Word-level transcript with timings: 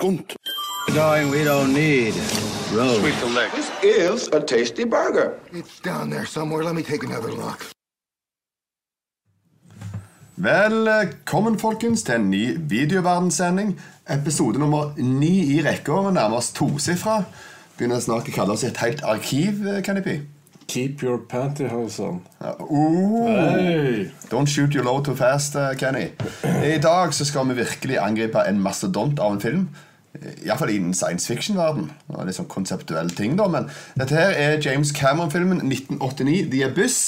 skunt. 0.00 0.34
Darling, 0.94 1.30
we 1.30 1.44
don't 1.44 1.72
need 1.74 2.14
roads. 2.72 3.02
This 3.54 3.70
is 3.82 4.28
a 4.32 4.40
tasty 4.40 4.84
burger. 4.84 5.38
It's 5.52 5.80
down 5.80 6.10
there 6.10 6.26
somewhere. 6.26 6.64
Let 6.64 6.74
me 6.74 6.82
take 6.82 7.04
another 7.04 7.30
look. 7.30 7.66
Velkommen, 10.36 11.58
folkens, 11.58 12.02
til 12.02 12.14
en 12.14 12.30
ny 12.30 12.56
videoverdenssending. 12.58 13.80
Episode 14.10 14.58
nummer 14.58 14.92
ni 14.96 15.56
i 15.56 15.62
rekka. 15.62 15.92
Vi 16.08 16.12
nærmer 16.16 16.36
oss 16.36 16.52
tosifra. 16.52 17.22
Begynner 17.76 18.00
snart 18.00 18.28
å 18.28 18.32
kalle 18.32 18.56
oss 18.56 18.64
et 18.64 18.76
helt 18.80 19.02
arkiv, 19.04 19.60
kan 19.84 19.96
det 20.00 20.04
bli. 20.04 20.20
Keep 20.70 21.02
your 21.02 21.18
pantyhose 21.28 22.00
on. 22.02 22.22
Ja. 22.40 22.52
Oh, 22.60 23.26
Hey. 23.28 24.08
don't 24.30 24.46
shoot 24.48 24.74
your 24.74 24.84
low 24.84 25.02
too 25.02 25.16
fast, 25.16 25.56
eh, 25.56 25.74
Kenny. 25.78 26.06
I 26.74 26.78
dag 26.78 27.12
så 27.14 27.24
skal 27.24 27.48
vi 27.48 27.54
virkelig 27.54 27.98
angripe 27.98 28.38
en 28.48 28.60
mastodont 28.60 29.18
av 29.18 29.32
en 29.32 29.40
film. 29.40 29.68
Iallfall 30.44 30.72
innen 30.74 30.94
science 30.94 31.28
fiction-verden. 31.30 31.90
Er 32.12 32.28
Litt 32.28 32.36
sånn 32.36 32.50
konseptuelle 32.50 33.12
ting, 33.16 33.36
da. 33.40 33.48
Men 33.48 33.68
dette 33.98 34.16
her 34.16 34.36
er 34.36 34.60
James 34.60 34.92
Cameron-filmen 34.96 35.62
1989, 35.64 36.48
The 36.52 36.64
Abyss. 36.68 36.98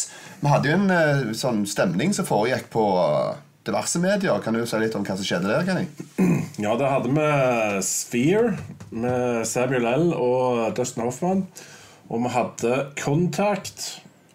Vi 0.41 0.51
hadde 0.51 0.71
jo 0.71 0.79
en 0.79 0.93
eh, 0.95 1.33
sånn 1.38 1.65
stemning 1.69 2.15
som 2.16 2.27
foregikk 2.29 2.71
på 2.73 2.87
eh, 3.02 3.43
diverse 3.69 4.01
medier. 4.02 4.41
Kan 4.43 4.57
du 4.57 4.65
si 4.66 4.80
litt 4.80 4.97
om 4.98 5.05
hva 5.07 5.19
som 5.19 5.29
skjedde 5.29 5.51
der, 5.51 5.66
Kenny? 5.69 5.87
Ja, 6.62 6.75
det 6.79 6.88
hadde 6.88 7.12
vi 7.12 7.29
Sphere 7.87 8.57
med 8.91 9.47
Samuel 9.49 9.87
L. 9.88 10.09
og 10.16 10.73
Dustin 10.77 11.05
Hoffman. 11.07 11.47
Og 12.13 12.24
vi 12.24 12.33
hadde 12.35 12.79
Contact 13.01 13.87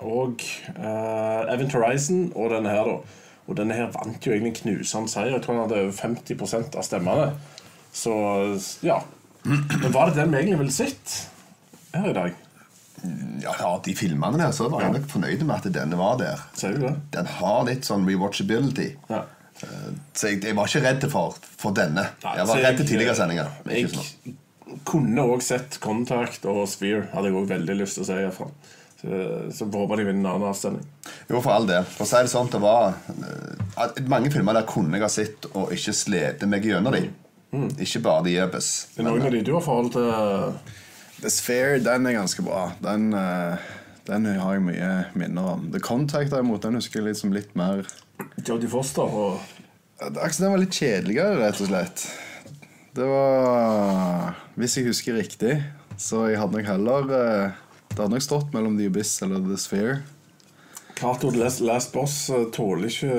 og 0.02 0.41
uh, 0.78 1.44
Event 1.50 1.73
Horizon 1.73 2.28
og 2.36 2.52
denne 2.53 2.73
her, 2.73 2.89
da. 2.89 3.25
Og 3.47 3.56
denne 3.58 3.75
her 3.78 3.91
vant 3.94 4.25
jo 4.25 4.34
egentlig 4.34 4.53
en 4.53 4.58
knusende 4.62 5.12
seier. 5.12 5.36
Jeg 5.36 5.44
tror 5.45 5.56
han 5.56 5.67
hadde 5.67 5.84
over 5.86 5.94
50% 5.95 6.75
av 6.75 6.84
stemmene. 6.88 7.30
Så 7.98 8.14
ja. 8.86 9.00
Men 9.48 9.94
var 9.94 10.09
det 10.12 10.20
den 10.20 10.34
vi 10.34 10.42
egentlig 10.42 10.59
ville 10.59 10.76
sett 10.76 11.16
her 11.95 12.09
i 12.12 12.14
dag? 12.17 12.36
Ja, 13.42 13.53
ja, 13.59 13.72
de 13.86 13.94
filmene 13.95 14.40
der, 14.42 14.52
så 14.56 14.67
var 14.73 14.84
jeg 14.84 14.95
nok 14.98 15.09
fornøyd 15.12 15.44
med 15.45 15.56
at 15.56 15.67
denne 15.73 15.98
var 16.00 16.18
der. 16.20 16.42
Ser 16.58 16.75
du 16.75 16.88
det? 16.88 16.95
Den 17.14 17.30
har 17.38 17.62
litt 17.68 17.86
sånn 17.88 18.06
rewatchability. 18.09 18.90
Ja. 19.12 19.23
Så 20.14 20.31
jeg, 20.31 20.42
jeg 20.45 20.58
var 20.58 20.70
ikke 20.70 20.84
redd 20.86 21.06
for, 21.12 21.38
for 21.62 21.78
denne. 21.78 22.08
Nei, 22.23 22.34
jeg 22.40 22.50
var 22.50 22.64
redd 22.66 22.81
til 22.81 22.90
tidligere 22.92 23.16
sendinger. 23.18 23.53
men 23.66 23.80
ikke 23.81 23.94
sånn. 23.95 24.34
Jeg 24.68 24.81
kunne 24.88 25.23
òg 25.31 25.45
sett 25.45 25.78
Contact 25.81 26.45
og 26.50 26.66
Sphere. 26.70 27.06
Hadde 27.14 27.31
jeg 27.31 27.40
òg 27.40 27.48
veldig 27.53 27.78
lyst 27.80 27.98
til 27.98 28.03
å 28.06 28.09
se. 28.09 28.18
Herfra. 28.25 28.50
Så, 28.98 29.22
så 29.53 29.68
håper 29.70 30.02
de 30.02 30.08
vinner 30.09 30.25
en 30.25 30.31
annen 30.34 30.50
avstemning. 30.50 30.86
Jo, 31.30 31.40
for 31.40 31.53
all 31.53 31.70
del. 31.70 31.86
For 31.94 32.06
å 32.06 32.09
si 32.09 32.22
det 32.25 32.34
sånn, 32.34 32.50
det 32.50 32.62
var 32.64 32.95
eh, 33.14 34.02
Mange 34.09 34.31
filmer 34.34 34.58
der 34.58 34.66
kunne 34.70 34.98
jeg 34.98 35.06
ha 35.06 35.12
sett 35.14 35.45
og 35.53 35.73
ikke 35.75 35.94
slitt 35.95 36.45
meg 36.50 36.66
gjennom 36.66 36.98
dem. 36.98 37.12
Mm. 37.53 37.70
Ikke 37.80 38.02
bare 38.03 38.26
The 38.26 38.38
Abyss. 38.44 38.72
Er 38.95 39.03
det 39.03 39.08
noen 39.08 39.28
av 39.28 39.31
de 39.31 39.44
du 39.45 39.53
har 39.56 39.64
forhold 39.64 39.94
til? 39.95 40.08
The 41.22 41.31
Sphere, 41.34 41.80
den 41.81 42.06
er 42.06 42.17
ganske 42.17 42.44
bra. 42.45 42.72
Den, 42.84 43.14
eh, 43.14 43.70
den 44.08 44.26
har 44.26 44.53
jeg 44.53 44.66
mye 44.67 44.90
minner 45.17 45.53
om. 45.56 45.70
The 45.72 45.80
Contact 45.80 46.31
derimot, 46.31 46.62
den 46.64 46.78
husker 46.78 47.00
jeg 47.02 47.09
litt 47.09 47.22
som 47.22 47.34
litt 47.34 47.56
mer 47.58 47.88
Jodie 48.45 48.70
Foster 48.70 49.03
og 49.06 49.40
Altså, 49.98 50.44
Den 50.44 50.52
var 50.52 50.59
litt 50.62 50.75
kjedeligere, 50.78 51.40
rett 51.42 51.62
og 51.62 51.72
slett. 51.72 52.03
Det 52.94 53.06
var 53.06 54.36
Hvis 54.58 54.78
jeg 54.78 54.86
husker 54.86 55.18
riktig, 55.18 55.56
så 55.98 56.28
jeg 56.30 56.38
hadde 56.38 56.53
nok 56.53 56.70
heller 56.70 57.09
eh, 57.18 57.56
Det 57.90 57.98
hadde 58.03 58.14
nok 58.14 58.25
stått 58.25 58.53
mellom 58.53 58.78
The 58.78 58.92
Abyss 58.92 59.16
eller 59.25 59.42
The 59.42 59.58
Sphere. 59.58 60.03
Cato 60.98 61.30
Last, 61.30 61.62
Last 61.62 61.94
Boss 61.94 62.30
eh, 62.30 62.45
tåler 62.53 62.90
ikke 62.90 63.18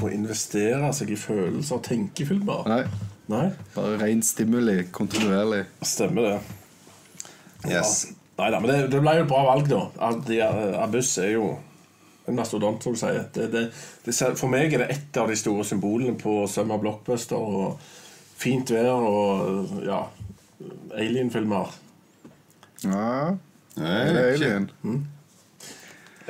å 0.00 0.12
investere 0.12 0.92
seg 0.96 1.12
i 1.12 1.18
følelser 1.20 1.76
og 1.76 1.84
tenkefilmer. 1.84 2.68
Nei, 2.68 2.84
Nei? 3.30 3.46
bare 3.76 3.98
ren 4.00 4.22
stimuli 4.26 4.78
kontinuerlig. 4.90 5.64
Stemmer 5.86 6.24
det. 6.26 6.38
Yes. 7.70 8.08
Nei 8.40 8.48
da, 8.50 8.58
men 8.62 8.70
det, 8.72 8.78
det 8.90 9.00
ble 9.04 9.12
jo 9.18 9.24
et 9.26 9.30
bra 9.30 9.42
valg, 9.50 9.68
da. 9.70 9.82
De- 10.26 10.40
eh, 10.40 10.78
er 11.22 11.30
jo 11.34 11.50
en 12.28 12.36
mastodont, 12.38 12.82
som 12.82 12.94
du 12.96 12.98
sier. 12.98 13.26
Det, 13.34 13.46
det, 13.52 13.62
det, 14.06 14.14
for 14.38 14.48
meg 14.50 14.72
er 14.74 14.84
det 14.84 14.90
et 14.96 15.20
av 15.20 15.28
de 15.30 15.36
store 15.38 15.64
symbolene 15.68 16.16
på 16.18 16.40
Summer 16.50 16.80
Blockbuster. 16.82 17.36
Og 17.36 17.78
fint 18.40 18.70
vær 18.72 18.90
og 18.96 19.84
ja, 19.84 20.02
alien-filmer. 20.96 21.74
Ja, 22.86 23.36
det 23.76 23.94
er 23.94 24.34
alien. 24.34 24.70
Jeg- 24.82 25.00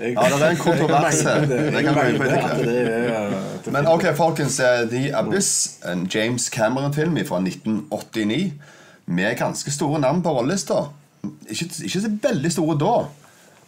Ja, 0.01 0.23
det 0.33 0.43
er 0.43 0.51
en 0.51 0.57
kontrovers 0.57 1.21
her. 1.23 1.45
Er 1.51 3.33
eh, 3.67 3.73
Men 3.73 3.87
ok, 3.87 4.07
folkens. 4.17 4.61
eh, 4.61 4.87
The 4.89 5.17
Abyss, 5.17 5.79
en 5.85 6.07
James 6.15 6.49
Cameron-film 6.49 7.19
fra 7.29 7.39
1989 7.43 8.53
med 9.07 9.37
ganske 9.39 9.71
store 9.71 10.01
navn 10.01 10.23
på 10.23 10.33
rollelista. 10.39 10.75
Ikke, 11.51 11.69
ikke 11.85 12.01
så 12.01 12.11
veldig 12.23 12.53
store 12.53 12.79
da, 12.81 12.95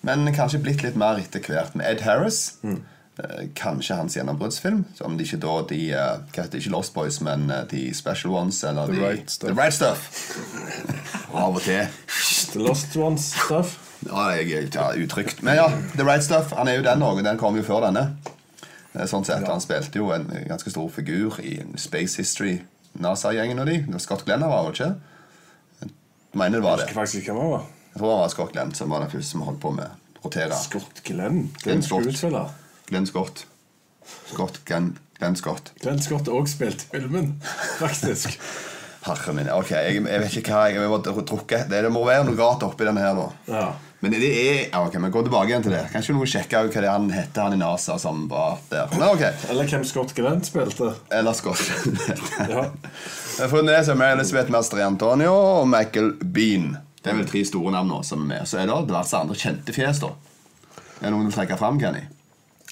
men 0.03 0.35
kanskje 0.35 0.63
blitt 0.65 0.83
litt 0.83 0.97
mer 0.97 1.21
etter 1.21 1.41
hvert. 1.45 1.75
Med 1.77 1.87
Ed 1.91 2.01
Harris. 2.07 2.55
Eh, 2.65 3.43
Kanskje 3.55 3.95
hans 3.99 4.17
gjennombruddsfilm. 4.17 4.85
Om 5.05 5.19
det 5.19 5.27
ikke 5.27 5.41
da 5.43 5.59
de 5.69 5.81
eh, 5.93 6.15
Hva 6.33 6.47
heter? 6.47 6.59
Ikke 6.63 6.71
Lost 6.73 6.95
Boys, 6.95 7.21
men 7.21 7.51
eh, 7.53 7.67
The 7.69 7.95
Special 7.95 8.33
Ones. 8.33 8.63
Eller 8.65 8.87
The 8.89 8.95
the 8.97 9.09
Right 9.09 9.31
Stuff. 9.31 9.51
The 9.53 9.61
Right 9.61 9.75
Stuff. 9.75 10.09
Av 11.35 11.55
og 11.55 11.61
til. 11.63 11.87
The 12.53 12.65
Lost 12.65 12.97
Ones-stuff. 12.97 13.77
Ja, 14.09 14.29
jeg 14.35 14.69
ja, 14.75 14.89
utrygt. 14.99 15.43
Men 15.47 15.57
ja, 15.61 15.69
The 15.95 16.05
Right 16.07 16.25
Stuff 16.25 16.53
han 16.57 16.69
er 16.69 16.81
jo 16.81 16.85
den 16.87 17.03
òg, 17.07 17.23
den 17.25 17.39
kom 17.41 17.57
jo 17.59 17.63
før 17.67 17.85
denne. 17.87 18.09
Sånn 19.09 19.25
sett, 19.25 19.47
Han 19.49 19.63
spilte 19.63 19.97
jo 20.03 20.11
en 20.13 20.27
ganske 20.51 20.71
stor 20.71 20.89
figur 20.93 21.39
i 21.41 21.55
Space 21.81 22.19
History, 22.21 22.59
NASA-gjengen 23.01 23.63
og 23.63 23.71
de. 23.71 23.79
Scott 24.03 24.27
Glenn 24.27 24.45
var, 24.45 24.67
det 24.69 24.75
ikke? 24.77 24.91
Jeg 25.81 25.93
mener 26.35 26.59
det 26.59 26.65
var 26.67 26.77
Jeg 26.77 26.79
det. 26.79 26.89
husker 26.89 27.01
faktisk 27.01 27.23
ikke 27.23 27.37
hvem 27.39 27.53
var. 27.55 27.65
Jeg 27.93 28.01
tror 28.01 28.11
han 28.13 28.21
var 28.25 28.29
Scott 28.35 28.53
Glenn 28.53 28.75
som 28.75 28.91
var 28.93 29.01
den 29.05 29.11
første 29.15 29.31
som 29.31 29.47
holdt 29.47 29.61
på 29.63 29.71
med 29.77 29.87
å 29.87 30.27
rotere. 30.27 30.59
Scott 30.61 31.01
Glenn. 31.05 31.41
Glenn 31.63 31.83
skuespiller. 31.87 32.53
Glenn 32.91 33.07
Scott. 33.09 33.47
Scott 34.29 34.61
Glenn, 34.69 34.99
Glenn 35.19 35.37
Scott. 35.41 35.73
Glenn 35.81 36.03
Scott 36.03 36.29
òg 36.29 36.49
spilt 36.51 36.85
filmen, 36.91 37.35
faktisk. 37.79 38.37
Herre 39.07 39.33
min. 39.35 39.49
Ok, 39.51 39.71
jeg, 39.73 40.03
jeg 40.05 40.21
vet 40.23 40.37
ikke 40.39 40.53
hva 40.55 40.67
jeg, 40.69 40.79
jeg 40.79 40.91
må 40.93 40.99
drukke. 41.03 41.65
Det, 41.71 41.81
det 41.87 41.91
må 41.93 42.05
være 42.07 42.27
noe 42.29 42.39
rart 42.39 42.63
oppi 42.67 42.87
denne 42.87 43.03
her, 43.03 43.17
da. 43.19 43.31
Ja. 43.51 43.65
Men 44.03 44.11
det 44.11 44.19
er 44.27 44.57
ja, 44.73 44.81
ok, 44.83 44.97
Vi 44.99 45.11
går 45.15 45.27
tilbake 45.29 45.53
igjen 45.53 45.63
til 45.63 45.75
det. 45.77 45.83
Kanskje 45.93 46.15
noen 46.17 46.27
sjekke 46.27 46.59
hva 46.65 46.81
det 46.83 46.91
han 46.91 47.05
heter, 47.15 47.45
han 47.45 47.55
i 47.55 47.59
NASA 47.61 47.95
som 48.03 48.25
var 48.31 48.57
der. 48.73 48.89
Men 48.97 49.05
okay. 49.13 49.31
Eller 49.49 49.69
hvem 49.71 49.85
Scott 49.87 50.15
Glenn 50.17 50.43
spilte. 50.43 50.89
Eller 51.15 51.37
Scott. 51.39 51.63
Ja. 52.53 52.65
Funnet 53.49 53.87
det 53.87 53.95
er 53.95 54.17
Elisabeth 54.17 54.51
Mester 54.53 54.83
Antonio 54.85 55.31
og 55.63 55.69
Michael 55.71 56.17
Bean. 56.19 56.75
Det 57.03 57.13
er 57.13 57.17
vel 57.21 57.31
tre 57.31 57.45
store 57.47 57.71
navn 57.75 57.89
nå 57.95 58.01
som 58.07 58.25
er 58.27 58.29
med. 58.35 58.51
Så 58.51 58.59
er 58.59 58.67
det 58.69 58.81
diverse 58.91 59.17
andre 59.23 59.39
kjente 59.39 59.75
fjes, 59.75 60.03
da. 60.03 60.11
Er 60.99 61.07
det 61.09 61.15
noen 61.15 61.25
du 61.25 61.31
vil 61.31 61.39
trekke 61.39 61.59
fram, 61.63 61.79
Kenny? 61.83 62.03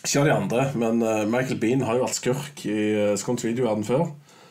Ikke 0.00 0.20
av 0.22 0.28
de 0.28 0.34
andre, 0.34 0.66
men 0.80 1.00
uh, 1.02 1.24
Michael 1.30 1.58
Bean 1.62 1.82
har 1.86 1.98
jo 1.98 2.04
vært 2.06 2.18
skurk 2.18 2.62
i 2.66 2.76
uh, 2.96 3.14
Skåns 3.20 3.46
videoverden 3.46 3.86
før. 3.86 4.06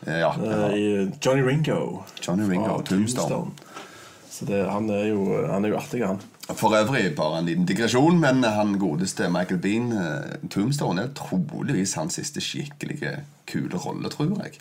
Ja, 0.07 0.17
Ja. 0.19 0.33
uh, 0.39 0.71
I 0.75 1.07
Johnny 1.19 1.43
Ringo. 1.43 2.03
Johnny 2.23 2.47
Ringo, 2.47 2.79
Tombstone. 2.87 3.29
Tombstone. 3.29 3.87
Så 4.31 4.47
det, 4.47 4.63
han, 4.71 4.87
er 4.93 5.09
jo, 5.11 5.23
han 5.47 5.65
er 5.65 5.73
jo 5.73 5.79
artig, 5.79 6.03
han. 6.07 6.19
For 6.57 6.73
øvrig 6.73 7.11
bare 7.15 7.39
en 7.39 7.45
liten 7.45 7.65
digresjon, 7.69 8.17
men 8.19 8.41
han 8.43 8.79
godeste 8.81 9.27
Michael 9.29 9.59
Bean, 9.61 9.91
eh, 9.93 10.47
Tombstone, 10.49 11.01
er 11.01 11.11
troligvis 11.13 11.93
hans 11.93 12.17
siste 12.17 12.41
skikkelige 12.41 13.19
kule 13.47 13.77
rolle, 13.77 14.09
tror 14.09 14.33
jeg. 14.41 14.57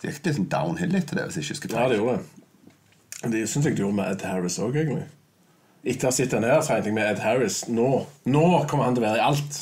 Det 0.00 0.12
gikk 0.12 0.28
litt 0.28 0.36
sånn 0.36 0.52
downhill 0.52 0.94
etter 0.94 1.18
det, 1.18 1.24
hvis 1.26 1.40
jeg 1.40 1.44
ikke 1.44 1.56
husker 1.56 1.74
Ja, 1.74 1.88
det 1.90 1.98
gjorde 1.98 2.20
det. 2.20 3.32
Det 3.32 3.48
syns 3.48 3.66
jeg 3.66 3.76
det 3.76 3.82
gjorde 3.82 3.98
med 3.98 4.12
Ed 4.14 4.22
Harris 4.24 4.58
òg, 4.62 4.78
egentlig. 4.78 5.08
Etter 5.84 6.06
å 6.06 6.12
ha 6.12 6.14
sett 6.14 6.30
den 6.30 6.46
her, 6.46 6.62
så 6.62 6.78
jeg 6.78 6.94
med 6.94 7.08
Ed 7.08 7.22
Harris 7.24 7.62
Nå 7.68 8.06
nå 8.28 8.46
kommer 8.68 8.86
han 8.86 8.96
til 8.96 9.04
å 9.04 9.08
være 9.08 9.20
i 9.20 9.26
alt. 9.26 9.60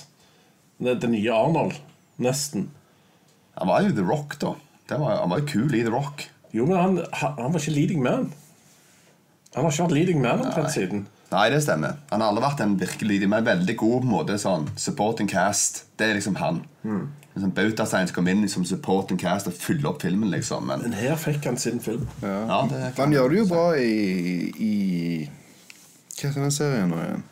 Det, 0.78 0.98
det 1.02 1.10
nye 1.10 1.34
Arnold. 1.34 1.78
Nesten. 2.22 2.68
Han 3.58 3.70
var 3.70 3.86
jo 3.86 3.94
The 3.96 4.06
Rock, 4.06 4.38
da. 4.42 4.54
Det 4.90 4.98
var, 5.00 5.20
han 5.22 5.30
var 5.30 5.42
jo 5.42 5.50
kul 5.50 5.74
i 5.74 5.82
The 5.82 5.94
Rock. 5.94 6.28
Jo, 6.54 6.66
men 6.66 6.76
han, 6.78 6.98
han 7.12 7.38
han 7.38 7.54
var 7.54 7.62
ikke 7.62 7.74
leading 7.76 8.02
man. 8.02 8.32
Han 9.54 9.64
har 9.64 9.72
ikke 9.72 9.88
vært 9.88 9.96
leading 9.96 10.20
man 10.22 10.44
omtrent 10.44 10.74
siden. 10.74 11.06
Nei, 11.30 11.50
det 11.52 11.60
stemmer. 11.62 11.98
Han 12.10 12.22
har 12.24 12.30
aldri 12.32 12.44
vært 12.46 12.60
en 12.64 12.76
virkelig 12.80 13.28
men 13.28 13.44
veldig 13.44 13.76
god 13.76 13.98
på 14.00 14.06
en 14.06 14.12
måte 14.14 14.38
sånn 14.40 14.68
supporting 14.80 15.28
cast. 15.28 15.82
Det 16.00 16.06
er 16.08 16.14
liksom 16.16 16.38
han. 16.40 16.62
Mm. 16.84 17.08
Sånn 17.38 17.52
Bautastein 17.54 18.08
som 18.08 18.16
kom 18.16 18.28
inn 18.32 18.48
som 18.50 18.64
supporting 18.66 19.18
cast 19.20 19.46
og 19.46 19.54
fylle 19.54 19.86
opp 19.90 20.00
filmen, 20.02 20.30
liksom. 20.32 20.64
Men 20.66 20.80
Men 20.88 20.96
her 20.98 21.16
fikk 21.20 21.44
han 21.46 21.56
sin 21.60 21.78
film. 21.84 22.08
ja, 22.22 22.62
det 22.70 22.94
Han 22.96 23.12
gjør 23.12 23.28
det 23.30 23.38
jo 23.38 23.46
bra 23.52 23.66
i, 23.76 24.52
i 24.58 25.28
Hva 26.18 26.30
heter 26.30 26.40
den 26.42 26.50
serien 26.54 26.88
nå 26.90 27.02
igjen? 27.04 27.22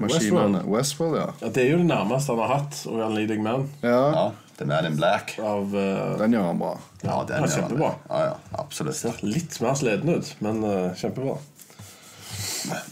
Maskinene. 0.00 0.62
Westworld, 0.66 1.16
ja. 1.18 1.26
Ja, 1.42 1.48
det 1.54 1.62
er 1.66 1.68
jo 1.74 1.82
det 1.82 1.90
nærmeste 1.90 2.32
han 2.32 2.40
har 2.40 2.54
hatt 2.56 2.78
å 2.88 2.94
være 2.96 3.10
en 3.10 3.18
leading 3.18 3.42
man. 3.44 3.66
ja. 3.82 3.98
Ja, 4.14 4.30
The 4.60 4.66
Man 4.68 4.84
in 4.84 4.96
Black. 4.96 5.38
Av 5.40 5.70
uh, 5.72 6.18
Den 6.20 6.34
gjør 6.36 6.42
han 6.50 6.58
bra. 6.60 6.72
Ja, 7.02 7.14
den 7.24 7.36
Ja, 7.36 7.36
gjør 7.36 7.40
han. 7.40 7.52
kjempebra. 7.54 7.90
Ja, 8.10 8.18
ja, 8.26 8.34
absolutt. 8.60 8.96
Ser 8.98 9.20
litt 9.24 9.56
mer 9.64 9.74
sliten 9.78 10.10
ut, 10.12 10.34
men 10.44 10.58
uh, 10.64 10.90
kjempebra. 11.00 11.36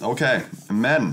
Ok, 0.06 0.22
men 0.74 1.12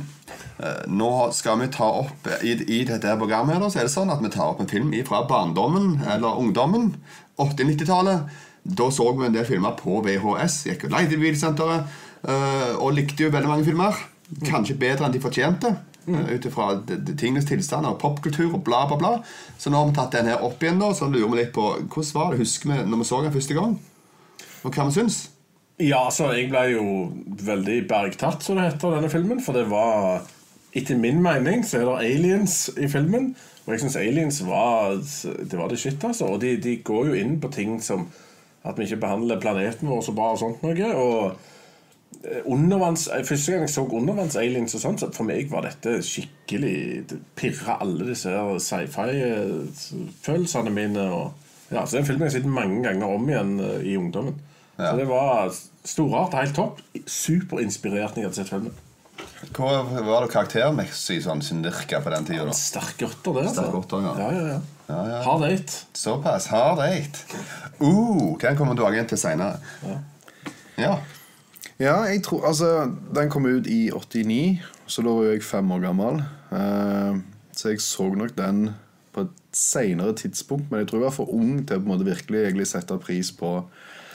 eh, 0.58 0.84
nå 0.88 1.12
skal 1.36 1.60
vi 1.62 1.70
ta 1.74 1.88
opp 2.02 2.28
i, 2.42 2.56
I 2.78 2.82
dette 2.88 3.16
programmet 3.20 3.58
her 3.58 3.70
så 3.70 3.82
er 3.82 3.88
det 3.88 3.94
sånn 3.96 4.14
at 4.14 4.24
vi 4.24 4.32
tar 4.34 4.54
opp 4.54 4.64
en 4.64 4.72
film 4.72 4.92
fra 5.08 5.24
barndommen 5.30 6.02
eller 6.04 6.42
ungdommen. 6.42 6.94
80-90-tallet. 7.42 8.36
Da 8.66 8.90
så 8.92 9.12
vi 9.14 9.28
en 9.28 9.36
del 9.36 9.46
filmer 9.46 9.76
på 9.78 10.00
VHS. 10.06 10.62
Gikk 10.72 10.88
og 10.88 10.96
leide 10.96 11.18
i 11.18 11.22
bilsenteret. 11.22 11.98
eh, 12.26 12.72
og 12.80 12.96
likte 12.98 13.28
jo 13.28 13.34
veldig 13.34 13.52
mange 13.52 13.68
filmer. 13.68 14.00
Kanskje 14.46 14.80
bedre 14.82 15.06
enn 15.06 15.14
de 15.14 15.22
fortjente. 15.22 15.76
Mm. 16.06 16.26
Ut 16.30 16.46
ifra 16.46 16.68
tingenes 17.18 17.48
tilstand 17.50 17.88
og 17.90 18.00
popkultur 18.02 18.54
og 18.54 18.64
bla, 18.66 18.84
bla, 18.90 18.98
bla. 18.98 19.14
Så 19.58 19.70
nå 19.70 19.80
har 19.80 19.90
vi 19.90 19.98
tatt 19.98 20.18
den 20.18 20.30
her 20.30 20.44
opp 20.46 20.62
igjen, 20.62 20.82
da, 20.82 20.92
så 20.94 21.10
lurer 21.10 21.32
vi 21.32 21.40
litt 21.42 21.54
på 21.56 21.72
hvordan 21.82 22.12
var 22.18 22.34
det 22.34 22.44
Husker 22.44 22.72
vi 22.72 22.82
når 22.86 23.02
vi 23.02 23.08
så 23.10 23.22
den 23.26 23.34
første 23.34 23.58
gang? 23.58 23.78
Og 24.66 24.74
hva 24.74 24.86
vi 24.90 24.98
syns? 24.98 25.24
Ja, 25.80 26.06
altså, 26.06 26.31
jeg 26.31 26.50
ble 26.54 26.72
jo 26.72 27.12
veldig 27.44 27.88
bergtatt, 27.89 28.44
som 28.44 28.56
det 28.56 28.63
heter, 28.69 28.89
denne 28.95 29.10
filmen. 29.12 29.42
For 29.44 29.54
det 29.57 29.69
var 29.72 30.22
Etter 30.75 30.98
min 31.00 31.22
mening 31.24 31.63
så 31.63 31.77
er 31.80 31.86
det 31.88 32.00
aliens 32.04 32.69
i 32.75 32.88
filmen. 32.92 33.36
Og 33.66 33.74
jeg 33.74 33.80
syns 33.81 33.95
aliens 34.00 34.48
var 34.48 34.95
Det 34.95 35.57
var 35.60 35.68
det 35.72 35.80
shit, 35.80 36.04
altså. 36.04 36.25
Og 36.25 36.42
de, 36.42 36.57
de 36.63 36.83
går 36.83 37.06
jo 37.10 37.13
inn 37.19 37.42
på 37.42 37.48
ting 37.51 37.83
som 37.83 38.07
at 38.66 38.80
vi 38.80 38.83
ikke 38.88 39.04
behandler 39.04 39.42
planeten 39.42 39.89
vår 39.92 40.01
så 40.01 40.12
bra 40.16 40.31
og 40.33 40.39
sånt 40.42 40.63
noe. 40.63 40.94
Og 40.95 41.31
eh, 42.24 42.44
Første 43.27 43.51
gang 43.51 43.62
jeg 43.62 43.69
så 43.75 43.83
undervanns-aliens, 43.86 44.75
og 44.75 44.81
sånt, 44.81 45.00
så 45.04 45.07
for 45.13 45.24
meg 45.27 45.51
var 45.51 45.62
dette 45.68 45.92
skikkelig 46.04 47.04
Det 47.12 47.19
pirra 47.38 47.74
alle 47.83 48.04
disse 48.10 48.30
sci-fi-følelsene 48.69 50.72
mine. 50.74 51.04
Og, 51.12 51.25
ja, 51.69 51.86
så 51.86 51.92
det 51.92 51.98
er 52.00 52.04
en 52.04 52.10
film 52.10 52.22
jeg 52.24 52.30
har 52.31 52.38
sett 52.39 52.60
mange 52.62 52.80
ganger 52.88 53.07
om 53.19 53.30
igjen 53.30 53.54
eh, 53.60 53.81
i 53.92 53.94
ungdommen. 54.00 54.36
Ja. 54.75 54.92
Så 54.92 54.98
det 55.00 55.07
var 55.10 55.54
storart, 55.86 56.36
helt 56.39 56.56
topp. 56.57 56.81
Superinspirert 57.06 58.16
når 58.16 58.24
jeg 58.24 58.30
hadde 58.30 58.39
sett 58.42 58.51
filmen. 58.51 58.81
Hva 59.56 59.83
var 59.88 60.25
det 60.25 60.31
karaktermessig 60.33 61.22
sånn 61.24 61.44
cirka 61.45 62.01
på 62.04 62.12
den 62.12 62.25
tida? 62.27 62.48
Ja, 62.50 62.56
Sterk 62.57 63.00
rotter, 63.06 63.38
det. 63.38 63.45
altså. 63.48 63.62
Sterk 63.62 63.77
rotter, 63.77 64.04
ja. 64.04 64.16
ja, 64.19 64.31
ja, 64.36 64.48
ja. 64.56 64.62
Ja, 64.86 64.98
ja. 65.10 65.22
Hard 65.25 65.42
date. 65.42 65.80
Såpass. 65.98 66.48
Hard 66.51 66.81
eight. 66.86 67.22
Uh, 67.81 68.36
den 68.42 68.57
kommer 68.57 68.77
dagen 68.77 69.06
tilbake 69.06 69.07
til 69.10 69.18
seinere. 69.18 69.57
Ja. 70.77 70.98
Ja, 71.80 71.95
jeg 72.07 72.22
tror 72.24 72.45
Altså, 72.48 72.92
den 73.16 73.30
kom 73.30 73.45
ut 73.45 73.68
i 73.68 73.89
89, 73.92 74.62
så 74.88 75.01
da 75.01 75.16
var 75.16 75.31
jeg 75.31 75.44
fem 75.44 75.72
år 75.72 75.81
gammel. 75.88 76.22
Uh, 76.51 77.24
så 77.56 77.74
jeg 77.74 77.81
så 77.81 78.10
nok 78.13 78.36
den 78.38 78.69
på 79.16 79.25
et 79.25 79.33
seinere 79.56 80.13
tidspunkt, 80.16 80.69
men 80.72 80.83
jeg 80.83 80.88
tror 80.88 81.00
jeg 81.00 81.07
var 81.07 81.18
for 81.18 81.33
ung 81.33 81.66
til 81.66 81.77
å 81.77 81.81
på 81.81 81.88
en 81.88 81.94
måte 81.94 82.07
virkelig 82.07 82.44
egentlig 82.44 82.68
sette 82.68 82.98
pris 83.01 83.31
på 83.36 83.57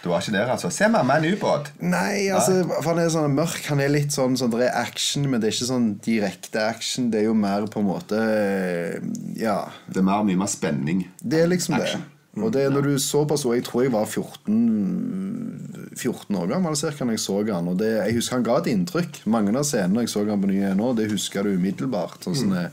Du 0.02 0.08
var 0.08 0.23
ikke 0.23 0.32
der, 0.32 0.49
altså? 0.55 0.70
Se, 0.73 0.87
mamma, 0.88 1.19
en 1.20 1.35
ubåt! 1.35 1.73
Nei, 1.85 2.31
altså, 2.32 2.62
for 2.79 2.93
han 2.94 3.02
er 3.02 3.11
sånn 3.12 3.35
mørk. 3.37 3.67
Han 3.69 3.82
er 3.85 3.93
litt 3.93 4.14
sånn, 4.17 4.38
sånn 4.41 4.52
Det 4.55 4.62
er 4.69 4.79
action, 4.81 5.26
men 5.29 5.43
det 5.43 5.50
er 5.50 5.56
ikke 5.58 5.69
sånn 5.69 5.91
direkte 6.05 6.62
action. 6.70 7.11
Det 7.12 7.20
er 7.20 7.29
jo 7.29 7.35
mer 7.37 7.67
på 7.69 7.82
en 7.82 7.91
måte 7.91 8.20
eh, 8.20 8.97
Ja. 9.41 9.58
Det 9.91 10.00
er 10.00 10.06
mer, 10.08 10.25
mye 10.25 10.41
mer 10.41 10.49
spenning. 10.50 11.05
Det 11.20 11.43
er 11.44 11.52
liksom 11.52 11.76
Action. 11.76 12.06
det. 12.06 12.17
Og 12.41 12.52
det 12.55 12.62
er 12.62 12.70
når 12.70 12.87
du 12.87 12.93
så 13.02 13.25
på 13.26 13.35
så 13.35 13.56
Jeg 13.56 13.64
tror 13.67 13.82
jeg 13.82 13.91
var 13.91 14.06
14 14.06 15.97
14 15.99 16.37
år 16.38 16.47
gammel 16.52 16.76
cirka 16.79 17.02
når 17.05 17.17
jeg 17.17 17.23
så 17.25 17.41
han 17.49 17.69
Og 17.73 17.81
det, 17.81 17.88
jeg 17.99 18.14
husker 18.20 18.38
han 18.38 18.47
ga 18.47 18.58
et 18.61 18.70
inntrykk. 18.70 19.20
Mange 19.26 19.52
av 19.58 19.67
scenene 19.67 20.06
jeg 20.06 20.12
så 20.12 20.23
han 20.29 20.41
på 20.41 20.50
nye 20.52 20.70
nå, 20.79 20.93
det 20.97 21.11
husker 21.11 21.44
du 21.44 21.56
umiddelbart. 21.58 22.23
Sånn 22.25 22.38
som 22.38 22.55
det 22.55 22.69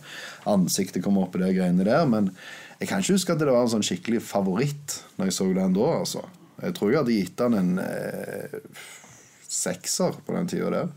ansiktet 0.48 1.04
kom 1.04 1.18
opp 1.20 1.36
i 1.36 1.44
de 1.44 1.52
greiene 1.58 1.84
der. 1.88 2.06
Men 2.08 2.32
jeg 2.78 2.92
kan 2.92 3.02
ikke 3.02 3.18
huske 3.18 3.34
at 3.34 3.42
det 3.42 3.50
var 3.50 3.66
en 3.66 3.74
sånn 3.74 3.86
skikkelig 3.86 4.22
favoritt 4.24 5.00
når 5.18 5.32
jeg 5.32 5.38
så 5.40 5.50
den 5.58 5.76
da. 5.76 5.88
altså 6.04 6.24
Jeg 6.62 6.74
tror 6.78 6.90
jeg 6.92 6.98
hadde 7.04 7.18
gitt 7.18 7.40
han 7.44 7.54
en 7.54 7.74
eh, 7.80 8.60
sekser 9.48 10.16
på 10.26 10.34
den 10.38 10.48
tida 10.48 10.70
der. 10.70 10.88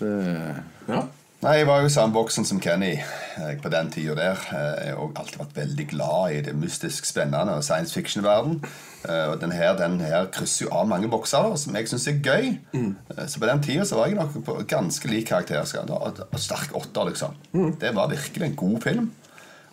Det 0.00 0.14
Ja. 0.88 1.04
Nei, 1.44 1.58
Jeg 1.58 1.66
var 1.68 1.80
jo 1.82 1.86
i 1.86 1.92
samme 1.92 2.14
boksen 2.14 2.44
som 2.48 2.58
Kenny 2.60 2.94
eh, 2.96 3.50
på 3.60 3.68
den 3.68 3.90
tida 3.92 4.14
der. 4.16 4.38
Eh, 4.48 4.86
Jeg 4.86 4.94
har 4.96 5.10
alltid 5.20 5.38
vært 5.42 5.56
veldig 5.58 5.86
glad 5.90 6.32
i 6.32 6.40
det 6.46 6.54
mystisk 6.56 7.04
spennende 7.04 7.58
og 7.58 7.64
science 7.66 7.92
fiction-verden. 7.92 8.62
Eh, 9.06 9.26
Og 9.30 9.40
den 9.42 9.52
her, 9.52 9.76
den 9.76 10.00
her 10.00 10.24
krysser 10.32 10.64
jo 10.66 10.70
av 10.72 10.88
mange 10.88 11.08
bokser 11.12 11.42
da, 11.44 11.56
som 11.60 11.76
jeg 11.76 11.88
syns 11.90 12.06
er 12.08 12.22
gøy. 12.24 12.58
Eh, 12.74 13.26
Så 13.28 13.38
på 13.40 13.46
den 13.46 13.60
tida 13.62 13.84
var 13.94 14.06
jeg 14.08 14.16
nok 14.16 14.38
på 14.44 14.56
ganske 14.66 15.08
lik 15.08 15.26
karakter. 15.28 15.64
Sterk 16.38 16.72
åtter, 16.74 17.04
liksom. 17.12 17.34
Det 17.78 17.94
var 17.94 18.08
virkelig 18.08 18.46
en 18.48 18.56
god 18.56 18.80
film. 18.82 19.12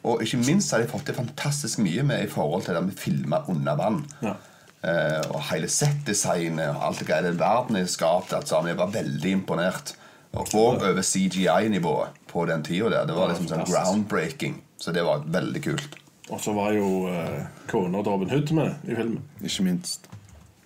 Og 0.04 0.24
ikke 0.26 0.40
minst 0.42 0.72
har 0.74 0.82
de 0.82 0.90
fått 0.90 1.06
til 1.10 1.18
fantastisk 1.18 1.82
mye 1.86 2.04
med 2.08 2.26
i 2.26 2.30
forhold 2.32 2.66
til 2.66 2.78
det 2.78 2.84
med 2.88 2.98
filmer 2.98 3.50
under 3.52 3.78
vann. 3.78 4.02
Ja. 4.26 4.34
Eh, 4.82 5.22
og 5.30 5.44
hele 5.52 5.70
settdesignet 5.70 6.72
og 6.72 6.86
alt 6.88 7.02
det 7.04 7.08
greia 7.12 7.22
den 7.28 7.38
verden 7.38 7.78
er 7.78 7.86
skapt 7.86 8.34
Altså, 8.34 8.64
vi 8.66 8.74
Jeg 8.74 8.80
var 8.80 8.94
veldig 8.96 9.32
imponert. 9.32 9.96
Og 10.34 10.48
over 10.56 11.02
CGI-nivået 11.02 12.16
på 12.28 12.46
den 12.46 12.64
tida 12.64 12.90
der. 12.90 13.06
Det 13.06 13.16
var 13.16 13.34
liksom 13.34 13.50
sånn 13.52 13.66
groundbreaking. 13.68 14.62
Så 14.80 14.94
det 14.96 15.04
var 15.04 15.26
veldig 15.28 15.62
kult. 15.64 15.98
Og 16.32 16.40
så 16.40 16.54
var 16.56 16.72
jo 16.72 17.10
uh, 17.12 17.42
kona 17.68 18.00
til 18.00 18.12
Robin 18.14 18.30
Hood 18.32 18.54
med 18.56 18.88
i 18.88 18.96
filmen. 18.96 19.20
Ikke 19.44 19.66
minst 19.68 20.08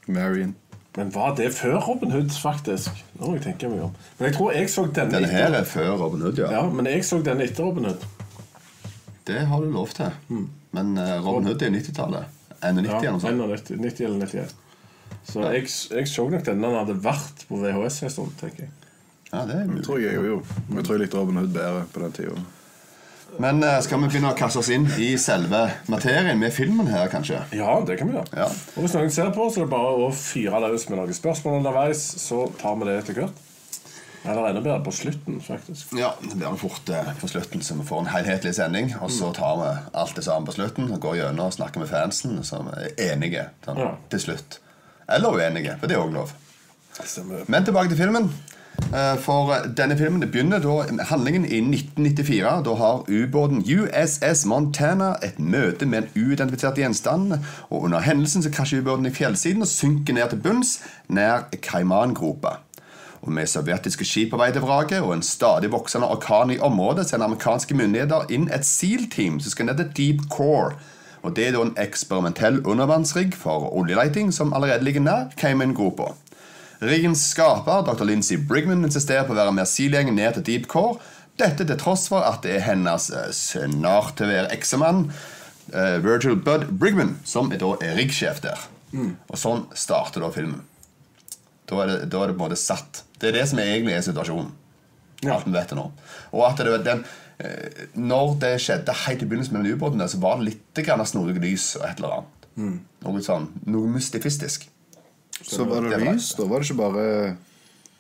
Marion. 0.07 0.53
Men 0.95 1.09
var 1.15 1.33
det 1.35 1.49
før 1.53 1.79
Robin 1.81 2.11
Hood, 2.11 2.29
faktisk? 2.29 2.91
Nå 3.19 3.25
må 3.27 3.33
jeg 3.35 3.43
tenke 3.49 3.71
meg 3.71 3.81
om. 3.87 3.95
Men 4.19 4.29
jeg 4.29 4.37
tror 4.37 4.53
jeg 4.55 4.69
så 4.71 4.85
denne 4.85 5.17
Denne 5.17 5.31
her 5.33 5.47
etter. 5.49 5.59
er 5.59 5.67
før 5.67 5.89
Robin 6.05 6.21
Hood, 6.21 6.37
ja. 6.39 6.51
Ja, 6.53 6.61
men 6.69 6.87
jeg 6.87 7.03
så 7.07 7.19
denne 7.25 7.43
etter 7.43 7.65
Robin 7.65 7.89
Hood. 7.89 8.05
Det 9.25 9.41
har 9.49 9.61
du 9.63 9.71
lov 9.73 9.93
til. 9.97 10.11
Men 10.75 10.97
eh, 11.01 11.15
Robin 11.25 11.49
Hood 11.49 11.63
er 11.65 11.73
90-tallet. 11.73 12.31
91 12.61 12.87
Ja, 12.89 12.99
eller 13.29 13.39
noe 13.41 13.57
sånt. 13.57 13.71
90 13.81 14.05
eller 14.07 14.25
91. 14.25 14.55
Så 15.25 15.45
jeg, 15.53 15.69
jeg 15.97 16.09
så 16.09 16.25
nok 16.29 16.43
denne 16.45 16.65
den 16.69 16.77
hadde 16.79 16.97
vært 17.01 17.45
på 17.49 17.57
VHS 17.61 18.03
en 18.05 18.13
stund, 18.13 18.35
tenker 18.41 18.67
jeg. 18.67 18.73
Ja, 19.31 19.41
det 19.49 19.55
er 19.57 19.65
mulig. 19.69 19.83
Tror 19.85 20.01
jeg 20.01 20.15
jo. 20.21 20.37
Jeg 20.75 20.85
tror 20.85 20.95
jeg 20.95 21.03
likte 21.05 21.17
Robin 21.19 21.41
Hood 21.41 21.53
bedre 21.55 21.85
på 21.93 22.03
den 22.03 22.13
tida. 22.15 22.43
Men 23.41 23.59
eh, 23.65 23.79
skal 23.83 23.99
vi 23.99 24.07
begynne 24.07 24.31
å 24.31 24.37
kaste 24.37 24.61
oss 24.61 24.69
inn 24.71 24.85
i 25.01 25.09
selve 25.19 25.65
materien 25.91 26.37
med 26.39 26.53
filmen 26.55 26.87
her, 26.87 27.09
kanskje? 27.11 27.41
Ja, 27.57 27.73
det 27.85 27.97
kan 27.99 28.07
vi 28.11 28.15
gjøre. 28.15 28.29
Ja. 28.37 28.47
Og 28.75 28.85
hvis 28.85 28.95
noen 28.95 29.11
ser 29.11 29.33
på, 29.35 29.49
så 29.51 29.63
er 29.63 29.67
det 29.67 29.73
bare 29.73 30.05
å 30.05 30.11
fyre 30.15 30.61
løs 30.63 30.85
med 30.91 31.01
noen 31.01 31.17
spørsmål 31.17 31.59
underveis, 31.59 32.05
så 32.21 32.45
tar 32.61 32.77
vi 32.79 32.87
det 32.87 32.99
etter 33.01 33.19
hvert. 33.19 33.41
Eller 34.25 34.47
enda 34.49 34.61
bedre 34.61 34.83
på 34.83 34.91
slutten, 34.91 35.41
faktisk. 35.41 35.93
Ja, 35.99 36.13
det 36.21 36.33
blir 36.35 36.47
nok 36.49 36.59
fort 36.59 36.89
eh, 36.89 37.11
på 37.21 37.27
slutten, 37.29 37.61
så 37.61 37.75
vi 37.77 37.85
får 37.85 37.99
en 38.05 38.09
helhetlig 38.13 38.55
sending. 38.57 38.93
Og 39.01 39.11
så 39.13 39.29
tar 39.37 39.59
vi 39.61 39.69
alt 40.01 40.15
det 40.15 40.23
sammen 40.25 40.45
på 40.49 40.55
slutten 40.57 40.89
og 40.91 40.99
går 41.03 41.15
gjennom 41.21 41.45
og 41.51 41.53
snakker 41.53 41.79
med 41.83 41.91
fansen 41.91 42.39
som 42.43 42.67
er 42.73 42.89
enige 43.11 43.45
sånn, 43.65 43.77
Ja. 43.77 43.91
til 44.09 44.19
slutt. 44.19 44.59
Eller 45.09 45.29
uenige, 45.37 45.77
for 45.79 45.87
det 45.87 45.97
er 45.97 46.01
òg 46.01 46.13
lov. 46.13 46.33
Stemmer. 47.03 47.45
Men 47.47 47.63
tilbake 47.65 47.89
til 47.93 47.97
filmen. 47.97 48.29
Eh, 48.93 49.15
For 49.23 49.53
denne 49.77 49.95
filmen 49.97 50.19
det 50.21 50.31
begynner 50.33 50.59
da 50.59 51.03
handlingen 51.07 51.45
i 51.45 51.61
1994. 51.61 52.63
Da 52.65 52.73
har 52.75 53.05
ubåten 53.07 53.61
USS 53.63 54.45
Montana 54.45 55.13
et 55.23 55.37
møte 55.39 55.85
med 55.85 56.03
en 56.03 56.09
uidentifisert 56.25 56.75
gjenstand. 56.81 57.37
Og 57.69 57.83
under 57.87 57.99
hendelsen 58.03 58.43
så 58.43 58.51
krasjer 58.51 58.81
ubåten 58.81 59.05
i 59.05 59.13
fjellsiden 59.15 59.61
og 59.61 59.67
synker 59.71 60.13
ned 60.13 60.29
til 60.29 60.39
bunns 60.43 60.79
nær 61.07 61.45
Cayman-gropa. 61.61 62.57
Og 63.25 63.31
Med 63.33 63.49
sovjetiske 63.49 64.05
skip 64.05 64.29
på 64.31 64.37
vei 64.37 64.51
til 64.53 64.61
vraket 64.61 65.01
og 65.01 65.15
en 65.15 65.23
stadig 65.25 65.71
voksende 65.73 66.07
orkan 66.13 66.51
i 66.53 66.59
området 66.61 67.07
sender 67.09 67.25
amerikanske 67.25 67.73
myndigheter 67.77 68.29
inn 68.29 68.45
et 68.53 68.67
SEAL-team 68.67 69.39
som 69.41 69.53
skal 69.53 69.69
ned 69.69 69.81
til 69.81 69.89
Deep 69.97 70.27
Core. 70.29 70.75
Og 71.25 71.33
Det 71.35 71.47
er 71.47 71.55
da 71.55 71.63
en 71.65 71.73
eksperimentell 71.81 72.61
undervannsrigg 72.61 73.33
for 73.33 73.71
oljeleting 73.73 74.29
som 74.33 74.53
allerede 74.53 74.85
ligger 74.85 75.01
nær 75.01 75.33
Cayman-gropa. 75.41 76.13
Riggens 76.81 77.23
skaper, 77.31 77.81
dr. 77.81 78.03
Lindsey 78.05 78.37
Brigman, 78.37 78.85
insisterer 78.85 79.25
på 79.25 79.33
å 79.33 79.39
være 79.39 79.55
med 79.57 79.65
SEAL-gjengen 79.65 80.19
ned 80.19 80.37
til 80.37 80.45
Deep 80.45 80.69
Core. 80.69 80.99
Dette 81.39 81.65
til 81.65 81.79
tross 81.81 82.05
for 82.11 82.21
at 82.21 82.45
det 82.45 82.59
er 82.59 82.67
hennes 82.67 83.09
eh, 83.09 83.31
snart 83.33 84.19
til 84.19 84.29
å 84.29 84.33
være 84.35 84.53
eksemann, 84.53 85.07
eh, 85.73 85.97
Virgil 86.05 86.37
Bud 86.37 86.69
Brigman, 86.77 87.17
som 87.25 87.49
er 87.51 87.63
da 87.63 87.73
er 87.81 87.97
riggsjef 87.97 88.43
der. 88.45 88.67
Og 89.31 89.39
sånn 89.39 89.65
starter 89.73 90.21
da 90.21 90.29
filmen. 90.31 90.61
Da 91.65 91.81
er, 91.81 91.91
det, 91.91 91.99
da 92.13 92.21
er 92.21 92.31
det 92.31 92.37
på 92.37 92.43
en 92.43 92.47
måte 92.49 92.59
satt. 92.61 93.03
Det 93.19 93.31
er 93.31 93.39
det 93.39 93.45
som 93.49 93.61
egentlig 93.63 93.95
er 93.95 94.05
situasjonen. 94.05 94.51
Ja. 95.23 95.37
Alt 95.37 95.47
vi 95.47 95.55
vet 95.55 95.73
nå. 95.77 95.85
Og 96.35 96.43
at 96.45 96.61
det, 96.61 96.77
den, 96.85 97.03
eh, 97.41 97.83
når 97.97 98.35
det 98.43 98.53
skjedde 98.61 98.95
helt 99.05 99.23
i 99.23 99.29
begynnelsen 99.29 99.57
med 99.57 99.65
den 99.65 99.79
ubåten, 99.79 100.05
så 100.11 100.21
var 100.21 100.39
det 100.39 100.51
litt 100.51 100.85
snodig 101.09 101.39
lys 101.41 101.71
og 101.79 101.87
et 101.89 102.01
eller 102.01 102.19
annet. 102.19 102.47
Noe 103.05 103.21
sånn, 103.23 103.49
noe 103.67 103.91
mystifistisk. 103.91 104.69
Så 105.41 105.65
var 105.67 105.83
det 105.83 105.97
det 105.97 106.05
lys. 106.05 106.31
Da 106.37 106.47
var 106.47 106.61
det 106.61 106.69
ikke 106.69 106.81
bare 106.83 107.07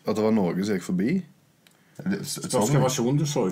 at 0.05 0.13
det 0.15 0.23
var 0.23 0.35
noe 0.35 0.53
som 0.61 0.77
gikk 0.77 0.85
forbi. 0.85 1.15
Det- 1.97 2.25
Spørs 2.27 2.51
hvilken 2.69 2.81
versjon 2.83 3.17
du 3.17 3.25
så. 3.25 3.45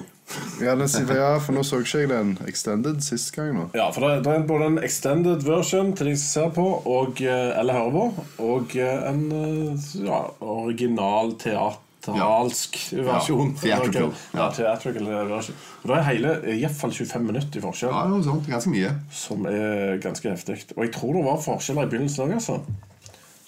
Ja, 0.62 0.74
ja, 0.76 1.38
for 1.40 1.54
nå 1.56 1.62
så 1.64 1.80
ikke 1.80 2.00
jeg 2.02 2.10
den 2.10 2.38
extended 2.48 3.02
sist 3.04 3.32
gang. 3.36 3.54
nå 3.56 3.70
Ja, 3.74 3.90
for 3.92 4.02
det, 4.04 4.24
det 4.26 4.34
er 4.34 4.44
både 4.48 4.66
en 4.66 4.78
extended 4.84 5.44
version 5.48 5.94
til 5.96 6.08
de 6.08 6.16
som 6.18 6.28
ser 6.44 6.50
på, 6.56 6.66
og, 6.86 7.22
eh, 7.22 7.60
eller 7.60 7.74
hører 7.74 7.92
på, 7.92 8.26
og 8.44 8.76
eh, 8.76 9.10
en 9.10 9.24
eh, 9.32 10.06
ja, 10.06 10.20
original 10.42 11.34
teatralsk 11.40 12.78
versjon. 13.06 13.56
theatrical, 13.62 14.12
Ja, 14.34 14.40
ja. 14.40 14.50
theatrical 14.52 15.06
version. 15.30 15.56
Og 15.84 15.90
da 15.90 15.94
er 16.02 16.08
hele 16.12 16.34
iallfall 16.58 16.92
25 16.92 17.26
minutter 17.26 17.60
i 17.60 17.62
forskjell, 17.64 17.92
Ja, 17.96 18.08
noe 18.08 18.24
sånt. 18.24 18.48
Ganske 18.48 18.70
mye. 18.70 18.92
som 19.12 19.46
er 19.46 19.98
ganske 20.04 20.30
heftig. 20.30 20.66
Og 20.78 20.84
jeg 20.84 20.94
tror 20.94 21.14
det 21.14 21.24
var 21.26 21.38
forskjeller 21.42 21.84
i 21.88 21.92
begynnelsen 21.96 22.28
òg, 22.28 22.34
altså. 22.34 22.60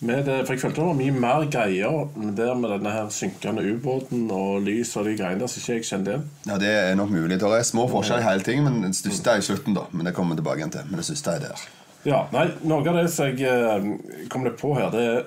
Med 0.05 0.25
det, 0.27 0.39
for 0.45 0.53
jeg 0.53 0.61
følte 0.61 0.81
det 0.81 0.87
var 0.87 0.97
mye 0.99 1.13
mer 1.17 1.45
greier 1.49 2.09
der 2.37 2.57
med 2.59 2.69
denne 2.75 2.91
her 2.93 3.07
synkende 3.13 3.63
ubåten 3.65 4.27
og 4.33 4.61
lys 4.65 4.91
og 4.99 5.07
de 5.07 5.15
greiene 5.17 5.41
der 5.41 5.49
som 5.49 5.63
ikke 5.63 5.79
jeg 5.79 5.87
kjente 5.89 6.11
igjen. 6.13 6.27
Ja, 6.45 6.57
Det 6.61 6.73
er 6.73 6.97
nok 6.99 7.09
mulig. 7.09 7.39
Det 7.41 7.49
er 7.49 7.65
små 7.65 7.87
forskjeller 7.89 8.21
i 8.21 8.29
hele 8.29 8.45
ting, 8.45 8.61
men 8.67 8.83
den 8.83 8.93
største 8.93 9.33
er 9.33 9.41
i 9.41 9.47
slutten. 9.47 9.73
da 9.73 9.87
Men 9.91 10.05
det 10.05 10.13
kommer 10.13 10.35
vi 10.35 10.41
tilbake 10.43 10.61
igjen 10.61 10.75
til. 10.75 10.85
Men 10.89 11.01
det 11.01 11.07
største 11.09 11.31
er 11.31 11.47
der. 11.47 11.63
Ja, 12.05 12.19
nei, 12.31 12.51
Noe 12.69 12.85
av 12.85 12.99
det 12.99 13.07
som 13.09 13.31
jeg 13.31 13.41
eh, 13.49 14.27
kom 14.29 14.45
litt 14.45 14.59
på 14.61 14.75
her, 14.77 14.91
det 14.93 15.05
er 15.09 15.23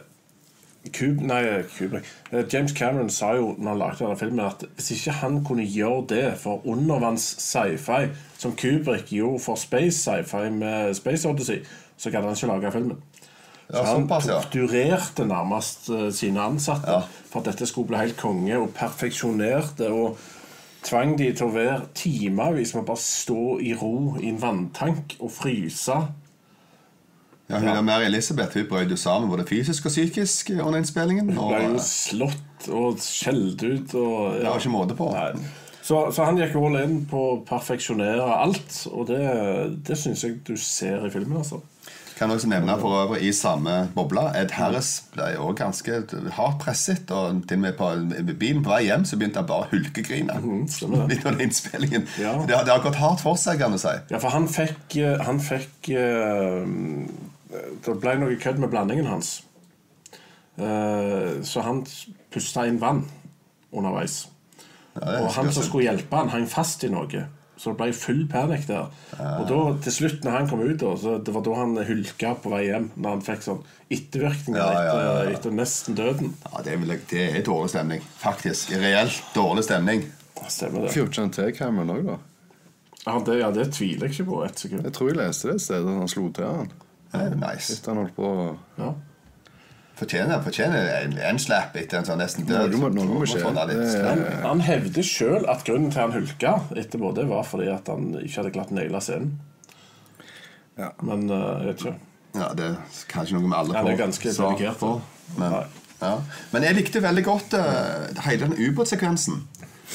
Kub, 0.95 1.21
nei, 1.27 1.43
Kubrick. 1.75 2.07
Eh, 2.31 2.45
James 2.53 2.73
Cameron 2.73 3.11
sa 3.11 3.33
jo 3.35 3.51
når 3.59 3.71
han 3.73 3.81
lagde 3.83 4.05
denne 4.05 4.19
filmen 4.21 4.45
at 4.47 4.63
hvis 4.77 4.93
ikke 4.95 5.17
han 5.21 5.41
kunne 5.45 5.67
gjøre 5.67 6.05
det 6.13 6.25
for 6.39 6.63
undervanns 6.71 7.27
sci-fi, 7.43 8.13
som 8.39 8.55
Kubrick 8.57 9.11
gjorde 9.13 9.43
for 9.43 9.59
space 9.59 9.99
sci-fi 9.99 10.47
med 10.55 10.95
Space 10.95 11.29
Odyssey, 11.29 11.65
så 11.99 12.11
kan 12.15 12.23
han 12.23 12.39
ikke 12.39 12.53
lage 12.53 12.73
filmen. 12.73 13.03
Ja, 13.69 13.83
Så 13.83 13.85
han 13.85 14.03
såpass, 14.03 14.27
ja. 14.27 14.39
torturerte 14.41 15.27
nærmest 15.29 15.89
eh, 15.93 16.09
sine 16.17 16.41
ansatte 16.41 16.91
Ja. 16.91 17.03
for 17.29 17.41
at 17.41 17.51
dette 17.53 17.67
skulle 17.69 17.89
bli 17.91 17.99
helt 18.01 18.17
konge, 18.17 18.57
og 18.59 18.71
perfeksjonerte 18.75 19.91
og 19.93 20.17
tvang 20.83 21.19
de 21.19 21.33
til 21.33 21.47
å 21.47 21.53
være 21.53 21.83
timevis 21.95 22.73
med 22.75 22.87
bare 22.89 23.03
stå 23.03 23.59
i 23.61 23.75
ro 23.77 24.17
i 24.23 24.31
en 24.31 24.41
vanntank 24.41 25.19
og 25.21 25.31
fryse. 25.35 25.99
Ja, 27.49 27.59
hun 27.59 27.69
ja. 27.69 27.81
Mary 27.83 28.05
Elizabeth 28.05 28.57
hun 28.57 28.67
brøt 28.69 28.91
jo 28.93 28.97
sammen 28.97 29.31
både 29.31 29.45
fysisk 29.49 29.87
og 29.89 29.93
psykisk 29.93 30.51
under 30.59 30.79
innspillingen. 30.81 31.31
Hun 31.33 31.49
ble 31.49 31.63
jo 31.65 31.79
slått 31.81 32.69
og 32.69 33.01
skjelt 33.01 33.63
ut. 33.63 33.95
Og, 33.97 34.35
det 34.37 34.45
var 34.49 34.61
ikke 34.61 34.73
måte 34.75 34.97
på. 34.99 35.09
Så, 35.83 36.03
så 36.13 36.27
han 36.29 36.37
gikk 36.37 36.57
all 36.61 36.77
in 36.83 36.99
på 37.09 37.23
å 37.31 37.37
perfeksjonere 37.49 38.27
alt, 38.43 38.83
og 38.93 39.07
det, 39.09 39.23
det 39.89 39.97
syns 39.97 40.25
jeg 40.27 40.43
du 40.45 40.55
ser 40.61 41.07
i 41.07 41.13
filmen. 41.13 41.39
altså. 41.41 41.63
Kan 42.19 42.33
også 42.35 42.49
nevne 42.51 42.75
for 42.81 42.97
øvrig 42.99 43.21
i 43.29 43.33
samme 43.33 43.75
boble 43.95 44.25
Ed 44.35 44.51
Harris 44.57 44.89
ble 45.15 45.29
òg 45.39 45.53
ganske 45.61 46.01
hardt 46.35 46.59
presset. 46.65 47.11
Og 47.15 47.45
til 47.47 47.61
og 47.61 47.63
med 47.63 47.77
på 47.79 47.91
bilen 48.41 48.65
på 48.67 48.73
vei 48.73 48.81
hjem 48.89 49.05
så 49.07 49.19
begynte 49.21 49.39
han 49.39 49.47
bare 49.47 49.69
å 49.69 49.71
hulkegrine. 49.71 50.35
Mm, 50.43 50.65
litt 51.11 51.27
under 51.29 51.45
innspillingen. 51.47 52.09
Ja. 52.19 52.35
Det, 52.43 52.57
har, 52.57 52.67
det 52.67 52.75
har 52.75 52.83
gått 52.83 52.99
hardt 52.99 53.23
for 53.23 53.39
seg, 53.39 53.61
kan 53.63 53.75
du 53.75 53.79
si. 53.79 53.95
Ja, 54.11 54.19
for 54.19 54.35
han 54.35 54.49
fikk, 54.51 54.99
eh, 54.99 55.15
han 55.29 55.39
fikk 55.43 55.93
eh, 55.95 56.67
Det 57.87 57.95
ble 58.03 58.17
noe 58.19 58.41
kødd 58.43 58.59
med 58.65 58.75
blandingen 58.75 59.07
hans. 59.09 59.39
Eh, 60.59 61.39
så 61.47 61.63
han 61.63 61.85
pusta 62.35 62.67
inn 62.67 62.83
vann 62.83 63.05
underveis. 63.71 64.25
Ja, 64.99 65.21
Og 65.23 65.31
han 65.37 65.53
som 65.55 65.63
skulle 65.63 65.87
hjelpe 65.87 66.19
han 66.19 66.35
hang 66.35 66.51
fast 66.51 66.83
i 66.83 66.91
noe. 66.91 67.29
Så 67.59 67.73
det 67.73 67.79
ble 67.81 67.89
full 67.93 68.21
panikk 68.31 68.69
der. 68.69 68.91
Og 69.19 69.49
da, 69.51 69.57
til 69.83 69.93
slutt, 69.97 70.21
når 70.23 70.31
han 70.37 70.49
kom 70.51 70.61
ut, 70.63 70.77
da, 70.79 70.93
så 70.97 71.17
det 71.27 71.33
var 71.35 71.43
da 71.43 71.55
han 71.59 71.73
hulka 71.89 72.35
på 72.39 72.53
vei 72.53 72.61
hjem. 72.69 72.85
Når 72.97 73.17
han 73.17 73.25
fikk 73.27 73.43
sånn 73.43 73.65
ettervirkninger 73.91 74.61
Ja, 74.61 74.69
ja, 74.71 74.85
ja, 74.87 75.01
ja. 75.03 75.17
Etter, 75.25 75.35
etter 75.41 75.57
nesten 75.59 75.97
døden. 75.99 76.31
Ja, 76.45 76.63
det, 76.63 76.77
er, 76.77 77.01
det 77.11 77.25
er 77.41 77.43
dårlig 77.49 77.73
stemning. 77.75 78.05
Faktisk. 78.23 78.71
Reelt 78.79 79.19
dårlig 79.35 79.65
stemning. 79.67 80.05
Stemmer 80.49 80.87
det. 80.87 80.93
Fjorten 80.95 81.33
T 81.35 81.49
Cameron 81.59 81.91
òg, 81.97 82.05
da. 82.13 82.19
Ja, 83.09 83.17
det. 83.27 83.39
Ja, 83.41 83.51
det 83.55 83.67
tviler 83.75 84.07
jeg 84.07 84.15
ikke 84.19 84.29
på 84.31 84.45
Et 84.47 84.63
sekund. 84.63 84.85
Jeg 84.87 84.95
tror 84.95 85.11
jeg 85.11 85.19
leste 85.19 85.51
det 85.53 85.61
stedet 85.65 85.99
han 85.99 86.09
slo 86.15 86.29
til 86.37 86.47
han. 86.47 86.71
Er 87.17 87.35
nice. 87.41 87.73
Etter 87.75 87.95
han 87.95 88.03
holdt 88.05 88.15
på 88.17 88.29
å- 88.29 88.57
Ja. 88.79 88.93
Fortjener, 89.99 90.39
fortjener 90.45 90.89
en, 91.01 91.17
en 91.19 91.39
slapp 91.43 91.75
etter 91.77 91.99
en 91.99 92.07
sånn 92.07 92.21
nesten 92.23 92.47
død. 92.47 92.77
Noe 92.77 92.85
må- 92.87 92.91
noe 92.95 93.19
må 93.19 93.27
skje. 93.27 93.41
Han, 93.43 94.21
han 94.45 94.61
hevder 94.63 95.03
sjøl 95.07 95.49
at 95.51 95.65
grunnen 95.67 95.91
til 95.91 96.05
han 96.05 96.15
hulka 96.15 96.53
etterpå, 96.79 97.11
det 97.17 97.27
var 97.31 97.43
fordi 97.49 97.67
at 97.73 97.91
han 97.91 98.13
ikke 98.21 98.43
hadde 98.43 98.53
glatt 98.55 98.71
naile 98.77 99.01
scenen. 99.03 99.33
Ja. 100.79 100.93
Men 101.03 101.27
eh, 101.31 101.43
jeg 101.65 101.67
vet 101.73 101.83
ikke. 101.83 101.97
Ja, 102.39 102.49
det 102.55 102.65
er 102.71 102.79
kanskje 103.11 103.35
noe 103.35 103.47
vi 103.49 103.55
alle 103.59 103.75
Han 103.75 103.87
er 103.89 103.97
får 103.97 104.01
ganske 104.05 104.33
svar 104.37 104.55
dedikert, 104.55 104.79
på. 104.79 104.95
Men, 105.41 105.57
ja. 105.99 106.13
Men 106.53 106.67
jeg 106.69 106.79
likte 106.79 107.03
veldig 107.03 107.25
godt 107.27 107.57
uh, 107.59 108.23
hele 108.29 108.47
den 108.47 108.55
ubåtsekvensen. 108.69 109.41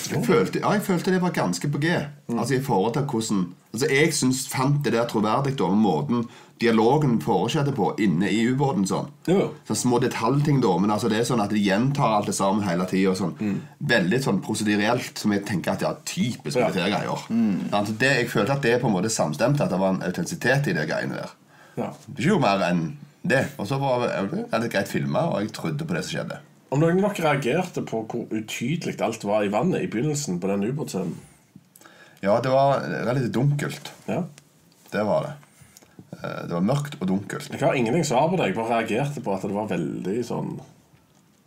Jeg 0.09 0.23
følte, 0.25 0.59
ja, 0.59 0.71
jeg 0.73 0.81
følte 0.87 1.13
det 1.13 1.21
var 1.21 1.31
ganske 1.35 1.69
på 1.69 1.79
G. 1.79 1.93
Mm. 2.27 2.39
Altså 2.41 2.57
i 2.57 2.63
forhold 2.65 2.95
til 2.97 3.05
hvordan 3.07 3.43
Altså 3.73 3.87
Jeg 3.89 4.13
synes, 4.13 4.47
fant 4.49 4.83
det 4.85 4.91
der 4.93 5.07
troverdig 5.09 5.55
over 5.61 5.73
måten 5.73 6.27
dialogen 6.59 7.19
foregår 7.21 7.71
på 7.75 7.87
inne 7.99 8.29
i 8.29 8.43
ubåten. 8.47 8.85
sånn 8.87 9.07
Ja. 9.27 9.47
Så 9.67 9.75
Små 9.75 9.99
detaljting, 9.99 10.61
da, 10.61 10.77
men 10.77 10.89
altså 10.91 11.09
det 11.09 11.19
er 11.19 11.23
sånn 11.23 11.41
at 11.43 11.49
de 11.49 11.59
gjentar 11.59 12.15
alt 12.17 12.25
det 12.25 12.35
sammen 12.35 12.63
hele 12.63 12.85
tida. 12.85 13.11
Sånn. 13.15 13.59
Veldig 13.83 14.19
sånn 14.23 14.41
prosedyrielt, 14.41 15.17
som 15.17 15.31
jeg 15.31 15.45
tenker 15.45 15.71
at 15.71 15.81
ja, 15.81 15.93
typisk 16.05 16.55
Mm. 16.57 16.61
Ja. 16.61 16.67
militærgreier. 16.69 17.71
Altså, 17.71 17.97
det- 17.97 18.17
Jeg 18.17 18.29
følte 18.29 18.51
at 18.51 18.61
det 18.61 18.81
på 18.81 18.87
en 18.87 18.93
måte 18.93 19.09
samstemte, 19.09 19.61
at 19.63 19.69
det 19.69 19.79
var 19.79 19.89
en 19.89 20.01
autentisitet 20.03 20.67
i 20.67 20.73
de 20.73 20.85
greiene 20.85 21.15
der. 21.15 21.29
Ja. 21.77 21.89
Ikke 22.17 22.27
jo 22.29 22.39
mer 22.39 22.59
enn 22.69 22.97
det. 23.25 23.47
Og 23.57 23.67
så 23.67 23.79
var 23.79 24.07
det 24.07 24.49
veldig 24.51 24.71
greit 24.71 24.87
filma, 24.87 25.19
og 25.33 25.41
jeg 25.41 25.51
trodde 25.53 25.85
på 25.85 25.93
det 25.95 26.03
som 26.05 26.19
skjedde. 26.19 26.37
Om 26.71 26.79
noen 26.79 27.01
nok 27.01 27.17
reagerte 27.19 27.81
på 27.85 28.07
hvor 28.07 28.27
utydelig 28.31 28.99
alt 29.01 29.23
var 29.23 29.43
i 29.43 29.47
vannet 29.49 29.81
i 29.83 29.87
begynnelsen 29.87 30.39
på 30.39 30.47
den 30.47 30.63
ubåtscenen? 30.63 31.13
Ja, 32.21 32.39
det 32.39 32.49
var 32.51 32.79
relativt 32.79 33.31
dunkelt. 33.33 33.91
Ja. 34.07 34.23
Det 34.91 35.03
var 35.05 35.23
det. 35.23 35.33
Eh, 36.23 36.41
Det 36.47 36.53
var 36.55 36.61
mørkt 36.65 36.95
og 37.01 37.07
dunkelt. 37.09 37.49
Jeg 37.51 37.59
har 37.59 37.73
ingenting 37.75 38.05
svar 38.07 38.29
på 38.31 38.37
det. 38.39 38.47
Jeg 38.51 38.55
bare 38.55 38.77
reagerte 38.81 39.21
på 39.23 39.33
at 39.35 39.41
det 39.43 39.51
var 39.55 39.67
veldig 39.71 40.19
sånn 40.25 40.53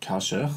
Hva 0.07 0.19
skjer? 0.23 0.51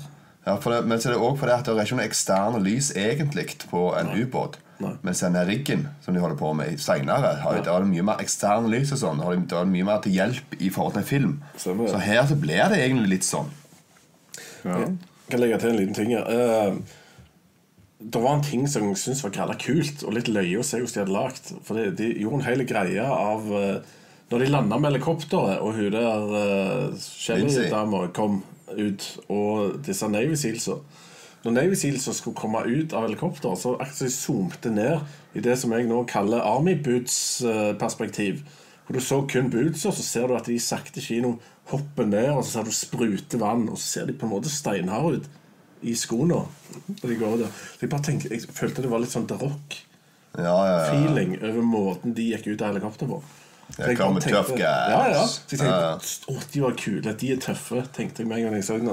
Ja, 0.45 0.55
det, 0.57 0.79
men 0.87 0.97
så 0.99 1.09
er 1.09 1.13
det 1.13 1.21
også 1.21 1.39
fordi 1.43 1.53
at 1.53 1.65
det 1.67 1.73
er 1.75 1.85
ikke 1.85 1.97
noe 1.99 2.07
eksterne 2.09 2.59
lys 2.63 2.91
egentlig 2.95 3.45
på 3.69 3.81
en 3.99 4.11
ubåt. 4.15 4.57
Mens 5.03 5.19
denne 5.19 5.41
riggen 5.45 5.81
som 6.01 6.13
de 6.15 6.21
holder 6.23 6.37
på 6.39 6.53
med 6.55 6.79
senere, 6.79 7.33
har, 7.41 7.57
er 7.59 7.63
det 7.83 7.89
mye 7.89 8.05
mer 8.07 8.21
eksterne 8.23 8.69
lys 8.71 8.93
og 8.95 9.01
sånn. 9.01 9.19
Har 9.23 9.35
de- 9.35 9.43
det 9.51 9.63
mye 9.67 9.83
mer 9.89 9.99
til 9.99 10.13
hjelp 10.15 10.55
i 10.59 10.69
forhold 10.71 10.93
til 10.95 11.01
en 11.01 11.09
film. 11.09 11.33
Stemmer. 11.57 11.89
Så 11.91 11.99
her 11.99 12.23
så 12.25 12.37
blir 12.39 12.69
det 12.71 12.79
egentlig 12.79 13.09
litt 13.09 13.27
sånn. 13.27 13.49
Jeg 14.63 14.97
kan 15.29 15.39
legge 15.43 15.59
til 15.61 15.69
en 15.73 15.77
liten 15.81 15.93
ting 15.97 16.13
her. 16.15 16.25
Uh, 16.25 16.79
det 17.99 18.21
var 18.23 18.37
en 18.37 18.43
ting 18.47 18.65
som 18.71 18.87
jeg 18.87 18.97
syntes 19.01 19.23
var 19.25 19.33
gralla 19.35 19.55
kult, 19.59 20.03
og 20.07 20.13
litt 20.15 20.29
løye 20.31 20.59
å 20.61 20.63
se 20.65 20.79
hvordan 20.79 20.93
de 20.95 20.99
hadde 21.03 21.17
lagd. 21.17 21.51
For 21.67 21.75
de, 21.75 21.89
de 21.99 22.13
gjorde 22.23 22.39
en 22.39 22.47
hel 22.47 22.63
greie 22.69 23.03
av 23.03 23.49
eh, 23.59 23.81
Når 24.29 24.43
de 24.43 24.47
landa 24.51 24.77
med 24.77 24.91
helikopteret, 24.91 25.59
og 25.59 25.73
hun 25.73 25.91
der 25.91 26.25
Lindsay. 26.93 26.99
Shelly-dama 27.01 28.07
kom 28.13 28.43
ut, 28.77 29.05
og 29.29 29.79
disse 29.85 30.07
Navy 30.07 30.35
Sealsa 30.37 30.75
Når 31.43 31.51
Navy 31.55 31.73
Sealsa 31.79 32.13
skulle 32.13 32.37
komme 32.37 32.61
ut 32.67 32.93
av 32.93 33.07
helikopteret, 33.07 33.57
så 33.57 33.73
akkurat 33.79 34.13
zoomte 34.13 34.69
ned 34.69 34.99
i 35.33 35.41
det 35.41 35.55
som 35.57 35.73
jeg 35.73 35.87
nå 35.89 36.03
kaller 36.09 36.43
Army 36.45 36.75
Boots-perspektiv. 36.83 38.43
Hvor 38.85 38.97
du 38.97 39.05
så 39.05 39.19
kun 39.29 39.49
bootsa, 39.53 39.91
så 39.93 40.03
ser 40.03 40.27
du 40.27 40.35
at 40.35 40.47
de 40.49 40.55
i 40.57 40.61
sakte 40.61 41.01
kino 41.01 41.35
hopper 41.69 42.05
ned, 42.09 42.31
og 42.33 42.43
så 42.43 42.57
ser 42.57 42.69
du 42.69 42.73
sprute 42.73 43.39
vann, 43.39 43.67
og 43.69 43.77
så 43.77 43.85
ser 43.85 44.09
de 44.09 44.15
på 44.17 44.25
en 44.25 44.33
måte 44.33 44.49
steinharde 44.49 45.19
ut 45.19 45.29
i 45.81 45.93
skoene. 45.95 46.41
de 47.01 47.15
går 47.15 47.37
der. 47.37 47.47
Så 47.47 47.85
jeg 47.85 47.89
bare 47.89 48.03
tenkte, 48.03 48.29
jeg 48.33 48.49
følte 48.49 48.81
det 48.81 48.89
var 48.91 48.99
litt 49.03 49.13
sånn 49.13 49.27
The 49.29 49.37
Rock-feeling 49.39 50.43
Ja, 50.43 50.57
ja, 50.65 51.37
ja. 51.39 51.51
over 51.51 51.61
måten 51.61 52.13
de 52.17 52.31
gikk 52.33 52.49
ut 52.49 52.61
av 52.61 52.73
helikopteret 52.73 53.13
på. 53.13 53.21
Jeg 53.77 53.97
bare 53.97 54.13
tenkte- 54.19 54.31
tough 54.33 54.49
guys. 54.49 54.59
Ja, 54.59 55.01
ja. 55.13 55.25
Så 55.27 55.51
jeg 55.51 55.59
tenkte, 55.59 56.33
Å, 56.33 56.51
de 56.53 56.61
var 56.61 56.71
kule, 56.79 57.13
de 57.21 57.31
er 57.31 57.37
tøffe, 57.37 57.83
tenkte 57.95 58.23
jeg 58.23 58.27
med 58.27 58.37
en 58.39 58.43
gang 58.49 58.55
jeg 58.59 58.63
så 58.67 58.77
den. 58.81 58.89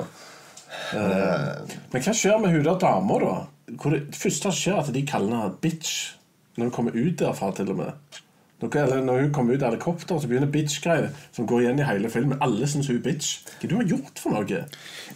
Eh, 0.92 1.76
men 1.92 2.02
hva 2.04 2.12
skjer 2.14 2.38
med 2.42 2.52
hun 2.54 2.62
der 2.66 2.78
dama, 2.82 3.18
da? 3.22 3.34
Hvor 3.80 3.90
det, 3.96 4.04
første 4.14 4.52
skjer, 4.54 4.76
er 4.76 4.84
at 4.84 4.92
de 4.94 5.02
kaller 5.08 5.34
henne 5.40 5.56
bitch. 5.62 6.12
Når 6.56 6.68
hun 6.68 6.72
kommer 6.76 6.94
ut 6.96 7.16
derfra, 7.20 7.50
til 7.56 7.70
og 7.74 7.76
med. 7.76 8.20
Når, 8.62 9.02
når 9.04 9.18
hun 9.20 9.32
kommer 9.36 9.52
ut 9.58 9.62
av 9.62 9.74
helikopteret, 9.74 10.22
så 10.22 10.28
begynner 10.30 10.48
bitch-greier 10.48 11.10
som 11.36 11.44
går 11.48 11.66
igjen 11.66 11.80
i 11.82 11.84
hele 11.84 12.08
filmen. 12.08 12.38
Alle 12.40 12.64
syns 12.70 12.88
hun 12.88 12.96
er 12.96 13.02
bitch. 13.04 13.42
Hva 13.60 13.68
du 13.68 13.74
har 13.76 13.84
gjort 13.90 14.22
for 14.22 14.32
noe? 14.32 14.60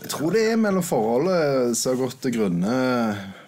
Jeg 0.03 0.11
tror 0.13 0.35
det 0.37 0.43
er 0.51 0.59
mellom 0.61 0.85
forholdet 0.85 1.73
som 1.81 1.95
har 1.95 2.03
gått 2.03 2.19
til 2.21 2.35
grunne 2.37 2.75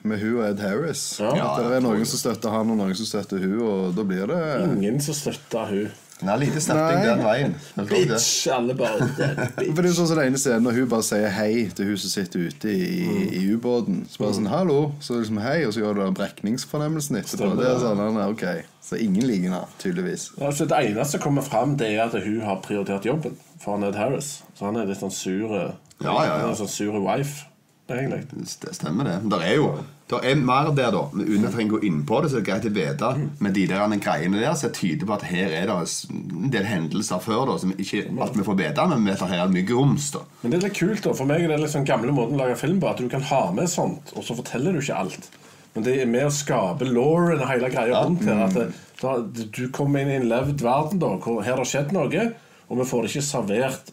med 0.09 0.23
hun 0.23 0.38
og 0.38 0.47
Ed 0.49 0.62
Harris. 0.64 1.02
Ja. 1.21 1.35
at 1.35 1.61
det 1.66 1.76
er 1.76 1.85
noen 1.85 2.07
som 2.09 2.23
støtter 2.23 2.54
han, 2.57 2.73
og 2.73 2.81
noen 2.81 2.97
som 2.97 3.11
støtter 3.11 3.45
hun, 3.45 3.59
og 3.69 3.92
da 3.99 4.07
blir 4.09 4.33
det 4.33 4.40
Ingen 4.64 4.97
som 5.04 5.19
støtter 5.19 5.69
hun. 5.75 5.92
Har 6.29 6.38
lite 6.41 6.61
støtting 6.62 6.99
Nei. 6.99 7.07
den 7.07 7.23
veien. 7.25 7.55
Bitch! 7.88 8.47
Alle 8.52 8.75
bare 8.79 9.09
For 9.75 9.81
det 9.83 9.91
er 9.91 9.97
sånn 9.97 10.09
som 10.11 10.19
den 10.19 10.29
ene 10.31 10.41
scenen 10.41 10.67
Når 10.67 10.76
hun 10.79 10.88
bare 10.93 11.07
sier 11.07 11.33
hei 11.35 11.67
til 11.75 11.91
hun 11.91 12.00
som 12.02 12.12
sitter 12.12 12.47
ute 12.49 12.73
i, 12.73 13.07
i 13.41 13.43
ubåten. 13.55 14.02
Så 14.11 14.23
bare 14.23 14.37
sånn 14.38 14.50
'hallo', 14.50 14.93
så 15.02 15.19
liksom 15.19 15.41
hei, 15.43 15.62
og 15.67 15.75
så 15.75 15.83
gjør 15.83 15.99
du 15.99 16.02
den 16.05 16.19
brekningsfornemmelsen 16.19 17.21
etterpå. 17.21 17.41
Stemmer. 17.43 17.62
Det 17.62 17.71
er 17.71 17.81
sånn, 17.83 18.02
han 18.02 18.21
ok 18.29 18.45
Så 18.83 18.99
ingen 18.99 19.26
liker 19.26 19.49
henne, 19.50 19.62
tydeligvis. 19.79 20.31
Altså, 20.41 20.67
det 20.67 20.79
eneste 20.91 21.17
som 21.17 21.25
kommer 21.26 21.47
fram, 21.47 21.76
det 21.79 21.93
er 21.95 22.05
at 22.09 22.17
hun 22.25 22.41
har 22.43 22.61
prioritert 22.64 23.07
jobben 23.07 23.37
for 23.62 23.79
Ned 23.79 23.95
Harris. 23.95 24.43
Så 24.59 24.67
han 24.67 24.76
er 24.76 24.91
litt 24.91 25.00
sånn 25.02 25.14
sur 25.14 25.57
Ja, 26.02 26.14
ja, 26.26 26.38
ja. 26.43 26.55
Sånn 26.59 26.69
sure 26.69 27.00
wife, 27.02 27.47
egentlig. 27.88 28.25
Det 28.62 28.75
stemmer, 28.75 29.07
det. 29.07 29.19
Men 29.23 29.31
det 29.31 29.43
er 29.47 29.55
jo 29.61 29.69
det 30.12 30.31
er 30.31 30.40
mer 30.40 30.71
der, 30.76 30.90
da. 30.95 31.02
Men 31.12 31.28
uten 31.28 31.47
at 31.49 31.57
jeg 31.59 31.69
går 31.71 31.83
gå 31.83 31.88
inn 31.88 32.00
på 32.09 32.21
det, 32.23 32.31
så 32.31 32.38
er 32.38 32.45
det 32.45 32.49
greit 32.50 32.69
å 32.69 32.73
vite 32.76 33.11
med 33.45 33.57
de 33.57 33.66
der 33.71 33.95
greiene 34.02 34.40
der 34.42 34.57
som 34.59 34.73
tyder 34.76 35.09
på 35.09 35.16
at 35.16 35.26
her 35.28 35.54
er 35.57 35.71
det 35.71 35.76
en 36.12 36.52
del 36.52 36.69
hendelser 36.69 37.23
før 37.23 37.47
da, 37.50 37.59
som 37.62 37.75
ikke 37.76 38.04
alt 38.23 38.38
vi 38.38 38.47
får 38.47 38.59
vite, 38.61 38.88
men 38.90 39.04
vi 39.04 39.12
vet 39.12 39.25
at 39.26 39.33
her 39.33 39.45
er 39.47 39.54
mye 39.54 39.69
grums. 39.69 40.11
da. 40.14 40.25
Men 40.42 40.54
det 40.54 40.59
er 40.59 40.66
litt 40.69 40.81
kult, 40.81 41.04
da. 41.07 41.14
For 41.19 41.28
meg 41.28 41.45
er 41.45 41.54
det 41.54 41.62
litt 41.62 41.75
sånn 41.75 41.88
gamle 41.88 42.14
måten 42.14 42.38
å 42.38 42.42
lage 42.45 42.59
film 42.61 42.83
på. 42.83 42.90
At 42.92 43.00
du 43.02 43.09
kan 43.12 43.25
ha 43.33 43.45
med 43.54 43.71
sånt, 43.73 44.12
og 44.16 44.26
så 44.26 44.37
forteller 44.38 44.76
du 44.76 44.83
ikke 44.83 45.00
alt. 45.04 45.31
Men 45.73 45.87
det 45.87 45.97
er 46.02 46.11
med 46.11 46.28
å 46.28 46.35
skape 46.35 46.88
lauren 46.88 47.40
og 47.40 47.49
hele 47.49 47.73
greia 47.73 48.02
rundt 48.04 48.26
her. 48.28 48.45
At 48.47 48.57
det, 48.59 48.69
da, 49.00 49.16
du 49.25 49.64
kommer 49.75 50.02
inn 50.04 50.12
i 50.12 50.19
en 50.21 50.28
levd 50.31 50.61
verden 50.62 51.00
da, 51.02 51.14
hvor 51.23 51.40
her 51.45 51.59
har 51.59 51.69
skjedd 51.69 51.95
noe, 51.97 52.28
og 52.69 52.81
vi 52.81 52.88
får 52.88 53.04
det 53.04 53.12
ikke 53.12 53.26
servert 53.26 53.92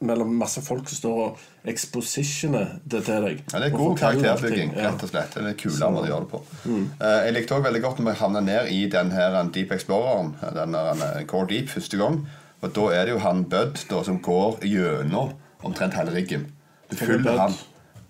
mellom 0.00 0.32
masse 0.40 0.62
folk 0.64 0.88
som 0.88 0.96
står 0.96 1.18
og 1.24 1.40
expositioner 1.68 2.76
det 2.88 3.02
til 3.04 3.24
deg. 3.26 3.42
Ja, 3.52 3.60
det 3.60 3.68
er 3.68 3.74
god 3.76 3.98
karakterbygging, 4.00 4.72
rett 4.76 5.02
og 5.04 5.10
slett. 5.12 5.34
Det 5.36 5.50
er 5.52 5.58
kulere 5.60 5.90
måte 5.92 6.08
å 6.08 6.10
gjøre 6.10 6.24
det 6.24 6.30
på. 6.32 6.40
Eh, 6.72 7.18
jeg 7.26 7.34
likte 7.36 7.56
også 7.56 7.66
veldig 7.66 7.82
godt 7.84 8.00
når 8.00 8.08
vi 8.08 8.14
havna 8.22 8.42
ned 8.46 8.70
i 8.72 8.80
den 8.92 9.12
her 9.12 9.36
Deep 9.52 9.74
Exploreren, 9.76 10.32
den 10.56 10.76
der 10.76 11.04
eh, 11.08 11.26
Core 11.28 11.50
Deep, 11.52 11.68
første 11.72 12.00
gang. 12.00 12.22
Og 12.60 12.72
da 12.76 12.86
er 12.96 13.08
det 13.08 13.14
jo 13.16 13.20
han 13.24 13.44
Bud 13.44 13.84
da, 13.90 14.02
som 14.04 14.20
går 14.24 14.64
gjennom 14.68 15.34
omtrent 15.64 15.96
hele 15.96 16.16
riggen. 16.16 16.48
Du 16.90 16.96
er 16.96 17.04
følger 17.04 17.38
han. 17.44 17.58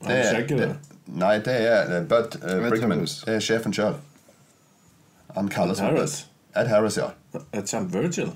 Det 0.07 0.17
er, 0.17 0.47
det, 0.49 0.59
det? 0.59 0.99
nei, 1.13 1.35
det 1.45 1.55
er 1.69 2.07
Bud 2.09 2.39
uh, 2.41 2.69
Brigman. 2.69 3.05
Det 3.05 3.37
er 3.37 3.43
sjefen 3.45 3.75
sjøl. 3.77 3.99
Han 5.37 5.51
kalles 5.53 5.83
Ed 5.83 5.91
Harris? 5.91 6.21
Ed 6.57 6.71
Harris, 6.71 6.99
ja. 6.99 7.11
Er 7.35 7.63
ikke 7.63 7.77
han 7.77 7.91
Virgil? 7.93 8.33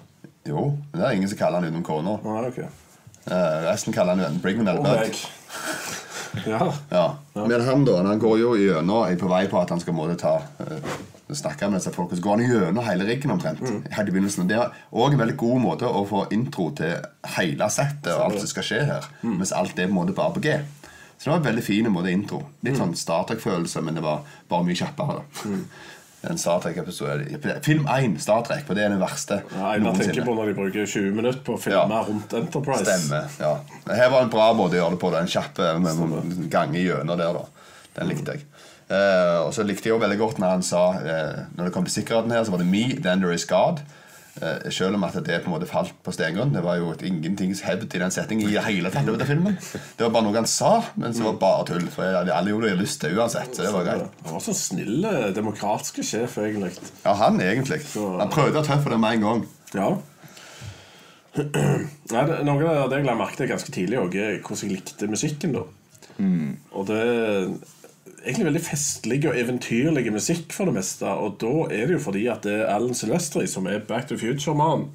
Jo, 0.46 0.74
men 0.92 1.00
det 1.00 1.06
er 1.06 1.16
ingen 1.16 1.30
som 1.30 1.38
kaller 1.38 1.62
han 1.62 1.70
utenom 1.70 1.86
kona. 1.86 2.18
Ah, 2.22 2.46
ok. 2.46 2.83
Eh, 3.26 3.64
resten 3.70 3.94
kaller 3.94 4.14
han 4.14 4.22
jo 4.22 4.28
enten 4.28 4.42
Brigman 4.44 4.68
eller 4.68 4.80
Og 4.80 6.46
Ja. 6.46 6.72
Ja. 6.90 7.16
Men 7.34 7.60
han 7.60 7.84
da, 7.86 8.02
han 8.02 8.18
går 8.20 8.38
jo 8.40 8.54
gjennom 8.58 9.06
er 9.06 9.16
på 9.16 9.28
vei 9.30 9.46
på 9.48 9.60
at 9.60 9.70
han 9.70 9.80
skal 9.80 9.94
måtte 9.94 10.16
ta 10.18 10.32
uh, 10.42 10.88
snakke 11.30 11.68
med 11.70 11.78
disse 11.78 11.92
folk, 11.94 12.10
Så 12.10 12.22
går 12.22 12.40
han 12.40 12.50
gjennom 12.50 12.84
hele 12.84 13.06
riggen 13.06 13.30
omtrent. 13.30 13.62
Helt 13.90 14.08
i 14.08 14.12
begynnelsen. 14.12 14.48
Det 14.50 14.58
er 14.58 14.74
òg 14.92 15.14
en 15.14 15.22
veldig 15.22 15.36
god 15.40 15.62
måte 15.62 15.86
å 15.86 16.02
få 16.10 16.26
intro 16.34 16.70
til 16.76 16.98
hele 17.36 17.70
settet 17.70 18.12
og 18.16 18.26
alt 18.26 18.42
som 18.42 18.50
skal 18.50 18.66
skje 18.66 18.82
her. 18.90 19.08
Mens 19.22 19.54
alt 19.54 19.78
er 19.78 19.86
på 19.86 19.94
en 19.94 20.00
måte 20.00 20.16
bare 20.16 20.34
på 20.34 20.42
G. 20.44 20.58
Så 21.14 21.30
det 21.30 21.30
var 21.30 21.38
en 21.38 21.46
veldig 21.46 21.64
fin 21.64 21.88
måte 21.94 22.12
intro. 22.12 22.42
Litt 22.66 22.76
sånn 22.76 22.96
Star 22.98 23.24
Trek-følelse, 23.28 23.80
men 23.86 23.96
det 23.96 24.02
var 24.04 24.26
bare 24.50 24.66
mye 24.66 24.76
kjappere. 24.76 25.22
da 25.22 25.54
En 26.30 26.38
Star 26.38 26.60
Trek-episode 26.64 27.38
Film 27.62 27.86
1, 27.90 28.18
Star 28.22 28.42
Trek, 28.46 28.64
for 28.66 28.74
det 28.78 28.84
er 28.86 28.94
den 28.94 29.00
verste 29.02 29.42
Ja, 29.52 29.72
Einar 29.74 29.96
tenker 29.98 30.24
på 30.24 30.34
når 30.36 30.52
de 30.52 30.54
bruker 30.58 30.86
20 30.86 31.14
minutter 31.16 31.42
på 31.44 31.56
å 31.56 31.60
filme 31.60 31.84
Ja. 31.88 32.02
rundt 32.08 32.32
Enterprise. 32.38 32.84
Stemmer. 32.84 33.28
ja 33.40 33.58
Her 33.94 34.10
var 34.10 34.22
en 34.22 34.32
bra 34.32 34.52
måte 34.56 34.78
å 34.78 34.82
gjøre 34.82 34.96
det 34.96 35.00
på. 35.04 35.12
En 35.18 35.30
kjapp 35.30 35.58
med 35.82 36.00
med 36.00 36.50
gange 36.50 36.80
gjennom 36.80 37.18
der. 37.18 37.32
da 37.32 37.44
Den 38.00 38.08
likte 38.08 38.38
jeg. 38.38 38.46
Uh, 38.84 39.46
og 39.46 39.54
så 39.56 39.64
likte 39.64 39.88
jeg 39.88 39.94
jo 39.94 40.00
veldig 40.02 40.18
godt 40.20 40.38
når 40.42 40.50
han 40.58 40.62
sa 40.62 40.82
uh, 40.92 41.44
Når 41.56 41.64
det 41.64 41.72
kom 41.72 41.86
til 41.86 41.94
sikkerheten 42.02 42.30
her, 42.34 42.42
så 42.44 42.52
var 42.52 42.60
det 42.60 42.66
me, 42.68 42.82
then 43.00 43.22
there 43.22 43.32
is 43.32 43.46
God. 43.48 43.80
Eh, 44.44 44.70
selv 44.74 44.98
om 44.98 45.04
at 45.06 45.14
det 45.24 45.38
på 45.40 45.48
en 45.48 45.54
måte 45.54 45.68
falt 45.68 45.94
på 46.04 46.12
stengrunn. 46.12 46.52
Det 46.52 46.62
var 46.64 46.76
jo 46.80 46.90
et 46.92 47.04
ingentings 47.08 47.62
hevd 47.64 47.86
i 47.96 48.00
den 48.02 48.12
settingen 48.12 48.50
i 48.50 48.58
hele 48.66 48.90
tatt 48.92 49.08
av 49.08 49.24
filmen. 49.28 49.56
Det 49.56 50.04
var 50.04 50.12
bare 50.12 50.26
noe 50.26 50.36
han 50.36 50.48
sa, 50.50 50.72
men 51.00 51.14
så 51.16 51.24
var 51.24 51.36
det 51.36 51.42
bare 51.44 51.66
tull. 51.70 51.86
For 51.92 52.18
alle 52.20 52.52
gjorde 52.52 52.68
det 52.68 52.74
de 52.74 52.82
lyst 52.82 53.00
til 53.00 53.16
uansett. 53.16 53.54
Så 53.56 53.64
det 53.64 53.72
var 53.72 53.86
greit. 53.88 54.18
Han 54.26 54.36
var 54.36 54.44
så 54.44 54.56
snill, 54.58 55.06
demokratiske 55.36 56.04
sjef, 56.04 56.36
egentlig. 56.42 56.74
Ja, 57.06 57.14
han 57.22 57.40
egentlig. 57.40 57.80
Han 57.94 58.32
prøvde 58.32 58.60
å 58.60 58.66
tøffe 58.66 58.92
det 58.92 59.00
med 59.00 59.18
en 59.18 59.28
gang. 59.28 59.46
Ja. 59.74 59.92
Nei, 62.14 62.26
det, 62.28 62.42
noe 62.46 62.74
av 62.84 62.90
det 62.92 63.00
jeg 63.00 63.08
la 63.08 63.16
merke 63.18 63.40
til 63.40 63.50
ganske 63.50 63.72
tidlig, 63.74 64.02
er 64.02 64.36
hvordan 64.44 64.60
jeg 64.60 64.76
likte 64.76 65.08
musikken. 65.10 65.56
da 65.56 65.64
Og 66.76 66.90
det 66.90 67.00
egentlig 68.24 68.48
veldig 68.48 68.64
festlig 68.64 69.20
og 69.28 69.38
eventyrlig 69.38 70.12
musikk 70.12 70.52
for 70.56 70.68
det 70.68 70.76
meste. 70.78 71.06
Og 71.08 71.36
da 71.42 71.52
er 71.68 71.88
det 71.88 71.98
jo 71.98 72.04
fordi 72.06 72.26
at 72.32 72.44
det 72.46 72.56
er 72.60 72.72
Alan 72.72 72.96
Silvestri, 72.96 73.46
som 73.50 73.68
er 73.70 73.84
Back 73.88 74.08
to 74.08 74.18
Future-mannen, 74.20 74.88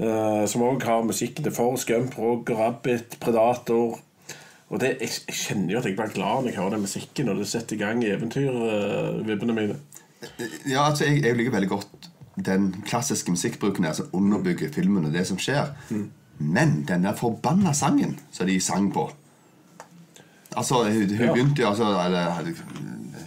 uh, 0.00 0.44
som 0.50 0.64
òg 0.66 0.84
har 0.84 1.06
musikken 1.06 1.46
til 1.46 1.54
Forrest 1.54 1.88
Gump, 1.90 2.18
Roger 2.18 2.60
Rabbit, 2.60 3.18
Predator. 3.20 4.00
Og 4.68 4.80
det, 4.80 4.96
jeg, 5.00 5.12
jeg 5.28 5.40
kjenner 5.40 5.74
jo 5.74 5.80
at 5.80 5.88
jeg 5.88 5.98
blir 5.98 6.14
glad 6.14 6.44
når 6.44 6.50
jeg 6.50 6.60
hører 6.60 6.76
den 6.76 6.86
musikken, 6.86 7.30
og 7.32 7.40
det 7.40 7.48
setter 7.50 7.76
i 7.76 7.82
gang 7.82 8.04
eventyrvibbene 8.04 9.56
mine. 9.56 9.78
Ja, 10.68 10.88
altså, 10.88 11.04
jeg, 11.04 11.24
jeg 11.24 11.36
liker 11.38 11.56
veldig 11.58 11.72
godt 11.72 12.10
den 12.44 12.72
klassiske 12.86 13.30
musikkbruken 13.30 13.84
her 13.86 13.92
som 13.94 14.08
underbygger 14.12 14.72
filmen 14.74 15.04
og 15.06 15.12
det 15.14 15.26
som 15.28 15.38
skjer. 15.38 15.70
Men 16.38 16.80
den 16.88 17.04
der 17.04 17.14
forbanna 17.14 17.72
sangen 17.76 18.16
som 18.32 18.48
de 18.48 18.56
sang 18.60 18.88
på 18.92 19.06
Altså, 20.56 20.84
Hun, 20.84 21.08
hun 21.16 21.26
Ja. 21.26 21.32
begynte 21.32 21.62
jo 21.62 21.68
altså 21.68 21.84
eller, 22.06 22.52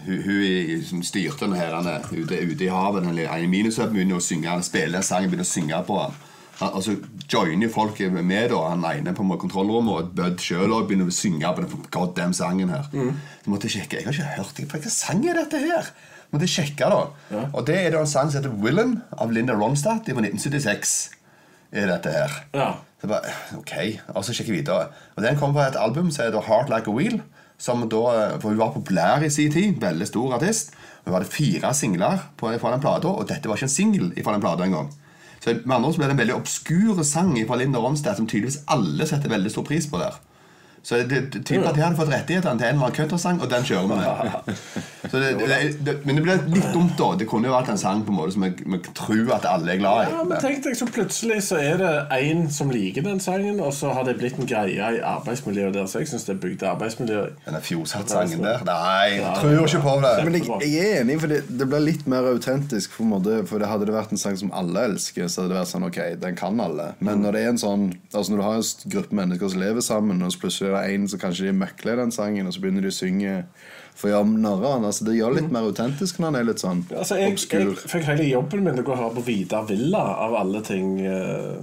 Hun, 0.06 0.22
hun 0.24 0.82
som 0.88 1.02
styrte 1.02 1.44
den 1.44 1.52
her 1.58 1.74
han 1.74 1.86
er 1.86 2.00
ute, 2.12 2.38
ute 2.52 2.64
i 2.64 2.68
havet 2.72 3.02
den 3.04 3.18
ene 3.18 3.26
minusøpen 3.28 3.50
minusøp 3.50 3.90
begynner 3.92 4.16
å 4.16 4.24
synge 4.24 4.48
Han 4.48 4.62
spiller 4.62 4.98
den 4.98 5.02
sangen, 5.02 5.30
begynner 5.30 5.44
å 5.44 5.52
synge 5.52 5.82
på 5.86 5.98
den. 6.00 6.14
Han, 6.58 6.72
og 6.74 6.82
så 6.82 6.94
joiner 7.30 7.66
jo 7.68 7.72
folk 7.74 8.00
med, 8.10 8.48
da. 8.50 8.62
Han 8.70 8.84
ene 8.88 9.12
på 9.14 9.26
kontrollrommet, 9.38 9.94
og 9.94 10.14
Bud 10.16 10.40
sjøl 10.42 10.72
begynner 10.88 11.06
å 11.06 11.14
synge 11.14 11.52
på 11.54 11.62
den 11.66 11.84
goddam 11.94 12.32
sangen 12.32 12.68
her. 12.72 12.88
Så 12.90 13.52
måtte 13.52 13.68
jeg 13.68 13.76
sjekke. 13.82 14.00
Jeg 14.00 14.06
har 14.08 14.12
ikke 14.16 14.36
hørt 14.38 14.56
det. 14.56 14.68
Hvilken 14.72 14.90
sang 14.90 15.22
er 15.28 15.34
dette 15.34 15.60
her? 15.62 15.92
Måtte 16.32 16.44
jeg 16.48 16.56
sjekke 16.56 16.88
da 16.90 17.44
Og 17.54 17.62
det 17.66 17.76
er 17.86 17.90
da 17.94 18.00
en 18.00 18.06
sang 18.10 18.30
som 18.30 18.42
heter 18.42 18.56
'Willem' 18.56 19.00
av 19.16 19.30
Linda 19.32 19.52
Ronstadt 19.54 20.04
fra 20.08 20.20
1976. 20.20 21.10
Er 21.72 21.86
dette 21.86 22.10
her 22.10 22.30
Ja. 22.54 22.74
Så 22.98 23.06
jeg 23.06 23.10
bare, 23.12 23.32
ok, 23.54 23.74
og 24.18 24.24
så 24.26 24.32
sjekker 24.34 24.56
jeg 24.56 24.64
videre. 24.64 24.88
Og 25.14 25.22
den 25.22 25.36
kom 25.38 25.52
fra 25.54 25.68
et 25.68 25.76
album 25.78 26.08
som 26.10 26.24
heter 26.24 26.42
Heart 26.48 26.72
Like 26.72 26.90
a 26.90 26.94
Wheel 26.94 27.20
Som 27.58 27.84
da, 27.90 28.00
for 28.42 28.50
hun 28.50 28.58
var 28.58 28.72
populær 28.74 29.22
i 29.22 29.30
sin 29.30 29.52
tid 29.54 29.78
Veldig 29.82 30.06
stor 30.06 30.34
artist. 30.34 30.72
Hun 31.04 31.14
hadde 31.14 31.30
fire 31.30 31.70
singler 31.74 32.24
på, 32.36 32.50
fra 32.58 32.72
den 32.74 32.82
plata 32.82 33.12
Og 33.14 33.28
dette 33.30 33.46
var 33.46 33.54
ikke 33.54 33.70
en 33.70 33.76
single 33.76 34.24
fra 34.24 34.34
den 34.34 34.42
plata 34.42 34.66
engang. 34.66 34.90
Så 35.38 35.54
med 35.62 35.76
andre 35.76 35.92
ble 35.94 36.08
det 36.08 36.16
en 36.16 36.22
veldig 36.24 36.38
obskur 36.40 37.04
sang 37.06 37.36
Fra 37.46 37.60
Linda 37.60 37.78
Ronstad 37.78 38.18
Som 38.18 38.26
tydeligvis 38.26 38.64
alle 38.66 39.06
setter 39.06 39.30
veldig 39.30 39.54
stor 39.54 39.66
pris 39.70 39.86
på 39.86 40.02
der 40.02 40.18
Så 40.82 41.00
det, 41.02 41.20
det 41.32 41.42
tyder 41.44 41.64
på 41.64 41.70
at 41.72 41.76
jeg 41.78 41.84
hadde 41.84 41.98
fått 41.98 42.12
rettighetene 42.12 42.60
til 42.60 42.68
en 42.68 42.76
eller 42.76 42.86
annen 42.86 42.96
country-sang 42.96 43.40
Og 43.42 43.50
den 43.50 43.66
kjører 43.66 43.82
vi 43.82 43.96
med 43.98 44.54
så 45.10 45.20
det, 45.22 45.30
det, 45.40 45.58
det, 45.86 45.94
Men 46.04 46.18
det 46.18 46.24
ble 46.24 46.36
litt 46.52 46.68
dumt 46.74 46.94
da 46.98 47.08
Det 47.18 47.26
kunne 47.30 47.48
jo 47.48 47.54
vært 47.54 47.72
en 47.72 47.80
sang 47.80 48.04
på 48.06 48.12
en 48.12 48.18
måte 48.18 48.34
Som 48.36 48.46
jeg, 48.46 48.56
jeg 48.62 48.94
tror 48.98 49.32
at 49.38 49.48
alle 49.48 49.74
er 49.74 49.80
glad 49.82 50.02
i 50.04 50.12
Ja, 50.12 50.24
men 50.28 50.42
tenk 50.42 50.62
deg 50.66 50.76
så 50.78 50.88
Plutselig 50.98 51.40
så 51.48 51.58
er 51.60 51.80
det 51.80 51.92
en 52.18 52.46
som 52.52 52.70
liker 52.72 53.04
den 53.04 53.20
sangen, 53.22 53.60
og 53.62 53.72
så 53.76 53.92
har 53.94 54.06
det 54.08 54.16
blitt 54.18 54.38
en 54.40 54.48
greie 54.48 54.74
i 54.74 55.00
arbeidsmiljøet 55.04 55.74
der. 55.76 55.86
Så 55.90 56.02
jeg 56.02 56.10
syns 56.10 56.24
det 56.26 56.34
er 56.34 56.40
bygd 56.42 56.64
arbeidsmiljøet. 56.66 57.36
Denne 57.46 57.60
fjoshatt-sangen 57.64 58.42
der 58.42 58.64
Nei, 58.66 59.18
jeg 59.18 59.34
tror 59.38 59.66
ikke 59.66 59.82
på 59.84 59.94
det 60.02 60.12
Men 60.26 60.38
jeg, 60.38 60.48
jeg 60.64 60.88
er 60.88 61.02
enig, 61.02 61.18
for 61.22 61.32
det, 61.32 61.40
det 61.60 61.68
blir 61.70 61.84
litt 61.84 62.06
mer 62.10 62.28
autentisk. 62.32 62.96
For, 62.96 63.08
måte, 63.08 63.42
for 63.48 63.62
det 63.62 63.70
Hadde 63.70 63.88
det 63.90 63.94
vært 63.94 64.14
en 64.14 64.20
sang 64.20 64.38
som 64.40 64.52
alle 64.56 64.86
elsker, 64.88 65.28
så 65.28 65.42
hadde 65.44 65.52
det 65.52 65.60
vært 65.60 65.72
sånn 65.72 65.88
Ok, 65.88 66.00
den 66.24 66.38
kan 66.38 66.62
alle. 66.64 66.90
Men 67.04 67.22
når 67.24 67.36
det 67.36 67.44
er 67.44 67.52
en 67.52 67.60
sånn 67.60 67.86
Altså 68.14 68.32
når 68.32 68.40
du 68.40 68.46
har 68.46 68.58
en 68.58 68.92
gruppe 68.96 69.20
mennesker 69.20 69.52
som 69.52 69.62
lever 69.62 69.84
sammen, 69.84 70.24
og 70.24 70.32
så 70.34 70.42
plutselig 70.42 70.67
er 70.76 70.94
en 70.94 71.08
som 71.08 71.18
kanskje 71.22 71.46
de 71.48 71.52
møkler 71.56 71.96
den 71.96 72.10
sangen, 72.12 72.46
og 72.46 72.52
så 72.54 72.60
begynner 72.60 72.82
de 72.82 72.88
å 72.92 72.96
synge 72.98 73.34
for 73.98 74.24
narr. 74.24 74.66
Altså, 74.84 75.04
det 75.08 75.16
gjør 75.18 75.34
litt 75.40 75.50
mer 75.50 75.66
autentisk 75.66 76.18
når 76.20 76.26
han 76.30 76.36
er 76.36 76.44
litt 76.50 76.60
sånn 76.62 76.84
Altså, 76.94 77.16
jeg, 77.18 77.32
obskur. 77.32 77.58
jeg 77.74 77.90
fikk 77.90 78.04
hele 78.12 78.28
jobben 78.28 78.62
min 78.64 78.74
til 78.78 78.84
å 78.84 78.86
gå 78.86 78.92
og 78.94 78.98
høre 79.02 79.14
på 79.16 79.24
Vidar 79.26 79.64
Villa, 79.66 80.04
av 80.28 80.34
alle 80.44 80.60
ting. 80.62 81.00
eh, 81.00 81.58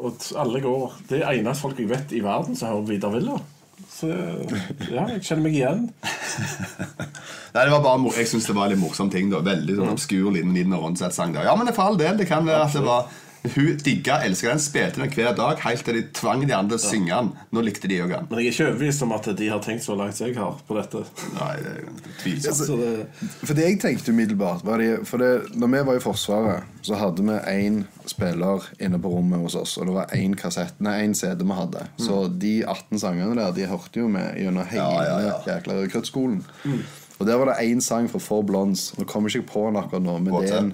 Og 0.00 0.16
alle 0.40 0.60
går 0.64 0.92
Det 1.08 1.20
er 1.22 1.36
eneste 1.38 1.60
folk 1.62 1.78
jeg 1.78 1.88
vet 1.90 2.12
i 2.16 2.20
verden 2.24 2.56
som 2.56 2.68
hører 2.72 2.86
Vidar 2.88 3.10
Villa. 3.14 3.36
Så 3.90 4.08
ja, 4.08 5.06
jeg 5.10 5.22
kjenner 5.22 5.42
meg 5.44 5.54
igjen. 5.58 5.82
Nei, 7.54 7.64
det 7.64 7.72
var 7.72 7.82
bare, 7.84 8.12
Jeg 8.16 8.28
synes 8.30 8.46
det 8.46 8.54
var 8.56 8.66
en 8.68 8.72
litt 8.74 8.80
morsom 8.82 9.10
ting. 9.12 9.30
da 9.32 9.40
Veldig 9.44 9.76
sånn 9.78 9.92
obskur 9.94 10.30
liten 10.34 10.52
Nina 10.54 10.78
Rondseth-sang. 10.80 11.32
da. 11.34 11.42
Ja, 11.48 11.54
men 11.56 11.72
for 11.74 11.82
all 11.90 11.98
del, 12.00 12.16
det 12.20 12.28
kan 12.30 12.46
være 12.46 12.64
at 12.68 12.72
det 12.76 12.84
var 12.86 13.08
Hun 13.40 13.76
digga, 13.80 14.18
elska 14.26 14.50
den, 14.52 14.60
spilte 14.60 15.00
den 15.00 15.12
hver 15.14 15.32
dag 15.38 15.60
helt 15.64 15.84
til 15.86 15.96
de 15.96 16.02
tvang 16.16 16.42
de 16.44 16.52
andre 16.52 16.76
til 16.76 16.82
å 16.82 16.90
synge 16.90 17.08
den. 17.20 17.30
Nå 17.56 17.62
likte 17.64 17.88
de 17.88 18.00
òg 18.04 18.10
den. 18.12 18.26
Men 18.28 18.42
jeg 18.42 18.50
er 18.50 18.52
ikke 18.52 18.66
overbevist 18.68 19.04
om 19.06 19.14
at 19.16 19.28
de 19.38 19.48
har 19.48 19.62
tenkt 19.64 19.84
så 19.86 19.96
langt 19.96 20.18
som 20.18 20.28
jeg 20.28 20.36
har 20.36 20.58
på 20.68 20.76
dette. 20.76 21.02
Nei, 21.38 21.54
det 21.64 21.72
er 21.72 22.12
tvilsomt. 22.20 22.60
Så 22.68 22.76
det, 22.76 22.90
For 23.40 23.54
det 23.56 23.64
jeg 23.70 23.80
tenkte 23.80 24.12
umiddelbart 24.12 24.64
var 24.68 24.82
det, 24.84 24.90
For 25.08 25.22
det, 25.24 25.30
når 25.56 25.72
vi 25.72 25.82
var 25.88 25.96
i 26.00 26.04
Forsvaret, 26.04 26.68
så 26.84 27.00
hadde 27.00 27.24
vi 27.24 27.38
én 27.54 27.80
spiller 28.10 28.68
inne 28.80 29.00
på 29.00 29.12
rommet 29.14 29.40
hos 29.46 29.56
oss. 29.56 29.78
Og 29.80 29.88
det 29.88 29.96
var 29.96 30.12
én 30.16 30.36
kassett, 30.36 30.76
nei, 30.84 30.98
én 31.06 31.16
CD 31.16 31.44
vi 31.46 31.56
hadde. 31.56 31.86
Så 32.00 32.26
de 32.40 32.54
18 32.64 33.00
sangene 33.00 33.36
der 33.40 33.56
De 33.56 33.66
hørte 33.70 34.00
jo 34.04 34.08
med 34.12 34.36
gjennom 34.36 34.68
hele 34.68 34.84
Ja, 34.84 35.04
ja, 35.08 35.18
ja. 35.30 35.38
jækla 35.54 35.80
rekruttskolen. 35.80 36.42
Og 37.20 37.26
der 37.28 37.36
var 37.36 37.50
det 37.50 37.58
én 37.68 37.80
sang 37.84 38.06
fra 38.08 38.18
Four 38.20 38.42
Blondes. 38.48 38.90
Nå 38.98 39.04
kommer 39.08 39.28
jeg 39.32 39.42
ikke 39.42 39.52
på 39.52 39.66
den 39.68 39.76
akkurat 39.80 40.02
nå. 40.06 40.18
Men 40.24 40.36
det 40.40 40.52
er 40.52 40.62
en. 40.62 40.70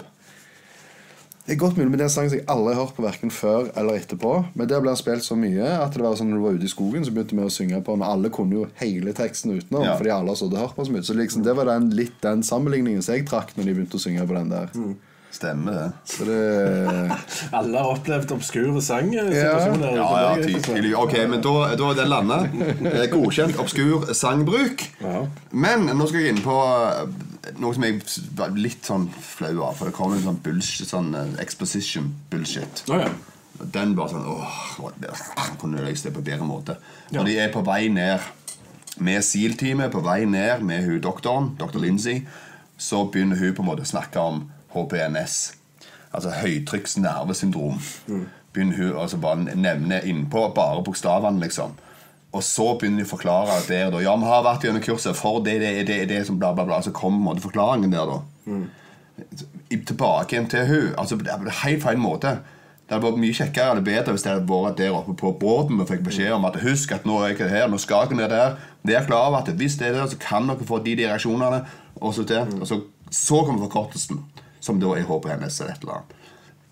Det 1.46 1.54
er 1.54 1.59
godt 1.62 1.76
mulig, 1.78 1.90
men 1.92 1.98
det 2.00 2.04
er 2.04 2.11
en 2.11 2.14
sang 2.16 2.28
som 2.30 2.38
jeg 2.40 2.46
aldri 2.50 2.74
har 2.74 2.80
hørt 2.85 2.96
på 2.96 3.04
Hverken 3.04 3.30
før 3.30 3.68
eller 3.78 4.00
etterpå. 4.00 4.32
Men 4.59 4.66
der 4.70 4.80
ble 4.82 4.90
han 4.90 4.98
spilt 4.98 5.22
så 5.22 5.37
mye 5.38 5.62
at 5.78 5.94
det 5.94 6.02
var 6.02 6.16
sånn 6.18 6.32
når 6.32 6.40
du 6.40 6.44
var 6.48 6.56
ute 6.59 6.66
i 6.66 6.72
skogen, 6.72 7.06
så 7.06 7.14
begynte 7.14 7.38
vi 7.38 7.46
å 7.46 7.52
synge 7.54 7.78
på 7.87 7.94
den. 7.94 8.02
alle 8.02 8.30
kunne 8.35 8.52
jo 8.59 8.66
hele 8.82 9.14
teksten 9.14 9.54
utenom, 9.54 9.85
Ja. 9.87 9.94
fordi 9.96 10.11
alle 10.11 10.35
hadde 10.35 10.59
hørt 10.59 10.74
på 10.74 10.87
så 10.87 10.92
mye. 10.92 11.06
Så 11.06 11.14
liksom, 11.14 11.44
det 11.46 11.54
var 11.56 11.64
den, 11.70 11.90
litt 11.94 12.18
den 12.20 12.42
sammenligningen 12.42 13.02
som 13.02 13.14
jeg 13.14 13.28
trakk 13.30 13.54
når 13.56 13.64
de 13.64 13.74
begynte 13.78 13.94
å 13.96 14.02
synge 14.02 14.26
på 14.26 14.35
den 14.35 14.50
der. 14.50 14.74
Stemmer 15.37 15.72
det. 15.74 15.87
Så 16.09 16.24
det 16.24 16.40
alle 17.59 17.78
har 17.82 17.90
opplevd 17.92 18.30
obskure 18.32 18.80
sanger. 18.80 19.28
Ja. 19.35 19.59
Ja, 19.92 20.06
ja, 20.22 20.35
tydelig. 20.40 20.94
Ok, 20.96 21.12
men 21.28 21.42
da, 21.44 21.74
da 21.76 21.90
er 21.92 21.98
den 21.98 22.09
landa. 22.09 22.38
Eh, 22.94 23.06
Godkjent 23.12 23.59
obskur 23.61 24.06
sangbruk. 24.16 24.87
Ja. 25.02 25.26
Men 25.52 25.90
nå 25.92 26.06
skal 26.09 26.22
jeg 26.24 26.35
inn 26.37 26.40
på 26.46 26.56
eh, 26.56 27.02
noe 27.61 27.76
som 27.76 27.85
jeg 27.87 28.00
var 28.37 28.54
litt 28.59 28.87
sånn 28.87 29.06
flau 29.12 29.54
av. 29.66 29.76
For 29.78 29.88
det 29.88 29.96
kom 29.96 30.14
en 30.16 30.24
sånn 30.24 30.40
bullshit, 30.42 30.88
sånn 30.90 31.12
eh, 31.16 31.37
exposition 31.42 32.11
bullshit. 32.30 32.85
Oh, 32.90 33.00
ja. 33.00 33.11
Den 33.72 33.94
bare 33.96 34.12
sånn 34.12 34.26
åh, 34.28 34.90
det 35.00 35.12
kunne 35.61 35.85
løst 35.85 36.04
det 36.04 36.12
på 36.12 36.24
bedre 36.24 36.44
måte. 36.44 36.76
Når 37.14 37.28
de 37.28 37.38
er 37.40 37.54
på 37.54 37.62
vei 37.64 37.87
ned 37.92 38.20
med 39.00 39.24
SEAL-teamet, 39.24 39.92
på 39.92 40.02
vei 40.04 40.24
ned 40.28 40.64
med 40.66 40.85
hun 40.85 41.00
doktoren, 41.04 41.54
dr. 41.61 41.80
Lindsay, 41.80 42.26
så 42.76 43.06
begynner 43.09 43.40
hun 43.40 43.54
på 43.56 43.64
en 43.64 43.70
måte 43.70 43.87
å 43.87 43.88
snakke 43.88 44.20
om 44.20 44.42
HPNS. 44.74 45.38
Altså 46.12 46.35
høytrykksnervesyndrom. 46.42 47.80
begynner 48.52 48.76
hun 48.76 49.00
altså 49.00 49.18
bare 49.20 49.56
nevne 49.56 50.00
innpå 50.04 50.46
bare 50.56 50.85
bokstavene, 50.85 51.40
liksom. 51.44 51.76
Og 52.37 52.42
så 52.44 52.66
begynner 52.77 53.03
de 53.03 53.07
å 53.09 53.12
forklare 53.14 53.57
der 53.68 53.90
da. 53.94 54.01
Ja, 54.05 54.12
vi 54.20 54.29
har 54.29 54.42
vært 54.44 54.66
gjennom 54.66 54.83
kurset 54.85 55.16
for 55.16 55.40
det, 55.46 55.55
det, 55.62 55.70
det, 55.88 56.01
det 56.11 56.18
som 56.29 56.37
bla, 56.40 56.51
bla, 56.57 56.66
bla. 56.68 56.83
Så 56.85 56.92
kommer 56.96 57.38
forklaringen 57.40 57.94
der, 57.94 58.11
da. 58.11 58.18
Mm. 58.51 58.66
Tilbake 59.87 60.35
igjen 60.37 60.46
til 60.53 60.66
hun 60.68 60.90
Altså, 61.01 61.16
det 61.16 61.33
er 61.33 61.49
helt 61.64 61.83
feil 61.83 61.99
måte. 62.01 62.35
Det 62.87 62.94
hadde 62.94 63.07
vært 63.09 63.18
mye 63.18 63.35
kjekkere 63.35 63.70
eller 63.72 63.87
bedre 63.87 64.12
hvis 64.14 64.22
det 64.22 64.31
hadde 64.35 64.46
vært 64.51 64.77
der 64.79 64.94
oppe 64.94 65.14
på 65.18 65.33
båten 65.40 65.81
og 65.83 65.88
fikk 65.88 66.05
beskjed 66.07 66.37
om 66.37 66.44
at 66.46 66.61
husk 66.62 66.92
at 66.94 67.07
nå 67.09 67.16
er 67.25 67.33
jeg 67.33 67.49
her, 67.51 67.64
nå 67.72 67.81
skal 67.83 68.07
dere 68.12 68.18
ned 68.20 68.31
der. 68.31 68.53
Er 68.87 68.92
jeg 68.92 69.09
klar 69.09 69.31
over 69.33 69.40
at 69.40 69.51
hvis 69.59 69.75
det 69.81 69.88
er 69.88 69.96
der, 69.96 70.07
så 70.12 70.18
kan 70.22 70.46
dere 70.46 70.68
få 70.68 70.79
de 70.85 70.94
de 70.94 71.09
reaksjonene. 71.09 71.64
Og 71.99 72.14
så, 72.14 72.22
til, 72.29 72.44
og 72.61 72.68
så, 72.68 72.79
så 73.11 73.40
kommer 73.49 73.64
forkortelsen, 73.66 74.20
som 74.62 74.79
da 74.79 74.92
er 74.94 75.09
håpet 75.09 75.33
hennes 75.35 75.59
eller 75.61 75.72
et 75.75 75.83
eller 75.83 75.96
annet. 75.96 76.12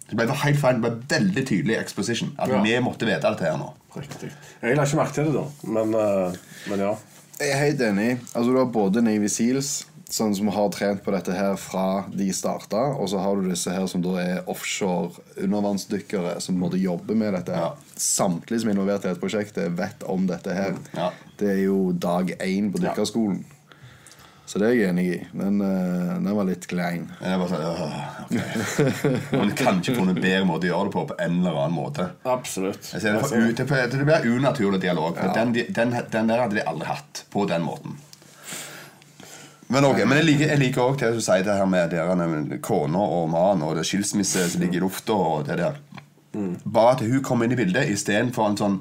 Det 0.05 0.19
ble 0.21 0.37
helt 0.45 0.61
feil. 0.61 0.79
Det 0.79 0.85
ble 0.85 1.17
veldig 1.17 1.45
tydelig 1.49 1.77
exposition. 1.81 2.31
At 2.39 2.53
Ja. 2.53 2.61
vi 2.63 2.77
måtte 2.85 3.09
vite 3.09 3.25
dette 3.25 3.49
her 3.49 3.57
nå. 3.59 3.73
Riktig. 3.95 4.31
Jeg 4.63 4.77
la 4.77 4.85
ikke 4.87 4.99
merke 4.99 5.15
til 5.15 5.29
det, 5.31 5.35
da. 5.39 5.73
Men, 5.77 5.95
eh, 5.95 6.39
men 6.71 6.87
ja. 6.89 6.95
Jeg 7.41 7.51
er 7.51 7.61
helt 7.65 7.81
enig. 7.83 8.13
Altså 8.35 8.53
Du 8.53 8.59
har 8.59 8.71
både 8.71 9.03
Navy 9.03 9.29
Seals, 9.29 9.85
sånn 10.11 10.35
som 10.37 10.51
har 10.55 10.69
trent 10.71 11.03
på 11.03 11.11
dette 11.15 11.35
her 11.35 11.57
fra 11.59 12.05
de 12.15 12.29
starta, 12.35 12.83
og 12.99 13.09
så 13.11 13.19
har 13.23 13.37
du 13.41 13.49
disse 13.49 13.73
her 13.73 13.87
som 13.91 14.03
da 14.05 14.13
er 14.21 14.51
offshore 14.51 15.11
undervannsdykkere 15.43 16.37
som 16.45 16.59
måtte 16.61 16.79
jobbe 16.79 17.17
med 17.19 17.35
dette. 17.35 17.55
her 17.55 17.71
Ja. 17.71 17.73
Samtlige 17.97 18.61
som 18.61 18.71
er 18.71 18.77
involvert 18.77 19.05
i 19.05 19.09
dette 19.09 19.23
prosjektet, 19.23 19.75
vet 19.79 20.03
om 20.07 20.27
dette 20.27 20.55
her. 20.55 20.79
Ja. 20.95 21.11
Det 21.39 21.51
er 21.51 21.63
jo 21.65 21.93
dag 21.93 22.31
én 22.39 22.71
på 22.73 22.83
dykkerskolen. 22.83 23.45
Så 24.55 24.61
det 24.63 24.69
er 24.69 24.75
jeg 24.79 24.91
enig 24.93 25.05
i. 25.11 25.17
Den, 25.35 25.57
uh, 25.59 26.13
den 26.23 26.29
var 26.37 26.47
litt 26.47 26.69
klein. 26.71 27.09
Jeg 27.19 27.39
bare 27.41 27.49
sånn, 27.51 27.65
«Åh, 27.67 27.95
Man 29.33 29.49
Men 29.49 29.51
kan 29.59 29.81
ikke 29.83 29.97
funnet 29.97 30.21
bedre 30.23 30.45
måte 30.47 30.69
å 30.69 30.71
gjøre 30.71 30.87
det 30.87 30.95
på 30.95 31.03
på 31.11 31.17
en 31.25 31.41
eller 31.41 31.59
annen 31.65 31.75
måte. 31.75 32.07
Absolutt. 32.23 32.87
Jeg 32.93 33.03
ser 33.03 33.17
det, 33.17 33.25
for, 33.25 33.35
Altså, 33.35 33.41
ut- 33.51 33.57
det, 33.59 33.99
det 33.99 34.07
blir 34.07 34.29
unaturlig 34.37 34.81
dialog. 34.85 35.19
Ja. 35.19 35.33
den, 35.41 35.57
den, 35.75 35.97
den 36.13 36.31
der 36.31 36.45
hadde 36.45 36.61
de 36.61 36.67
aldri 36.71 36.87
hatt 36.87 37.25
på 37.35 37.49
den 37.51 37.67
måten. 37.67 37.99
Men 39.75 39.89
ok, 39.91 40.05
men 40.07 40.21
jeg 40.21 40.29
liker, 40.29 40.47
jeg 40.53 40.61
liker 40.63 40.85
også 40.85 41.01
det 41.03 41.13
du 41.19 41.23
sier 41.25 41.43
det 41.51 41.59
her 41.59 41.67
med 41.67 41.91
dere 41.91 42.59
kona 42.63 43.03
og 43.19 43.31
mannen 43.33 43.67
og 43.67 43.75
det 43.81 43.89
skilsmisse 43.89 44.47
som 44.53 44.63
ligger 44.63 44.79
i 44.79 44.87
lufta. 44.87 45.17
der. 45.51 45.81
Bare 46.63 46.93
at 46.95 47.03
hun 47.03 47.23
kommer 47.27 47.49
inn 47.49 47.57
i 47.57 47.59
bildet 47.59 47.91
istedenfor 47.91 48.53
en 48.53 48.61
sånn 48.61 48.79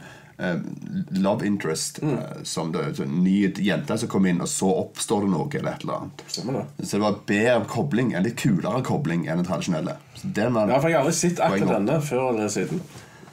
love 1.10 1.46
interest. 1.46 2.00
Mm. 2.02 2.18
som 2.44 2.72
det, 2.72 2.96
så 2.96 3.04
en 3.04 3.24
ny 3.24 3.54
jente 3.58 3.98
som 3.98 4.10
kommer 4.10 4.30
inn, 4.30 4.42
og 4.42 4.50
så 4.50 4.70
oppstår 4.84 5.26
det 5.26 5.32
noe 5.34 5.48
eller 5.54 5.72
et 5.72 5.86
eller 5.86 5.94
annet. 5.94 6.24
Det. 6.28 6.86
Så 6.88 6.98
det 6.98 7.04
var 7.04 7.20
bedre 7.30 7.66
kobling, 7.70 8.14
en 8.14 8.26
litt 8.26 8.38
kulere 8.42 8.84
kobling 8.86 9.28
enn 9.28 9.42
den 9.42 9.48
tradisjonelle. 9.48 9.98
Den 10.24 10.56
Ja, 10.56 10.80
for 10.80 10.90
jeg 10.90 10.98
har 10.98 11.06
aldri 11.06 11.16
sett 11.18 11.42
akkurat 11.44 11.76
denne 11.78 12.00
før 12.02 12.30
eller 12.34 12.50
siden. 12.54 12.82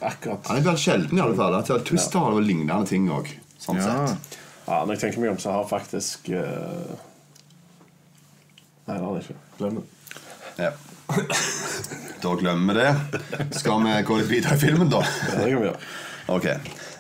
Akkurat. 0.01 0.47
Han 0.49 0.61
er 0.61 0.65
bare 0.65 0.81
sjelden 0.81 1.19
i 1.19 1.23
alle 1.23 1.37
fall. 1.37 1.55
At 1.61 1.73
Twister 1.89 2.25
har 2.25 2.37
vel 2.37 2.47
lignende 2.49 2.87
ting 2.89 3.09
òg. 3.13 3.29
Sånn 3.61 3.77
Ja. 3.81 4.07
sett. 4.09 4.39
Ja, 4.67 4.85
Når 4.85 4.95
jeg 4.95 5.01
tenker 5.01 5.21
meg 5.21 5.31
om, 5.31 5.39
så 5.39 5.53
har 5.53 5.65
faktisk 5.69 6.29
uh... 6.31 6.95
Nei, 8.87 8.97
det 8.97 9.05
har 9.05 9.17
jeg 9.17 9.25
ikke. 9.25 9.41
Glem 9.59 9.81
det. 9.81 9.85
Ja. 10.59 10.71
Da 12.23 12.35
glemmer 12.37 12.75
vi 12.75 12.81
det. 12.81 13.21
Skal 13.59 13.83
vi 13.85 14.03
gå 14.07 14.17
litt 14.21 14.31
videre 14.31 14.55
i 14.55 14.61
filmen, 14.61 14.91
da? 14.93 15.01
Ja, 15.03 15.39
det 15.41 15.51
kan 15.51 15.63
vi 15.63 15.69
gjøre. 15.69 15.81
Ok. 16.31 16.47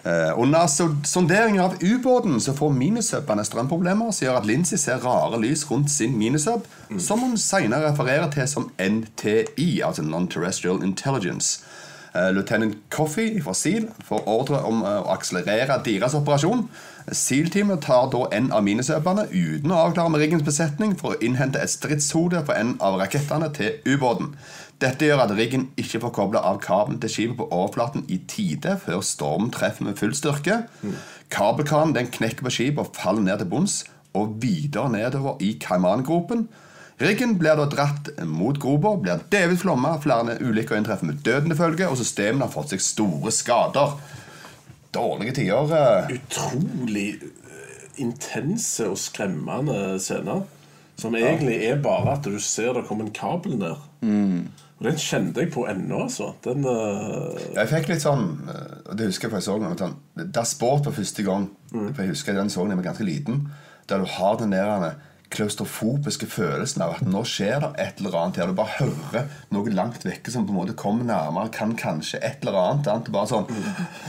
Eh, 0.05 0.39
under 0.39 0.67
sonderingen 1.07 1.65
av 1.65 1.75
ubåten 1.81 2.41
så 2.41 2.55
får 2.57 2.71
minisubene 2.73 3.45
strømproblemer 3.45 4.15
som 4.15 4.27
gjør 4.27 4.39
at 4.41 4.47
Lindsay 4.49 4.81
ser 4.81 5.03
rare 5.05 5.41
lys 5.43 5.67
rundt 5.71 5.93
sin 5.93 6.17
minisub, 6.19 6.65
som 6.99 7.21
hun 7.21 7.37
senere 7.39 7.91
refererer 7.91 8.31
til 8.33 8.49
som 8.49 8.71
NTI, 8.81 9.83
altså 9.85 10.03
Non-Terrestrial 10.03 10.81
Intelligence. 10.85 11.61
Eh, 12.15 12.33
Lieutenant 12.33 12.75
Coffey 12.89 13.43
fra 13.43 13.55
SEAL 13.55 13.91
får 14.05 14.25
ordre 14.29 14.63
om 14.67 14.81
eh, 14.83 14.97
å 14.99 15.13
akselerere 15.15 15.77
deres 15.85 16.17
operasjon. 16.19 16.65
SEAL-teamet 17.13 17.85
tar 17.85 18.09
da 18.11 18.25
en 18.35 18.51
av 18.57 18.65
minisubene 18.67 19.29
uten 19.31 19.71
å 19.71 19.85
avklare 19.85 20.11
med 20.11 20.25
riggens 20.25 20.47
besetning 20.47 20.97
for 20.99 21.15
å 21.15 21.21
innhente 21.23 21.63
et 21.63 21.71
stridshode 21.71 22.43
for 22.49 22.59
en 22.59 22.75
av 22.83 22.99
rakettene 22.99 23.53
til 23.55 23.79
ubåten. 23.87 24.33
Dette 24.81 25.05
gjør 25.05 25.21
at 25.27 25.35
riggen 25.37 25.66
ikke 25.77 26.01
får 26.01 26.12
kobla 26.16 26.40
av 26.49 26.61
kabelen 26.64 27.01
til 27.03 27.11
skipet 27.12 27.37
på 27.37 27.49
overflaten 27.53 28.07
i 28.09 28.16
tide 28.31 28.79
før 28.81 29.03
stormen 29.05 29.51
treffer 29.53 29.85
med 29.85 29.99
full 30.01 30.14
styrke. 30.16 30.62
Kabelkranen 31.31 31.93
den 31.97 32.09
knekker 32.14 32.47
på 32.47 32.53
skipet 32.55 32.81
og 32.87 32.97
faller 32.97 33.27
ned 33.27 33.43
til 33.43 33.51
bunns 33.53 33.83
og 34.16 34.38
videre 34.43 34.88
nedover 34.90 35.37
i 35.45 35.53
Cayman-gropen. 35.62 36.47
Riggen 37.01 37.37
blir 37.40 37.57
da 37.57 37.64
dratt 37.71 38.09
mot 38.29 38.57
gropa, 38.61 38.95
blir 39.01 39.21
delvis 39.33 39.62
flomma, 39.62 39.95
flere 40.03 40.35
ulykker 40.40 40.77
inntreffer 40.77 41.09
med 41.09 41.21
døden 41.25 41.49
til 41.53 41.57
følge, 41.61 41.87
og 41.88 41.97
systemene 41.97 42.45
har 42.45 42.53
fått 42.53 42.75
seg 42.75 42.83
store 42.85 43.33
skader. 43.33 43.95
Dårlige 44.93 45.37
tider. 45.38 45.71
eh. 45.77 46.16
Utrolig 46.19 47.07
eh, 47.23 47.85
intense 48.03 48.88
og 48.90 48.99
skremmende 49.01 50.01
scener. 50.03 50.43
Som 51.01 51.14
egentlig 51.16 51.62
er 51.71 51.79
bare 51.81 52.19
at 52.19 52.27
du 52.29 52.37
ser 52.40 52.75
det 52.77 52.85
kommer 52.88 53.07
en 53.07 53.14
kabel 53.16 53.57
ned. 53.57 53.77
Og 54.05 54.70
den 54.88 54.97
kjente 54.97 55.43
jeg 55.43 55.53
på 55.53 55.66
ennå, 55.69 56.05
altså. 56.07 56.31
Den 56.45 56.64
uh... 56.64 57.37
Jeg 57.53 57.69
fikk 57.69 57.90
litt 57.90 58.05
sånn 58.05 58.25
eh, 58.49 58.77
og 58.87 58.95
Det 58.97 59.11
husker 59.11 59.29
jeg 59.29 59.35
for 59.35 59.40
jeg 59.40 59.47
så 59.47 59.57
den 59.61 59.81
sånn, 59.81 59.97
Da 60.33 60.45
sport 60.49 60.87
på 60.87 60.95
første 60.97 61.25
gang. 61.27 61.51
For 61.71 62.01
jeg 62.01 62.14
husker 62.14 62.38
den 62.38 62.53
så 62.53 62.64
jeg 62.64 62.81
var 62.81 62.88
ganske 62.88 63.07
liten. 63.07 63.43
Der 63.90 64.01
du 64.01 64.09
har 64.09 64.38
den 64.40 64.55
der 64.57 64.95
klaustrofobiske 65.31 66.27
følelsen 66.31 66.83
av 66.85 66.97
at 66.97 67.07
nå 67.07 67.23
skjer 67.29 67.61
det 67.62 67.71
et 67.85 68.01
eller 68.03 68.16
annet 68.21 68.40
her. 68.40 68.51
Du 68.51 68.57
bare 68.59 68.77
hører 68.81 69.29
noe 69.55 69.73
langt 69.75 70.03
vekke 70.07 70.33
som 70.35 70.47
på 70.49 70.55
en 70.55 70.59
måte 70.61 70.75
kommer 70.79 71.07
nærmere, 71.07 71.53
kan 71.55 71.77
kanskje 71.79 72.19
et 72.27 72.43
eller 72.43 72.59
annet. 72.61 72.90
annet. 72.90 73.11
Bare 73.14 73.31
sånn, 73.31 73.47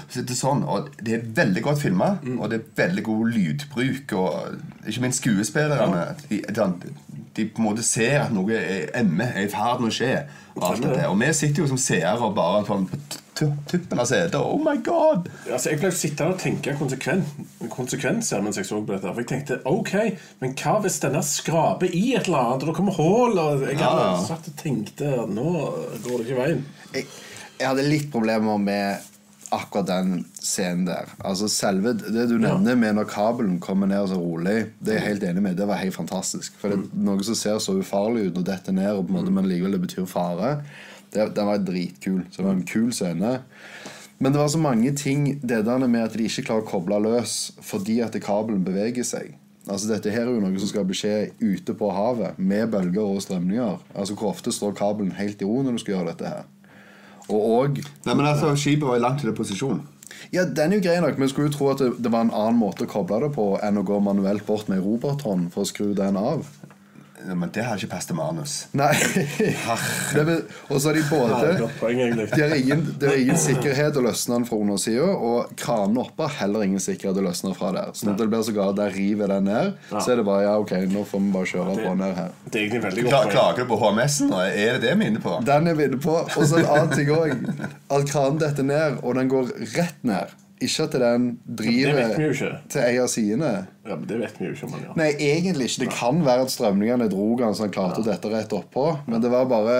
så 0.09 0.23
det 0.25 0.33
er 0.35 0.39
sånn, 0.41 0.65
og 0.65 0.89
det 1.01 1.17
er 1.19 1.29
veldig 1.41 1.63
godt 1.69 1.83
filma, 1.83 2.11
og 2.37 2.49
det 2.51 2.59
er 2.61 2.67
veldig 2.83 3.05
god 3.07 3.31
lydbruk. 3.37 4.15
Og 4.17 4.87
ikke 4.89 5.05
minst 5.05 5.21
skuespillerne. 5.23 6.05
De, 6.29 6.41
de, 7.37 7.45
på 7.47 7.61
en 7.61 7.67
måte 7.69 7.85
ser 7.87 8.25
at 8.25 8.33
noe 8.35 8.57
er, 8.57 8.89
emme 8.99 9.29
er 9.31 9.45
i 9.45 9.51
ferd 9.51 9.79
med 9.83 9.93
å 9.93 9.97
skje. 10.01 10.13
Og, 10.55 10.63
alt 10.67 10.83
dette. 10.83 11.05
og 11.07 11.19
vi 11.21 11.29
sitter 11.37 11.63
jo 11.63 11.69
som 11.71 11.79
seere 11.79 12.17
og 12.19 12.33
bare 12.35 12.65
tu- 12.67 13.20
tuppen 13.69 13.99
av 14.03 14.07
setet. 14.09 14.35
Oh 14.39 14.59
my 14.61 14.77
god! 14.85 15.29
Altså, 15.51 15.69
Jeg 15.71 15.79
ble 15.81 15.91
sittende 15.95 16.33
og 16.35 16.39
tenke 16.41 16.73
konsekven, 16.79 17.23
konsekvenser 17.73 18.41
mens 18.45 18.59
jeg 18.61 18.67
så 18.69 18.79
på 18.81 18.93
dette. 18.95 19.11
For 19.13 19.23
jeg 19.23 19.29
tenkte 19.31 19.59
ok, 19.69 19.93
men 20.41 20.55
hva 20.59 20.77
hvis 20.83 20.99
denne 21.03 21.21
skraper 21.25 21.91
i 21.93 22.03
et 22.17 22.27
eller 22.29 22.41
annet, 22.45 22.65
og 22.65 22.71
det 22.71 22.77
kommer 22.81 22.97
hull? 22.99 23.37
Og 23.39 23.63
jeg 23.67 23.77
Ja, 23.79 23.91
hadde 23.91 24.09
ja. 24.09 24.25
satt 24.27 24.49
og 24.51 24.57
tenkte 24.61 25.13
nå 25.31 25.47
går 26.03 26.17
det 26.17 26.25
ikke 26.27 26.41
veien. 26.41 26.65
jeg, 26.93 27.07
jeg 27.61 27.67
hadde 27.71 27.87
litt 27.89 28.11
problemer 28.13 28.57
med 28.61 29.07
akkurat 29.51 29.87
den 29.89 30.11
scenen 30.39 30.85
der. 30.87 31.09
Altså 31.27 31.49
selve 31.51 31.91
Det 31.99 32.23
du 32.29 32.37
nevner 32.39 32.77
med 32.79 32.95
når 32.95 33.09
kabelen 33.11 33.57
kommer 33.59 33.89
ned 33.91 34.07
så 34.07 34.15
rolig, 34.15 34.69
det 34.79 34.93
er 34.93 35.01
jeg 35.01 35.07
helt 35.09 35.23
enig 35.27 35.41
med. 35.43 35.57
Det 35.59 35.67
var 35.67 35.81
helt 35.81 35.95
fantastisk. 35.97 36.53
For 36.61 36.71
det 36.71 36.77
er 36.79 37.03
noe 37.09 37.25
som 37.27 37.35
ser 37.35 37.59
så 37.59 37.75
ufarlig 37.81 38.29
ut 38.29 38.37
når 38.39 38.45
dette 38.47 38.71
ned, 38.71 38.93
og 38.95 39.09
på 39.09 39.11
en 39.11 39.17
måte, 39.19 39.33
men 39.35 39.49
likevel 39.51 39.75
det 39.75 39.81
betyr 39.83 40.07
fare, 40.07 40.53
den 41.13 41.47
var 41.47 41.63
dritkul. 41.65 42.23
Så 42.31 42.41
det 42.41 42.47
var 42.47 42.55
en 42.55 42.67
kul 42.67 42.91
scene. 42.95 43.33
Men 44.21 44.33
det 44.33 44.39
var 44.39 44.51
så 44.53 44.61
mange 44.61 44.91
ting 44.95 45.39
det 45.41 45.63
der 45.65 45.87
med 45.87 46.03
at 46.03 46.13
de 46.13 46.27
ikke 46.29 46.45
klarer 46.49 46.65
å 46.65 46.69
koble 46.69 46.99
løs 47.01 47.53
fordi 47.65 47.99
at 48.05 48.17
kabelen 48.21 48.61
beveger 48.65 49.07
seg. 49.07 49.37
Altså 49.69 49.91
Dette 49.91 50.13
her 50.13 50.25
er 50.25 50.33
jo 50.33 50.41
noe 50.41 50.61
som 50.61 50.69
skal 50.69 50.93
skje 50.97 51.31
ute 51.41 51.73
på 51.77 51.89
havet, 51.93 52.37
med 52.37 52.69
bølger 52.73 53.01
og 53.01 53.21
strømninger. 53.21 53.79
Altså 53.93 54.17
Hvor 54.17 54.33
ofte 54.33 54.53
står 54.53 54.77
kabelen 54.77 55.13
helt 55.17 55.41
i 55.41 55.47
ro 55.47 55.61
når 55.61 55.77
du 55.77 55.83
skal 55.83 55.95
gjøre 55.95 56.13
dette 56.13 56.29
her? 56.29 56.45
Og, 57.29 57.41
og 57.41 57.81
Nei, 58.05 58.13
men 58.13 58.25
altså, 58.25 58.55
Skipet 58.55 58.87
var 58.87 58.97
i 58.97 59.03
langt 59.03 59.21
til 59.21 59.33
posisjon. 59.37 59.81
Ja, 60.33 60.45
den 60.45 60.71
er 60.71 60.77
jo 60.77 60.85
grei 60.85 60.99
nok, 61.01 61.17
men 61.17 61.29
skulle 61.29 61.49
jo 61.49 61.55
tro 61.55 61.69
at 61.71 61.81
det, 61.81 61.91
det 62.03 62.11
var 62.13 62.25
en 62.25 62.33
annen 62.35 62.59
måte 62.59 62.85
å 62.85 62.89
koble 62.89 63.23
det 63.23 63.31
på 63.35 63.55
enn 63.63 63.79
å 63.79 63.85
gå 63.87 63.97
manuelt 64.03 64.45
bort 64.45 64.69
med 64.69 64.79
ei 64.79 64.85
robothånd 64.85 65.49
for 65.53 65.65
å 65.65 65.69
skru 65.69 65.95
den 65.97 66.19
av. 66.19 66.45
Ja, 67.27 67.35
Men 67.35 67.51
det 67.53 67.63
har 67.65 67.77
ikke 67.77 67.91
passet 67.91 68.15
manus. 68.17 68.53
Nei. 68.77 68.91
Og 70.69 70.81
så 70.81 70.89
har 70.89 70.97
de 70.97 71.03
både 71.09 71.37
er 71.51 71.59
de 71.61 72.41
har 72.41 72.55
ingen, 72.55 72.83
Det 72.99 73.09
er 73.11 73.19
ingen 73.21 73.39
sikkerhet 73.39 73.97
å 73.99 74.03
løsne 74.05 74.39
den 74.39 74.47
fra 74.49 74.57
undersida, 74.57 75.05
og 75.05 75.53
kranene 75.59 76.01
oppe 76.05 76.27
har 76.27 76.35
heller 76.41 76.65
ingen 76.65 76.81
sikkerhet 76.81 77.19
å 77.21 77.25
løsne 77.25 77.53
fra 77.57 77.71
der. 77.75 77.93
Så 77.97 78.09
når 78.09 78.19
det 78.23 78.29
blir 78.33 78.45
så 78.47 78.55
galt 78.55 78.79
der 78.79 78.93
river 78.95 79.31
den 79.35 79.49
ned, 79.49 79.73
så 79.91 80.13
er 80.13 80.21
det 80.21 80.27
bare 80.27 80.45
ja, 80.47 80.57
ok, 80.61 80.73
nå 80.91 81.05
får 81.07 81.23
vi 81.25 81.31
bare 81.35 81.51
kjøre 81.53 81.77
på 81.81 81.95
ned 82.01 82.15
her. 82.21 82.35
Det 82.47 82.55
er 82.55 82.65
egentlig 82.65 82.83
veldig 82.87 83.07
godt 83.07 83.31
klager 83.31 83.63
du 83.63 83.71
på 83.71 83.79
HMS-en? 83.81 84.33
Er 84.33 84.77
det 84.77 84.83
det 84.87 84.93
vi 84.97 85.05
er 85.07 85.13
inne 85.13 85.23
på? 85.23 85.37
Den 85.47 85.71
er 85.71 85.77
vi 85.77 85.89
inne 85.89 86.01
på. 86.01 86.17
Og 86.25 86.47
så 86.47 86.61
en 86.61 86.69
annen 86.75 86.93
ting 86.95 87.11
òg. 87.15 87.35
At 87.91 88.07
kranen 88.09 88.39
detter 88.41 88.65
ned, 88.67 89.01
og 89.03 89.17
den 89.19 89.29
går 89.31 89.51
rett 89.75 90.01
ned. 90.07 90.33
Ikke 90.61 90.85
at 90.85 90.95
den 91.01 91.27
driver 91.57 92.11
til 92.69 92.81
ei 92.83 92.97
av 93.01 93.07
sidene. 93.09 93.51
Ja, 93.87 93.95
men 93.95 94.05
Det 94.09 94.19
vet 94.21 94.35
vi 94.37 94.45
jo 94.45 94.55
ikke 94.55 94.67
om 94.67 94.75
han 94.75 94.83
gjør. 94.85 94.97
Nei, 94.99 95.09
egentlig 95.17 95.69
ikke. 95.71 95.83
Det 95.85 95.93
kan 95.95 96.21
være 96.25 96.45
at 96.45 96.53
strømningene 96.53 97.07
dro 97.11 97.29
han 97.41 97.55
så 97.57 97.65
han 97.65 97.73
klarte 97.73 98.03
å 98.03 98.05
dette 98.05 98.29
rett 98.29 98.53
oppå, 98.53 98.85
men 99.09 99.23
det 99.23 99.31
var 99.33 99.49
bare 99.49 99.79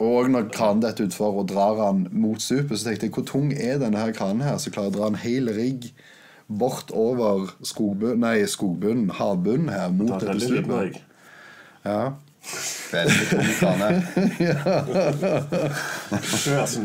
Og 0.00 0.30
når 0.32 0.46
kranen 0.54 0.80
detter 0.80 1.08
utfor 1.08 1.42
og 1.42 1.48
drar 1.50 1.80
han 1.82 2.06
mot 2.12 2.40
stupet, 2.40 2.78
så 2.78 2.88
tenkte 2.88 3.08
jeg 3.08 3.12
hvor 3.16 3.26
tung 3.28 3.50
er 3.52 3.80
denne 3.82 3.98
her 4.00 4.14
kranen 4.16 4.44
her 4.46 4.56
som 4.62 4.72
klarer 4.72 4.92
å 4.92 4.96
dra 4.96 5.08
en 5.10 5.18
hel 5.20 5.50
rigg 5.52 5.90
bort 6.46 6.90
over 6.96 7.50
skogbunn, 7.66 8.22
nei, 8.22 8.46
skogbunnen, 8.48 9.10
havbunnen 9.18 9.68
her, 9.70 9.90
mot 9.92 10.14
Det 10.22 10.38
dette 10.38 10.62
rigg. 10.70 10.96
Ja. 11.84 12.14
Veldig 12.90 13.54
sånn 13.60 13.82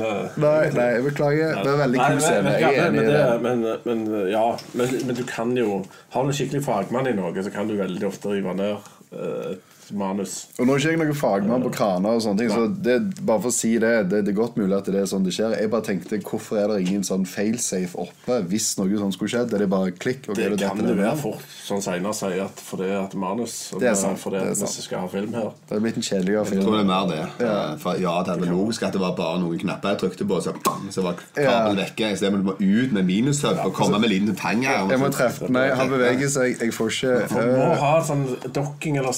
det- 0.01 0.31
Nei, 0.37 0.69
nei, 0.75 0.89
jeg 0.93 1.03
beklager. 1.07 1.55
Det 1.63 1.71
er 1.71 1.77
veldig 1.79 1.99
kul 2.01 2.19
scene. 2.21 2.51
Jeg 2.59 2.75
er 2.75 2.79
enig 2.89 2.99
i 2.99 3.01
men 3.05 3.13
det. 3.13 3.41
Men, 3.45 3.57
men, 3.85 3.99
ja, 4.31 4.43
men, 4.73 4.87
men 5.07 5.15
du 5.15 5.23
kan 5.29 5.55
jo 5.57 5.79
Har 6.13 6.23
du 6.23 6.27
en 6.33 6.37
skikkelig 6.37 6.63
fagmann 6.67 7.07
i 7.09 7.13
noe, 7.17 7.43
så 7.43 7.51
kan 7.53 7.67
du 7.71 7.75
veldig 7.79 8.05
ofte 8.09 8.25
rive 8.35 8.53
ned 8.57 8.75
eh, 9.15 9.51
et 9.55 9.61
manus. 9.91 10.47
Og 10.59 10.65
Nå 10.67 10.73
er 10.75 10.79
ikke 10.81 10.91
jeg 10.93 10.99
noen 11.01 11.17
fagmann 11.17 11.63
på 11.65 11.71
kraner, 11.75 12.15
og 12.17 12.21
sånne 12.23 12.39
ting 12.39 12.49
Så 12.53 12.65
det, 12.83 12.95
bare 13.25 13.41
for 13.43 13.51
å 13.51 13.55
si 13.55 13.73
det, 13.81 14.09
det 14.09 14.23
Det 14.25 14.33
er 14.33 14.37
godt 14.39 14.55
mulig 14.57 14.75
at 14.77 14.85
det 14.89 15.01
er 15.01 15.09
sånn 15.09 15.23
det 15.27 15.33
skjer. 15.35 15.55
Jeg 15.59 15.69
bare 15.73 15.85
tenkte, 15.85 16.19
Hvorfor 16.25 16.57
er 16.61 16.67
det 16.73 16.87
ingen 16.87 17.03
sånn 17.03 17.25
failsafe 17.29 17.95
oppe 18.05 18.39
hvis 18.49 18.71
noe 18.79 18.97
sånt 19.01 19.13
skulle 19.17 19.29
skjedd? 19.33 19.53
Er 19.53 19.65
det 19.65 19.69
bare 19.69 19.91
klikk? 19.91 20.25
Det 20.35 20.49
du 20.55 20.57
kan 20.57 20.77
det 20.81 20.95
være 20.97 21.17
fort 21.19 21.43
sånn 21.65 21.81
senere 21.83 22.13
sier 22.17 22.43
at 22.45 22.61
fordi 22.65 22.89
at 22.95 23.13
manus 23.15 23.73
og 23.73 23.81
Det 23.81 23.89
er 23.91 23.95
sant, 23.99 24.19
Fordi 24.21 24.39
det 24.39 24.47
er 24.47 24.51
at 24.51 24.57
sant. 24.63 24.75
vi 24.77 24.85
skal 24.87 24.99
ha 25.05 25.07
film 25.11 25.33
her. 25.33 25.51
Det 25.69 25.77
er 25.77 25.83
blitt 25.85 25.97
en 26.01 26.07
kjedeligere 26.09 26.45
Jeg 26.51 26.63
tror 26.63 26.77
det 26.77 26.83
er 26.83 26.89
mer 26.89 27.07
det. 27.11 27.21
Ja, 27.45 27.75
For 27.81 27.99
ja, 28.01 28.15
det 28.25 28.35
er 28.35 28.51
logisk 28.51 28.83
at 28.87 28.93
det 28.93 29.01
var 29.01 29.15
bare 29.17 29.39
noen 29.43 29.59
knapper 29.59 29.95
jeg 29.95 30.01
trykte 30.05 30.27
på, 30.29 30.41
så, 30.41 30.53
så 30.91 31.03
var 31.05 31.19
kabelen 31.35 31.79
vekke. 31.83 32.11
I 32.11 32.15
stedet 32.19 32.33
må 32.33 32.41
du 32.41 32.49
må 32.51 32.55
ut 32.59 32.91
med 32.95 33.05
minushub 33.05 33.59
og 33.65 33.73
komme 33.73 33.99
med 33.99 34.09
liten 34.09 34.35
penger. 34.35 34.85
Jeg 34.91 34.99
må 35.01 35.09
treffe 35.13 35.49
meg. 35.51 35.73
han 35.75 35.89
beveger 35.91 36.29
seg. 36.31 36.57
Jeg 36.61 36.73
får 36.75 36.93
ikke 36.95 37.15
For 37.29 37.41
Du 37.41 37.57
må 37.59 37.71
ha 37.81 37.93
sånn 38.05 38.25
dokking- 38.55 38.97
eller 38.99 39.13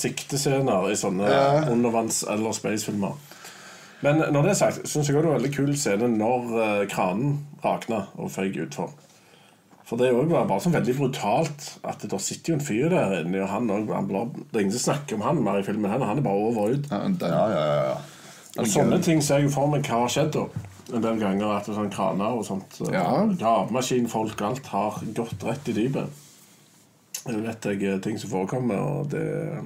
siktescener 0.57 0.91
i 0.91 0.95
sånne 0.95 1.71
undervanns- 1.71 2.25
eller 2.29 2.51
spacefilmer. 2.53 3.13
Men 4.01 4.19
når 4.31 4.43
det 4.43 4.49
er 4.51 4.53
sagt, 4.59 4.87
syns 4.87 5.07
jeg 5.07 5.15
også 5.15 5.21
det 5.23 5.31
var 5.31 5.39
veldig 5.39 5.55
kul 5.55 5.75
scene 5.77 6.07
når 6.17 6.57
eh, 6.61 6.87
kranen 6.87 7.45
rakna 7.63 8.07
og 8.17 8.29
føyk 8.31 8.57
utfor. 8.67 8.91
For 9.87 9.97
det 9.97 10.09
er 10.09 10.11
jo 10.17 10.23
bare 10.27 10.59
sånn 10.61 10.73
veldig 10.75 10.97
brutalt 10.97 11.77
at 11.87 11.99
det 12.11 12.19
sitter 12.21 12.53
jo 12.53 12.57
en 12.59 12.65
fyr 12.65 12.89
der 12.89 13.21
inne, 13.23 13.41
og 13.41 13.49
han 13.49 14.07
blar, 14.07 14.27
Det 14.35 14.55
er 14.55 14.65
ingen 14.65 14.75
som 14.77 14.93
snakker 14.93 15.15
om 15.15 15.21
han 15.21 15.41
mer 15.43 15.59
i 15.59 15.63
filmen. 15.63 15.89
Han, 15.89 16.01
han 16.01 16.17
er 16.17 16.21
bare 16.21 16.33
over 16.33 16.61
og 16.67 16.71
ut. 16.75 16.89
ja, 16.91 16.99
Ja, 17.21 17.49
ja, 17.49 17.65
ja, 17.65 17.83
ja. 17.93 17.97
Og 18.57 18.65
sånne 18.67 18.99
ting 19.03 19.21
ser 19.21 19.37
jeg 19.39 19.47
jo 19.47 19.53
for 19.53 19.67
meg 19.69 19.85
hva 19.87 20.01
har 20.03 20.09
skjedd 20.09 20.31
da. 20.33 20.45
En 20.93 21.01
del 21.03 21.17
ganger 21.19 21.55
at 21.57 21.65
sånn 21.65 21.89
kraner 21.91 22.37
og 22.37 22.45
sånt. 22.45 22.81
eh, 22.87 22.93
Ja. 22.93 23.25
Gravemaskinfolk 23.39 24.41
alt 24.41 24.65
har 24.67 24.99
gått 25.13 25.43
rett 25.43 25.69
i 25.69 25.73
dypet. 25.73 26.09
Det 27.25 27.41
vet 27.43 27.61
jeg 27.65 27.83
er 27.83 27.99
ting 27.99 28.17
som 28.19 28.29
forekommer, 28.29 28.77
og 28.79 29.09
det 29.09 29.63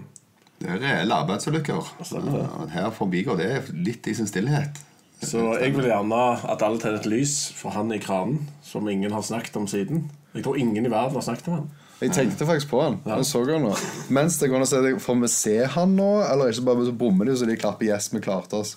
Det 0.61 0.69
er 0.69 0.79
reelle 0.81 1.17
arbeidsulykker. 1.23 1.91
Ja, 2.13 2.47
Her 2.75 2.89
forbigår 2.93 3.39
det 3.41 3.51
litt 3.73 4.07
i 4.07 4.15
sin 4.17 4.29
stillhet. 4.29 4.77
Så 5.21 5.41
jeg 5.61 5.75
vil 5.75 5.85
gjerne 5.89 6.21
at 6.49 6.63
alle 6.65 6.81
tenner 6.81 6.97
et 7.01 7.09
lys 7.09 7.35
for 7.53 7.73
han 7.75 7.91
i 7.93 7.99
kranen, 8.01 8.47
som 8.65 8.87
ingen 8.89 9.13
har 9.13 9.25
snakket 9.25 9.57
om 9.59 9.67
siden. 9.69 10.07
Jeg 10.33 10.45
tror 10.45 10.57
ingen 10.57 10.85
i 10.85 10.89
verden 10.89 11.17
har 11.19 11.25
snakket 11.25 11.49
om 11.51 11.59
han. 11.59 11.69
Jeg 12.01 12.15
tenkte 12.15 12.45
faktisk 12.49 12.71
på 12.71 12.79
han. 12.81 12.95
Jeg 13.05 13.25
så 13.29 13.43
han 13.45 13.61
nå. 13.61 13.73
Mens 14.09 14.39
det 14.41 14.47
går 14.49 14.57
an 14.57 14.65
å 14.65 14.69
se 14.69 14.93
Får 15.03 15.17
vi 15.21 15.27
se 15.29 15.53
han 15.75 15.91
nå, 15.93 16.07
eller 16.25 16.49
ikke 16.49 16.63
bare 16.71 16.85
så 16.87 16.93
bommer 16.97 17.29
de 17.29 17.35
så 17.37 17.45
de 17.45 17.57
klapper 17.61 17.85
'yes, 17.85 18.09
vi 18.13 18.21
klarte 18.25 18.57
oss'? 18.57 18.73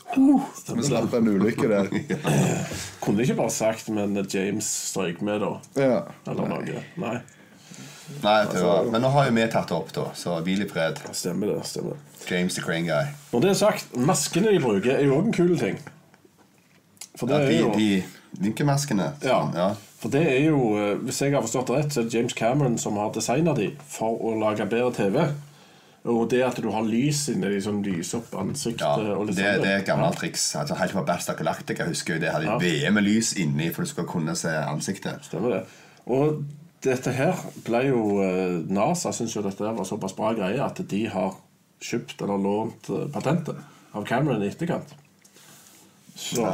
Vi 0.77 0.83
slapp 0.85 1.15
en 1.17 1.31
ulykke 1.33 1.69
der. 1.71 1.89
Kunne 3.05 3.25
ikke 3.25 3.39
bare 3.41 3.51
sagt, 3.51 3.89
men 3.89 4.13
James 4.29 4.69
strøyk 4.91 5.23
med, 5.23 5.41
da. 5.41 5.55
Ja. 5.81 6.03
Eller 6.29 6.53
noe. 6.53 6.83
Nei, 7.01 7.17
Nei, 8.23 8.45
det 8.53 8.63
var, 8.63 8.85
Men 8.93 9.01
nå 9.03 9.09
har 9.15 9.27
jo 9.31 9.33
vi 9.37 9.47
tatt 9.49 9.69
det 9.69 9.77
opp, 9.77 9.93
da, 9.97 10.05
så 10.15 10.37
hvil 10.45 10.63
i 10.65 10.69
fred. 10.69 10.99
stemmer 11.17 11.47
det. 11.55 11.61
stemmer 11.67 11.95
det. 11.97 12.29
James 12.31 12.55
the 12.55 12.63
Crane 12.63 12.87
Guy. 12.87 13.07
Når 13.33 13.41
det 13.41 13.51
er 13.51 13.55
sagt, 13.55 13.97
maskene 13.97 14.53
de 14.53 14.61
bruker, 14.61 14.93
er 14.99 15.05
jo 15.09 15.17
òg 15.21 15.27
en 15.31 15.33
kul 15.33 15.57
ting. 15.59 15.79
For 17.17 17.27
det 17.31 17.39
Ja, 17.39 17.41
er 17.45 17.49
de, 17.51 17.59
jo 17.61 17.73
de 17.79 18.03
vinkemaskene. 18.45 19.13
Ja. 19.23 19.39
ja. 19.55 19.69
For 20.03 20.13
det 20.13 20.25
er 20.29 20.45
jo, 20.51 20.77
eh, 20.77 20.95
hvis 21.07 21.21
jeg 21.23 21.33
har 21.33 21.43
forstått 21.45 21.69
det 21.71 21.77
rett, 21.79 21.93
så 21.95 22.01
er 22.03 22.09
det 22.09 22.15
James 22.19 22.35
Cameron 22.37 22.79
som 22.79 22.97
har 23.01 23.13
designa 23.15 23.55
de 23.57 23.71
for 23.89 24.19
å 24.21 24.35
lage 24.41 24.67
bedre 24.69 24.93
TV. 24.93 25.21
Og 26.05 26.27
det 26.29 26.43
at 26.45 26.59
du 26.61 26.69
har 26.71 26.85
lys 26.85 27.23
inni 27.33 27.49
de 27.49 27.61
som 27.65 27.79
lyser 27.83 28.19
opp 28.19 28.35
ansiktet 28.37 28.83
Ja, 28.85 29.15
og 29.17 29.25
litt 29.31 29.39
det, 29.39 29.47
sånn. 29.55 29.63
det 29.65 29.71
er 29.71 29.79
et 29.81 29.87
gammelt 29.89 30.19
triks. 30.21 30.43
Altså, 30.61 30.77
helt 30.77 30.93
fra 30.93 31.03
Battlestar 31.09 31.39
Galactica 31.39 31.87
husker 31.89 32.19
jeg 32.19 32.21
det 32.27 32.33
hadde 32.35 32.45
Ja. 32.51 32.59
VM 32.61 32.99
med 32.99 33.05
lys 33.07 33.33
inni 33.41 33.71
for 33.73 33.83
du 33.83 33.89
skulle 33.89 34.09
kunne 34.11 34.35
se 34.37 34.49
ansiktet. 34.53 35.25
Stemmer 35.25 35.49
det. 35.55 35.63
Og 36.07 36.45
dette 36.85 37.15
her 37.17 37.39
ble 37.67 37.81
jo 37.89 38.03
eh, 38.25 38.59
NASA 38.69 39.13
syns 39.15 39.35
jo 39.37 39.43
dette 39.45 39.73
var 39.77 39.89
såpass 39.89 40.17
bra 40.17 40.35
greie 40.37 40.61
at 40.63 40.83
de 40.91 41.05
har 41.11 41.37
kjøpt 41.85 42.23
eller 42.25 42.41
lånt 42.41 42.91
eh, 42.93 43.07
patentet 43.13 43.61
av 43.95 44.07
Cameron 44.09 44.43
i 44.45 44.51
etterkant. 44.51 44.95
Så 46.15 46.45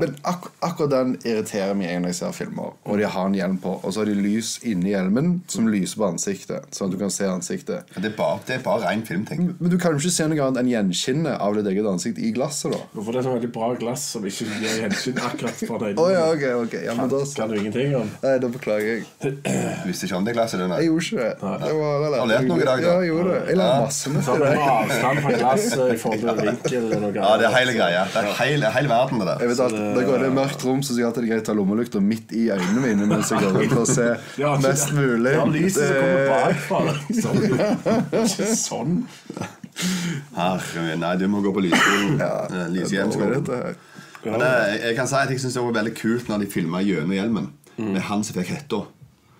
Men 0.00 0.14
ak 0.28 0.50
akkurat 0.60 0.90
den 0.92 1.14
irriterer 1.24 1.74
meg 1.78 1.94
når 2.02 2.10
jeg 2.12 2.18
ser 2.18 2.32
filmer. 2.36 2.74
Og 2.84 2.98
de 3.00 3.06
har 3.08 3.26
en 3.26 3.34
hjelm 3.36 3.56
på, 3.62 3.72
og 3.80 3.92
så 3.94 4.02
har 4.02 4.10
de 4.10 4.16
lys 4.20 4.58
inni 4.68 4.90
hjelmen 4.92 5.38
som 5.48 5.68
lyser 5.72 5.96
på 6.02 6.06
ansiktet. 6.10 6.66
Sånn 6.76 6.90
at 6.90 6.94
du 6.94 6.98
kan 7.00 7.10
se 7.14 7.24
ansiktet. 7.30 7.88
Det 7.96 8.10
er 8.12 8.16
bare, 8.18 8.40
det 8.46 8.58
er 8.58 8.62
bare 8.66 8.84
ren 8.84 9.02
filmting. 9.08 9.54
Men 9.58 9.72
du 9.72 9.78
kan 9.80 9.96
jo 9.96 10.02
ikke 10.02 10.12
se 10.18 10.26
noe 10.28 10.42
annet 10.44 10.60
enn 10.62 10.70
gjenskinnet 10.74 11.40
av 11.40 11.56
ditt 11.56 11.70
eget 11.72 11.88
ansikt 11.88 12.20
i 12.20 12.32
glasset, 12.36 12.74
da. 12.76 12.82
For 12.98 13.08
det 13.14 13.22
er 13.22 13.26
så 13.28 13.34
veldig 13.38 13.50
bra 13.56 13.70
glass 13.80 14.04
som 14.14 14.26
ikke 14.28 14.46
gir 14.60 14.76
gjenskinn 14.84 15.22
akkurat 15.30 15.64
for 15.64 15.84
deg. 15.86 15.98
oh, 16.04 16.10
ja, 16.12 16.26
okay, 16.34 16.52
okay. 16.66 16.84
Ja, 16.88 16.94
men 16.98 17.08
da 17.12 17.22
Kan 17.38 17.48
du 17.52 17.56
ingenting 17.58 17.96
om? 17.96 18.08
Nei, 18.22 18.36
da 18.42 18.48
beklager 18.52 18.88
jeg. 18.98 19.06
Du 19.22 19.88
visste 19.88 20.06
ikke 20.08 20.16
om 20.20 20.28
det 20.28 20.34
glasset? 20.36 20.60
Denne. 20.60 20.76
Jeg 20.82 20.90
gjorde 20.90 21.04
ikke 21.08 21.24
det. 21.24 21.32
det 21.64 21.74
var, 21.78 22.06
Har 22.18 22.30
lært 22.34 22.48
noe 22.48 22.60
i 22.60 22.66
dag, 22.68 22.82
da? 22.82 22.88
Ja, 22.88 22.94
jeg 23.00 23.10
gjorde 23.12 23.32
det. 23.34 23.42
Jeg 23.48 23.56
lærte 23.60 23.74
Ja. 23.74 23.80
masse 23.84 24.22
Så 24.28 24.36
det. 24.38 24.48
er 24.48 24.62
avstand 24.72 25.18
fra 25.24 25.32
glasset 25.38 25.92
i 25.94 25.98
forhold 26.04 26.38
til 26.38 26.48
vinkel 26.48 26.84
og 26.96 27.02
noe 27.04 27.12
Ja, 27.18 27.32
det 27.38 27.46
er 27.48 27.54
hele 27.58 27.74
greia. 27.78 28.04
Det 28.12 28.22
er 28.24 28.32
hele, 28.42 28.57
hele 28.74 28.90
verden, 28.90 29.20
det 29.22 29.26
der. 29.28 29.42
Jeg 29.44 29.50
vet 29.52 29.60
alt, 29.64 29.76
Da 29.96 30.02
går 30.08 30.22
det 30.22 30.28
i 30.28 30.34
mørkt 30.38 30.64
rom, 30.66 30.80
så 30.82 30.92
sier 30.92 31.02
jeg 31.04 31.08
alltid 31.08 31.24
det 31.24 31.28
er 31.28 31.34
greit 31.34 31.48
å 31.48 31.54
ha 31.54 31.58
lommelykta 31.58 32.02
midt 32.04 32.34
i 32.36 32.42
øynene 32.54 32.82
mine 32.84 33.08
mens 33.10 33.30
jeg 33.32 33.44
går 33.44 33.56
rundt 33.58 33.74
for 33.76 33.84
å 33.84 33.90
se 33.90 34.08
Ja, 34.42 34.54
mest 34.62 34.92
mulig. 34.96 35.32
Ja, 35.36 35.44
lyset 35.54 35.82
som 35.84 35.94
kommer 36.02 36.24
bakfra. 36.32 36.80
Sånn. 37.24 37.40
Ikke 38.24 38.50
sånn. 38.58 38.98
Herre 40.34 40.84
min, 40.88 40.98
nei, 41.04 41.14
du 41.20 41.26
må 41.30 41.42
gå 41.44 41.54
på 41.54 41.62
lysskolen. 41.68 42.18
Ja? 42.18 42.34
Men 44.24 44.42
det, 44.42 44.52
jeg 44.82 44.94
kan 44.98 45.06
si 45.08 45.14
at 45.14 45.30
jeg 45.30 45.40
synes 45.40 45.54
det 45.54 45.62
var 45.62 45.76
veldig 45.78 45.94
kult 45.98 46.30
når 46.30 46.42
de 46.42 46.52
filma 46.52 46.82
gjennom 46.82 47.14
hjelmen. 47.14 47.50
Mm. 47.78 47.92
Med 47.94 48.02
han 48.08 48.24
som 48.26 48.34
fikk 48.34 48.50
hetta. 48.56 48.82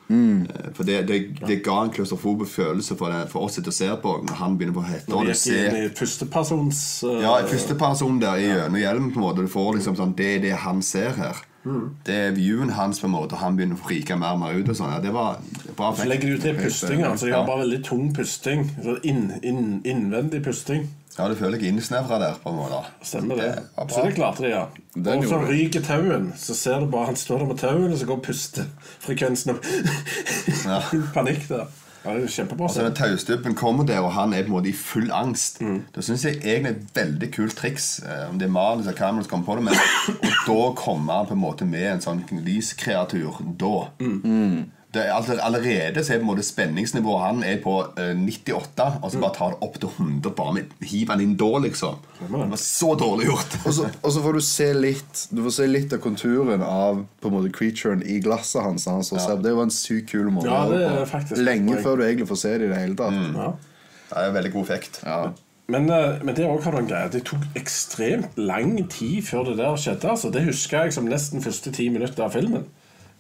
Eh, 0.09 0.71
For 0.73 0.89
det, 0.89 1.03
det, 1.09 1.19
det 1.45 1.59
ga 1.65 1.83
en 1.85 1.93
klaustrofob 1.93 2.47
følelse 2.49 2.97
for, 2.97 3.13
det, 3.13 3.29
for 3.33 3.45
oss 3.49 3.59
som 3.61 3.73
ser 3.75 3.97
på 4.01 4.15
når 4.25 4.41
han 4.41 4.57
begynner 4.57 4.77
på 4.79 4.87
hetta. 4.89 5.13
Når 5.13 5.29
du 5.29 5.33
gikk 5.35 5.59
inn 5.59 5.79
i 5.83 5.91
førstepersons 5.99 6.81
uh, 7.05 7.19
Ja, 7.21 7.35
førsteperson 7.43 7.51
første 7.53 7.77
person 7.79 8.21
der 8.23 8.41
i 8.41 8.49
gjennom 8.49 8.81
hjelmen 8.81 9.13
på 9.13 9.21
en 9.21 9.27
måte 9.27 9.45
Du 9.45 9.53
får 9.53 9.77
liksom 9.79 9.99
sånn 9.99 10.17
Det 10.17 10.31
er 10.39 10.43
det 10.47 10.57
han 10.65 10.81
ser 10.85 11.13
her. 11.19 11.45
Mm. 11.69 11.89
Det 12.07 12.15
er 12.27 12.37
viewen 12.37 12.71
hans, 12.77 13.01
på 13.03 13.09
en 13.09 13.15
måte 13.15 13.37
og 13.37 13.43
han 13.43 13.59
begynner 13.59 13.77
å 13.77 13.83
frike 13.83 14.17
mer 14.19 14.37
og 14.37 14.43
mer 14.43 14.57
ut. 14.57 14.69
og 14.69 14.79
sånn 14.79 14.95
ja, 14.95 15.01
Det 15.05 15.13
var 15.15 15.41
bra. 15.77 15.91
Så 15.97 16.09
legger 16.09 16.33
du 16.35 16.43
til 16.43 16.57
pusting. 16.57 17.03
Altså, 17.05 17.29
jeg 17.29 17.37
har 17.37 17.49
bare 17.49 17.67
veldig 17.67 17.83
tung 17.87 18.09
pusting. 18.17 18.65
Så 18.83 18.97
inn, 19.07 19.29
inn, 19.43 19.83
innvendig 19.85 20.43
pusting. 20.47 20.89
Ja, 21.19 21.27
du 21.27 21.35
føler 21.35 21.59
deg 21.59 21.73
innsnevra 21.73 22.21
der. 22.23 22.37
på 22.43 22.53
en 22.53 22.61
måte 22.61 22.85
Stemmer 23.03 23.41
det. 23.41 23.49
Det. 23.59 23.87
Så 23.91 24.05
det 24.07 24.15
klarte 24.15 24.45
de, 24.45 24.53
ja. 24.53 24.67
Den 24.95 25.25
Og 25.25 25.27
så 25.33 25.41
ryker 25.49 25.83
tauen. 25.83 26.31
Så 26.39 26.55
ser 26.55 26.81
du 26.81 26.87
bare 26.93 27.11
han 27.11 27.19
står 27.19 27.43
der 27.43 27.51
med 27.51 27.59
tauen, 27.59 27.93
og 27.93 27.99
så 27.99 28.07
går 28.07 28.23
pustefrekvensen 28.23 29.57
opp. 29.57 29.67
Ja. 30.65 30.79
Panikk 31.17 31.49
der. 31.51 31.67
Ja, 32.05 32.15
det 32.15 32.23
er 32.25 32.29
kjempebra. 32.29 32.69
Så 32.71 32.83
når 32.87 32.95
taustubben 32.95 33.55
kommer 33.59 33.85
der, 33.87 33.99
og 34.01 34.13
han 34.13 34.33
er 34.33 34.43
på 34.47 34.53
en 34.53 34.53
måte 34.57 34.69
i 34.71 34.73
full 34.73 35.11
angst 35.13 35.61
Mm. 35.61 35.83
Da 35.95 36.01
syns 36.01 36.25
jeg 36.25 36.37
egentlig 36.45 36.71
et 36.77 36.95
veldig 36.95 37.33
kult 37.35 37.57
triks. 37.57 38.01
eh, 38.07 38.29
Om 38.31 38.39
det 38.39 38.47
er 38.47 38.53
manus 38.55 38.87
eller 38.87 38.97
Cameron 38.99 39.25
som 39.25 39.31
kommer 39.31 39.47
på 39.47 39.57
det, 39.57 39.65
men 39.65 39.75
og 40.25 40.47
da 40.47 40.75
kommer 40.83 41.13
han 41.15 41.27
på 41.27 41.33
en 41.35 41.41
måte 41.43 41.67
med 41.67 41.87
en 41.93 42.01
sånn 42.01 42.23
lyskreatur. 42.47 43.41
Da. 43.59 43.89
Mm. 44.01 44.71
Det 44.89 45.03
er 45.05 45.11
altså, 45.13 45.35
allerede 45.45 46.01
så 46.01 46.15
er 46.15 46.21
på 46.21 46.25
en 46.25 46.31
måte 46.31 46.43
spenningsnivået 46.47 47.21
Han 47.21 47.43
er 47.45 47.59
på 47.61 47.75
eh, 48.01 48.15
98, 48.17 48.87
og 49.03 49.11
så 49.13 49.21
bare 49.21 49.37
tar 49.37 49.51
det 49.53 49.59
opp 49.67 49.75
til 49.83 49.91
100. 49.91 50.33
Bare 50.39 50.55
med 50.57 50.87
hiver 50.89 51.13
han 51.13 51.25
inn 51.25 51.35
da, 51.37 51.51
liksom. 51.61 51.99
Det 52.23 52.31
var 52.33 52.63
så 52.63 52.95
dårlig 52.97 53.29
gjort. 53.29 53.57
Og 53.67 53.75
så, 53.77 53.91
og 54.01 54.15
så 54.15 54.23
får 54.25 54.39
du 54.39 54.41
se 54.47 54.69
litt 54.79 55.27
Du 55.29 55.43
får 55.45 55.55
se 55.59 55.67
litt 55.69 55.93
av 55.93 56.01
konturen 56.05 56.65
av 56.65 57.03
på 57.21 57.29
en 57.29 57.37
måte 57.37 57.53
creaturen 57.53 58.01
i 58.01 58.17
glasset 58.25 58.65
hans. 58.65 58.89
Han 58.89 59.05
ser. 59.05 59.37
Det 59.45 59.53
var 59.59 59.69
en 59.69 59.75
sykt 59.75 60.09
kul 60.15 60.33
måte. 60.33 60.49
Ja, 60.49 60.65
det 60.73 60.81
er 60.89 61.05
faktisk 61.11 61.43
Lenge 61.43 61.83
før 61.85 62.01
du 62.01 62.07
egentlig 62.07 62.31
får 62.33 62.41
se 62.47 62.55
det 62.57 62.71
i 62.71 62.73
det 62.73 62.81
hele 62.81 62.97
tatt. 62.97 63.21
Ja. 63.37 63.53
Det 64.09 64.17
er 64.17 64.33
en 64.33 64.41
veldig 64.41 64.55
god 64.57 64.69
effekt. 64.71 65.03
Ja. 65.05 65.21
Men, 65.69 65.91
eh, 65.93 66.25
men 66.25 66.33
det 66.35 66.49
også 66.49 66.71
har 66.71 66.79
du 66.79 66.79
en 66.79 66.89
greie 66.89 67.09
Det 67.13 67.27
tok 67.29 67.45
ekstremt 67.61 68.39
lang 68.41 68.79
tid 68.89 69.21
før 69.29 69.51
det 69.51 69.59
der 69.61 69.77
skjedde. 69.77 70.09
Altså. 70.17 70.33
Det 70.33 70.47
husker 70.49 70.87
jeg 70.87 70.97
som 70.97 71.09
nesten 71.13 71.45
første 71.45 71.73
ti 71.77 71.91
minutter 71.93 72.25
av 72.25 72.33
filmen. 72.33 72.65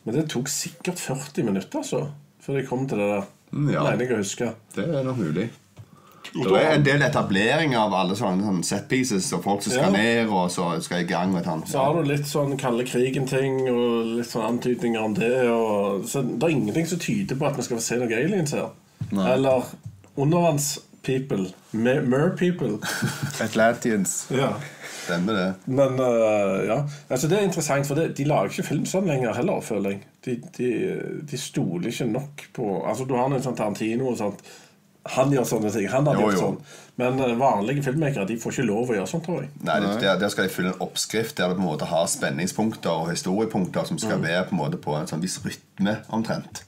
Men 0.08 0.16
det 0.16 0.28
tok 0.32 0.48
sikkert 0.48 1.00
40 1.02 1.44
minutter 1.44 1.82
altså, 1.82 2.06
før 2.40 2.56
de 2.56 2.66
kom 2.66 2.86
til 2.88 2.96
det 3.02 3.08
der. 3.12 3.26
Mm, 3.52 3.66
ja. 3.74 3.82
Mener 3.84 4.04
jeg 4.06 4.14
å 4.16 4.20
huske. 4.22 4.46
Det 4.74 4.84
er 4.88 5.04
nok 5.04 5.18
mulig. 5.20 5.50
Det 6.28 6.58
er 6.60 6.74
en 6.76 6.82
del 6.84 7.00
etablering 7.06 7.72
av 7.80 7.94
alle 7.96 8.16
sånne, 8.16 8.44
sånne 8.44 8.64
set 8.68 8.88
pieces 8.90 9.28
og 9.32 9.42
folk 9.44 9.62
som 9.64 9.72
skal 9.72 9.86
Ja. 9.86 10.00
ned 10.00 10.28
og 10.32 10.50
så 10.52 10.66
skal 10.84 11.00
i 11.00 11.08
gang 11.08 11.32
med. 11.32 11.44
Så 11.68 11.80
har 11.80 11.94
du 11.96 12.08
litt 12.08 12.26
sånn 12.28 12.56
kalde 12.60 12.84
krigen-ting 12.84 13.62
og 13.72 14.10
litt 14.18 14.28
sånn 14.28 14.44
antydninger 14.48 15.00
om 15.04 15.14
det. 15.16 15.32
Og, 15.48 16.04
så 16.08 16.20
det 16.24 16.42
er 16.44 16.56
ingenting 16.56 16.86
som 16.90 16.98
tyder 17.04 17.36
på 17.40 17.48
at 17.48 17.56
vi 17.56 17.62
skal 17.68 17.80
få 17.80 17.82
se 17.86 17.96
noen 18.00 18.12
aliens 18.12 18.52
her. 18.52 18.68
Eller 19.12 19.64
undervanns-people. 20.16 21.48
Mer-people. 21.72 22.78
Atlantians. 23.48 24.26
ja. 24.30 24.52
Stemmer 25.08 25.38
det. 25.40 25.48
Men 25.66 25.96
uh, 25.98 26.60
ja, 26.68 26.78
altså 27.08 27.28
det 27.32 27.40
er 27.40 27.48
interessant, 27.48 27.88
for 27.88 27.96
det, 27.98 28.10
de 28.18 28.28
lager 28.28 28.52
ikke 28.54 28.68
film 28.70 28.86
sånn 28.86 29.08
lenger 29.08 29.34
heller, 29.40 29.60
føler 29.64 29.96
jeg. 29.96 30.06
De, 30.28 30.38
de, 30.58 30.70
de 31.30 31.38
stoler 31.40 31.88
ikke 31.90 32.08
nok 32.12 32.42
på 32.56 32.70
Altså 32.84 33.06
Du 33.08 33.14
har 33.16 33.30
en 33.32 33.42
sånn 33.44 33.56
Tarantino 33.56 34.10
og 34.12 34.18
sånt. 34.20 34.42
han 35.08 35.30
gjør 35.32 35.46
sånne 35.48 35.70
ting. 35.72 35.86
Han 35.88 36.04
hadde 36.04 36.20
Jo, 36.20 36.26
gjort 36.28 36.34
jo. 36.36 36.40
sånn. 36.42 36.84
Men 37.00 37.20
uh, 37.22 37.30
vanlige 37.40 37.84
filmmakere 37.86 38.26
de 38.28 38.36
får 38.42 38.52
ikke 38.58 38.66
lov 38.68 38.90
å 38.92 38.96
gjøre 38.98 39.08
sånt, 39.08 39.24
tror 39.24 39.40
jeg. 39.46 39.50
Nei, 39.64 39.78
det- 39.80 39.94
der, 40.02 40.18
der 40.20 40.28
skal 40.34 40.44
de 40.48 40.52
fylle 40.52 40.72
en 40.74 40.82
oppskrift 40.84 41.36
der 41.38 41.48
det 41.48 41.56
på 41.56 41.62
en 41.64 41.68
måte 41.70 41.88
har 41.88 42.06
spenningspunkter 42.12 42.90
og 43.06 43.12
historiepunkter 43.14 43.86
som 43.88 43.98
skal 44.02 44.20
være 44.20 44.44
på 44.50 44.56
en 44.56 44.60
måte 44.60 44.76
på 44.84 44.96
en 44.98 45.08
sånn 45.08 45.22
viss 45.24 45.38
rytme, 45.46 46.00
omtrent. 46.12 46.64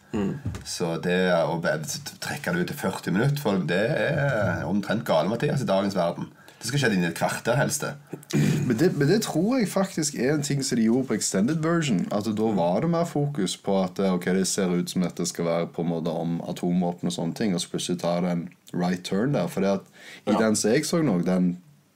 Så 0.67 0.97
det 1.05 1.19
å 1.35 1.59
trekke 1.63 2.55
det 2.57 2.63
ut 2.65 2.71
til 2.73 2.79
40 2.81 3.13
minutter, 3.15 3.39
for 3.43 3.61
det 3.69 3.83
er 3.95 4.65
omtrent 4.67 5.05
gale, 5.07 5.29
Mathias, 5.31 5.63
i 5.63 5.69
dagens 5.69 5.95
verden. 5.99 6.31
Det 6.61 6.69
skal 6.69 6.83
skje 6.83 6.91
inn 6.93 7.05
i 7.07 7.09
et 7.09 7.17
kvarter, 7.17 7.57
helst. 7.57 7.87
det. 7.87 8.41
Men 8.67 8.77
det, 8.77 8.91
men 8.99 9.09
det 9.09 9.23
tror 9.25 9.57
jeg 9.59 9.69
faktisk 9.73 10.19
er 10.21 10.35
en 10.35 10.45
ting 10.45 10.61
som 10.65 10.77
de 10.77 10.85
gjorde 10.85 11.09
på 11.09 11.17
extended 11.17 11.63
version. 11.65 12.03
At 12.13 12.29
da 12.37 12.51
var 12.57 12.85
det 12.85 12.91
mer 12.93 13.07
fokus 13.09 13.57
på 13.57 13.79
at 13.81 13.99
eh, 13.99 14.13
ok, 14.13 14.29
det 14.37 14.45
ser 14.49 14.75
ut 14.75 14.93
som 14.93 15.07
dette 15.07 15.25
skal 15.27 15.49
være 15.49 15.71
på 15.73 15.87
en 15.87 15.93
måte 15.95 16.13
om 16.13 16.37
atomvåpen 16.45 17.09
og 17.09 17.17
sånne 17.17 17.39
ting, 17.39 17.57
og 17.57 17.65
så 17.65 17.73
plutselig 17.73 18.03
tar 18.05 18.27
det 18.27 18.35
en 18.35 18.45
right 18.77 19.01
turn 19.09 19.33
der. 19.39 19.49
For 19.49 19.65
at 19.65 19.89
i 20.29 20.37
den 20.37 20.59
som 20.59 20.75
jeg 20.75 20.85
så 20.89 21.01
nå, 21.03 21.23
den 21.25 21.55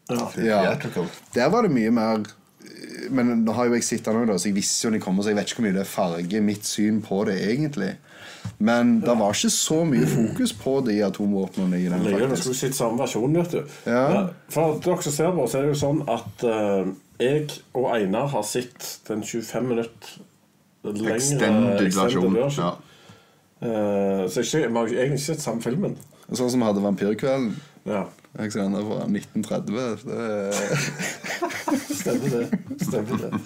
ja. 0.09 0.77
Der 1.35 1.49
var 1.49 1.65
det 1.65 1.71
mye 1.73 1.89
mer 1.91 2.27
Men 3.11 3.31
nå 3.45 3.53
har 3.57 3.69
jo 3.69 3.77
jeg 3.77 3.85
sett 3.85 4.05
den 4.05 4.19
òg, 4.21 4.37
så 4.37 4.49
jeg 4.49 4.57
visste 4.57 4.87
jo 4.87 4.93
den 4.93 5.01
kommer, 5.01 5.25
så 5.25 5.33
jeg 5.33 5.39
vet 5.39 5.49
ikke 5.49 5.61
hvor 5.61 5.67
mye 5.69 5.77
det 5.77 5.87
farger 5.89 6.45
mitt 6.45 6.65
syn 6.65 7.03
på 7.05 7.25
det 7.29 7.37
egentlig. 7.51 7.95
Men 8.59 9.01
det 9.01 9.15
var 9.19 9.35
ikke 9.35 9.51
så 9.51 9.81
mye 9.89 10.07
fokus 10.09 10.53
på 10.57 10.77
de 10.87 10.99
atomvåpnene 11.05 11.81
i 11.81 11.89
den. 11.89 12.05
faktisk 12.05 12.31
Det 12.31 12.39
skulle 12.43 12.59
sett 12.59 12.77
samme 12.77 13.01
versjon, 13.03 13.35
vet 13.35 13.57
du. 13.57 13.75
Ja. 13.91 14.29
For 14.55 14.79
dere 14.85 15.03
som 15.03 15.17
ser 15.17 15.35
på, 15.35 15.49
så 15.51 15.59
er 15.59 15.67
det 15.67 15.75
jo 15.75 15.81
sånn 15.83 16.03
at 16.11 16.47
uh, 16.47 16.95
jeg 17.21 17.49
og 17.75 17.91
Einar 17.95 18.31
har 18.33 18.47
sett 18.47 18.89
den 19.09 19.23
25 19.27 19.69
minutter 19.69 20.17
lengre 20.85 21.17
Extended 21.17 21.97
versjon. 21.99 22.41
Ja. 22.59 22.75
Uh, 23.65 24.25
så 24.31 24.45
vi 24.45 24.65
har 24.65 24.91
egentlig 24.91 25.21
ikke 25.21 25.29
sett 25.31 25.45
samme 25.45 25.65
filmen. 25.65 25.97
Sånn 26.33 26.51
som 26.53 26.65
hadde 26.65 26.83
Vampyrkvelden. 26.85 27.55
Ja, 27.85 28.07
Jeg 28.39 28.57
enda 28.59 28.81
fra 28.81 29.03
1930. 29.05 29.75
Det 30.09 30.21
er, 30.25 30.55
stemmer 32.01 32.33
det. 32.33 32.45
Stemmer 32.81 33.21
det. 33.27 33.41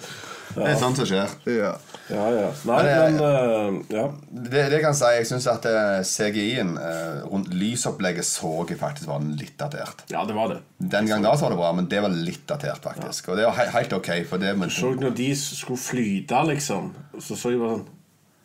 Det 0.65 0.73
er 0.75 0.79
sånt 0.81 0.97
som 0.99 1.05
skjer. 1.09 1.29
ja. 1.55 1.71
Ja, 2.09 2.23
ja. 2.33 2.47
Nei, 2.65 2.77
Men 2.77 2.85
det- 2.85 3.21
men 3.21 3.21
uh, 3.21 3.83
Ja. 3.93 4.05
Det, 4.31 4.63
det 4.71 4.79
kan 4.81 4.93
jeg 4.93 4.97
si, 4.97 5.09
jeg 5.19 5.27
syns 5.29 5.45
at 5.51 5.65
eh, 5.69 5.99
CGI-en 6.03 6.71
eh, 6.81 7.19
rundt 7.29 7.51
lysopplegget 7.53 8.25
så 8.25 8.65
jeg 8.69 8.79
faktisk 8.79 9.07
var 9.11 9.19
litt 9.21 9.53
datert. 9.61 10.01
ja, 10.09 10.23
det 10.25 10.33
var 10.33 10.47
det. 10.55 10.57
Den 10.79 11.05
gang 11.05 11.21
da 11.21 11.35
så 11.37 11.45
var 11.45 11.49
det 11.53 11.59
bra, 11.61 11.71
men 11.77 11.85
det 11.91 12.01
var 12.01 12.09
litt 12.09 12.47
datert, 12.49 12.81
faktisk. 12.81 13.29
Og 13.29 13.37
det 13.37 13.45
var 13.45 13.53
he 13.59 13.67
helt 13.77 13.93
ok. 13.93 14.09
For 14.29 14.37
det, 14.41 14.55
men, 14.57 14.69
Så 14.73 14.95
når 14.95 15.13
de 15.15 15.29
skulle 15.35 15.77
flyte, 15.77 16.41
liksom, 16.49 16.93
så 17.19 17.35
så 17.37 17.51
jeg 17.53 17.59
bare 17.61 17.77
sånn 17.77 17.85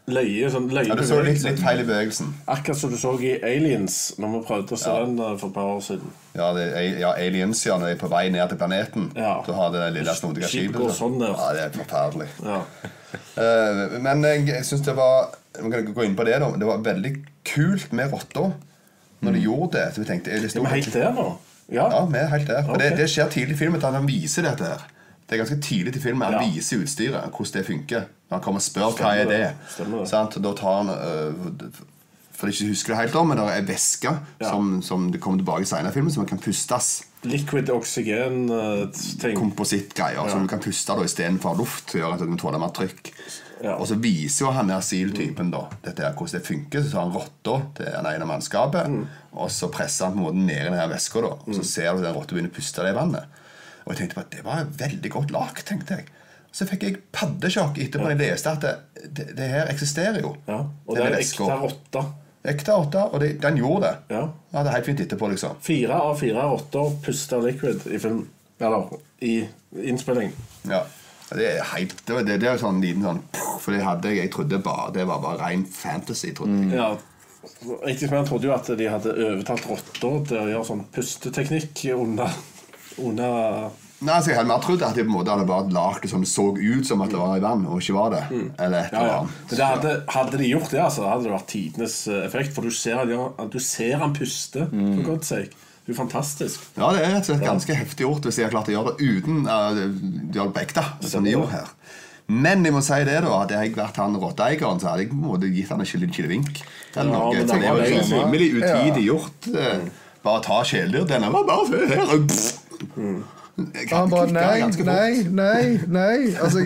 Løye, 0.04 0.48
sånn 0.52 0.66
løye 0.68 0.90
ja, 0.90 0.96
du 0.98 1.06
så 1.08 1.16
litt, 1.24 1.38
litt 1.46 1.60
feil 1.62 1.78
i 1.80 1.84
bevegelsen. 1.88 2.34
Akkurat 2.52 2.76
som 2.76 2.90
du 2.92 2.98
så 3.00 3.14
i 3.24 3.38
Aliens, 3.40 3.94
når 4.20 4.34
vi 4.34 4.40
prøvde 4.50 4.76
å 4.76 4.80
se 4.82 4.96
den 5.00 5.14
eh, 5.16 5.30
for 5.40 5.48
et 5.48 5.54
par 5.56 5.70
år 5.72 5.80
siden. 5.86 6.10
Ja, 6.36 6.50
det, 6.52 6.66
ja 7.00 7.14
Aliens 7.16 7.62
ja, 7.64 7.78
når 7.80 7.88
de 7.88 7.94
er 7.96 8.02
på 8.02 8.10
vei 8.12 8.26
ned 8.34 8.44
til 8.52 8.60
planeten. 8.60 9.06
Ja. 9.16 9.38
Du 9.46 9.54
har 9.56 9.72
det 9.72 9.86
lille 9.94 10.16
snodige 10.18 10.50
Skipet 10.52 10.76
Skip 10.76 10.98
sånn 10.98 11.16
der. 11.22 11.32
Ja, 11.32 11.48
det 11.56 11.64
er 11.64 11.72
forferdelig. 11.78 12.28
Ja. 12.44 12.60
uh, 13.40 13.96
men 14.04 14.28
jeg, 14.28 14.44
jeg 14.50 14.68
syns 14.68 14.84
det 14.84 14.96
var 14.98 15.32
Vi 15.56 15.70
kan 15.70 15.92
gå 15.94 16.02
inn 16.02 16.16
på 16.18 16.24
det 16.26 16.34
da 16.42 16.48
Det 16.58 16.66
var 16.66 16.80
veldig 16.82 17.12
kult 17.46 17.92
med 17.94 18.10
rotta 18.10 18.48
når 19.24 19.36
de 19.38 19.42
gjorde 19.46 19.70
det. 19.78 19.86
Så 19.94 20.02
vi 20.02 20.08
tenkte, 20.10 20.34
er 20.34 20.44
det 20.44 20.50
Er 20.52 20.66
men 20.66 20.74
helt 20.74 20.92
der 20.92 21.14
nå? 21.16 21.28
Ja. 21.72 21.86
Ja, 21.88 22.04
vi 22.04 22.20
er 22.20 22.28
helt 22.28 22.50
der. 22.50 22.66
Okay. 22.66 22.82
det, 22.82 22.96
det 23.00 23.08
skjer 23.08 23.30
tidlig 23.32 23.56
i 23.56 23.62
filmen 23.62 23.80
at 23.80 23.96
han 23.96 24.04
viser 24.08 24.44
dette 24.44 24.68
her. 24.68 24.84
Det 25.34 25.40
er 25.40 25.44
ganske 25.46 25.60
tidlig 25.66 25.92
til 25.96 26.02
filmen. 26.02 26.22
Han 26.22 26.36
Ja. 26.38 26.50
viser 26.52 26.78
utstyret, 26.84 27.24
hvordan 27.34 27.52
det 27.58 27.66
funker. 27.66 28.04
Han 28.30 28.40
kommer 28.40 28.60
og 28.62 28.62
spør 28.62 28.94
hva 28.94 29.14
er 29.18 29.24
det. 29.26 29.50
Stemmer? 29.74 29.98
Og 30.06 30.42
da 30.42 30.52
tar 30.54 30.76
han 30.82 30.88
øh, 30.94 31.34
For 32.34 32.46
jeg 32.50 32.54
ikke 32.54 32.68
husker 32.74 32.92
det 32.94 33.00
helt 33.00 33.14
om, 33.16 33.28
men 33.28 33.38
det 33.38 33.44
er 33.46 33.62
væske 33.62 34.10
Ja. 34.40 34.48
som, 34.50 34.82
som 34.82 35.10
det 35.12 35.20
kommer 35.20 35.38
tilbake 35.38 35.66
senere 35.66 35.90
i 35.90 35.94
filmen, 35.94 36.12
som 36.12 36.26
kan 36.26 36.38
pustes. 36.38 37.04
Liquid 37.24 37.70
oksygen-ting. 37.70 39.36
Komposittgreier. 39.38 40.28
Som 40.30 40.42
du 40.42 40.48
kan 40.50 40.60
puste 40.60 40.92
da 40.96 41.04
istedenfor 41.06 41.56
luft. 41.58 41.94
Gjør 41.94 42.14
at 42.14 42.20
du 42.22 42.26
kan 42.26 42.38
tåle 42.40 42.58
mer 42.60 42.72
trykk. 42.74 43.12
Ja. 43.64 43.76
Og 43.78 43.86
så 43.88 43.94
viser 43.96 44.44
jo 44.46 44.50
han 44.52 44.70
asyltypen 44.74 45.50
da 45.54 45.62
dette 45.84 46.02
her, 46.04 46.12
hvordan 46.18 46.40
det 46.40 46.46
funker. 46.46 46.82
Så 46.84 46.90
tar 46.92 47.06
han 47.06 47.14
rotta 47.14 47.54
til 47.78 47.86
den 47.94 48.06
ene 48.10 48.26
mannskapet, 48.28 48.88
Mm. 48.90 49.06
og 49.32 49.50
så 49.50 49.68
presser 49.72 50.04
han 50.06 50.14
på 50.14 50.18
en 50.18 50.24
måte 50.26 50.46
ned 50.46 50.60
i 50.60 50.64
den 50.70 50.74
her 50.74 50.88
væska. 50.88 51.22
Og 51.24 51.54
så 51.54 51.64
ser 51.64 51.94
du 51.96 52.02
den 52.02 52.14
rotta 52.14 52.34
begynner 52.34 52.50
å 52.50 52.54
puste 52.54 52.82
det 52.82 52.90
i 52.92 52.98
vannet. 52.98 53.24
Og 53.84 53.92
jeg 53.92 53.98
tenkte 54.02 54.18
på 54.18 54.24
at 54.24 54.30
det 54.32 54.44
var 54.46 54.68
veldig 54.80 55.10
godt 55.12 55.32
lagd, 55.34 55.64
tenkte 55.68 55.98
jeg. 56.00 56.06
Så 56.54 56.66
fikk 56.70 56.84
jeg 56.86 57.00
paddesjokk 57.12 57.78
etterpå 57.82 58.12
jeg 58.12 58.20
leste 58.20 58.52
at 58.54 58.62
det, 58.62 58.74
det, 59.10 59.26
det 59.36 59.48
her 59.50 59.70
eksisterer 59.72 60.20
jo. 60.22 60.36
Ja. 60.46 60.60
Og 60.86 60.96
det 60.96 61.08
er 61.08 61.16
ekte 61.18 61.56
rotte. 61.64 62.04
Ekte 62.44 62.76
rotte, 62.76 63.02
og 63.10 63.20
det, 63.24 63.30
den 63.42 63.56
gjorde 63.58 63.88
det. 63.88 63.94
Ja. 64.14 64.22
Ja, 64.52 64.62
det 64.62 64.68
er 64.70 64.76
helt 64.76 64.88
fint 64.90 65.00
etterpå, 65.04 65.30
liksom. 65.32 65.56
Fire 65.64 65.98
av 65.98 66.18
fire 66.20 66.44
rotter 66.52 66.92
puster 67.04 67.42
liquid 67.42 67.86
i 67.90 67.98
film. 67.98 68.26
Eller 68.62 68.92
i 69.24 69.32
innspilling. 69.82 70.30
Ja. 70.70 70.84
Det 71.34 71.46
er 71.56 71.64
helt 71.72 71.96
Det, 72.06 72.20
det, 72.28 72.36
det 72.42 72.48
er 72.50 72.58
sånn 72.60 72.82
liten 72.84 73.02
sånn 73.02 73.22
For 73.64 73.72
det 73.72 73.80
hadde 73.82 74.10
jeg 74.12 74.26
Jeg 74.26 74.30
trodde 74.34 74.58
bare 74.62 74.90
det 74.94 75.06
var 75.08 75.22
bare 75.24 75.40
ren 75.40 75.64
fantasy. 75.66 76.34
trodde 76.36 76.68
jeg. 76.68 76.76
Ja. 76.76 76.90
Enkeltmenn 77.88 78.28
trodde 78.28 78.46
jo 78.48 78.52
at 78.54 78.68
de 78.78 78.86
hadde 78.92 79.14
overtalt 79.24 79.66
rotter 79.68 80.20
til 80.28 80.38
å 80.38 80.46
gjøre 80.52 80.68
sånn 80.68 80.84
pusteteknikk 80.94 81.82
under, 81.96 82.36
under 82.98 83.70
Nei, 84.04 84.12
altså 84.18 84.30
Jeg 84.32 84.36
hadde 84.36 84.50
mer 84.50 84.60
trodd 84.60 84.82
at 84.84 84.96
de 84.98 85.04
på 85.06 85.08
en 85.08 85.14
måte 85.14 85.32
hadde 85.32 85.46
bare 85.48 85.70
lagd 85.72 86.02
det 86.04 86.10
som 86.10 86.20
det 86.20 86.28
så 86.28 86.44
ut 86.52 86.84
som 86.84 87.00
at 87.00 87.12
det 87.14 87.16
var 87.20 87.38
i 87.38 87.42
vann, 87.44 87.62
og 87.70 87.78
ikke 87.80 87.94
var 87.96 88.10
det. 88.12 88.22
Eller 88.60 88.84
et 88.84 88.92
Ja, 88.92 88.98
eller 89.00 89.08
ja. 89.08 89.18
annet. 89.22 89.36
Men 89.48 89.56
det 89.60 89.68
hadde, 89.70 89.92
hadde 90.12 90.40
de 90.42 90.48
gjort 90.50 90.70
det, 90.74 90.80
altså, 90.82 91.06
hadde 91.08 91.24
det 91.24 91.32
vært 91.32 91.46
tidenes 91.48 91.94
eh, 92.10 92.18
effekt. 92.26 92.52
For 92.52 92.66
du 92.66 92.74
ser, 92.74 93.00
at 93.00 93.54
du 93.54 93.58
ser 93.64 93.96
han 94.02 94.12
puste, 94.12 94.66
for 94.68 95.06
godt 95.08 95.24
sake. 95.30 95.54
Det 95.84 95.92
er 95.92 95.94
jo 95.94 95.98
fantastisk. 96.02 96.60
Ja, 96.76 96.90
det 96.96 97.00
er 97.04 97.10
rett 97.14 97.24
og 97.24 97.30
slett 97.30 97.44
ganske 97.44 97.74
heftig 97.76 98.04
gjort 98.06 98.24
hvis 98.28 98.38
de 98.40 98.44
har 98.46 98.52
klart 98.52 98.68
å 98.72 98.76
gjøre 98.76 98.92
det 98.92 99.08
uten 99.08 99.42
uh, 99.44 99.72
de 99.76 100.38
har 100.40 100.48
det 100.48 100.54
på 100.56 100.62
ekte, 100.66 100.84
som 101.04 101.24
de 101.24 101.34
gjorde 101.34 101.52
her. 101.54 101.72
Men 102.28 102.64
jeg 102.64 102.72
må 102.72 102.80
si 102.84 103.00
det 103.04 103.18
da 103.24 103.34
hadde 103.38 103.58
jeg 103.60 103.74
vært 103.76 104.00
han 104.00 104.16
rotteeieren, 104.16 104.80
så 104.80 104.90
hadde 104.94 105.04
jeg 105.04 105.12
på 105.12 105.18
en 105.18 105.26
måte 105.28 105.50
gitt 105.52 105.72
han 105.72 105.84
en. 105.84 106.48
Eller 106.96 107.12
Ja, 107.12 107.18
noe. 107.18 107.34
det 107.36 107.48
For 107.48 107.60
det 107.60 107.68
er 107.68 107.76
var 107.76 107.84
jo 107.84 108.04
rimelig 108.16 108.48
utidig 108.60 109.06
gjort. 109.10 109.48
Uh, 109.52 109.92
Bare 110.24 110.40
ta 110.40 110.62
kjæledyr. 110.64 111.04
Denne 111.04 111.28
var 111.32 111.44
bare 111.44 111.66
før 111.68 111.90
her. 111.92 112.12
Pff. 112.92 113.40
Han 113.92 114.10
bare 114.10 114.32
nei, 114.34 114.60
nei, 114.82 115.28
nei. 115.30 115.78
nei 115.86 116.34
Altså, 116.42 116.62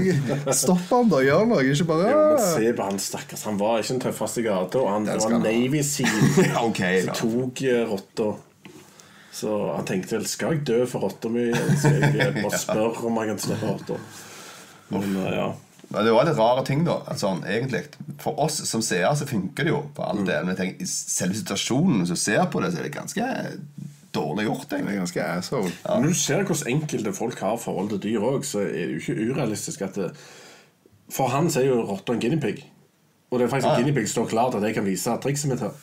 Stopp 0.56 0.88
han, 0.88 1.10
da. 1.12 1.20
Gjør 1.24 1.44
noe. 1.50 1.64
Ikke 1.68 1.88
bare 1.90 2.12
«Ah». 2.14 2.40
se 2.40 2.72
på 2.72 2.88
han 2.88 3.00
stakkars. 3.02 3.44
Han 3.48 3.60
var 3.60 3.82
ikke 3.82 3.96
den 3.96 4.04
tøffeste 4.06 4.40
i 4.42 4.46
gata. 4.46 4.80
og 4.80 4.92
Han 4.94 5.08
var 5.08 5.24
han. 5.26 5.44
Navy 5.44 5.82
Seal 5.92 6.08
okay, 6.64 7.02
ok, 7.04 7.10
som 7.10 7.20
tok 7.20 7.64
eh, 7.68 7.82
rotta. 7.88 8.30
Så 9.38 9.54
han 9.70 9.86
tenkte 9.86 10.16
vel 10.16 10.26
skal 10.26 10.56
jeg 10.56 10.64
dø 10.66 10.82
for 10.88 11.04
rotta 11.06 11.30
mi? 11.30 11.50
Så 11.78 11.92
jeg 11.92 12.14
eh, 12.16 12.40
bare 12.40 12.62
spørre 12.66 13.06
om 13.06 13.20
jeg 13.20 13.34
kan 13.34 13.42
slippe 13.44 13.72
rotta? 13.74 14.02
Men 14.94 15.16
eh, 15.26 15.32
ja. 15.36 15.48
Men 15.88 16.04
det 16.04 16.12
var 16.12 16.26
litt 16.28 16.36
rare 16.36 16.64
ting, 16.68 16.82
da. 16.84 16.98
Altså, 17.08 17.30
egentlig. 17.48 17.84
For 18.20 18.36
oss 18.44 18.58
som 18.68 18.82
seere 18.84 19.12
så 19.16 19.28
funker 19.28 19.68
det 19.68 19.72
jo 19.72 19.84
på 19.96 20.04
all 20.04 20.24
del. 20.24 20.44
Men 20.44 20.52
jeg 20.52 20.60
tenker, 20.62 20.84
i 20.84 20.88
selve 20.88 21.36
situasjonen, 21.38 22.02
hvis 22.02 22.12
du 22.12 22.20
ser 22.20 22.42
på 22.52 22.60
det, 22.64 22.72
så 22.72 22.80
er 22.80 22.88
det 22.88 22.96
ganske 22.96 23.28
dårlig 24.14 24.44
gjort. 24.46 24.66
Det 24.70 24.78
er 24.80 24.98
ganske 24.98 25.24
asshole. 25.24 25.72
Ja. 25.84 25.98
Når 26.00 26.08
du 26.14 26.14
ser 26.14 26.42
hvordan 26.44 26.72
enkelte 26.74 27.12
folk 27.12 27.38
har 27.44 27.56
forhold 27.60 27.90
til 27.90 28.02
dyr 28.06 28.24
òg, 28.24 28.44
så 28.44 28.62
er 28.64 28.72
det 28.88 28.96
jo 28.96 29.02
ikke 29.02 29.32
urealistisk 29.32 29.82
at 29.82 29.94
det, 30.00 30.12
For 31.10 31.28
han 31.32 31.50
så 31.50 31.60
er 31.62 31.70
jo 31.70 31.82
rotta 31.88 32.12
en 32.12 32.20
guinea 32.20 32.40
pig. 32.40 32.64
Og 33.30 33.38
det 33.38 33.44
er 33.46 33.50
faktisk 33.50 33.66
Ja, 33.66 33.72
ja. 33.72 33.78
en 33.78 33.84
guinea 33.84 34.00
pig 34.00 34.08
står 34.08 34.26
klar 34.28 34.50
til 34.50 34.58
at 34.58 34.64
jeg 34.64 34.74
kan 34.74 34.84
vise 34.84 35.10
trikset 35.22 35.50
mitt 35.50 35.60
her. 35.60 35.76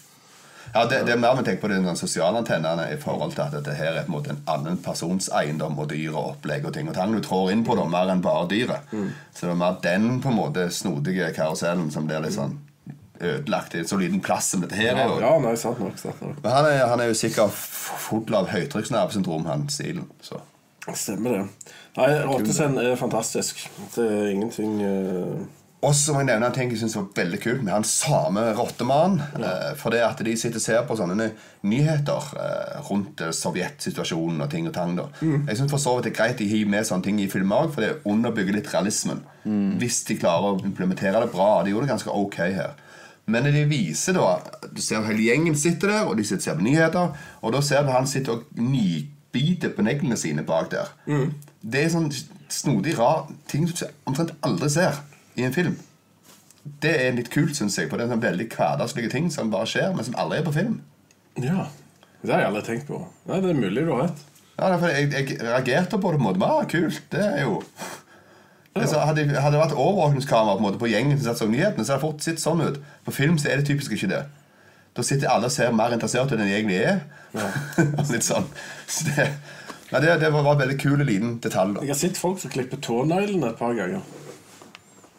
Ja, 0.75 0.81
det, 0.89 1.05
det 1.07 1.13
er 1.13 1.19
mer 1.21 1.35
vi 1.37 1.43
tenker 1.45 1.61
på 1.61 1.69
de 1.71 1.95
sosiale 1.95 2.37
antennene 2.41 2.89
i 2.91 2.97
forhold 2.99 3.31
til 3.31 3.41
at 3.45 3.53
dette 3.53 3.73
her 3.77 3.93
er 3.95 4.03
på 4.03 4.11
en 4.11 4.15
måte 4.17 4.33
en 4.33 4.41
annen 4.51 4.77
persons 4.83 5.29
eiendom 5.31 5.77
og 5.79 5.89
dyr 5.89 6.11
og 6.11 6.33
opplegg 6.33 6.65
og 6.65 6.73
ting 6.73 6.89
og 6.89 6.95
tang. 6.97 7.13
Du 7.15 7.21
trår 7.23 7.51
inn 7.53 7.63
på 7.63 7.77
det 7.77 7.85
mer 7.93 8.09
enn 8.11 8.21
bare 8.25 8.47
dyret. 8.51 8.89
Så 9.33 9.45
det 9.45 9.53
er 9.53 9.59
mer 9.61 9.77
den 9.83 10.19
på 10.21 10.33
en 10.33 10.35
måte 10.41 10.65
snodige 10.73 11.29
karusellen 11.37 11.91
som 11.93 12.09
blir 12.09 12.19
litt 12.25 12.35
sånn 12.35 12.57
ødelagt 13.19 13.75
i 13.75 13.81
en 13.81 13.87
så 13.87 13.99
liten 13.99 14.21
plass 14.23 14.51
som 14.53 14.63
dette 14.65 14.77
her 14.79 14.95
Ja. 14.97 15.07
Ja, 15.21 15.33
nei, 15.43 15.55
sant 15.59 15.79
nok. 15.79 15.97
Sant 16.01 16.21
nok. 16.21 16.39
Men 16.43 16.51
han 16.51 16.69
er, 16.71 16.85
han 16.91 17.03
er 17.03 17.11
jo 17.11 17.17
sikkert 17.17 17.55
full 17.55 18.35
av 18.35 18.49
høytrykksnervesyndrom, 18.53 19.45
han 19.49 19.67
silen. 19.69 20.09
Så. 20.21 20.41
Stemmer 20.93 21.39
det. 21.39 21.43
Nei, 21.95 22.09
Rottescenen 22.27 22.81
er 22.83 22.97
fantastisk. 22.99 23.67
Det 23.95 24.05
er 24.05 24.33
ingenting 24.35 24.81
uh... 24.83 25.45
Også 25.85 26.15
må 26.15 26.21
jeg 26.23 26.29
nevne 26.31 26.47
en 26.49 26.55
ting 26.55 26.71
jeg 26.71 26.79
synes 26.81 26.95
var 26.97 27.09
veldig 27.17 27.39
kult 27.43 27.63
med 27.65 27.73
han 27.73 27.83
samme 27.85 28.45
rottemannen. 28.57 29.19
Eh, 29.37 29.73
for 29.77 29.93
det 29.93 30.01
at 30.05 30.21
de 30.25 30.33
sitter 30.39 30.57
og 30.57 30.63
ser 30.63 30.85
på 30.87 30.97
sånne 30.97 31.27
nyheter 31.67 32.29
eh, 32.41 32.79
rundt 32.87 33.21
eh, 33.21 33.33
sovjetsituasjonen 33.35 34.41
og 34.41 34.49
ting 34.49 34.69
og 34.69 34.73
tang. 34.73 34.95
da 34.97 35.09
Jeg 35.21 35.59
synes 35.59 35.73
for 35.73 35.81
så 35.81 35.97
vidt 35.97 36.07
det 36.09 36.13
er 36.15 36.17
greit 36.21 36.41
de 36.41 36.49
hiver 36.49 36.71
med 36.73 36.87
sånne 36.89 37.05
ting 37.05 37.21
i 37.21 37.29
film 37.29 37.53
òg, 37.53 37.69
for 37.75 37.85
det 37.85 37.99
underbygger 38.01 38.57
litt 38.57 38.71
realismen. 38.73 39.21
Hvis 39.45 40.01
de 40.07 40.17
klarer 40.17 40.55
å 40.55 40.65
implementere 40.65 41.21
det 41.21 41.29
bra. 41.33 41.61
De 41.61 41.75
gjorde 41.75 41.85
det 41.85 41.93
ganske 41.93 42.17
ok 42.23 42.39
her. 42.41 42.73
Men 43.25 43.47
de 43.49 43.63
viser 43.65 44.13
da 44.13 44.37
Du 44.69 44.81
ser 44.83 45.01
hele 45.07 45.23
gjengen 45.25 45.55
sitter 45.57 45.89
der, 45.89 46.05
og 46.09 46.17
de 46.17 46.23
sitter 46.23 46.43
og 46.43 46.45
ser 46.45 46.59
på 46.59 46.67
nyheter. 46.67 47.15
Og 47.41 47.55
da 47.55 47.61
ser 47.65 47.85
du 47.85 47.91
han 47.93 48.07
sitter 48.09 48.37
og 48.37 48.59
nybiter 48.59 49.73
på 49.75 49.85
neglene 49.85 50.17
sine 50.19 50.45
bak 50.45 50.69
der. 50.73 50.91
Det 51.65 51.81
er 51.81 51.91
sånn 51.93 52.11
snodig, 52.53 52.93
rar 52.99 53.25
ting 53.49 53.65
som 53.67 53.79
du 53.79 54.11
omtrent 54.11 54.35
aldri 54.45 54.69
ser 54.69 55.01
i 55.35 55.47
en 55.47 55.55
film. 55.55 55.77
Det 56.81 56.93
er 57.07 57.17
litt 57.17 57.31
kult, 57.33 57.55
syns 57.57 57.77
jeg. 57.77 57.89
For 57.89 57.97
det 57.97 58.05
er 58.05 58.13
sånn 58.13 58.23
veldig 58.23 58.47
hverdagslige 58.53 59.11
ting 59.13 59.31
som 59.33 59.51
bare 59.53 59.69
skjer, 59.69 59.91
men 59.95 60.05
som 60.05 60.17
aldri 60.21 60.41
er 60.41 60.45
på 60.45 60.53
film. 60.55 60.79
Ja. 61.41 61.67
Det 62.21 62.33
har 62.33 62.45
jeg 62.45 62.51
aldri 62.51 62.63
tenkt 62.65 62.87
på. 62.89 63.01
Nei, 63.29 63.41
det 63.43 63.51
er 63.51 63.59
mulig 63.59 63.83
du 63.85 63.91
har 63.93 64.07
rett. 64.07 64.23
Ja, 64.55 64.69
jeg, 64.87 65.09
jeg 65.11 65.37
reagerte 65.43 65.99
på 65.99 66.13
det 66.13 66.21
på 66.21 66.23
en 66.23 66.27
måte. 66.29 66.47
Ah, 66.47 66.63
kult, 66.69 67.01
det 67.11 67.21
er 67.25 67.43
jo 67.43 67.59
det 68.75 68.83
er 68.83 68.89
så, 68.91 69.01
hadde, 69.07 69.23
hadde 69.39 69.55
det 69.55 69.61
vært 69.61 69.77
overvåkningskamera 69.79 70.57
på, 70.59 70.71
på 70.81 70.89
gjengen 70.91 71.15
som 71.17 71.29
satt 71.29 71.39
så 71.39 71.47
nyhetene, 71.47 71.85
så 71.85 71.95
hadde 71.95 72.01
det 72.01 72.07
fort 72.09 72.25
sett 72.25 72.41
sånn 72.43 72.63
ut. 72.65 72.79
På 73.05 73.13
film 73.15 73.37
så 73.39 73.47
er 73.51 73.61
det 73.61 73.69
typisk 73.69 73.93
ikke 73.95 74.09
det. 74.11 74.25
Da 74.95 75.03
sitter 75.03 75.31
alle 75.31 75.47
og 75.47 75.53
ser 75.55 75.71
mer 75.75 75.95
interessert 75.95 76.31
ut 76.31 76.35
enn 76.35 76.43
de 76.43 76.55
egentlig 76.57 76.81
er. 76.83 76.99
Litt 78.13 78.27
sånn. 78.27 78.47
Så 78.87 79.07
det, 79.09 79.29
ja, 79.93 80.01
det, 80.03 80.17
det 80.23 80.31
var, 80.33 80.51
en 80.51 80.59
veldig 80.59 80.77
kul 80.81 81.03
liten 81.07 81.37
detalj. 81.43 81.77
da 81.77 81.85
Jeg 81.87 81.93
har 81.95 82.01
sett 82.01 82.19
folk 82.19 82.39
som 82.43 82.51
klipper 82.51 82.79
tåneglene 82.83 83.53
et 83.53 83.59
par 83.59 83.75
ganger. 83.79 84.03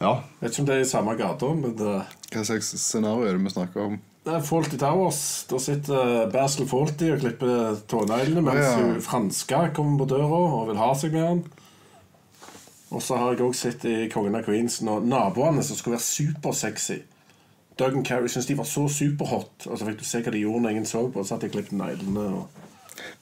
Ja. 0.00 0.12
Vet 0.42 0.52
ikke 0.52 0.64
om 0.66 0.68
det 0.68 0.76
er 0.76 0.84
i 0.84 0.88
samme 0.92 1.16
gata, 1.16 1.52
men 1.56 1.72
det, 1.80 1.96
Hva 2.34 2.44
slags 2.44 2.74
scenario 2.82 3.24
er 3.24 3.38
det 3.38 3.44
vi 3.48 3.56
snakker 3.56 3.88
om? 3.88 3.98
det 4.26 4.34
er 4.34 4.42
Fawlty 4.42 4.76
Towers. 4.80 5.20
Da 5.46 5.58
sitter 5.62 6.24
Basil 6.32 6.66
Fawlty 6.66 7.12
og 7.14 7.20
klipper 7.22 7.76
tåneglene 7.88 8.42
mens 8.42 8.64
Ja. 8.64 8.72
hun 8.80 8.96
franska 9.04 9.68
kommer 9.76 10.02
på 10.02 10.08
døra 10.16 10.40
og 10.48 10.64
vil 10.72 10.80
ha 10.80 10.88
seg 10.98 11.14
med 11.14 11.24
han. 11.28 11.44
Og 12.94 13.02
så 13.02 13.16
har 13.18 13.32
jeg 13.34 13.42
òg 13.42 13.54
sett 13.58 13.84
i 13.90 13.94
Kongen 14.12 14.36
av 14.38 14.44
Queens 14.46 14.80
når 14.86 15.02
naboene 15.10 15.62
som 15.66 15.76
skulle 15.78 15.96
være 15.98 16.06
supersexy 16.06 17.00
Doug 17.76 17.92
and 17.98 18.06
Carrie 18.08 18.28
syntes 18.32 18.46
de 18.48 18.54
var 18.56 18.64
så 18.64 18.86
superhot, 18.88 19.66
og 19.68 19.74
så 19.76 19.84
fikk 19.84 19.98
du 20.00 20.04
se 20.08 20.22
hva 20.24 20.30
de 20.32 20.38
gjorde 20.40 20.62
når 20.64 20.70
ingen 20.72 20.86
så 20.88 21.02
på. 21.12 21.20
Og 21.20 21.26
så 21.28 21.34
hadde 21.36 21.44
de 21.50 21.52
klippet 21.52 21.74
neglene. 21.76 22.22
og 22.38 22.46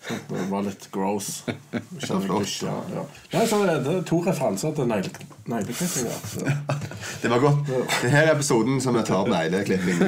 sånt, 0.07 0.29
Det 0.31 0.45
var 0.53 0.63
litt 0.63 0.85
gross. 0.95 1.31
Så 2.07 2.21
flott. 2.23 2.53
Ja, 2.63 2.77
ja. 2.95 3.03
ja, 3.33 3.43
så 3.51 3.59
det, 3.67 3.75
det 3.83 3.95
er 3.97 4.05
to 4.07 4.21
referanser 4.23 4.71
til 4.77 4.87
negle- 4.87 5.27
negleklipping. 5.51 6.07
Ja. 6.07 6.55
Det 7.25 7.31
var 7.33 7.43
godt. 7.43 7.73
Denne 8.05 8.23
episoden 8.37 8.79
som 8.85 8.95
vi 8.95 9.03
tar 9.09 9.25
opp 9.25 9.33
negleklipping. 9.35 9.99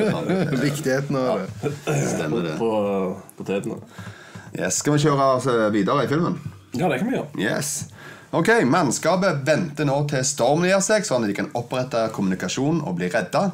Viktigheten 0.66 1.16
av 1.16 1.46
det. 1.62 1.72
Stemmer 2.12 2.44
det. 2.50 2.58
På 2.60 2.70
potetene. 3.38 3.80
Yes, 4.52 4.82
skal 4.82 4.98
vi 4.98 5.06
kjøre 5.06 5.30
oss 5.38 5.48
videre 5.72 6.04
i 6.04 6.10
filmen? 6.12 6.36
Ja, 6.76 6.88
det 6.92 7.00
kan 7.00 7.08
vi 7.08 7.16
gjøre. 7.16 7.28
Yes. 7.40 7.86
Ok, 8.34 8.48
Mannskapet 8.66 9.44
venter 9.46 9.86
nå 9.86 10.00
til 10.10 10.24
stormen 10.26 10.66
gir 10.66 10.82
seg, 10.82 11.06
sånn 11.06 11.22
at 11.22 11.30
de 11.30 11.36
kan 11.38 11.52
opprette 11.54 12.08
kommunikasjon 12.16 12.82
og 12.82 12.96
bli 12.98 13.10
redda. 13.12 13.50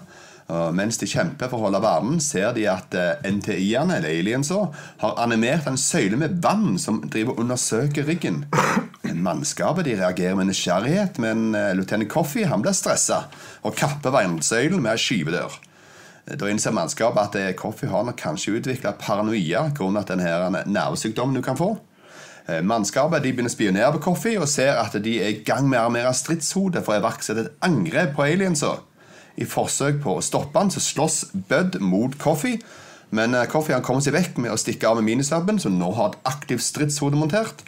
Mens 0.73 0.99
de 1.01 1.07
kjemper 1.09 1.49
for 1.49 1.61
å 1.61 1.67
holde 1.67 1.81
varmen, 1.81 2.19
ser 2.21 2.51
de 2.57 2.65
at 2.69 2.93
eh, 2.99 3.21
NTI-ene, 3.25 3.99
eller 3.99 4.11
aliensa, 4.13 4.67
har 5.01 5.21
animert 5.23 5.69
en 5.71 5.79
søyle 5.81 6.19
med 6.21 6.41
vann 6.45 6.75
som 6.83 6.99
driver 7.07 7.39
undersøker 7.41 8.05
ryggen. 8.09 8.43
Mannskapet 9.13 9.87
de 9.87 9.95
reagerer 10.01 10.37
med 10.37 10.51
nysgjerrighet, 10.51 11.21
men 11.23 11.55
eh, 11.57 11.71
lieutenant 11.79 12.11
Coffey 12.13 12.45
han 12.49 12.65
blir 12.65 12.77
stressa 12.77 13.27
og 13.63 13.79
kapper 13.79 14.13
vannsøylen 14.13 14.83
med 14.83 14.97
ei 14.97 15.01
skyvedør. 15.01 15.57
Da 16.39 16.51
innser 16.51 16.75
mannskapet 16.77 17.23
at 17.23 17.41
eh, 17.41 17.55
Coffey 17.57 17.89
har 17.93 18.05
nok 18.09 18.21
kanskje 18.21 18.59
utvikla 18.59 18.97
paranoia 19.01 19.69
grunnet 19.77 20.11
den 20.13 20.25
her 20.27 20.51
nervesykdommen 20.67 21.39
du 21.39 21.45
kan 21.45 21.61
få. 21.61 21.77
Eh, 22.49 22.63
Mannskapet 22.67 23.23
de 23.23 23.31
begynner 23.31 23.53
å 23.53 23.55
spionere 23.55 23.93
på 23.97 24.03
Coffee 24.09 24.41
og 24.41 24.51
ser 24.51 24.75
at 24.81 24.97
de 25.05 25.19
er 25.23 25.31
i 25.31 25.43
gang 25.47 25.69
med 25.69 25.79
å 25.79 25.87
armere 25.87 26.15
stridshodet 26.17 26.83
for 26.83 26.97
å 26.97 27.03
iverksette 27.03 27.45
et 27.45 27.67
angrep 27.67 28.17
på 28.17 28.27
aliensa. 28.27 28.81
I 29.39 29.47
forsøk 29.49 30.01
på 30.03 30.17
å 30.19 30.25
stoppe 30.25 30.59
han 30.59 30.73
så 30.73 30.83
slåss 30.83 31.19
Bud 31.49 31.79
mot 31.81 32.17
Coffee, 32.21 32.59
men 33.15 33.37
Coffee 33.53 33.77
han 33.77 33.85
kommer 33.85 34.05
seg 34.05 34.17
vekk 34.17 34.41
med 34.43 34.53
å 34.53 34.59
stikke 34.61 34.89
av 34.89 34.99
med 34.99 35.07
minisubben, 35.11 35.61
som 35.61 35.79
nå 35.79 35.93
har 35.97 36.11
et 36.13 36.29
aktivt 36.29 36.65
stridshode 36.65 37.17
montert. 37.21 37.63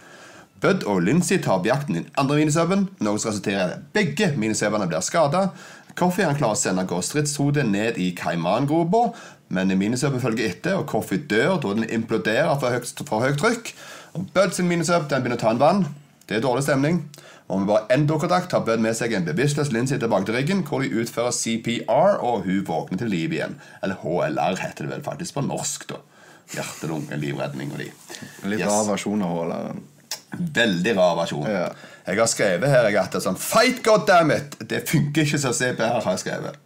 Bud 0.65 0.85
og 0.89 1.03
Lindsay 1.05 1.39
tar 1.45 1.59
opp 1.59 1.67
jakten 1.69 1.97
i 1.97 2.03
den 2.03 2.13
andre 2.21 2.41
minisubben, 2.41 2.87
noe 3.05 3.21
som 3.21 3.31
resulterer 3.31 3.61
i 3.61 3.75
at 3.77 3.89
begge 3.97 4.31
minisubbene 4.41 4.89
blir 4.89 5.05
skada. 5.05 5.51
Coffee 5.95 6.27
han 6.27 6.39
klarer 6.39 6.57
å 6.57 6.59
sende 6.59 6.87
gå 6.89 7.01
stridshodet 7.05 7.67
ned 7.69 8.01
i 8.01 8.11
kaimangropa, 8.17 9.11
men 9.55 9.75
minisubben 9.79 10.23
følger 10.23 10.49
etter, 10.49 10.79
og 10.81 10.89
Coffee 10.91 11.21
dør 11.31 11.59
da 11.63 11.75
den 11.77 11.91
imploderer 11.93 12.57
for 12.59 13.23
høyt 13.23 13.39
trykk. 13.41 13.75
Og 14.15 14.27
Bud 14.35 14.55
sin 14.55 14.69
minisub 14.71 15.09
den 15.11 15.23
begynner 15.25 15.39
å 15.41 15.43
ta 15.45 15.51
en 15.55 15.61
vann. 15.63 15.85
Det 16.29 16.39
er 16.39 16.45
dårlig 16.45 16.65
stemning. 16.67 17.03
Og 17.49 17.61
med 17.61 17.69
bare 17.69 17.89
én 17.93 18.07
dukkertakt 18.09 18.49
tar 18.53 18.63
Bud 18.65 18.81
med 18.81 18.97
seg 18.97 19.13
en 19.13 19.27
bevisstløs 19.27 19.73
Lindsay 19.75 19.99
tilbake 20.01 20.29
til 20.29 20.37
riggen, 20.39 20.63
hvor 20.65 20.81
de 20.81 20.89
utfører 21.03 21.35
CPR, 21.37 22.17
og 22.25 22.47
hun 22.47 22.63
våkner 22.65 23.03
til 23.03 23.11
liv 23.13 23.35
igjen. 23.37 23.59
Eller 23.85 23.99
HLR 24.01 24.61
heter 24.63 24.87
det 24.87 24.93
vel 24.95 25.05
faktisk 25.05 25.37
på 25.37 25.45
norsk, 25.45 25.89
da. 25.91 25.99
Hjerte-lunge, 26.55 27.17
livredning 27.21 27.73
og 27.73 27.83
de. 27.83 27.91
Litt 28.49 28.61
Yes. 28.61 28.69
rar 28.71 28.87
versjon 28.89 29.23
av 29.25 29.35
Haaland. 29.37 29.83
Veldig 30.55 30.97
rar 30.97 31.17
versjon. 31.17 31.47
Ja. 31.49 31.69
Jeg 32.07 32.19
har 32.19 32.27
skrevet 32.27 32.69
her 32.69 32.89
jeg, 32.89 32.97
at 33.01 33.13
det 33.13 33.21
er 33.21 33.27
sånn 33.29 33.39
Fight, 33.41 33.83
goddammit! 33.85 34.57
Det 34.69 34.83
funker 34.89 35.25
ikke 35.25 35.41
som 35.41 35.53
CPR, 35.57 36.01
har 36.05 36.17
jeg 36.17 36.25
skrevet. 36.25 36.57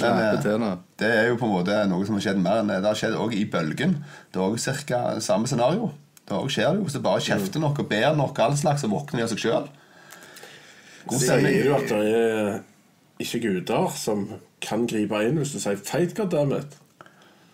Men, 0.00 0.62
eh. 0.62 0.76
Det 1.00 1.08
er 1.10 1.26
jo 1.28 1.36
på 1.36 1.48
en 1.48 1.56
måte 1.56 1.80
noe 1.90 2.06
som 2.06 2.14
har 2.14 2.22
skjedd 2.22 2.38
mer 2.38 2.60
enn 2.60 2.68
det 2.70 2.76
Det 2.82 2.86
har 2.92 2.94
skjedd 3.00 3.16
også 3.18 3.36
i 3.40 3.44
Bølgen. 3.50 3.96
Det 4.30 4.38
er 4.38 4.44
òg 4.44 4.58
cirka 4.62 5.20
samme 5.20 5.48
scenario. 5.50 5.90
Det 6.30 6.40
skjer 6.54 6.72
det 6.72 6.80
jo. 6.80 6.88
du 6.94 7.04
bare 7.04 7.20
kjefter 7.26 7.62
noe 7.62 7.74
og 7.74 7.88
ber 7.90 8.14
noe 8.18 8.44
all 8.46 8.56
slags, 8.56 8.84
og 8.86 8.94
våkner 8.94 9.20
de 9.20 9.26
av 9.26 9.32
seg 9.32 9.42
sjøl. 9.44 9.70
Sier 11.10 11.64
jo 11.64 11.74
at 11.78 11.88
det 11.90 12.04
er 12.10 12.60
ikke 13.20 13.40
guder 13.46 13.90
som 13.96 14.28
kan 14.62 14.86
gripe 14.88 15.18
inn 15.26 15.40
hvis 15.40 15.56
du 15.56 15.60
sier 15.60 15.76
'feit 15.80 16.14
goddammit'? 16.16 16.78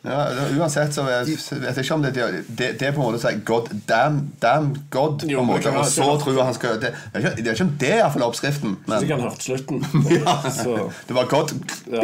Ja, 0.07 0.29
uansett 0.55 0.95
så 0.95 1.03
vet 1.03 1.27
vet 1.27 1.77
jeg 1.77 1.85
ikke 1.85 1.95
om 1.95 2.03
det 2.05 2.13
Det, 2.15 2.69
det 2.79 2.83
er 2.87 2.93
på 2.95 3.01
en 3.03 3.07
måte 3.09 3.19
å 3.19 3.23
si 3.25 3.41
God 3.49 3.73
damn, 3.89 4.21
damn 4.43 4.69
God. 4.91 5.25
På 5.25 5.31
Jo, 5.31 5.41
en 5.41 5.49
måte, 5.49 5.73
og 5.75 5.87
så 5.91 6.07
tror 6.23 6.43
han 6.45 6.55
skal 6.55 6.81
Det 6.81 6.93
det 6.93 6.95
er 7.15 7.19
ikke, 7.25 7.43
det 7.43 7.47
er 7.47 7.57
ikke 7.57 7.65
om 7.65 7.77
det 7.81 7.91
er 7.91 7.99
iallfall 8.05 8.27
oppskriften. 8.29 8.77
Så 8.87 9.01
jeg 9.01 9.01
Men 9.01 9.09
kan 9.09 9.21
hørt 9.21 9.43
slutten. 9.43 9.83
Så, 10.63 10.77
det 11.09 11.17
var 11.17 11.27
God. 11.33 11.55
ja. 11.91 12.03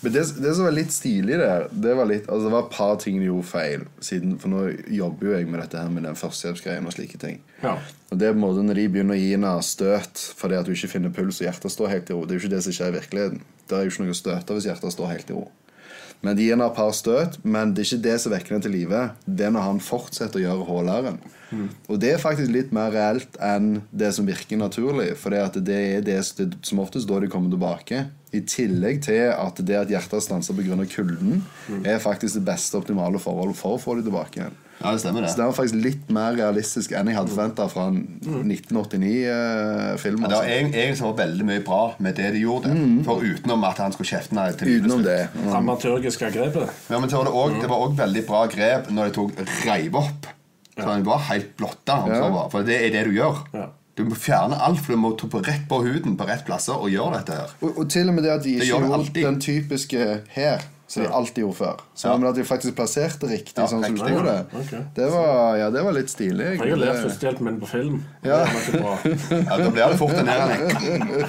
Men 0.00 0.12
det, 0.12 0.22
det 0.40 0.52
som 0.56 0.64
var 0.64 0.74
litt 0.74 0.94
stilig 0.94 1.36
der, 1.40 1.66
det 1.70 1.94
var 1.98 2.08
litt 2.08 2.28
Altså 2.30 2.46
det 2.46 2.52
var 2.54 2.64
et 2.64 2.72
par 2.72 2.94
ting 3.02 3.18
de 3.20 3.28
gjorde 3.28 3.48
feil. 3.50 3.84
Siden, 4.04 4.36
for 4.40 4.52
nå 4.52 4.62
jobber 4.92 5.28
jo 5.28 5.34
jeg 5.36 5.50
med 5.50 5.60
dette 5.62 5.82
her 5.82 5.92
med 5.92 6.06
den 6.08 6.16
førstehjelpsgreien 6.18 6.88
og 6.88 6.96
slike 6.96 7.20
ting. 7.22 7.42
Ja. 7.62 7.76
Og 8.10 8.20
det 8.20 8.28
er 8.28 8.34
på 8.34 8.40
en 8.40 8.44
måte 8.46 8.64
Når 8.64 8.80
de 8.80 8.88
begynner 8.94 9.16
å 9.16 9.20
gi 9.20 9.30
henne 9.34 9.52
støt 9.66 10.24
fordi 10.38 10.58
at 10.58 10.68
du 10.68 10.72
ikke 10.74 10.92
finner 10.94 11.14
puls 11.14 11.42
og 11.42 11.48
hjertet 11.48 11.72
står 11.72 11.92
helt 11.92 12.10
i 12.10 12.16
ro 12.16 12.24
Det 12.24 12.34
er 12.34 12.38
jo 12.38 12.44
ikke 12.44 12.54
det 12.56 12.64
som 12.66 12.76
skjer 12.76 12.92
i 12.92 12.96
virkeligheten. 12.98 13.44
Det 13.66 13.76
er 13.76 13.84
jo 13.84 13.92
ikke 13.92 14.06
noe 14.06 14.16
å 14.16 14.20
støte 14.22 14.56
hvis 14.56 14.68
hjertet 14.70 14.96
står 14.96 15.12
helt 15.12 15.32
i 15.32 15.38
ro. 15.38 15.46
Men 16.26 16.34
de 16.34 16.42
gir 16.42 16.56
ham 16.56 16.64
et 16.66 16.74
par 16.74 16.90
støt, 16.96 17.36
men 17.46 17.70
det 17.70 17.84
er 17.84 17.86
ikke 17.86 18.04
det 18.08 18.14
som 18.18 18.32
vekker 18.34 18.56
ham 18.56 18.62
til 18.64 18.72
live. 18.74 19.02
Det 19.24 19.46
er 19.46 19.52
når 19.54 19.66
han 19.68 19.82
fortsetter 19.84 20.40
å 20.40 20.42
gjøre 20.42 20.66
hålæren. 20.66 21.20
Mm. 21.54 21.68
Og 21.86 22.00
det 22.02 22.10
er 22.12 22.22
faktisk 22.22 22.50
litt 22.50 22.72
mer 22.74 22.90
reelt 22.90 23.38
enn 23.38 23.76
det 23.94 24.10
som 24.16 24.26
virker 24.26 24.58
naturlig. 24.58 25.12
For 25.20 25.30
det, 25.30 25.44
at 25.46 25.60
det 25.68 25.78
er 25.92 26.02
det 26.06 26.18
som 26.26 26.82
oftest 26.82 27.06
da 27.06 27.20
de 27.22 27.30
kommer 27.30 27.54
tilbake. 27.54 28.08
I 28.34 28.42
tillegg 28.42 29.04
til 29.06 29.30
at 29.30 29.62
det 29.62 29.78
at 29.84 29.92
hjertet 29.92 30.26
stanser 30.26 30.58
pga. 30.58 30.82
kulden, 30.90 31.44
er 31.86 32.02
faktisk 32.02 32.40
det 32.40 32.46
beste 32.50 32.80
optimale 32.80 33.22
forholdet 33.22 33.60
for 33.60 33.76
å 33.76 33.82
få 33.82 33.94
dem 34.00 34.08
tilbake 34.10 34.42
igjen. 34.42 34.62
Ja, 34.80 34.92
det 34.92 35.00
stemmer, 35.00 35.24
Så 35.24 35.32
det. 35.32 35.36
det 35.40 35.44
var 35.48 35.54
faktisk 35.56 35.78
litt 35.80 36.10
mer 36.12 36.34
realistisk 36.36 36.92
enn 36.92 37.08
jeg 37.08 37.16
hadde 37.16 37.32
forventa 37.32 37.64
fra 37.72 37.86
en 37.88 38.02
1989-film. 38.44 40.20
Men 40.20 40.30
det 40.30 40.36
var 40.38 40.50
egentlig 40.50 40.96
som 40.98 41.08
var 41.10 41.16
veldig 41.22 41.46
mye 41.48 41.62
bra 41.64 41.80
med 42.02 42.16
det 42.18 42.30
de 42.36 42.42
gjorde. 42.44 42.72
For 43.06 43.24
utenom 43.24 43.64
at 43.68 43.80
han 43.82 43.94
skulle 43.96 44.10
kjefte 44.10 44.36
ned 44.36 44.58
til 44.60 44.74
Utenom 44.76 45.04
det. 45.06 45.18
Dramaturgiske 45.46 46.30
grepet. 46.34 46.76
Ja, 46.90 47.00
men 47.00 47.10
så 47.10 47.22
var 47.22 47.30
det, 47.30 47.34
også, 47.40 47.62
det 47.62 47.72
var 47.72 47.86
òg 47.86 47.96
veldig 48.02 48.26
bra 48.28 48.44
grep 48.52 48.92
når 48.92 49.10
de 49.10 49.16
tok 49.20 49.42
reiv 49.66 49.98
opp. 50.02 50.30
Så 50.76 50.84
han 50.90 51.06
var 51.08 51.24
helt 51.30 51.56
blotta. 51.56 52.02
Ja. 52.12 52.30
For 52.52 52.66
det 52.66 52.76
er 52.84 52.92
det 52.92 53.06
du 53.08 53.16
gjør. 53.16 53.42
Ja. 53.56 53.70
Du 53.96 54.02
må 54.04 54.16
fjerne 54.20 54.58
alt, 54.60 54.82
for 54.84 54.92
du 54.92 55.00
må 55.00 55.14
ta 55.16 55.28
på 55.32 55.40
rett 55.40 55.62
på 55.70 55.78
huden 55.86 56.18
på 56.20 56.26
rett 56.28 56.42
plasser 56.44 56.76
og 56.76 56.90
gjøre 56.92 57.14
dette 57.22 57.32
her. 57.38 57.54
Og, 57.64 57.78
og 57.80 57.86
til 57.88 58.10
og 58.10 58.18
med 58.18 58.26
det 58.28 58.32
at 58.34 58.42
de 58.44 58.52
ikke 58.58 58.66
det 58.66 58.68
gjorde 58.68 59.22
den 59.22 59.38
typiske 59.40 60.08
her, 60.34 60.66
som 60.86 61.02
de 61.02 61.08
alltid 61.10 61.42
gjorde 61.44 61.56
før. 61.58 61.80
Så 61.98 62.08
Ja. 62.08 62.16
men 62.16 62.28
at 62.28 62.34
de 62.36 62.44
faktisk 62.46 62.74
plasserte 62.78 63.26
riktig, 63.28 63.56
Ja, 63.58 63.66
sånn 63.66 63.82
som 63.84 63.94
de 63.96 64.12
gjorde 64.12 64.24
det. 64.24 64.60
Ok. 64.60 64.72
Det 64.94 65.08
var, 65.12 65.56
ja, 65.58 65.70
det 65.70 65.82
var 65.84 65.92
litt 65.92 66.10
stilig. 66.12 66.52
Jeg 66.60 66.70
har 66.70 66.76
lært 66.78 67.02
førstehjelpen 67.04 67.42
min 67.48 67.60
på 67.60 67.66
film. 67.66 68.04
Ja. 68.22 68.44
Det 68.44 68.54
var 68.54 68.60
ikke 68.62 68.82
bra. 68.82 68.96
Ja, 69.50 69.56
Da 69.64 69.70
blir 69.70 69.88
det 69.88 69.98
fort 69.98 70.12
en. 70.12 71.26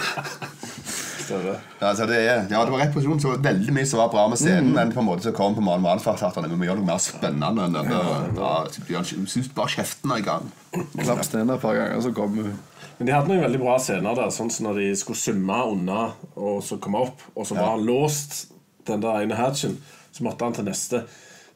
Stemmer. 1.28 1.58
Ja, 1.82 1.88
altså 1.90 2.06
det, 2.08 2.18
er, 2.24 2.46
ja, 2.50 2.62
det 2.64 2.72
var 2.72 2.80
rett 2.80 2.94
posisjon, 2.96 3.20
så 3.20 3.34
veldig 3.44 3.74
mye 3.76 3.86
som 3.90 4.00
var 4.00 4.12
bra 4.14 4.28
med 4.32 4.40
scenen, 4.40 4.70
men 4.76 4.94
på 4.96 5.02
en 5.02 5.08
måte 5.10 5.26
så 5.28 5.34
kom 5.36 5.56
på 5.58 5.64
manusforfatterne. 5.66 6.48
Vi 6.54 6.56
må 6.62 6.68
gjøre 6.70 6.80
noe 6.80 6.88
mer 6.88 7.02
spennende 7.04 7.66
enn 7.66 7.76
denne. 7.76 8.00
Ja, 8.38 8.54
Bjørn 8.88 9.28
syns 9.28 9.50
bare 9.58 9.74
kjeften 9.74 10.14
er 10.16 10.22
i 10.22 10.28
gang. 10.28 10.48
Klapp 10.96 11.26
stenen 11.28 11.52
et 11.58 11.62
par 11.66 11.76
ganger, 11.76 12.00
så 12.06 12.14
kom 12.16 12.38
hun. 12.40 12.54
Men 12.98 13.10
de 13.10 13.14
hadde 13.14 13.30
noen 13.30 13.44
veldig 13.44 13.60
bra 13.62 13.76
scener 13.82 14.16
der, 14.18 14.32
sånn 14.34 14.50
som 14.54 14.70
når 14.70 14.80
de 14.80 14.86
skulle 14.98 15.20
summe 15.20 15.58
unna 15.74 16.00
og 16.40 16.64
så 16.66 16.80
komme 16.82 17.04
opp, 17.10 17.20
og 17.36 17.46
så 17.46 17.58
var 17.60 17.76
han 17.76 17.84
låst 17.86 18.48
den 18.88 19.02
der 19.06 19.22
ene 19.24 19.36
hatchen, 19.40 19.78
så 20.12 20.24
måtte 20.26 20.46
han 20.48 20.54
til 20.58 20.66
neste. 20.70 21.04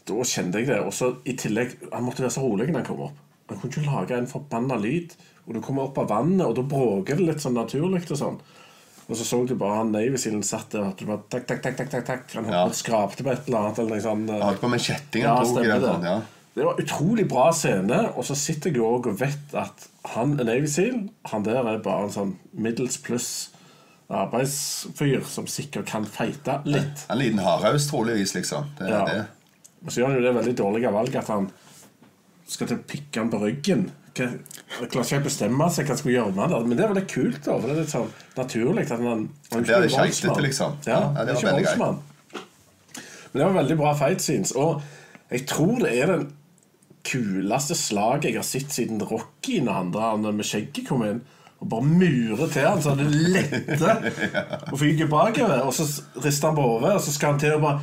Da 0.07 0.13
kjente 0.25 0.59
jeg 0.61 0.67
det. 0.71 0.79
Og 0.85 0.93
så 0.93 1.11
i 1.29 1.33
tillegg 1.37 1.75
Han 1.93 2.03
måtte 2.07 2.23
være 2.25 2.33
så 2.33 2.41
rolig 2.41 2.67
når 2.71 2.81
han 2.81 2.87
kom 2.87 3.03
opp. 3.07 3.19
Han 3.51 3.59
kunne 3.59 3.71
ikke 3.73 3.85
lage 3.91 4.17
en 4.17 4.27
forbanna 4.31 4.77
lyd. 4.81 5.13
Og 5.47 5.53
du 5.57 5.61
kommer 5.61 5.83
opp 5.89 5.97
av 5.97 6.09
vannet, 6.09 6.45
og 6.45 6.55
da 6.55 6.61
bråker 6.63 7.17
det 7.17 7.25
litt 7.27 7.41
sånn 7.43 7.57
naturlig 7.57 8.03
og 8.11 8.17
sånn. 8.17 8.39
Og 9.09 9.17
så 9.17 9.25
så 9.27 9.39
du 9.49 9.55
bare 9.59 9.79
han 9.81 9.89
Navy 9.91 10.15
Sealen 10.21 10.43
satt 10.45 10.69
der 10.71 10.85
og 10.87 11.01
bare 11.03 11.23
takk, 11.33 11.47
takk, 11.49 11.61
takk, 11.65 11.75
takk, 11.81 11.89
takk, 11.91 12.05
takk. 12.07 12.35
Han 12.37 12.45
Ja. 12.51 12.61
skrapte 12.69 13.23
på 13.25 13.31
et 13.33 13.47
eller 13.47 13.57
annet. 13.65 13.79
Eller 13.79 13.99
sånn, 13.99 14.27
holdt 14.29 14.61
på 14.61 14.69
med 14.69 14.79
kjettingen. 14.79 15.27
Ja, 15.27 15.43
stemmer 15.43 15.81
det. 15.81 16.05
ja. 16.07 16.21
Det 16.55 16.65
var 16.65 16.75
utrolig 16.79 17.27
bra 17.29 17.51
scene, 17.55 18.11
og 18.15 18.23
så 18.27 18.35
sitter 18.35 18.71
jeg 18.71 18.81
også 18.81 19.09
og 19.13 19.19
vet 19.19 19.53
at 19.55 19.87
han 20.15 20.37
er 20.39 20.43
Navy 20.43 20.67
Seal. 20.67 21.09
Han 21.31 21.43
der 21.43 21.59
er 21.65 21.77
bare 21.79 22.03
en 22.03 22.09
sånn 22.11 22.33
middels 22.53 22.97
pluss 22.97 23.49
arbeidsfyr 24.11 25.23
som 25.27 25.47
sikkert 25.47 25.85
kan 25.91 26.05
feite 26.05 26.59
litt. 26.65 27.05
En 27.09 27.17
liten 27.21 27.39
hardhaus, 27.39 27.87
troligvis, 27.89 28.33
liksom. 28.35 28.65
Det 28.77 28.87
er 28.87 28.91
Ja. 28.91 29.05
det. 29.05 29.25
Og 29.85 29.91
så 29.91 30.01
gjør 30.01 30.07
han 30.11 30.15
jo 30.17 30.21
det 30.27 30.35
veldig 30.35 30.55
dårlige 30.57 30.91
valget 30.93 31.15
at 31.23 31.27
han 31.27 31.51
skal 32.47 32.67
til 32.67 32.77
å 32.77 32.83
pikke 32.87 33.19
han 33.19 33.29
på 33.31 33.39
ryggen. 33.41 33.91
Jeg 34.13 34.27
klarer 34.91 35.05
ikke 35.05 35.15
helt 35.15 35.23
bestemme 35.23 35.69
seg 35.71 35.85
hva 35.85 35.93
han 35.95 35.97
skal 35.97 36.11
gjøre 36.11 36.35
med 36.35 36.49
det. 36.49 36.67
Men 36.67 36.77
det 36.77 36.83
er 36.85 36.93
veldig 36.93 37.07
kult, 37.07 37.43
da. 37.45 37.51
For 37.59 37.67
det 37.67 37.71
er 37.77 37.79
litt 37.81 37.93
sånn 37.95 38.11
naturlig 38.37 38.83
at 38.83 38.89
han, 38.99 39.05
han 39.07 39.29
Det 39.63 39.69
er 39.69 39.87
ikke 39.87 40.01
voldsmann. 40.03 40.43
liksom. 40.43 40.77
Ja, 40.85 40.99
Ja, 41.15 41.25
det 41.25 41.43
var 41.43 41.59
ikke. 41.59 41.97
Men 43.33 43.39
det 43.39 43.45
var 43.45 43.63
veldig 43.63 43.77
bra 43.77 43.93
fight 43.95 44.21
scenes. 44.21 44.51
Og 44.51 44.81
jeg 45.31 45.45
tror 45.47 45.79
det 45.79 45.93
er 45.97 46.07
den 46.07 46.33
kuleste 47.07 47.73
slaget 47.73 48.23
jeg 48.29 48.35
har 48.35 48.43
sett 48.43 48.69
siden 48.75 48.99
Rocky 49.01 49.61
når 49.63 49.73
han 49.73 49.91
der 50.21 50.31
med 50.31 50.45
skjegget 50.45 50.87
kom 50.87 51.03
inn. 51.07 51.21
Og 51.61 51.69
bare 51.69 51.85
mure 51.85 52.47
til 52.49 52.65
han 52.65 52.81
så 52.81 52.95
det 52.97 53.05
letter 53.05 54.07
og 54.71 54.77
fyker 54.81 55.09
bakover. 55.11 55.61
Og 55.67 55.73
så 55.77 55.85
rister 56.23 56.49
han 56.49 56.57
på 56.57 56.65
hodet, 56.65 56.95
og 56.97 57.03
så 57.05 57.13
skal 57.13 57.35
han 57.35 57.41
til 57.43 57.57
og 57.59 57.65
bare 57.67 57.81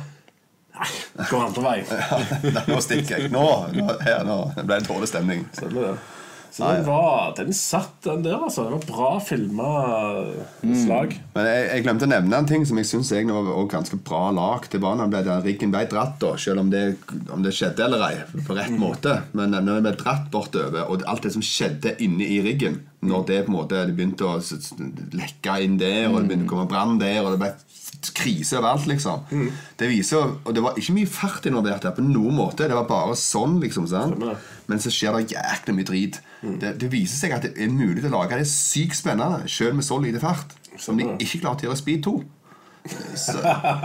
Nei, 0.79 1.25
går 1.27 1.41
andre 1.43 1.63
vei. 1.65 1.79
Ja, 1.91 2.61
Nå 2.69 2.77
stikker 2.79 3.17
jeg. 3.17 3.31
Nå, 3.33 3.41
nå, 3.75 3.87
her, 3.99 4.21
nå 4.23 4.37
ble 4.61 4.77
det 4.77 4.87
dårlig 4.87 5.09
stemning. 5.11 5.41
Stemmer 5.57 5.89
det. 5.89 6.18
Så 6.51 6.65
den, 6.65 6.85
var, 6.85 7.33
den 7.37 7.53
satt, 7.53 7.93
den 8.03 8.23
der, 8.25 8.39
altså. 8.41 8.65
Det 8.65 8.71
var 8.73 8.85
bra 8.89 9.09
filma 9.21 9.69
slag. 10.81 11.13
Men 11.35 11.47
jeg, 11.47 11.65
jeg 11.69 11.85
glemte 11.85 12.07
å 12.07 12.11
nevne 12.11 12.39
en 12.41 12.49
ting 12.49 12.65
som 12.67 12.79
jeg 12.81 12.89
syns 12.89 13.11
var 13.13 13.69
ganske 13.69 13.99
bra 14.05 14.23
lagd. 14.35 14.71
Det 14.73 14.81
var 14.83 14.97
når 14.99 15.11
ble, 15.13 15.23
riggen 15.45 15.73
ble 15.73 15.85
dratt, 15.91 16.17
da, 16.21 16.33
selv 16.41 16.63
om 16.63 16.71
det, 16.73 16.83
om 17.33 17.45
det 17.45 17.53
skjedde 17.55 17.85
eller 17.85 18.05
ei. 18.09 18.13
På 18.47 18.57
rett 18.57 18.73
måte. 18.81 19.19
Men 19.37 19.53
når 19.53 19.69
den 19.69 19.87
ble 19.87 19.95
dratt 20.01 20.29
bortover, 20.33 20.89
og 20.89 21.05
alt 21.09 21.27
det 21.27 21.35
som 21.37 21.45
skjedde 21.45 21.97
inne 22.03 22.25
i 22.25 22.41
riggen 22.45 22.81
Når 23.05 23.21
det 23.29 23.43
på 23.45 23.53
en 23.53 23.55
måte 23.55 23.85
det 23.87 23.95
begynte 23.95 24.27
å 24.27 24.39
lekke 25.15 25.53
inn 25.63 25.77
der, 25.79 26.09
og 26.09 26.19
det 26.19 26.31
begynte 26.31 26.49
å 26.49 26.51
komme 26.51 26.67
brann 26.71 26.97
der, 26.99 27.21
og 27.23 27.35
det 27.35 27.39
ble 27.45 27.53
krise 28.15 28.57
overalt, 28.59 28.85
liksom. 28.87 29.25
Det 29.79 29.89
viser, 29.91 30.35
Og 30.45 30.53
det 30.55 30.63
var 30.63 30.77
ikke 30.79 30.93
mye 30.95 31.07
fart 31.11 31.45
involvert 31.49 31.83
der 31.83 31.91
på 31.97 32.01
noen 32.05 32.35
måte. 32.37 32.67
Det 32.69 32.75
var 32.77 32.87
bare 32.87 33.15
sånn, 33.19 33.57
liksom. 33.59 33.87
sant? 33.91 34.23
Men 34.67 34.79
så 34.79 34.91
skjer 34.93 35.17
det 35.17 35.33
jæklig 35.35 35.75
mye 35.75 35.89
drit. 35.89 36.19
Det, 36.41 36.73
det 36.79 36.91
viser 36.93 37.17
seg 37.25 37.35
at 37.35 37.43
det 37.49 37.53
er 37.59 37.69
mulig 37.73 38.05
å 38.07 38.13
lage 38.13 38.37
det 38.39 38.47
sykt 38.47 38.95
spennende 38.95 39.47
selv 39.51 39.75
med 39.75 39.83
så 39.87 39.99
lite 39.99 40.19
fart. 40.23 40.55
Som 40.79 40.97
de 40.97 41.09
ikke 41.19 41.41
klarte 41.43 41.65
å 41.65 41.69
gjøre 41.69 41.79
i 41.79 41.81
Speed 41.83 42.03
2. 42.07 42.17
Så, 43.19 43.35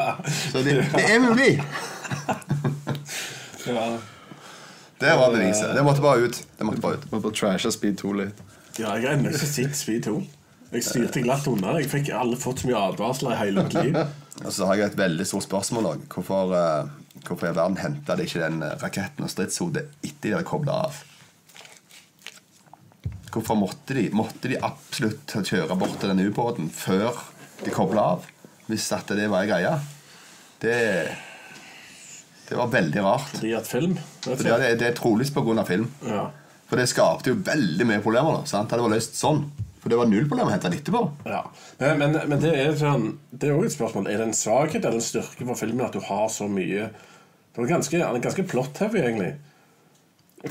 så 0.52 0.62
det, 0.62 0.76
det 0.94 1.04
er 1.10 1.18
mulig! 1.24 1.52
Ja. 3.66 3.98
Det 5.00 5.16
var 5.16 5.32
beviset. 5.32 5.74
Det 5.74 5.82
måtte 5.84 6.02
bare 6.04 6.18
ut. 6.28 6.46
Det 6.58 6.64
måtte 6.68 6.80
bare 6.84 6.98
ut. 6.98 7.06
Må 7.12 7.20
bare 7.24 7.32
trashe 7.36 7.70
Speed 7.72 7.96
2 8.02 8.12
litt. 8.18 8.42
ja, 8.78 8.94
jeg 8.98 9.06
har 9.08 9.14
ennå 9.16 9.30
ikke 9.32 9.46
sett 9.48 9.76
Speed 9.76 10.02
2. 10.04 10.14
Jeg 10.74 10.84
styrte 10.88 11.22
glatt 11.22 11.46
unna. 11.46 11.76
Jeg 11.78 11.90
fikk 11.92 12.10
aldri 12.18 12.40
fått 12.42 12.62
så 12.62 12.68
mye 12.70 12.82
advarsler 12.90 13.34
i 13.34 13.40
hele 13.44 13.64
mitt 13.66 13.76
liv. 13.78 13.98
Og 14.44 14.50
så 14.50 14.66
har 14.66 14.80
jeg 14.80 14.90
et 14.90 14.98
veldig 14.98 15.26
stort 15.30 15.46
spørsmål 15.46 15.90
òg. 15.92 16.06
Hvorfor, 16.10 16.50
uh, 16.50 17.20
hvorfor 17.22 17.50
i 17.50 17.54
verden 17.54 17.78
henta 17.78 18.16
de 18.18 18.26
ikke 18.26 18.42
den 18.42 18.62
eh, 18.66 18.72
raketten 18.82 19.22
og 19.26 19.30
stridshodet 19.30 19.84
etter 20.02 20.32
de 20.32 20.32
hadde 20.34 20.48
kobla 20.48 20.78
av? 20.88 20.98
Hvorfor 23.30 23.58
måtte 23.58 23.94
de, 23.94 24.08
måtte 24.14 24.50
de 24.50 24.58
absolutt 24.58 25.36
kjøre 25.46 25.76
bort 25.78 25.96
til 26.02 26.10
den 26.10 26.24
ubåten 26.26 26.66
før 26.74 27.14
de 27.62 27.70
kobla 27.74 28.08
av? 28.16 28.26
Hvis 28.66 28.88
at 28.96 29.10
det 29.14 29.28
var 29.30 29.44
ei 29.44 29.50
greie? 29.52 29.72
Det, 30.62 30.76
det 32.48 32.58
var 32.58 32.74
veldig 32.74 33.02
rart. 33.06 33.34
Fordi 33.36 33.54
at 33.58 33.68
film 33.68 33.94
Det, 34.24 34.38
det, 34.42 34.74
det 34.80 34.88
er 34.90 34.98
troligst 34.98 35.34
pga. 35.34 35.64
film. 35.68 35.86
Ja. 36.06 36.26
For 36.70 36.80
det 36.80 36.88
skapte 36.90 37.30
jo 37.30 37.38
veldig 37.44 37.86
mye 37.86 38.02
problemer. 38.02 38.40
da 38.40 38.50
sant? 38.50 38.70
Det 38.72 38.82
var 38.82 38.94
løst 38.94 39.18
sånn. 39.20 39.44
For 39.84 39.92
det 39.92 40.00
var 40.00 40.08
null 40.08 40.28
problem 40.28 40.48
å 40.48 40.52
hente 40.54 40.70
den 40.70 40.78
etterpå. 40.80 41.00
Ja. 41.28 41.42
Men, 41.78 41.98
men, 42.00 42.14
men 42.30 42.40
det 42.40 42.54
er 42.56 42.76
sånn 42.80 43.10
Det 43.30 43.50
er 43.50 43.58
også 43.58 43.68
et 43.68 43.74
spørsmål 43.74 44.06
Er 44.08 44.22
det 44.22 44.28
en 44.30 44.38
svakhet 44.38 44.80
eller 44.80 44.96
en 44.96 45.04
styrke 45.04 45.44
for 45.44 45.60
filmen 45.60 45.84
at 45.84 45.92
du 45.92 46.00
har 46.06 46.30
så 46.32 46.46
mye 46.48 46.86
Det 46.88 47.60
er 47.60 47.68
ganske, 47.68 47.98
den 48.00 48.16
er 48.16 48.24
ganske 48.24 48.46
plot-heavy, 48.48 49.02
egentlig. 49.02 49.34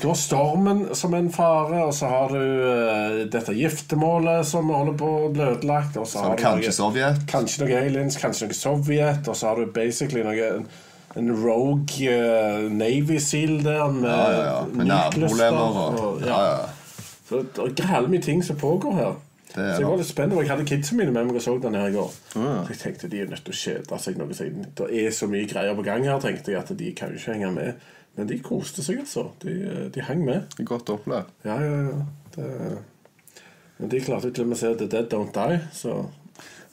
Du 0.00 0.06
har 0.08 0.16
stormen 0.18 0.86
som 0.96 1.12
en 1.14 1.28
fare, 1.30 1.82
og 1.84 1.92
så 1.94 2.08
har 2.10 2.32
du 2.32 2.40
uh, 2.40 3.18
dette 3.30 3.52
giftermålet 3.54 4.46
som 4.48 4.70
holder 4.74 4.96
på 4.98 5.10
å 5.26 5.28
bli 5.34 5.44
ødelagt. 5.44 5.98
Og 6.00 6.08
så 6.08 6.16
Så 6.18 6.24
har 6.24 6.34
du 6.34 6.42
kanskje 6.42 6.70
noe, 6.72 6.78
Sovjet. 6.78 7.20
kanskje 7.30 7.62
noe 7.62 7.82
aliens, 7.84 8.16
kanskje 8.18 8.48
noe 8.48 8.58
Sovjet, 8.58 9.28
og 9.28 9.38
så 9.38 9.52
har 9.52 9.60
du 9.60 9.70
basically 9.76 10.24
noe 10.26 10.64
en 11.14 11.30
rogue 11.44 12.10
uh, 12.10 12.64
Navy 12.74 13.20
Seal 13.22 13.60
der 13.62 13.92
med 13.94 14.10
Ja, 14.10 14.24
ja, 14.32 14.42
ja. 14.48 14.56
Med 14.72 14.90
nukleaster 14.90 15.60
og 15.60 16.24
ja, 16.26 16.40
ja. 16.48 17.04
Så 17.28 17.44
det 17.44 17.62
er 17.62 17.76
grelle 17.78 18.10
mye 18.10 18.24
ting 18.24 18.42
som 18.44 18.58
pågår 18.60 18.98
her. 18.98 19.14
Det 19.54 19.62
er 19.64 19.74
så 19.76 19.82
jeg 19.84 19.90
var 19.90 20.00
litt 20.00 20.08
spent, 20.10 20.32
jeg 20.34 20.50
hadde 20.50 20.64
kidsa 20.66 20.96
mine 20.98 21.12
med 21.14 21.28
meg 21.28 21.36
og 21.38 21.42
så 21.44 21.52
den 21.62 21.76
her 21.78 21.86
i 21.90 21.94
går. 21.94 22.14
Så 22.34 22.72
jeg 22.72 22.78
tenkte 22.80 23.10
de 23.12 23.20
er 23.22 23.28
nødt 23.30 23.44
til 23.46 23.54
å 23.54 23.60
kjede 23.60 23.98
seg 24.02 24.16
noe 24.18 24.34
siden. 24.34 24.64
Det 24.80 24.88
er 25.04 25.12
så 25.14 25.28
mye 25.30 25.46
greier 25.50 25.76
på 25.78 25.84
gang 25.86 26.06
her, 26.08 26.18
tenkte 26.22 26.50
jeg, 26.52 26.62
at 26.64 26.72
de 26.78 26.90
kan 26.98 27.12
jo 27.14 27.20
ikke 27.20 27.36
henge 27.36 27.52
med. 27.54 27.86
Men 28.16 28.28
de 28.30 28.38
koste 28.42 28.82
seg, 28.86 28.98
altså. 29.04 29.28
De, 29.42 29.54
de 29.94 30.02
hang 30.06 30.24
med. 30.26 30.58
Godt 30.66 30.90
opplevd. 30.94 31.30
Ja, 31.46 31.56
ja, 31.62 31.78
ja. 31.90 32.02
Det, 32.34 32.50
men 33.78 33.90
de 33.90 34.00
klarte 34.04 34.30
til 34.34 34.44
og 34.44 34.52
med 34.52 34.58
å 34.58 34.60
se 34.60 34.74
The 34.78 34.86
Dead 34.90 35.08
Don't 35.10 35.34
Die, 35.34 35.58
så 35.74 35.94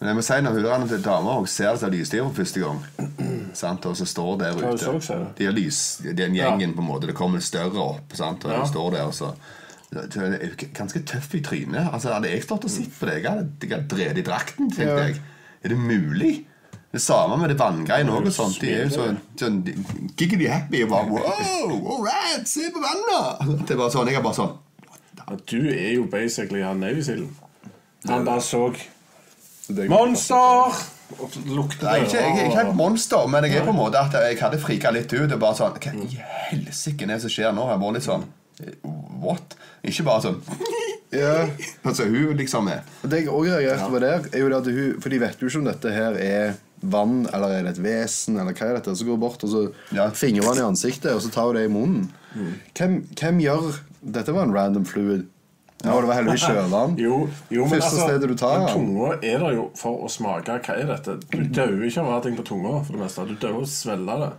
Men 0.01 0.09
jeg 0.09 0.17
må 0.17 0.21
si 0.25 0.37
når 0.41 0.55
hun 0.81 0.87
til 0.89 1.01
dama 1.05 1.35
og 1.37 1.47
ser 1.49 1.71
det 1.75 1.79
som 1.83 1.91
lysstyr 1.93 2.23
for 2.25 2.37
første 2.41 2.61
gang 2.63 2.79
sant? 3.61 3.85
Og 3.85 3.97
så 3.97 4.05
står 4.09 4.37
der 4.41 4.57
ute 4.57 4.93
Ja? 5.13 5.17
De 5.37 5.45
er 5.45 5.53
lys, 5.53 5.81
den 6.17 6.37
gjengen 6.37 6.73
på 6.73 6.81
en 6.81 6.87
måte 6.87 7.09
Det 7.09 7.15
kommer 7.17 7.39
større 7.45 7.77
opp 7.83 8.15
sant? 8.17 8.45
Og 8.45 8.51
Ja. 8.55 8.63
står 8.65 8.91
der 8.97 9.03
og 9.09 9.13
så 9.13 9.29
ganske 9.91 11.01
tøff 11.05 11.33
i 11.35 11.41
trynet. 11.43 11.89
Altså, 11.93 12.13
hadde 12.13 12.29
jeg 12.31 12.43
stått 12.45 12.63
og 12.67 12.71
sett 12.71 12.93
på 12.99 13.09
det, 13.09 13.17
jeg 13.21 13.27
hadde, 13.31 13.49
jeg 13.61 13.71
hadde 13.75 13.87
drevet 13.91 14.17
i 14.21 14.23
drakten. 14.27 14.69
tenkte 14.71 14.87
Ja. 14.87 15.07
jeg 15.07 15.21
Er 15.63 15.69
det 15.69 15.77
mulig? 15.77 16.45
Det 16.91 16.99
samme 17.01 17.37
med 17.37 17.49
det 17.49 17.57
vanngreiene 17.59 18.11
òg. 18.11 18.23
De 18.59 18.71
er 18.73 18.83
jo 18.87 18.89
sånn, 18.89 19.17
sånn 19.37 19.59
giggity 20.17 20.47
happy. 20.47 20.83
Og 20.83 20.89
bare 20.89 21.07
wow, 21.07 21.91
all 21.91 22.03
right, 22.03 22.47
se 22.47 22.61
på 22.73 22.79
vannet! 22.81 23.61
Det 23.67 23.75
er 23.75 23.77
bare 23.77 23.91
sånn, 23.91 24.07
Jeg 24.07 24.15
er 24.17 24.23
bare 24.23 24.35
sånn 24.35 24.57
ja, 25.17 25.35
Du 25.45 25.69
er 25.69 25.93
jo 25.93 26.03
basically 26.11 26.61
han 26.61 26.79
Navy 26.79 27.01
Sealen. 27.03 27.29
Han 28.07 28.25
bare 28.25 28.41
så 28.41 28.73
er- 28.73 29.87
Monster! 29.87 30.81
Og 31.19 31.29
lukter 31.45 31.85
Nei, 31.91 31.99
ikke, 32.05 32.17
jeg, 32.17 32.49
ikke 32.49 32.61
et 32.69 32.75
monster, 32.75 33.27
men 33.27 33.43
jeg 33.43 33.57
er 33.59 33.65
på 33.65 33.69
en 33.73 33.75
måte 33.75 33.99
at 33.99 34.13
jeg 34.15 34.37
hadde 34.39 34.59
frika 34.59 34.91
litt 34.91 35.11
ut. 35.13 35.31
Og 35.31 35.39
bare 35.39 35.55
sånn, 35.55 35.77
Hva 35.77 35.93
i 35.93 36.19
helsike 36.49 37.03
er 37.03 37.07
det 37.07 37.21
som 37.21 37.29
skjer 37.29 37.51
nå? 37.55 37.67
Jeg 37.69 37.79
var 37.79 37.91
litt 37.95 38.03
sånn 38.07 38.23
What? 39.21 39.55
Ikke 39.87 40.03
bare 40.07 40.21
sånn 40.27 40.41
Ja. 41.11 41.47
Altså, 41.83 42.05
hun 42.07 42.37
liksom 42.39 42.69
er 42.71 42.85
Det 43.03 43.23
jeg 43.25 43.31
òg 43.33 43.49
reagerte 43.49 43.89
på 43.91 43.99
der, 43.99 44.27
er 44.31 44.43
jo 44.45 44.51
det 44.53 44.59
at 44.61 44.69
hun 44.71 45.01
For 45.03 45.11
de 45.11 45.19
vet 45.19 45.41
jo 45.43 45.49
ikke 45.49 45.59
om 45.59 45.65
dette 45.67 45.91
her 45.91 46.15
er 46.23 46.53
vann, 46.81 47.27
eller 47.29 47.51
er 47.59 47.65
det 47.67 47.73
et 47.75 47.81
vesen, 47.83 48.39
eller 48.41 48.55
hva 48.57 48.69
er 48.71 48.77
dette? 48.79 48.95
Så 48.97 49.05
går 49.05 49.13
hun 49.17 49.21
bort, 49.21 49.43
og 49.45 49.49
så 49.51 49.59
Ja. 49.93 50.07
fingrer 50.17 50.47
hun 50.47 50.57
i 50.57 50.63
ansiktet, 50.65 51.11
og 51.13 51.19
så 51.21 51.29
tar 51.29 51.45
hun 51.51 51.55
det 51.59 51.65
i 51.67 51.73
munnen. 51.73 52.07
Hvem, 52.73 52.95
hvem 53.19 53.37
gjør 53.43 53.67
Dette 54.01 54.33
var 54.33 54.47
en 54.47 54.55
random 54.55 54.85
fluid. 54.89 55.27
Ja, 55.83 55.93
det 55.99 56.07
var 56.09 56.15
heldigvis 56.17 56.41
sjøvann. 56.47 56.95
Jo, 57.05 57.19
jo 57.53 57.67
men 57.67 57.75
Første 57.75 57.91
altså, 57.91 58.07
stedet 58.07 58.29
du 58.31 58.35
tar 58.37 58.63
men 58.63 58.73
tunga 58.73 59.11
er 59.21 59.43
der 59.43 59.53
jo 59.59 59.67
for 59.77 60.07
å 60.07 60.09
smake. 60.09 60.57
Hva 60.65 60.77
er 60.79 60.89
dette? 60.89 61.19
Du 61.29 61.43
dauer 61.53 61.85
ikke 61.85 62.01
av 62.01 62.09
å 62.09 62.15
ha 62.15 62.21
ting 62.25 62.35
på 62.39 62.45
tunga. 62.49 62.79
for 62.85 62.93
det 62.97 63.01
meste 63.03 63.27
Du 63.29 63.35
dauer 63.35 63.59
av 63.59 63.67
å 63.67 63.69
svelge 63.69 64.17
det. 64.23 64.31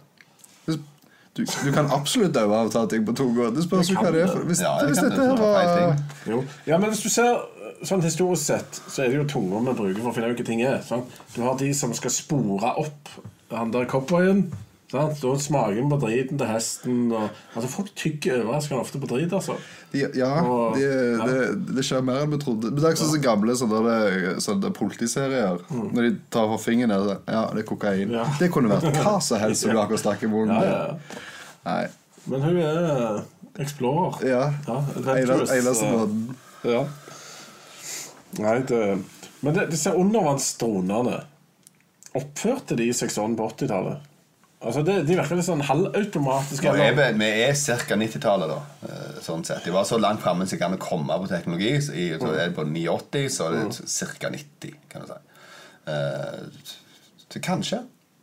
Du, 1.35 1.45
du 1.64 1.72
kan 1.72 1.87
absolutt 1.91 2.33
daue 2.37 2.53
av 2.53 2.68
å 2.68 2.72
ta 2.72 2.83
ting 2.87 3.07
på 3.09 3.14
to 3.16 3.24
Det 3.57 3.62
spørs 3.64 3.89
hva 3.97 4.11
det 4.12 4.22
er. 4.22 4.26
for- 4.28 4.45
Hvis, 4.45 4.61
Ja, 4.61 4.74
hvis 4.85 5.01
dette 5.01 5.16
det, 5.16 5.28
her 5.30 5.37
var. 5.41 6.45
Ja, 6.66 6.78
men 6.78 6.91
hvis 6.91 7.03
du 7.03 7.09
ser 7.09 7.41
sånn 7.89 8.03
historisk 8.05 8.43
sett, 8.45 8.80
så 8.89 9.03
er 9.05 9.09
det 9.09 9.16
jo 9.16 9.24
tunga 9.24 9.62
vi 9.64 9.72
bruker 9.78 10.03
for 10.03 10.11
å 10.11 10.14
finne 10.14 10.28
ut 10.30 10.37
hva 10.39 10.45
ting 10.47 10.61
er. 10.62 10.83
Sånn. 10.87 11.07
Du 11.35 11.41
har 11.43 11.57
de 11.57 11.72
som 11.74 11.95
skal 11.95 12.11
spore 12.11 12.74
opp 12.76 13.09
han 13.51 13.70
der 13.72 13.87
cowboyen. 13.87 14.53
Da 14.93 15.07
smaker 15.40 15.86
på 15.88 15.97
driten 16.03 16.36
til 16.36 16.49
hesten. 16.51 16.97
Og, 17.16 17.30
altså 17.55 17.68
Folk 17.72 17.95
tygger 17.97 18.43
overraskende 18.43 18.82
ofte 18.82 19.01
på 19.01 19.09
drit. 19.09 19.32
altså 19.32 19.57
Ja, 19.97 20.09
ja 20.14 20.43
Og- 20.45 20.76
det, 20.76 20.90
ja. 20.90 21.26
det, 21.26 21.76
det 21.76 21.84
skjer 21.84 22.05
mer 22.05 22.20
enn 22.22 22.34
vi 22.34 22.40
trodde. 22.43 22.68
Men 22.70 22.76
Det 22.76 22.84
er 22.84 22.93
ikke 22.93 23.05
sånn 23.05 23.14
som 23.14 23.24
gamle 23.24 23.57
sånne, 23.57 24.36
sånne 24.45 24.72
politiserier. 24.76 25.64
Når 25.72 26.03
de 26.03 26.12
tar 26.30 26.47
for 26.53 26.61
fingeren 26.61 26.93
ned 26.93 27.16
Ja, 27.26 27.47
det 27.55 27.64
er 27.64 27.68
kokain. 27.68 28.09
Mm. 28.09 28.18
Ja. 28.20 28.26
Det 28.38 28.51
kunne 28.53 28.68
vært 28.68 29.01
hva 29.01 29.16
som 29.24 29.40
helst 29.40 29.64
som 29.64 29.72
du 29.72 29.80
akkurat 29.84 30.05
stakk 30.05 30.22
i 30.22 30.32
munnen. 30.32 30.61
Ja, 30.61 30.68
ja, 30.68 30.84
ja. 30.93 31.24
Nei. 31.64 31.88
Men 32.26 32.43
hun 32.43 32.61
er 32.61 32.84
eh, 32.93 33.22
explorer. 33.64 34.20
Ja. 34.28 34.45
eneste 34.68 35.88
eh, 35.88 35.93
måten. 35.97 36.36
Ja. 36.68 36.84
Nei, 38.38 38.59
det 38.68 38.84
Men 39.43 39.55
det, 39.57 39.70
disse 39.72 39.90
undervannsdronene 39.99 41.18
Oppførte 42.14 42.76
de 42.76 42.93
seg 42.93 43.11
sånn 43.12 43.34
på 43.38 43.49
80-tallet? 43.49 44.11
Altså, 44.62 44.82
det, 44.86 44.94
De 45.08 45.16
virker 45.18 45.38
litt 45.38 45.46
sånn 45.48 45.62
halvautomatiske. 45.66 46.70
Og 46.70 46.78
jeg, 46.78 46.94
vi 47.18 47.30
er 47.46 47.56
ca. 47.86 47.96
90-tallet, 47.98 48.52
da. 48.52 48.60
eh, 48.88 49.16
Sånn 49.22 49.42
sett. 49.46 49.64
De 49.66 49.72
var 49.74 49.84
så 49.88 49.98
langt 49.98 50.22
framme 50.22 50.46
som 50.46 50.56
de 50.58 50.62
kan 50.62 50.76
komme 50.82 51.16
på 51.22 51.30
teknologi. 51.30 51.72
Så 51.82 51.94
i, 51.98 52.08
så 52.18 52.30
er 52.34 52.50
det 52.52 52.56
på 52.56 52.64
89, 52.66 53.24
så 53.34 53.48
er 53.48 53.58
det 53.58 54.14
ca. 54.20 54.30
90, 54.36 54.76
kan 54.92 55.02
du 55.02 55.10
si. 55.10 55.18
Eh, 55.90 56.70
så 57.32 57.40
kanskje. 57.42 57.82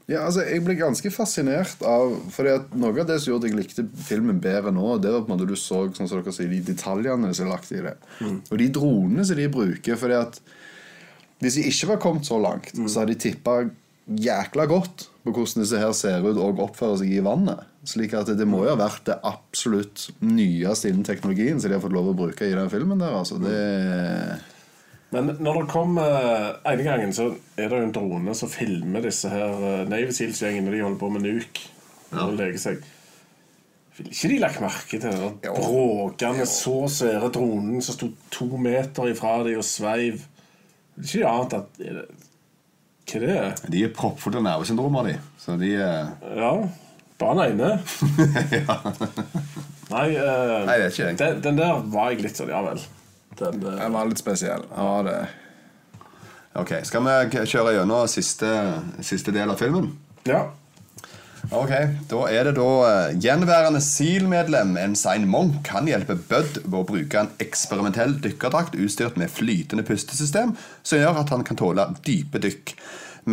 Ja, 0.09 0.23
altså, 0.25 0.41
Jeg 0.47 0.63
ble 0.65 0.73
ganske 0.79 1.11
fascinert 1.13 1.83
av 1.85 2.15
Fordi 2.33 2.49
at 2.55 2.71
Noe 2.73 2.95
av 2.97 3.05
det 3.11 3.19
som 3.21 3.29
gjorde 3.33 3.45
at 3.45 3.51
jeg 3.51 3.59
likte 3.59 3.83
filmen 4.07 4.39
bedre 4.41 4.71
nå, 4.73 4.95
Det 5.03 5.11
var 5.13 5.21
på 5.21 5.29
en 5.29 5.35
måte 5.35 5.45
du 5.45 5.53
så 5.59 5.83
sånn 5.93 6.09
som 6.09 6.17
dere 6.23 6.33
sier, 6.33 6.49
de 6.49 6.63
detaljene 6.71 7.29
som 7.37 7.45
er 7.45 7.51
lagt 7.51 7.69
i 7.75 7.83
det. 7.83 7.93
Og 8.25 8.55
de 8.57 8.69
dronene 8.73 9.25
som 9.27 9.37
de 9.37 9.45
bruker. 9.53 9.99
Fordi 10.01 10.17
at 10.17 10.39
Hvis 11.43 11.59
de 11.59 11.67
ikke 11.69 11.91
var 11.91 12.01
kommet 12.07 12.25
så 12.25 12.39
langt, 12.41 12.71
så 12.73 13.03
hadde 13.03 13.13
de 13.13 13.19
tippa 13.27 13.59
jækla 14.10 14.66
godt 14.70 15.07
på 15.24 15.34
hvordan 15.34 15.64
disse 15.64 15.80
her 15.80 15.91
ser 15.93 16.26
ut 16.26 16.38
og 16.41 16.62
oppfører 16.66 17.01
seg 17.01 17.12
i 17.14 17.24
vannet. 17.24 17.62
Slik 17.88 18.14
at 18.18 18.32
det 18.36 18.47
må 18.49 18.64
jo 18.66 18.74
ha 18.74 18.80
vært 18.80 19.05
det 19.10 19.18
absolutt 19.28 20.10
nyeste 20.26 20.89
innen 20.89 21.05
teknologien 21.07 21.60
som 21.60 21.70
de 21.70 21.78
har 21.78 21.84
fått 21.84 21.95
lov 21.95 22.12
å 22.12 22.18
bruke 22.18 22.47
i 22.47 22.55
den 22.55 22.72
filmen 22.72 23.01
der. 23.01 23.16
Altså. 23.22 23.39
Det 23.41 23.60
Men 25.16 25.34
når 25.39 25.62
det 25.62 25.72
kommer 25.72 26.62
ene 26.70 26.86
gangen, 26.86 27.14
så 27.16 27.32
er 27.57 27.70
det 27.70 27.82
jo 27.82 27.88
en 27.88 27.95
drone 27.95 28.38
som 28.38 28.51
filmer 28.51 29.05
disse 29.05 29.32
her 29.32 29.66
eh, 29.72 29.84
Navy 29.89 30.14
Seals-gjengene. 30.14 30.74
de 30.74 30.84
holder 30.86 31.01
på 31.01 31.12
med 31.14 31.26
nuk. 31.26 31.62
Og 32.10 32.34
leker 32.38 32.62
seg. 32.62 32.88
Ville 33.99 34.16
ikke 34.16 34.30
de 34.32 34.39
lagt 34.39 34.62
merke 34.64 34.97
til 35.01 35.12
den 35.12 35.36
bråkende, 35.43 36.45
så 36.47 36.86
svære 36.89 37.30
dronen 37.36 37.84
som 37.84 37.97
sto 37.97 38.07
to 38.32 38.47
meter 38.57 39.12
ifra 39.12 39.41
dem 39.43 39.60
og 39.60 39.68
sveiv? 39.68 40.24
Ville 40.95 41.10
ikke 41.10 41.22
de 41.22 41.28
ant 41.28 41.57
at 41.57 41.82
er 43.18 43.26
det, 43.26 43.36
er? 43.38 43.55
De 43.74 43.84
er 43.84 43.93
proppfulle 43.95 44.38
av 44.38 44.43
nervesyndromer, 44.45 45.10
de. 45.10 45.18
Så 45.41 45.57
de 45.60 45.74
er 45.76 46.12
Ja, 46.43 46.51
bare 47.20 47.47
den 47.49 47.60
ene. 47.60 47.70
Nei, 49.89 50.05
eh, 50.14 50.66
Nei, 50.70 50.76
det 50.78 50.86
er 50.86 50.91
ikke 50.93 51.05
jeg. 51.07 51.18
den, 51.18 51.41
den 51.41 51.57
der 51.57 51.80
var 51.89 52.12
jeg 52.14 52.22
litt 52.28 52.38
sånn 52.38 52.51
Ja 52.53 52.62
vel. 52.68 52.82
Den, 53.39 53.60
eh, 53.66 53.78
Den 53.82 53.93
var 53.97 54.05
litt 54.10 54.22
spesiell. 54.22 54.64
Ja, 54.76 54.89
det 55.07 55.18
Ok, 56.60 56.72
Skal 56.84 57.03
vi 57.05 57.16
k- 57.32 57.45
kjøre 57.47 57.76
gjennom 57.78 58.07
siste, 58.10 58.49
siste 59.05 59.32
del 59.36 59.49
av 59.53 59.57
filmen? 59.62 59.91
ja. 60.28 60.45
Ok, 61.50 61.72
Da 62.12 62.18
er 62.30 62.43
det 62.45 62.52
da 62.60 62.66
eh, 62.86 63.16
gjenværende 63.18 63.80
SEAL-medlem 63.82 64.76
Ensign 64.78 65.24
Monk 65.26 65.64
kan 65.66 65.88
hjelpe 65.89 66.14
Bud 66.14 66.60
ved 66.62 66.76
å 66.78 66.86
bruke 66.86 67.24
en 67.24 67.32
eksperimentell 67.41 68.14
dykkerdrakt 68.22 68.78
utstyrt 68.78 69.18
med 69.18 69.34
flytende 69.34 69.82
pustesystem, 69.88 70.54
som 70.86 71.02
gjør 71.02 71.18
at 71.24 71.34
han 71.34 71.41
kan 71.47 71.58
tåle 71.58 71.88
dype 72.06 72.38
dykk. 72.43 72.76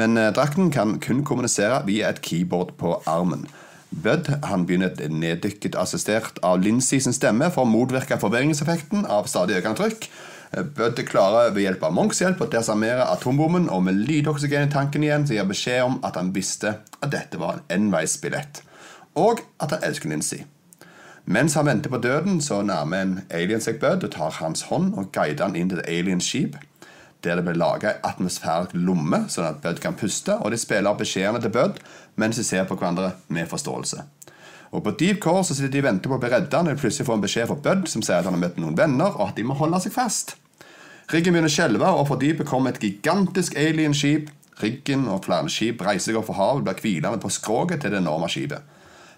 Men 0.00 0.16
eh, 0.16 0.30
drakten 0.32 0.72
kan 0.72 0.96
kun 1.04 1.26
kommunisere 1.28 1.82
via 1.84 2.08
et 2.08 2.22
keyboard 2.24 2.72
på 2.80 2.94
armen. 3.04 3.44
Bud 3.92 4.32
han 4.48 4.64
begynner 4.64 4.96
neddykket 5.12 5.76
assistert 5.76 6.40
av 6.40 6.64
Lindsay 6.64 7.02
sin 7.04 7.16
stemme 7.16 7.50
for 7.52 7.66
å 7.66 7.70
motvirke 7.70 8.16
forvirringseffekten 8.22 9.04
av 9.12 9.28
stadig 9.28 9.60
økende 9.60 9.82
trykk. 9.82 10.08
Bud 10.56 11.02
klarer 11.04 11.50
ved 11.52 11.66
hjelp 11.66 11.82
av 11.84 11.92
Monks 11.92 12.22
hjelp 12.22 12.40
å 12.40 12.48
desarmere 12.48 13.04
atombommen, 13.12 13.66
og 13.68 13.82
med 13.84 13.98
lydoksygen 14.08 14.70
i 14.70 14.72
tanken 14.72 15.02
igjen 15.04 15.26
så 15.28 15.36
gir 15.36 15.48
beskjed 15.50 15.82
om 15.84 15.98
at 16.06 16.16
han 16.16 16.30
visste 16.32 16.78
at 16.96 17.10
dette 17.12 17.36
var 17.36 17.58
en 17.58 17.74
enveisbillett, 17.76 18.62
og 19.20 19.42
at 19.60 19.74
han 19.76 19.84
elsker 19.84 20.08
Lindsay. 20.08 20.46
Mens 21.28 21.58
han 21.58 21.68
venter 21.68 21.92
på 21.92 22.00
døden, 22.00 22.40
så 22.40 22.62
nærmer 22.64 23.02
en 23.02 23.14
alien 23.34 23.60
seg 23.60 23.82
Bud 23.82 24.06
og 24.06 24.14
tar 24.14 24.38
hans 24.38 24.68
hånd 24.70 24.94
og 24.96 25.10
guider 25.12 25.44
han 25.44 25.58
inn 25.60 25.68
til 25.68 25.82
et 25.82 25.90
alien-skip, 25.92 26.56
der 27.26 27.36
det 27.36 27.44
ble 27.44 27.56
laga 27.58 27.92
ei 27.92 28.00
atmosfærisk 28.06 28.72
lomme, 28.78 29.26
sånn 29.28 29.50
at 29.50 29.60
Bud 29.64 29.82
kan 29.82 29.98
puste, 29.98 30.38
og 30.40 30.54
de 30.54 30.60
spiller 30.62 30.96
beskjedene 30.96 31.42
til 31.42 31.52
Bud 31.52 31.82
mens 32.16 32.40
de 32.40 32.46
ser 32.46 32.64
på 32.64 32.78
hverandre 32.78 33.12
med 33.28 33.50
forståelse. 33.50 34.06
Og 34.72 34.82
På 34.82 34.94
Deep 34.96 35.20
Core 35.20 35.44
så 35.44 35.54
sitter 35.54 35.74
de 35.74 35.84
og 35.84 35.88
venter 35.90 36.10
på 36.10 36.16
å 36.16 36.22
bli 36.22 36.32
redda 36.32 36.62
når 36.62 36.76
de 36.76 36.80
plutselig 36.80 37.06
får 37.10 37.18
en 37.18 37.28
beskjed 37.28 37.50
fra 37.50 37.60
Bud 37.68 37.86
som 37.90 38.02
sier 38.02 38.22
at 38.22 38.28
han 38.28 38.38
har 38.38 38.44
møtt 38.46 38.58
noen 38.62 38.78
venner, 38.78 39.12
og 39.12 39.28
at 39.28 39.36
de 39.36 39.44
må 39.44 39.58
holde 39.58 39.84
seg 39.84 39.94
fast. 39.94 40.38
Riggen 41.12 41.36
begynner 41.36 41.50
å 41.50 41.54
skjelve, 41.54 41.90
og 42.00 42.08
fra 42.08 42.16
dypet 42.18 42.48
kommer 42.48 42.74
et 42.74 42.82
gigantisk 42.82 43.54
alien-skip. 43.60 44.32
Riggen 44.58 45.04
og 45.12 45.26
flere 45.26 45.50
skip 45.52 45.82
reiser 45.84 46.10
seg 46.10 46.18
opp 46.18 46.30
fra 46.30 46.38
havet 46.38 46.62
og 46.62 46.66
blir 46.66 46.80
hvilende 46.82 47.20
på 47.22 47.30
skroget 47.30 47.84
til 47.84 47.92
det 47.92 48.00
enorme 48.00 48.30
skipet. 48.32 48.72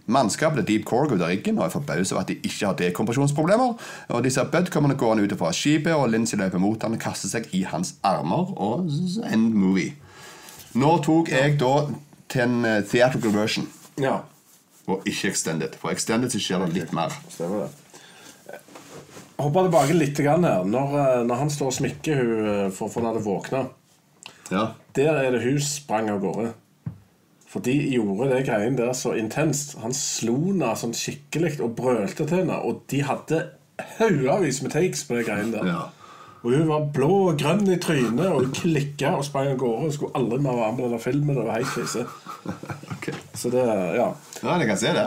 Mannskapet 0.08 0.62
er 0.62 0.66
Deep 0.68 0.86
Core 0.88 1.12
ut 1.12 1.20
av 1.20 1.28
riggen 1.28 1.58
og 1.60 1.66
er 1.66 1.72
forbauset 1.72 2.14
over 2.14 2.22
at 2.22 2.30
de 2.30 2.38
ikke 2.40 2.64
har 2.64 2.76
dekompresjonsproblemer. 2.78 3.74
Og 4.08 4.24
De 4.24 4.32
ser 4.32 4.48
Bud 4.52 4.70
kommende 4.72 4.96
gående 4.96 5.24
ut 5.24 5.36
fra 5.38 5.52
skipet, 5.52 5.92
og 5.94 6.08
Lincy 6.10 6.36
løper 6.40 6.60
mot 6.60 6.82
han 6.82 6.96
og 6.96 7.02
kaster 7.02 7.28
seg 7.28 7.48
i 7.56 7.62
hans 7.68 7.94
armer. 8.02 8.54
Og 8.56 8.88
end 9.28 9.52
movie. 9.52 9.94
Nå 10.74 10.94
tok 11.04 11.32
jeg 11.32 11.58
da 11.60 11.74
til 12.28 12.44
en 12.44 12.64
eh, 12.68 12.82
theatrical 12.84 13.32
version, 13.32 13.68
ja. 14.00 14.18
og 14.86 15.04
ikke 15.08 15.30
extended. 15.32 15.76
For 15.80 15.92
extended 15.92 16.32
så 16.32 16.40
skjer 16.40 16.64
det 16.66 16.74
litt 16.76 16.92
mer. 16.96 17.12
Stemmer 17.32 17.66
det. 17.66 17.87
Hoppa 19.38 19.62
tilbake 19.62 19.94
litt 19.94 20.18
grann 20.18 20.44
her. 20.44 20.64
Når, 20.66 20.94
eh, 20.98 21.20
når 21.28 21.42
han 21.44 21.50
står 21.54 21.70
og 21.70 21.76
smikker 21.76 22.16
hun 22.18 22.46
eh, 22.52 22.70
for 22.74 22.90
henne 22.98 23.12
til 23.14 23.22
å 23.22 23.26
våkne, 23.28 23.60
Ja. 24.50 24.64
der 24.96 25.12
er 25.20 25.30
det 25.36 25.42
hun 25.44 25.60
sprang 25.60 26.08
av 26.10 26.20
gårde. 26.24 26.52
For 27.48 27.60
de 27.64 27.72
gjorde 27.94 28.28
det 28.32 28.46
greien 28.46 28.76
der 28.76 28.90
så 28.92 29.14
intenst. 29.16 29.76
Han 29.80 29.92
slo 29.96 30.34
henne 30.50 30.72
sånn 30.76 30.92
skikkelig 30.96 31.60
og 31.64 31.76
brølte 31.78 32.26
til 32.26 32.42
henne. 32.42 32.58
Og 32.64 32.82
de 32.90 33.00
hadde 33.06 33.38
haugevis 33.98 34.60
med 34.62 34.72
takes 34.74 35.04
på 35.08 35.16
det 35.16 35.26
greien 35.30 35.52
der. 35.54 35.64
Ja. 35.64 35.84
Og 36.44 36.52
hun 36.54 36.68
var 36.68 36.84
blå 36.94 37.08
og 37.30 37.38
grønn 37.40 37.64
i 37.72 37.78
trynet, 37.82 38.26
og 38.28 38.42
hun 38.44 38.52
klikka 38.54 39.14
og 39.16 39.24
sprang 39.26 39.48
av 39.52 39.56
gårde. 39.58 39.80
Hun 39.86 39.92
skulle 39.92 40.14
aldri 40.18 40.38
mer 40.44 40.58
være 40.58 40.72
med 40.76 40.84
i 40.84 40.88
denne 40.88 41.00
filmen. 41.02 41.34
Det 41.38 41.46
var 41.46 41.62
helt 41.62 41.72
krise. 41.76 42.04
Ok. 42.98 43.08
Så 43.34 43.50
det, 43.54 43.64
ja. 43.96 44.08
Ja, 44.42 44.58
jeg 44.58 44.66
kan 44.68 44.78
se 44.78 44.92
det. 44.92 45.06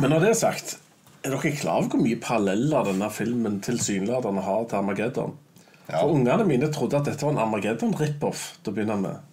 Men 0.00 0.10
når 0.10 0.20
det 0.20 0.28
er 0.30 0.38
sagt, 0.38 0.76
er 1.22 1.34
dere 1.34 1.52
klar 1.56 1.80
over 1.80 1.92
hvor 1.94 2.02
mye 2.02 2.18
paralleller 2.22 2.88
denne 2.90 3.08
filmen 3.14 3.60
tilsynelatende 3.64 4.42
har 4.46 4.64
til 4.68 4.80
Armageddon? 4.80 5.36
Ja. 5.88 6.00
For 6.00 6.14
Ungene 6.14 6.46
mine 6.46 6.70
trodde 6.72 6.98
at 6.98 7.06
dette 7.06 7.26
var 7.26 7.34
en 7.34 7.42
Armageddon-rip-off 7.42 8.46
til 8.62 8.72
å 8.72 8.76
begynne 8.76 8.98
med. 9.02 9.28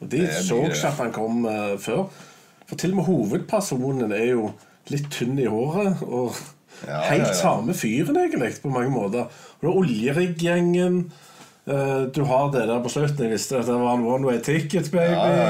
Og 0.00 0.08
De 0.12 0.24
så 0.32 0.58
ikke 0.64 0.88
at 0.88 1.00
han 1.00 1.12
kom 1.12 1.44
uh, 1.44 1.76
før. 1.80 2.06
For 2.68 2.80
til 2.80 2.94
og 2.94 3.00
med 3.00 3.08
hovedpersonen 3.08 4.14
er 4.16 4.30
jo 4.32 4.50
litt 4.90 5.10
tynn 5.12 5.38
i 5.40 5.48
håret. 5.50 6.02
Og 6.06 6.36
Ja, 6.86 7.02
helt 7.10 7.26
ja. 7.28 7.34
samme 7.36 7.74
fyren, 7.76 8.16
egentlig, 8.16 8.54
på 8.62 8.70
mange 8.72 8.88
måter. 8.94 9.26
Og 9.28 9.60
det 9.60 9.68
er 9.68 9.80
oljerigg-gjengen. 9.82 11.02
Eh, 11.70 12.02
du 12.14 12.22
har 12.26 12.48
det 12.52 12.64
der 12.66 12.80
på 12.82 12.90
slutten. 12.90 13.24
Jeg 13.26 13.30
visste 13.36 13.58
at 13.60 13.68
det 13.68 13.74
var 13.78 13.94
en 13.94 14.06
one 14.06 14.26
way 14.26 14.40
ticket, 14.42 14.88
baby. 14.90 15.12
Ja, 15.12 15.26
ja, 15.28 15.44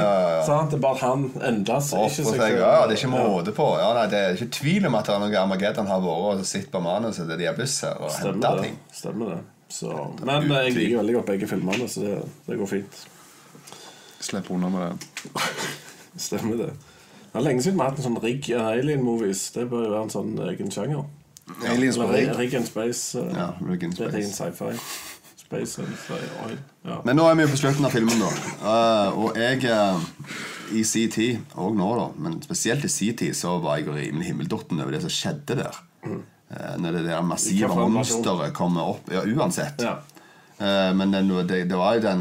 ja? 0.45 0.57
Det 0.69 0.77
er 0.77 0.83
bare 0.83 0.97
at 0.99 1.05
han 1.05 1.23
enda, 1.47 1.79
seg. 1.81 2.03
Ikke 2.05 2.15
seg 2.15 2.27
seg, 2.27 2.41
selv. 2.41 2.59
ja, 2.61 2.75
det 2.85 2.97
er 2.97 2.99
ikke 2.99 3.13
måte 3.13 3.53
på. 3.57 3.67
Ja, 3.81 3.87
nei, 3.97 4.03
det 4.11 4.19
er 4.19 4.37
ikke 4.37 4.51
tvil 4.59 4.85
om 4.89 4.97
at 4.99 5.09
det 5.09 5.15
er 5.15 5.23
noe 5.23 5.39
Armageddon 5.41 5.89
har 5.89 6.03
vært 6.03 6.43
og 6.43 6.45
sett 6.51 6.69
på 6.73 6.81
manuset 6.83 7.25
til 7.25 7.41
de 7.41 7.47
har 7.49 7.57
buss 7.57 7.79
her 7.87 7.97
og 7.97 8.11
henter 8.13 8.35
henta 8.35 8.53
ting. 8.61 8.77
Stemmer 9.01 9.33
det. 9.33 9.39
Så, 9.71 9.89
men 10.27 10.43
Utvil. 10.43 10.57
jeg 10.57 10.75
liker 10.75 10.97
veldig 10.99 11.13
godt 11.15 11.29
begge 11.31 11.47
filmene, 11.47 11.87
så 11.89 12.03
det, 12.03 12.17
det 12.49 12.57
går 12.59 12.69
fint. 12.69 13.01
Slipp 14.21 14.51
unna 14.51 14.69
med 14.69 14.89
det. 14.91 15.45
Stemmer 16.27 16.59
det. 16.59 16.73
Det 17.31 17.39
er 17.39 17.47
lenge 17.47 17.63
siden 17.63 17.79
vi 17.79 17.85
har 17.85 17.93
hatt 17.93 18.01
en 18.03 18.09
sånn 18.09 18.19
Rigg 18.21 18.51
and 18.51 18.67
Alien-movies. 18.67 19.45
Det 19.55 19.63
bør 19.71 19.87
jo 19.87 19.93
være 19.95 20.03
en 20.09 20.13
sånn 20.13 20.35
egen 20.51 20.73
sjanger. 20.75 21.07
Aliens 21.65 21.97
på 21.97 22.05
rig? 22.11 22.27
rigg. 22.27 22.37
Rigg 22.37 22.59
and 22.59 22.67
Space. 22.67 23.15
Uh, 23.17 23.31
Ja, 23.31 23.47
in 23.61 23.71
and 23.71 23.97
Det 23.97 24.05
er 24.05 24.13
ren 24.19 24.35
sci-fi. 24.35 24.75
Ja. 26.87 27.01
Men 27.05 27.19
nå 27.19 27.27
er 27.27 27.37
vi 27.37 27.45
jo 27.45 27.51
på 27.51 27.59
slutten 27.59 27.87
av 27.87 27.93
filmen, 27.93 28.21
da. 28.21 28.29
Uh, 28.63 29.19
og 29.25 29.39
jeg 29.39 29.65
uh, 29.67 29.99
I 30.77 30.83
sin 30.87 31.11
tid, 31.11 31.41
og 31.59 31.75
nå, 31.77 31.89
da, 31.99 32.07
men 32.23 32.39
spesielt 32.45 32.85
i 32.87 32.91
sin 32.91 33.17
tid, 33.19 33.35
så 33.37 33.57
var 33.63 33.81
jeg 33.81 33.91
rimelig 33.91 34.31
himmeldorten 34.31 34.79
over 34.81 34.95
det 34.95 35.03
som 35.03 35.13
skjedde 35.13 35.59
der. 35.59 35.81
Uh, 36.07 36.73
når 36.81 36.97
det 36.97 37.03
der 37.09 37.27
massive 37.27 37.69
monsteret 37.91 38.55
kommer 38.57 38.95
opp. 38.95 39.11
Ja, 39.11 39.25
uansett. 39.27 39.83
ja. 39.83 39.99
Men 40.61 41.09
den, 41.09 41.31
det, 41.49 41.63
det 41.71 41.77
var 41.79 41.95
jo 41.97 42.03
den 42.03 42.19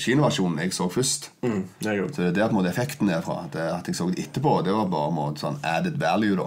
kinoversjonen 0.00 0.62
jeg 0.62 0.72
så 0.72 0.86
først. 0.88 1.26
Mm, 1.44 1.58
det. 1.84 1.96
Så 2.14 2.22
det 2.22 2.30
er 2.30 2.38
der 2.38 2.46
på 2.48 2.54
en 2.54 2.56
måte 2.62 2.70
effekten 2.70 3.10
er 3.12 3.20
fra. 3.20 3.42
Det 3.52 3.66
at 3.68 3.90
jeg 3.90 3.98
så 3.98 4.06
det 4.08 4.22
etterpå, 4.22 4.54
det 4.64 4.72
var 4.72 4.88
bare 4.88 5.10
en 5.10 5.18
måte 5.18 5.44
sånn 5.44 5.58
added 5.60 5.98
value, 6.00 6.38
da. 6.40 6.46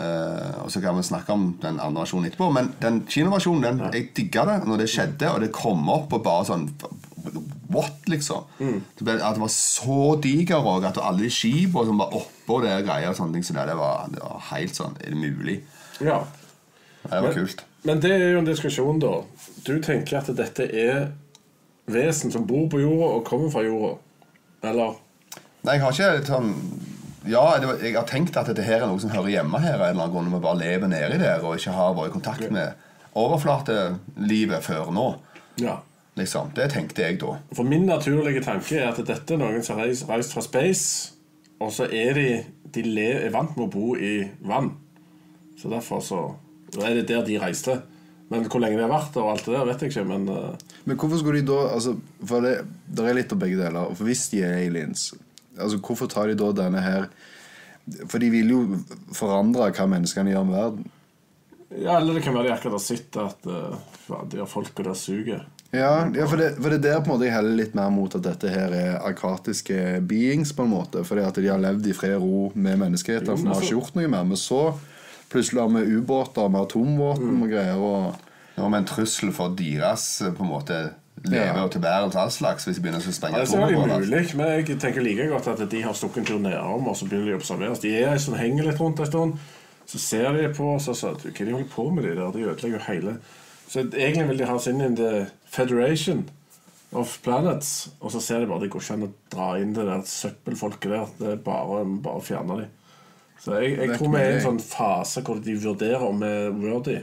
Eh, 0.00 0.56
og 0.60 0.70
så 0.72 0.80
kan 0.84 0.96
vi 0.98 1.02
snakke 1.06 1.32
om 1.32 1.46
den 1.62 1.80
andre 1.80 2.02
versjonen 2.04 2.28
etterpå. 2.28 2.50
Men 2.52 2.72
den 2.82 3.02
kinoversjonen, 3.08 3.64
den, 3.64 3.82
jeg 3.94 4.10
digga 4.16 4.44
det 4.48 4.56
når 4.68 4.82
det 4.82 4.88
skjedde, 4.92 5.30
og 5.32 5.44
det 5.44 5.52
kom 5.56 5.88
opp 5.92 6.16
og 6.16 6.24
bare 6.26 6.48
sånn 6.52 6.70
What, 7.74 8.04
liksom? 8.06 8.44
Det 8.94 9.02
ble, 9.02 9.16
at 9.18 9.34
det 9.34 9.42
var 9.42 9.50
så 9.50 10.14
diger 10.22 10.62
òg, 10.62 10.84
at 10.86 11.00
alle 11.02 11.24
de 11.24 11.30
skipene 11.34 11.88
som 11.88 11.98
var 11.98 12.14
oppå 12.14 12.60
det 12.62 12.76
greia, 12.86 13.10
og 13.10 13.16
sånne 13.18 13.34
ting, 13.34 13.46
så 13.48 13.56
det, 13.56 13.64
det, 13.72 13.74
var, 13.80 14.04
det 14.12 14.22
var 14.22 14.44
helt 14.52 14.78
sånn 14.78 14.94
Er 15.02 15.16
det 15.16 15.18
mulig? 15.18 15.56
Ja. 15.98 16.20
Det 17.02 17.22
var 17.24 17.34
kult. 17.34 17.64
Men 17.86 18.02
det 18.02 18.12
er 18.14 18.28
jo 18.30 18.42
en 18.44 18.46
diskusjon, 18.46 19.00
da. 19.02 19.16
Du 19.66 19.74
tenker 19.82 20.20
at 20.20 20.30
dette 20.38 20.68
er 20.70 21.08
vesen 21.90 22.32
som 22.34 22.46
bor 22.46 22.68
på 22.70 22.80
jorda 22.82 23.10
og 23.18 23.26
kommer 23.26 23.50
fra 23.50 23.62
jorda. 23.66 23.96
Eller? 24.70 24.96
Nei, 25.66 25.76
jeg 25.76 25.84
har 25.84 25.98
ikke 25.98 26.30
sånn 26.30 26.54
Ja, 27.26 27.42
det 27.58 27.68
var, 27.68 27.82
jeg 27.82 27.96
har 27.96 28.06
tenkt 28.08 28.36
at 28.38 28.48
dette 28.50 28.64
her 28.64 28.84
er 28.84 28.90
noe 28.90 29.02
som 29.02 29.10
hører 29.10 29.32
hjemme 29.32 29.60
her. 29.62 29.80
En 29.80 29.88
eller 29.88 30.04
annen 30.06 30.14
grunn, 30.14 30.30
Vi 30.34 30.42
bare 30.44 30.60
lever 30.60 30.90
nedi 30.90 31.18
der 31.22 31.42
og 31.42 31.58
ikke 31.58 31.74
har 31.74 31.96
vært 31.96 32.12
i 32.12 32.14
kontakt 32.14 32.50
med 32.54 32.86
overflatelivet 33.16 34.64
før 34.64 34.92
nå. 34.94 35.06
Ja. 35.62 35.80
Liksom, 36.16 36.52
Det 36.56 36.70
tenkte 36.72 37.02
jeg 37.02 37.20
da. 37.20 37.36
For 37.52 37.68
min 37.68 37.86
naturlige 37.88 38.44
tanke 38.44 38.78
er 38.78 38.88
at 38.92 39.00
dette 39.06 39.34
er 39.34 39.40
noen 39.40 39.64
som 39.64 39.76
har 39.76 39.88
reist, 39.90 40.06
reist 40.08 40.32
fra 40.32 40.44
space, 40.44 41.12
og 41.60 41.72
så 41.72 41.88
er 41.92 42.16
de, 42.16 42.28
de 42.72 42.84
le, 42.86 43.10
er 43.26 43.34
vant 43.34 43.56
med 43.56 43.66
å 43.66 43.72
bo 43.72 43.96
i 43.96 44.22
vann. 44.44 44.72
Så 45.60 45.72
derfor 45.72 46.00
så 46.04 46.22
er 46.80 46.96
det 46.96 47.08
der 47.10 47.24
de 47.24 47.38
reiste. 47.40 47.80
Men 48.28 48.48
hvor 48.50 48.60
lenge 48.60 48.78
de 48.78 48.84
har 48.84 48.90
vært 48.90 49.14
der, 49.14 49.22
og 49.22 49.34
alt 49.34 49.44
det 49.46 49.54
der, 49.54 49.66
vet 49.68 49.84
jeg 49.84 49.92
ikke. 49.92 50.06
Men 50.08 50.26
uh... 50.28 50.72
Men 50.84 50.98
hvorfor 50.98 51.20
skulle 51.20 51.40
de 51.40 51.48
da 51.48 51.60
altså, 51.76 51.94
For 52.26 52.44
det 52.44 52.56
det 52.96 53.04
er 53.04 53.16
litt 53.18 53.32
av 53.34 53.40
begge 53.40 53.58
deler. 53.60 53.94
For 53.94 54.08
hvis 54.08 54.26
de 54.32 54.42
er 54.46 54.56
aliens, 54.64 55.10
altså 55.58 55.80
hvorfor 55.80 56.10
tar 56.10 56.30
de 56.30 56.38
da 56.38 56.52
denne 56.56 56.82
her 56.84 57.08
For 58.10 58.18
de 58.22 58.30
vil 58.32 58.50
jo 58.50 58.60
forandre 59.14 59.70
hva 59.70 59.84
menneskene 59.90 60.32
gjør 60.32 60.46
med 60.48 60.56
verden. 60.58 60.88
Ja, 61.70 61.98
Eller 61.98 62.16
det 62.16 62.22
kan 62.24 62.34
være 62.34 62.48
de 62.48 62.54
akkurat 62.54 62.78
har 62.78 62.82
sett 62.82 63.18
at 63.20 63.46
uh, 63.46 64.24
de 64.30 64.40
har 64.40 64.48
folka 64.50 64.82
der 64.86 64.96
suger. 64.98 65.44
Ja, 65.70 66.06
ja 66.14 66.26
for, 66.26 66.38
det, 66.38 66.52
for 66.58 66.70
det 66.70 66.78
er 66.78 66.84
der 66.84 67.00
på 67.00 67.10
en 67.10 67.14
måte 67.16 67.26
jeg 67.26 67.34
heller 67.34 67.56
litt 67.58 67.74
mer 67.78 67.90
mot 67.94 68.14
at 68.14 68.24
dette 68.26 68.50
her 68.50 68.74
er 68.74 68.98
arkatiske 69.06 70.00
beings, 70.06 70.54
på 70.56 70.66
en 70.66 70.72
måte. 70.72 71.02
Fordi 71.06 71.24
at 71.26 71.40
de 71.42 71.50
har 71.50 71.62
levd 71.62 71.86
i 71.90 71.96
fred 71.96 72.16
og 72.18 72.26
ro 72.26 72.42
med 72.54 72.78
menneskeheter, 72.84 73.32
for 73.34 73.42
vi 73.42 73.54
har 73.54 73.64
ikke 73.64 73.74
gjort 73.74 73.98
noe 73.98 74.12
mer. 74.12 74.28
Men 74.30 74.40
så 74.40 74.60
plutselig 75.32 75.62
har 75.62 75.72
vi 75.74 75.98
ubåter 75.98 76.50
med 76.50 76.62
atomvåpen 76.66 77.42
og 77.42 77.50
greier. 77.54 77.82
og... 77.82 78.22
med 78.56 78.78
en 78.78 78.88
trussel 78.88 79.32
for 79.36 79.52
deres 79.52 80.22
på 80.22 80.42
en 80.42 80.48
måte 80.48 80.78
leve 81.30 81.44
Ja. 81.44 81.64
og 81.64 81.70
tilværelse 81.74 82.18
all 82.18 82.30
slags 82.30 82.64
hvis 82.64 82.76
de 82.78 82.82
begynner 82.84 83.00
å 83.02 83.12
sprenge 83.12 83.36
det 83.36 83.42
er 83.42 83.50
selvfølgelig 83.52 83.82
atomer. 83.82 84.36
men 84.36 84.66
jeg 84.66 84.78
tenker 84.80 85.02
like 85.02 85.28
godt 85.28 85.48
at 85.52 85.70
de 85.70 85.82
har 85.82 85.92
stukket 85.92 86.18
en 86.22 86.24
tur 86.30 86.38
nedom, 86.38 86.88
og 86.88 86.96
så 86.96 87.08
begynner 87.08 87.32
de 87.32 87.36
å 87.36 87.40
observeres. 87.40 87.80
De 87.82 87.92
er 87.98 88.16
sånn, 88.22 88.38
henger 88.38 88.64
litt 88.70 88.80
rundt 88.80 89.00
en 89.00 89.06
stund, 89.06 89.38
så 89.86 89.98
ser 89.98 90.32
de 90.32 90.48
på 90.54 90.74
oss 90.74 90.88
og 90.88 90.96
så 90.96 91.12
Hva 91.14 91.30
det 91.32 91.46
de 91.46 91.52
holder 91.52 91.70
på 91.70 91.90
med 91.94 92.04
de 92.04 92.14
der? 92.16 92.32
De 92.32 92.46
ødelegger 92.50 92.78
jo 92.78 92.84
hele 92.88 93.18
Så 93.68 93.80
egentlig 93.80 94.28
vil 94.28 94.38
de 94.38 94.46
ha 94.46 94.54
oss 94.54 94.66
inn 94.70 94.80
i 94.80 94.94
the 94.94 95.26
Federation 95.50 96.28
of 96.92 97.18
Planets, 97.22 97.88
og 98.00 98.12
så 98.12 98.20
ser 98.22 98.40
de 98.40 98.46
bare 98.46 98.60
det 98.60 98.70
går 98.70 98.80
ikke 98.80 98.94
an 98.94 99.06
å 99.08 99.12
dra 99.32 99.48
inn 99.58 99.74
det 99.74 99.86
der 99.88 100.02
søppelfolket 100.06 100.90
der. 100.90 101.06
Det 101.18 101.32
er 101.32 101.36
bare, 101.42 101.82
å 102.12 102.22
fjerne 102.22 102.60
dem. 102.60 102.68
Så 103.42 103.58
jeg, 103.60 103.76
jeg 103.78 103.98
tror 103.98 104.12
vi 104.14 104.20
er 104.22 104.30
i 104.30 104.36
en 104.38 104.44
sånn 104.46 104.60
fase 104.62 105.22
hvor 105.26 105.42
de 105.42 105.54
vurderer 105.60 106.02
om 106.06 106.22
vi 106.22 106.30
er 106.30 106.54
worthy. 106.54 106.96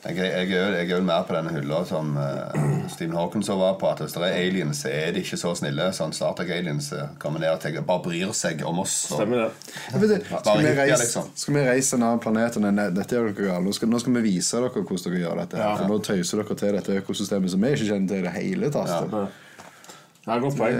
Jeg, 0.00 0.16
jeg, 0.16 0.52
er 0.56 0.74
jeg 0.78 0.86
er 0.86 0.94
jo 0.94 1.04
mer 1.04 1.26
på 1.28 1.34
denne 1.36 1.50
hylla 1.52 1.82
som 1.84 2.14
uh, 2.16 2.86
Stephen 2.88 3.16
Hawking 3.18 3.42
så 3.44 3.58
var 3.60 3.74
på, 3.80 3.88
at 3.90 4.00
hvis 4.00 4.14
det 4.16 4.22
er 4.24 4.38
aliens, 4.38 4.80
så 4.80 4.88
er 4.88 5.12
de 5.12 5.20
ikke 5.20 5.36
så 5.36 5.52
snille. 5.58 5.90
Sånn 5.92 6.14
Star 6.16 6.32
Trek-aliens 6.38 6.88
eh, 6.96 7.10
kommer 7.20 7.42
ned 7.42 7.52
og 7.52 7.60
tenker, 7.60 7.84
bare 7.84 8.02
bryr 8.06 8.32
seg 8.36 8.64
om 8.64 8.80
oss. 8.80 8.94
Og, 9.10 9.20
Stemmer 9.20 9.42
det? 9.42 9.74
Ja, 9.92 10.00
det, 10.00 10.22
skal, 10.24 10.64
vi 10.64 10.72
reise, 10.78 11.02
liksom. 11.04 11.28
skal 11.42 11.58
vi 11.58 11.66
reise 11.68 11.98
en 11.98 12.06
annen 12.08 12.24
planet? 12.24 12.56
enn 12.56 12.80
dette 12.96 13.18
gjør 13.18 13.28
dere 13.28 13.50
galt. 13.50 13.66
Nå 13.66 13.76
skal, 13.76 13.92
nå 13.92 14.00
skal 14.00 14.16
vi 14.16 14.24
vise 14.30 14.56
dere 14.56 14.72
hvordan 14.72 15.04
dere 15.04 15.22
gjør 15.26 15.44
dette. 15.44 15.60
Ja. 15.60 15.70
For 15.76 15.92
Nå 15.92 16.00
tøyser 16.08 16.42
dere 16.42 16.58
til 16.64 16.80
dette 16.80 16.98
økosystemet 17.02 17.52
som 17.52 17.68
vi 17.68 17.76
ikke 17.76 17.90
kjenner 17.92 18.14
til 18.14 18.24
i 18.24 18.26
det 18.26 18.34
hele 18.38 18.72
tatt. 18.72 19.12
Ja. 19.12 19.24
Ja, 20.30 20.36
godt 20.38 20.60
poeng. 20.60 20.76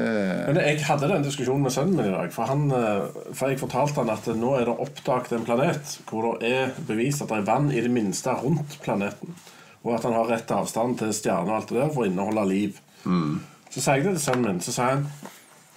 Men 0.47 0.59
jeg 0.63 0.85
hadde 0.87 1.09
den 1.11 1.25
diskusjonen 1.27 1.65
med 1.67 1.73
sønnen 1.75 1.97
min 1.99 2.07
i 2.07 2.15
dag. 2.15 2.29
For, 2.31 2.47
han, 2.47 2.69
eh, 2.71 3.23
for 3.35 3.51
jeg 3.51 3.59
fortalte 3.59 3.99
han 3.99 4.13
at 4.13 4.29
nå 4.39 4.53
er 4.55 4.69
det 4.69 4.77
oppdaget 4.85 5.33
en 5.35 5.47
planet 5.49 5.97
hvor 6.07 6.37
det 6.39 6.53
er 6.55 6.77
bevist 6.87 7.25
at 7.25 7.33
det 7.33 7.41
er 7.41 7.49
vann 7.49 7.67
i 7.75 7.83
det 7.83 7.91
minste 7.91 8.37
rundt 8.45 8.79
planeten. 8.85 9.35
Og 9.83 9.97
at 9.97 10.07
han 10.07 10.15
har 10.15 10.31
rett 10.31 10.55
avstand 10.55 11.01
til 11.01 11.11
stjerner 11.17 11.51
og 11.51 11.57
alt 11.57 11.73
det 11.73 11.81
der 11.81 11.91
for 11.91 12.05
å 12.05 12.11
inneholde 12.13 12.47
liv. 12.47 12.79
Så 13.75 13.83
sa 13.83 13.97
jeg 13.97 14.07
det 14.07 14.15
til 14.21 14.27
sønnen 14.29 14.47
min. 14.47 14.63
Så 14.63 14.77
sa 14.77 14.93
han 14.95 15.07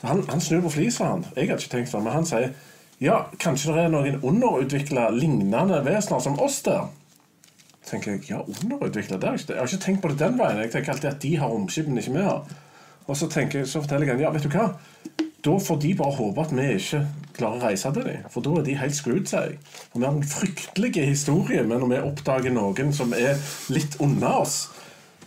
Han, 0.04 0.26
han 0.28 0.42
snur 0.44 0.66
på 0.66 0.70
flisa, 0.74 1.06
han. 1.08 1.22
Jeg 1.32 1.48
hadde 1.48 1.64
ikke 1.64 1.72
tenkt 1.78 1.90
sånn, 1.94 2.04
men 2.04 2.12
han 2.12 2.26
sier 2.28 2.50
ja, 3.00 3.22
kanskje 3.40 3.72
det 3.72 3.86
er 3.86 3.94
noen 3.94 4.18
underutvikla 4.20 5.06
lignende 5.16 5.80
vesener 5.86 6.20
som 6.20 6.36
oss 6.44 6.58
der. 6.66 6.90
Tenker 7.88 8.12
jeg, 8.12 8.26
ja, 8.30 8.42
underutvikla 8.44 9.18
jeg 9.24 9.46
Jeg 9.48 9.58
har 9.58 9.72
ikke 9.72 9.86
tenkt 9.86 10.02
på 10.04 10.12
det 10.12 10.20
den 10.20 10.36
veien. 10.40 10.60
Jeg 10.60 10.74
tenker 10.74 10.92
alltid 10.92 11.10
at 11.10 11.22
de 11.24 11.32
har 11.40 11.48
romskip, 11.48 11.88
men 11.88 12.04
ikke 12.04 12.18
vi 12.18 12.26
har. 12.28 12.44
Og 13.08 13.18
så, 13.20 13.28
tenker 13.28 13.66
så 13.68 13.82
forteller 13.84 14.08
jeg 14.08 14.16
han, 14.16 14.24
ja, 14.24 14.32
vet 14.34 14.46
du 14.48 14.54
hva? 14.54 14.70
Da 15.44 15.58
får 15.60 15.80
de 15.84 15.92
bare 16.00 16.16
håpe 16.16 16.46
at 16.46 16.54
vi 16.56 16.68
ikke 16.78 17.02
klarer 17.36 17.58
å 17.60 17.68
reise 17.68 17.90
til 17.92 18.06
dem. 18.08 18.28
For 18.32 18.46
da 18.46 18.54
er 18.60 18.68
de 18.68 18.78
helt 18.80 18.96
screwed, 18.96 19.26
sier 19.28 19.50
jeg. 19.52 19.58
Og 19.92 19.98
vi 20.00 20.08
har 20.08 20.14
en 20.16 20.32
fryktelig 20.34 20.94
historie 21.10 21.66
med 21.68 21.84
når 21.84 21.92
vi 21.92 22.00
oppdager 22.12 22.56
noen 22.56 22.94
som 22.96 23.12
er 23.18 23.42
litt 23.74 23.98
unna 24.04 24.38
oss. 24.46 24.62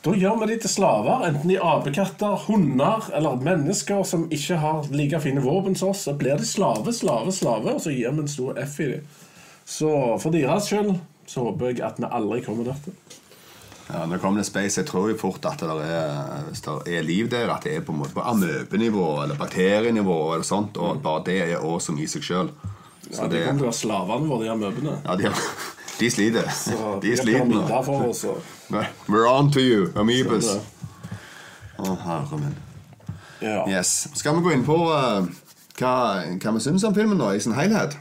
Da 0.06 0.14
gjør 0.14 0.38
vi 0.40 0.48
de 0.52 0.56
til 0.62 0.70
slaver, 0.70 1.24
enten 1.26 1.50
de 1.50 1.56
er 1.58 1.66
apekatter, 1.66 2.38
hunder 2.46 3.08
eller 3.16 3.40
mennesker 3.42 4.04
som 4.06 4.28
ikke 4.32 4.60
har 4.62 4.88
like 4.94 5.18
fine 5.24 5.42
våpen 5.42 5.74
som 5.76 5.90
oss. 5.90 6.04
Så 6.06 6.14
blir 6.16 6.38
de 6.38 6.46
slave, 6.46 6.94
slave, 6.94 7.34
slave, 7.34 7.74
og 7.74 7.82
så 7.82 7.92
gir 7.92 8.14
vi 8.14 8.22
en 8.22 8.30
stor 8.30 8.60
F 8.62 8.78
i 8.84 8.90
dem. 8.94 9.14
Så 9.66 9.90
for 10.22 10.30
deres 10.30 10.70
skyld 10.70 10.94
så 11.26 11.48
håper 11.48 11.72
jeg 11.72 11.82
at 11.82 11.98
vi 11.98 12.08
aldri 12.08 12.40
kommer 12.46 12.70
dit. 12.70 13.16
Ja, 13.86 14.00
når 14.02 14.16
det 14.16 14.20
kommer 14.22 14.42
til 14.42 14.48
space, 14.48 14.80
jeg 14.80 14.88
tror 14.88 15.10
jo 15.12 15.16
fort 15.20 15.44
at 15.46 15.60
det 15.62 15.74
er, 15.86 16.40
hvis 16.48 16.62
det 16.64 16.96
er 16.98 17.04
liv 17.06 17.28
der, 17.30 17.52
at 17.54 17.62
det 17.62 17.76
er 17.76 17.84
på 17.86 17.94
en 17.94 18.00
måte 18.00 18.16
på 18.16 18.24
amøbenivå 18.26 19.04
eller 19.22 19.38
bakterienivå 19.38 20.16
eller 20.34 20.46
sånt, 20.46 20.76
og 20.82 20.98
bare 21.04 21.22
det 21.28 21.36
er 21.44 21.60
awesome 21.60 22.02
i 22.02 22.08
seg 22.10 22.24
sjøl. 22.26 22.50
Ja, 23.12 23.28
de 23.30 23.44
kommer 23.44 23.60
til 23.60 23.68
å 23.68 23.68
være 23.68 23.78
slavene 23.78 24.26
våre, 24.26 24.42
de 24.42 24.50
amøbene. 24.50 24.96
Ja, 25.06 25.14
de, 25.20 25.30
de 26.00 26.10
sliter. 26.10 26.48
Så 26.50 26.96
De 27.02 27.12
har 27.14 27.22
sliter 27.22 27.46
nå. 27.46 27.82
for 27.86 28.08
oss. 28.08 28.24
We're 29.06 29.28
on 29.30 29.52
to 29.54 29.62
you, 29.62 29.92
Amoebas. 29.94 30.50
Sånn 30.50 30.72
Å, 31.76 31.94
herre 32.02 32.40
min. 32.40 32.56
ja. 33.44 33.60
Yes. 33.68 34.08
Skal 34.16 34.38
vi 34.38 34.46
gå 34.48 34.54
inn 34.56 34.64
på 34.66 34.80
uh, 34.88 35.28
hva, 35.78 35.94
hva 36.40 36.54
vi 36.56 36.64
syns 36.64 36.86
om 36.88 36.94
filmen 36.96 37.20
nå 37.20 37.30
i 37.36 37.42
sin 37.44 37.54
helhet? 37.54 37.98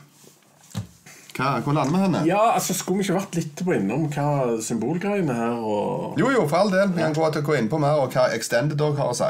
Hva, 1.36 1.50
hvor 1.66 1.76
lander 1.76 1.92
vi 1.98 2.00
henne? 2.06 2.20
ja, 2.30 2.40
altså 2.56 2.74
Skulle 2.78 3.02
vi 3.02 3.06
ikke 3.10 3.18
vært 3.18 3.36
litt 3.36 3.64
på 3.68 3.74
innom 3.76 4.06
hva 4.14 4.56
symbolgreiene 4.64 5.36
her 5.36 5.58
og 5.60 6.16
Jo, 6.22 6.30
jo, 6.32 6.46
for 6.48 6.62
all 6.62 6.72
del. 6.72 6.94
Vi 6.96 7.02
kan 7.04 7.14
gå, 7.18 7.26
til 7.36 7.44
å 7.44 7.48
gå 7.50 7.58
inn 7.60 7.68
på 7.72 7.80
mer 7.84 8.00
og 8.06 8.16
hva 8.16 8.30
Extended 8.38 8.78
Dog 8.80 8.96
har 9.02 9.12
å 9.12 9.18
si. 9.18 9.28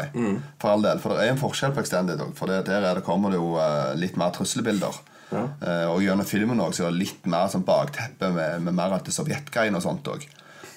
For 0.61 0.69
all 0.75 0.85
del, 0.85 1.01
for 1.01 1.17
det 1.17 1.25
er 1.25 1.33
en 1.33 1.41
forskjell 1.41 1.73
på 1.73 1.81
Extended 1.81 2.19
Dog. 2.21 2.35
For 2.37 2.51
det, 2.51 2.59
der 2.69 2.85
er 2.85 2.99
det, 2.99 3.05
kommer 3.07 3.33
det 3.33 3.39
jo 3.41 3.55
uh, 3.57 3.95
litt 3.97 4.19
mer 4.21 4.29
trusselbilder. 4.37 4.99
Ja. 5.31 5.41
Uh, 5.63 5.87
og 5.95 6.03
gjennom 6.05 6.27
filmen 6.29 6.61
også, 6.61 6.83
så 6.83 6.87
er 6.87 6.93
det 6.93 7.01
litt 7.07 7.25
mer 7.33 7.49
sånn 7.49 7.65
bakteppe 7.65 8.29
med, 8.35 8.61
med 8.67 8.77
mer 8.77 8.93
av 8.99 9.01
det 9.07 9.15
sovjetgreiene 9.15 9.81
og 9.81 9.85
sånt 9.87 10.05
òg. 10.13 10.27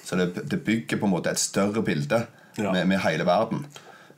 Så 0.01 0.17
det, 0.17 0.31
det 0.49 0.63
bygger 0.65 0.97
på 0.97 1.05
en 1.05 1.13
måte 1.13 1.29
et 1.29 1.41
større 1.41 1.85
bilde 1.85 2.23
Ja. 2.57 2.71
med, 2.73 2.87
med 2.89 2.99
hele 3.05 3.23
verden. 3.29 3.67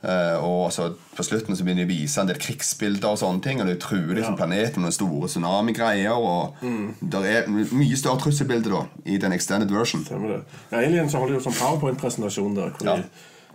Eh, 0.02 0.36
og 0.44 0.72
så 0.74 0.88
på 1.14 1.22
slutten 1.22 1.54
så 1.54 1.62
begynner 1.62 1.84
de 1.86 1.94
å 1.94 1.98
vise 2.02 2.18
en 2.20 2.26
del 2.26 2.38
krigsbilder 2.42 3.12
og 3.12 3.18
sånne 3.20 3.42
ting. 3.44 3.60
Og 3.62 3.68
de 3.70 3.76
truer 3.78 4.14
liksom 4.18 4.34
Ja. 4.34 4.44
planeten 4.46 4.82
med 4.82 4.92
store 4.92 5.28
tsunamigreier. 5.28 6.16
Og 6.18 6.54
det 7.02 7.24
er 7.36 7.46
mye 7.48 7.96
større 7.96 8.18
trusselbilde 8.18 8.70
da 8.70 8.82
i 9.06 9.16
den 9.18 9.32
extended 9.32 9.70
version. 9.70 10.04
Stemmer 10.04 10.28
det. 10.36 10.40
Ja, 10.72 10.78
Alien 10.78 11.08
så 11.10 11.18
holder 11.18 11.34
jo 11.34 11.40
sånn 11.40 11.54
powerpoint-presentasjon 11.54 12.54
der 12.56 12.70
hvor 12.70 12.84
Ja. 12.86 12.96
de 12.96 13.04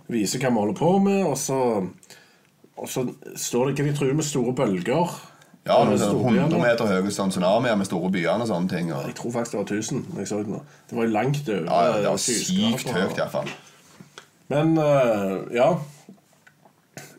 viser 0.08 0.38
hva 0.38 0.48
vi 0.48 0.54
holder 0.56 0.74
på 0.74 0.98
med, 1.04 1.24
og 1.26 1.36
så, 1.36 1.86
og 2.78 2.88
så 2.88 3.14
står 3.36 3.66
det 3.74 3.76
hva 3.84 3.90
de 3.92 3.96
truer 3.98 4.14
med 4.14 4.24
store 4.24 4.52
bølger. 4.54 5.20
Ja, 5.66 5.84
Med 5.84 5.98
det 5.98 6.06
er 6.06 6.14
100 6.14 6.58
meter 6.58 6.86
høye 6.86 7.10
tsunamier 7.10 7.76
med 7.76 7.84
store 7.86 8.10
byer 8.10 8.40
og 8.40 8.48
sånne 8.48 8.68
ting. 8.70 8.90
Og, 8.92 9.04
Jeg 9.04 9.14
tror 9.16 9.32
faktisk 9.32 9.52
det 9.52 9.58
var 9.58 9.66
1000. 9.66 10.04
Jeg 10.16 10.26
så 10.28 10.36
det 10.38 10.46
nå. 10.48 10.62
Det 10.88 10.96
var 10.96 11.04
langt 11.06 11.48
over. 11.48 11.64
ja, 11.64 11.96
det 11.98 12.06
var 12.08 12.16
sykt 12.16 12.88
høyt, 12.88 13.16
iallfall. 13.18 13.48
Men 14.48 14.78
uh, 14.78 15.44
ja 15.52 15.74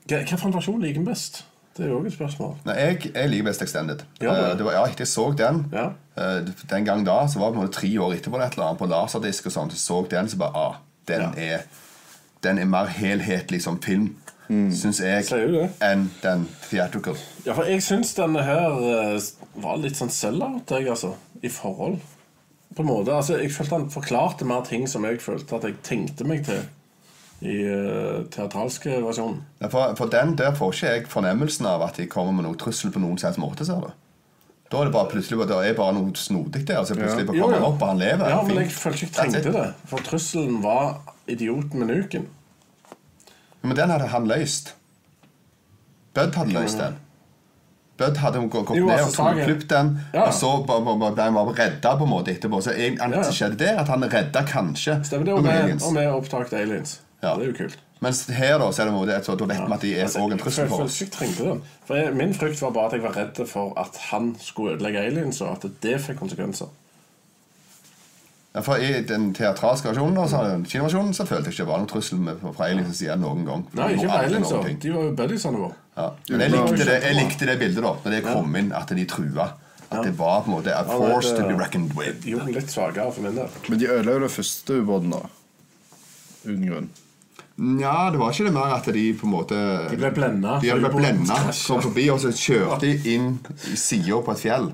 Hva 0.10 0.52
versjon 0.56 0.82
liker 0.82 1.04
du 1.04 1.10
best? 1.12 1.44
Det 1.78 1.86
er 1.86 1.92
jo 1.94 2.00
et 2.04 2.12
spørsmål. 2.12 2.56
Nei, 2.68 2.76
jeg, 2.76 3.12
jeg 3.14 3.30
liker 3.32 3.46
best 3.48 3.62
Extended. 3.64 4.02
Ja, 4.20 4.34
det. 4.36 4.48
Eh, 4.60 4.64
var, 4.66 4.74
ja, 4.76 4.86
jeg 5.00 5.08
så 5.08 5.30
den. 5.38 5.62
Ja. 5.72 5.86
Eh, 6.20 6.50
Den 6.72 6.86
gang 6.88 7.06
da, 7.08 7.22
så 7.28 7.40
var 7.40 7.52
det 7.52 7.56
på 7.56 7.62
en 7.62 7.68
måte 7.68 7.78
tre 7.80 7.92
år 8.04 8.16
etterpå, 8.18 8.40
et 8.42 8.58
eller 8.58 8.66
annet, 8.72 8.80
på 8.82 8.90
laserdisk 8.92 9.48
og 9.48 9.56
sånn, 9.56 9.72
så 9.72 9.80
så 9.84 10.00
den, 10.12 10.28
så 10.32 10.40
bare 10.42 10.64
ah, 10.66 10.76
den, 11.08 11.22
Ja. 11.22 11.32
er, 11.60 11.64
den 12.44 12.60
er 12.60 12.66
mer 12.68 12.90
helhetlig 12.92 13.62
som 13.64 13.80
film, 13.82 14.10
syns 14.50 15.00
jeg, 15.00 15.24
det? 15.30 15.68
enn 15.86 16.08
den 16.24 16.48
theatrical. 16.70 17.16
Ja, 17.46 17.54
for 17.54 17.70
jeg 17.70 17.84
syns 17.86 18.16
denne 18.18 18.42
her 18.44 18.80
eh, 19.14 19.20
var 19.62 19.78
litt 19.78 19.96
sånn 20.00 20.10
sell-out, 20.12 20.72
jeg, 20.74 20.90
altså. 20.90 21.14
I 21.42 21.48
forhold. 21.54 22.00
På 22.76 22.84
en 22.84 22.90
måte. 22.90 23.14
Altså, 23.16 23.38
jeg 23.40 23.54
følte 23.56 23.78
han 23.78 23.88
forklarte 23.94 24.46
mer 24.46 24.66
ting 24.68 24.84
som 24.90 25.06
jeg 25.08 25.22
følte 25.24 25.56
at 25.56 25.64
jeg 25.70 25.78
tenkte 25.86 26.28
meg 26.28 26.44
til 26.50 26.60
i 27.42 27.56
uh, 27.64 28.26
teatralske 28.32 28.98
versjonen. 29.04 29.42
Ja, 29.62 29.70
For, 29.72 29.96
for 29.96 30.12
den 30.12 30.36
der 30.40 30.56
får 30.58 30.74
ikke 30.76 30.94
jeg 30.94 31.08
fornemmelsen 31.08 31.66
av 31.70 31.82
at 31.86 31.96
de 32.02 32.08
kommer 32.12 32.36
med 32.36 32.44
noe 32.50 32.60
trussel 32.60 32.92
på 32.92 33.00
noen 33.00 33.18
som 33.18 33.38
måte. 33.40 33.66
ser 33.66 33.80
du 33.80 33.92
Da 34.70 34.82
er 34.82 34.90
det 34.90 34.94
bare 34.94 35.10
plutselig 35.10 35.40
det 35.50 35.60
er 35.70 35.78
bare 35.78 35.94
noe 35.98 36.12
snodig 36.16 36.66
der. 36.68 36.84
Så 36.86 36.96
plutselig 36.98 37.26
bare 37.28 37.40
kommer 37.40 37.56
han 37.58 37.70
opp, 37.72 37.82
og 37.82 37.88
han 37.88 37.98
lever. 38.04 38.30
Ja, 38.30 38.42
men 38.46 38.60
jeg 38.62 38.72
følte 38.76 39.06
ikke 39.06 39.24
jeg 39.24 39.32
trengte 39.34 39.54
det. 39.56 39.74
For 39.90 39.98
trusselen 40.06 40.60
var 40.64 41.00
idioten 41.28 41.80
med 41.80 41.88
nuken. 41.96 42.28
Men 43.62 43.76
den 43.76 43.90
hadde 43.90 44.08
han 44.08 44.28
løst. 44.28 44.76
Bud 46.14 46.36
hadde 46.36 46.54
løst 46.54 46.78
den. 46.80 47.00
Bud 48.00 48.16
hadde 48.22 48.40
gått 48.48 48.70
Jo, 48.78 48.86
ned 48.88 48.96
altså, 48.96 49.08
og 49.10 49.16
Sagen- 49.16 49.44
klippet 49.46 49.70
den, 49.70 49.90
Ja. 50.14 50.28
og 50.28 50.34
så 50.34 50.52
ble 50.64 50.76
han 51.24 51.34
redda 51.60 51.98
på 51.98 52.04
en 52.04 52.10
måte 52.10 52.32
etterpå. 52.32 52.62
Så 52.62 52.72
egentlig 52.72 53.18
Ja. 53.18 53.32
skjedde 53.32 53.58
det 53.58 53.68
at 53.68 53.88
han 53.88 54.02
redda 54.04 54.44
kanskje 54.46 55.04
Stemmer 55.06 55.26
det? 55.26 55.34
Og 55.34 55.44
vi, 55.44 55.50
aliens. 55.50 55.84
og 55.84 55.94
vi 55.96 56.06
aliens. 56.62 57.00
Ja. 57.24 57.36
Det 57.36 57.44
er 57.44 57.52
jo 57.52 57.56
kult. 57.58 57.80
Mens 58.00 58.22
her 58.32 58.58
da, 58.62 58.70
så 58.72 58.82
er 58.82 58.88
det 58.88 58.94
måte, 58.96 59.16
så 59.26 59.34
da 59.36 59.46
vet 59.50 59.60
vi 59.60 59.74
at 59.76 59.82
de 59.84 59.90
er 59.98 60.06
Altså, 60.06 60.20
en 60.24 60.40
trussel 60.40 60.70
for 60.72 60.86
oss. 60.86 61.02
jeg 61.02 61.12
trengte 61.12 61.44
den. 61.44 61.64
For 61.88 62.00
jeg, 62.00 62.14
Min 62.16 62.34
frykt 62.34 62.62
var 62.64 62.72
bare 62.72 62.86
at 62.88 62.94
jeg 62.96 63.04
var 63.04 63.18
redd 63.18 63.42
for 63.48 63.74
at 63.80 63.98
han 64.12 64.36
skulle 64.40 64.78
ødelegge 64.78 65.02
aliens, 65.10 65.42
og 65.42 65.58
at 65.58 65.66
det 65.84 65.98
fikk 66.06 66.22
konsekvenser. 66.22 66.70
Ja, 68.56 68.62
for 68.66 68.82
I 68.82 69.02
den 69.06 69.28
teatralske 69.38 69.92
versjonen 69.92 70.18
og 70.18 70.30
så 70.32 70.40
den 70.48 70.64
kinoversjonen 70.66 71.14
så 71.14 71.26
følte 71.30 71.52
jeg 71.52 71.54
ikke 71.54 71.66
det 71.66 71.70
var 71.70 71.82
noen 71.84 71.90
trussel 71.92 72.22
med, 72.24 72.40
fra 72.56 72.70
aliens 72.72 72.98
side 72.98 73.18
noen 73.22 73.44
gang. 73.46 73.66
Nei, 73.78 73.90
ikke 73.94 74.08
fra 74.10 74.22
aliens. 74.26 74.54
De 74.82 74.94
var 74.96 75.04
jo 75.06 75.12
buddiesene 75.20 75.60
våre. 75.62 75.76
Ja. 76.00 76.08
Men 76.32 76.42
jeg 76.46 76.54
likte, 76.56 76.88
det, 76.88 76.96
jeg 77.04 77.18
likte 77.20 77.50
det 77.50 77.58
bildet 77.60 77.84
da 77.84 77.92
Når 78.06 78.16
det 78.16 78.22
kom 78.26 78.56
inn 78.56 78.72
at 78.74 78.96
de 78.96 79.06
trua. 79.12 79.50
At 79.90 80.06
det 80.06 80.16
var 80.18 80.42
på 80.46 80.52
en 80.52 80.56
måte 80.56 80.74
a 80.74 80.82
force 80.86 81.36
to 81.36 81.44
be 81.50 81.58
reckoned 81.58 81.94
with. 81.98 82.26
Jo, 82.30 82.40
litt 82.46 82.70
svakere 82.72 83.12
for 83.12 83.26
min 83.26 83.36
del. 83.38 83.54
Men 83.68 83.80
de 83.82 83.88
ødela 83.90 84.16
jo 84.18 84.24
den 84.26 84.34
første 84.34 84.80
ubåten, 84.82 85.14
da. 85.14 85.22
Uten 86.46 86.66
grunn. 86.70 86.90
Ja, 87.60 88.10
det 88.14 88.20
var 88.22 88.32
ikke 88.32 88.46
det 88.48 88.54
mer 88.56 88.74
at 88.78 88.86
de 88.96 89.06
på 89.20 89.26
en 89.28 89.34
måte 89.34 89.58
De 89.92 89.98
ble 90.00 90.12
blenda. 90.16 90.60
De 90.64 90.70
hadde 90.72 90.92
blenda, 90.94 91.40
kom 91.68 91.82
forbi, 91.84 92.06
og 92.14 92.20
så 92.24 92.32
kjørte 92.32 92.80
de 92.86 93.16
inn 93.16 93.34
i 93.68 93.76
sida 93.76 94.22
på 94.24 94.32
et 94.36 94.40
fjell. 94.46 94.70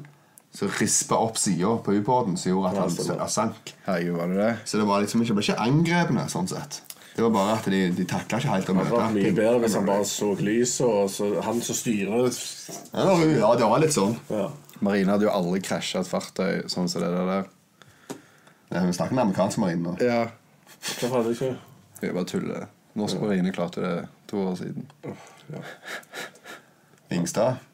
som 0.55 0.69
rispa 0.79 1.17
opp 1.19 1.35
sida 1.35 1.73
på 1.83 1.91
ubåten, 1.97 2.37
som 2.39 2.53
gjorde 2.53 2.69
at 2.71 3.17
han 3.19 3.27
sank. 3.29 3.73
Herregud, 3.85 4.13
var 4.15 4.27
det 4.31 4.37
det? 4.37 4.51
Så 4.69 4.77
det 4.79 4.85
var 4.87 5.01
liksom 5.03 5.21
ikke, 5.25 5.33
ble 5.35 5.43
ikke 5.43 5.57
angrepne, 5.65 6.27
sånn 6.31 6.47
sett. 6.47 6.77
Det 7.15 7.23
var 7.25 7.29
bare 7.35 7.57
at 7.57 7.65
de, 7.71 7.81
de 7.95 8.05
takla 8.07 8.39
ikke 8.39 8.53
helt 8.53 8.69
å 8.69 8.73
Det 8.75 8.85
hadde 8.85 9.01
vært 9.01 9.17
mye 9.17 9.33
bedre 9.35 9.59
hvis 9.65 9.75
han 9.75 9.85
bare 9.89 10.05
så 10.07 10.29
lyset, 10.39 10.85
og 10.87 11.09
så 11.11 11.27
han 11.43 11.59
som 11.61 11.75
styrer 11.75 12.29
Ja, 12.29 13.03
det 13.03 13.05
var- 13.11 13.35
ja, 13.35 13.51
det 13.59 13.69
var 13.73 13.79
litt 13.83 13.95
sånn. 13.97 14.15
ja. 14.29 14.49
Marine 14.81 15.11
hadde 15.11 15.23
jo 15.27 15.31
aldri 15.31 15.61
krasja 15.63 15.99
et 16.01 16.07
fartøy 16.07 16.65
sånn 16.71 16.87
som 16.91 17.01
det 17.01 17.11
der. 17.11 17.45
Ja, 18.71 18.81
Vi 18.85 18.91
snakker 18.93 19.13
med 19.15 19.23
amerikansk 19.25 19.57
marine 19.57 19.83
nå. 19.83 19.97
Ja. 20.03 20.27
Hvorfor 20.83 21.17
hadde 21.23 21.31
ikke 21.35 21.55
Jeg 22.05 22.17
bare 22.17 22.29
tuller. 22.31 22.65
Norsk 22.95 23.19
marine 23.21 23.51
klarte 23.51 23.81
det 23.83 23.95
to 24.31 24.39
år 24.47 24.55
siden. 24.61 24.85
Ingstad. 27.11 27.55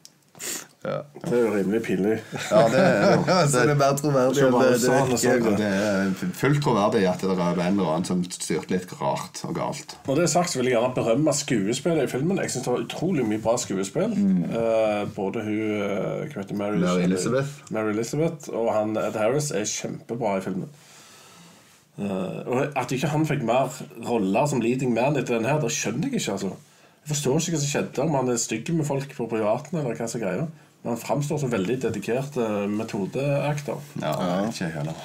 Ja. 0.82 0.95
Det 1.13 1.29
er 1.38 1.41
jo 1.43 1.49
rimelig 1.53 1.79
pinlig. 1.86 2.15
Ja, 2.49 2.61
det, 2.73 2.86
Så 3.51 3.59
det 3.61 3.69
er 3.69 3.77
mer 3.77 3.91
troverdig 3.99 4.47
enn 4.47 4.55
det, 4.57 4.69
det 4.82 5.19
virker. 5.21 5.51
det. 5.51 5.57
det 5.59 5.67
er 5.67 6.32
fullt 6.39 6.63
troverdig 6.65 7.03
at 7.05 7.21
det 7.21 7.36
er 7.36 7.59
en 7.67 7.75
eller 7.75 7.91
annen 7.91 8.07
som 8.07 8.23
styrte 8.25 8.73
litt 8.73 8.95
rart 8.97 9.43
og 9.45 9.53
galt. 9.59 9.93
Når 10.07 10.17
det 10.17 10.23
er 10.25 10.32
sagt, 10.34 10.49
så 10.49 10.57
vil 10.57 10.71
jeg 10.71 10.79
gjerne 10.79 10.95
berømme 10.97 11.36
skuespillet 11.38 12.07
i 12.07 12.11
filmen. 12.15 12.41
Jeg 12.41 12.55
synes 12.55 12.65
det 12.65 12.73
var 12.73 12.86
utrolig 12.88 13.27
mye 13.29 13.43
bra 13.45 13.53
skuespill. 13.61 14.15
Eh, 14.17 15.03
både 15.13 15.43
hun 15.45 16.34
heter 16.34 16.57
Mary, 16.57 16.82
Mary 16.82 17.05
Elizabeth. 17.05 17.61
Mary 17.69 17.93
Elizabeth 17.93 18.49
og 18.49 18.73
han 18.73 18.97
Ed 18.97 19.21
Harris 19.21 19.51
er 19.53 19.69
kjempebra 19.69 20.39
i 20.39 20.45
filmen. 20.49 20.73
Eh, 22.00 22.42
og 22.48 22.78
At 22.80 22.92
ikke 22.96 23.12
han 23.12 23.26
fikk 23.28 23.46
mer 23.48 23.72
roller 24.08 24.50
som 24.50 24.62
leading 24.64 24.94
man 24.96 25.18
etter 25.20 25.38
den 25.38 25.50
her, 25.50 25.60
det 25.62 25.72
skjønner 25.76 26.10
jeg 26.10 26.22
ikke. 26.22 26.36
altså 26.38 26.52
Jeg 26.52 27.14
forstår 27.14 27.39
ikke 27.39 27.56
hva 27.56 27.64
som 27.64 27.72
skjedde, 27.74 28.04
om 28.06 28.20
han 28.20 28.34
er 28.34 28.42
stygg 28.42 28.74
med 28.76 28.88
folk 28.88 29.16
på 29.18 29.30
privaten. 29.32 29.80
eller 29.80 29.96
hva 29.96 30.08
som 30.08 30.22
er 30.22 30.26
greia 30.26 30.48
Men 30.84 30.94
han 30.96 31.02
framstår 31.02 31.39
som 31.39 31.52
veldig 31.52 31.82
dedikert 31.82 32.38
uh, 32.38 32.66
metodeakter. 32.70 33.82
Ja, 34.02 34.14
ikke 34.48 34.66
jeg 34.66 34.74
heller. 34.80 35.04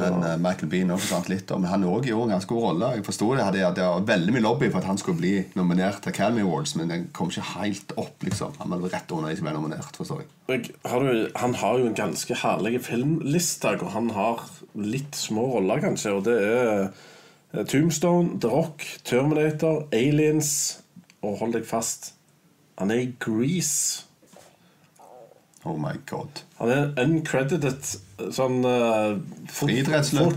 Men 0.00 0.22
uh, 0.24 0.34
Michael 0.40 0.70
Bean 0.72 0.92
også 0.94 1.06
forsvant 1.06 1.30
litt. 1.30 1.52
Men 1.54 1.70
han 1.70 1.86
også 1.88 2.10
gjorde 2.10 2.28
en 2.28 2.34
ganske 2.34 2.50
god 2.50 2.64
rolle. 2.64 2.90
Jeg 2.96 3.06
forsto 3.06 3.28
det, 3.34 3.44
hadde, 3.46 3.70
det 3.76 3.86
var 3.86 4.06
veldig 4.08 4.34
mye 4.34 4.44
lobby 4.44 4.70
for 4.70 4.80
at 4.80 4.88
han 4.90 5.00
skulle 5.00 5.20
bli 5.20 5.34
nominert 5.58 6.00
til 6.04 6.14
Academy 6.14 6.44
Awards, 6.44 6.74
men 6.78 6.92
den 6.92 7.08
kom 7.16 7.32
ikke 7.32 7.46
helt 7.54 7.94
opp. 8.00 8.26
liksom. 8.26 8.56
Han 8.60 8.74
var 8.74 8.86
rett 8.94 9.14
under 9.14 9.30
de 9.30 9.38
som 9.38 9.48
ble 9.48 9.56
nominert. 9.56 9.98
forstår 10.00 10.24
jeg. 10.24 10.30
Jeg, 10.54 10.76
har 10.90 11.04
du, 11.04 11.26
han 11.40 11.58
har 11.62 11.80
jo 11.80 11.90
en 11.90 11.98
ganske 11.98 12.38
herlig 12.42 12.80
filmliste 12.84 13.76
og 13.80 13.90
han 13.94 14.10
har 14.16 14.44
litt 14.74 15.16
små 15.16 15.46
roller, 15.56 15.82
kanskje. 15.84 16.14
Og 16.16 16.24
det 16.26 16.38
er 16.44 16.72
eh, 17.54 17.64
Tombstone, 17.64 18.38
The 18.40 18.50
Rock, 18.50 18.86
Terminator, 19.04 19.86
Aliens 19.94 20.80
og 21.24 21.38
hold 21.40 21.54
deg 21.56 21.64
fast 21.64 22.12
Han 22.80 22.90
er 22.90 23.04
i 23.04 23.12
Grease. 23.22 24.04
Oh 25.64 25.76
my 25.80 25.94
god. 26.10 26.42
Han 26.58 26.70
er 26.70 26.80
en 27.00 27.14
uncredited 27.16 27.86
sånn 28.36 28.60
uh, 28.68 29.16
Friidrettsløper. 29.48 30.34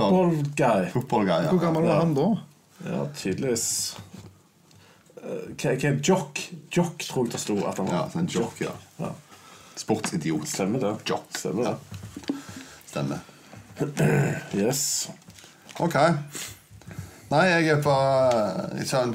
Football-guy. 0.93 1.41
ja. 1.43 1.51
Hvor 1.51 1.59
gammel 1.61 1.87
var 1.89 1.99
han 2.05 2.13
da? 2.15 2.27
Ja, 2.87 3.01
tydeligvis 3.17 3.65
uh, 5.19 5.47
Hva 5.57 5.73
hva 5.73 5.89
er 5.91 5.99
jock? 6.05 6.41
Jock, 6.71 7.03
tror 7.09 7.27
jeg 7.27 7.35
det 7.35 7.41
sto 7.43 7.57
at 7.67 7.81
han 7.81 7.89
var. 7.89 7.97
Ja, 7.99 8.03
sånn 8.13 8.29
jock, 8.31 8.61
ja. 8.63 8.71
Ja. 9.01 9.11
Sportsidiot. 9.77 10.47
Stemmer 10.49 10.85
det. 10.85 10.93
Jock. 11.11 11.27
Stemmer 11.35 11.73
det. 11.73 12.37
Stemmer. 12.87 13.25
Yes. 14.57 15.09
Ok. 15.83 15.93
Nei, 17.29 17.43
jeg 17.51 17.67
er 17.75 17.81
på 17.83 17.93
Jeg 18.79 19.11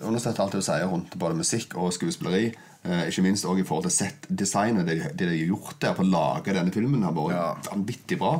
understøtter 0.00 0.42
alt 0.42 0.56
det 0.56 0.62
du 0.62 0.66
sier 0.66 0.88
rundt 0.90 1.14
både 1.20 1.36
musikk 1.38 1.76
og 1.78 1.92
skuespilleri. 1.94 2.48
Eh, 2.84 3.02
ikke 3.10 3.22
minst 3.26 3.44
også 3.44 3.60
i 3.60 3.66
forhold 3.68 3.84
til 3.88 3.92
set-designet. 3.92 4.86
Det, 4.88 4.94
det 5.18 5.26
de 5.28 5.34
har 5.34 5.50
gjort 5.50 5.76
der 5.82 5.92
på 5.98 6.04
å 6.04 6.08
lage 6.10 6.54
denne 6.56 6.72
filmen, 6.72 7.02
har 7.04 7.12
vært 7.12 7.34
Ja. 7.36 7.48
vanvittig 7.70 8.16
bra. 8.18 8.38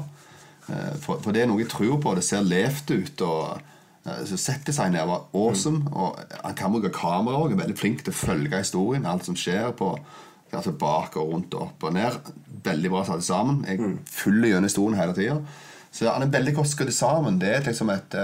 Eh, 0.71 0.95
for, 1.03 1.21
for 1.21 1.33
det 1.37 1.43
er 1.43 1.51
noe 1.51 1.61
jeg 1.61 1.69
tror 1.69 1.99
på. 2.01 2.15
Det 2.17 2.25
ser 2.25 2.47
levt 2.47 2.91
ut. 2.95 3.21
og 3.27 3.61
eh, 4.07 4.23
så 4.31 4.39
Set-designet 4.41 5.05
var 5.07 5.27
awesome. 5.37 5.85
Og 5.93 6.17
Han 6.43 6.55
kan 6.57 6.73
bruke 6.73 6.93
kamera 6.97 7.37
òg. 7.43 7.53
Veldig 7.59 7.77
flink 7.79 8.05
til 8.07 8.15
å 8.15 8.17
følge 8.17 8.63
historien. 8.63 9.05
Alt 9.07 9.29
som 9.29 9.37
skjer 9.37 9.73
på 9.77 9.93
altså 10.53 10.73
bak 10.75 11.15
og 11.21 11.29
rundt 11.35 11.53
og 11.55 11.69
opp 11.69 11.85
og 11.87 11.93
ned. 11.95 12.17
Veldig 12.65 12.91
bra 12.91 13.05
satt 13.07 13.23
sammen. 13.23 13.61
Jeg 13.69 13.99
følger 14.11 14.55
gjennom 14.55 14.67
historien 14.71 14.99
hele 14.99 15.15
tida. 15.15 15.37
Så 15.93 16.09
han 16.09 16.23
er 16.25 16.33
veldig 16.33 16.55
godt 16.57 16.69
skrudd 16.73 16.91
sammen. 16.95 17.37
Det 17.39 17.53
er 17.55 17.63
liksom 17.69 17.91
et, 17.93 18.15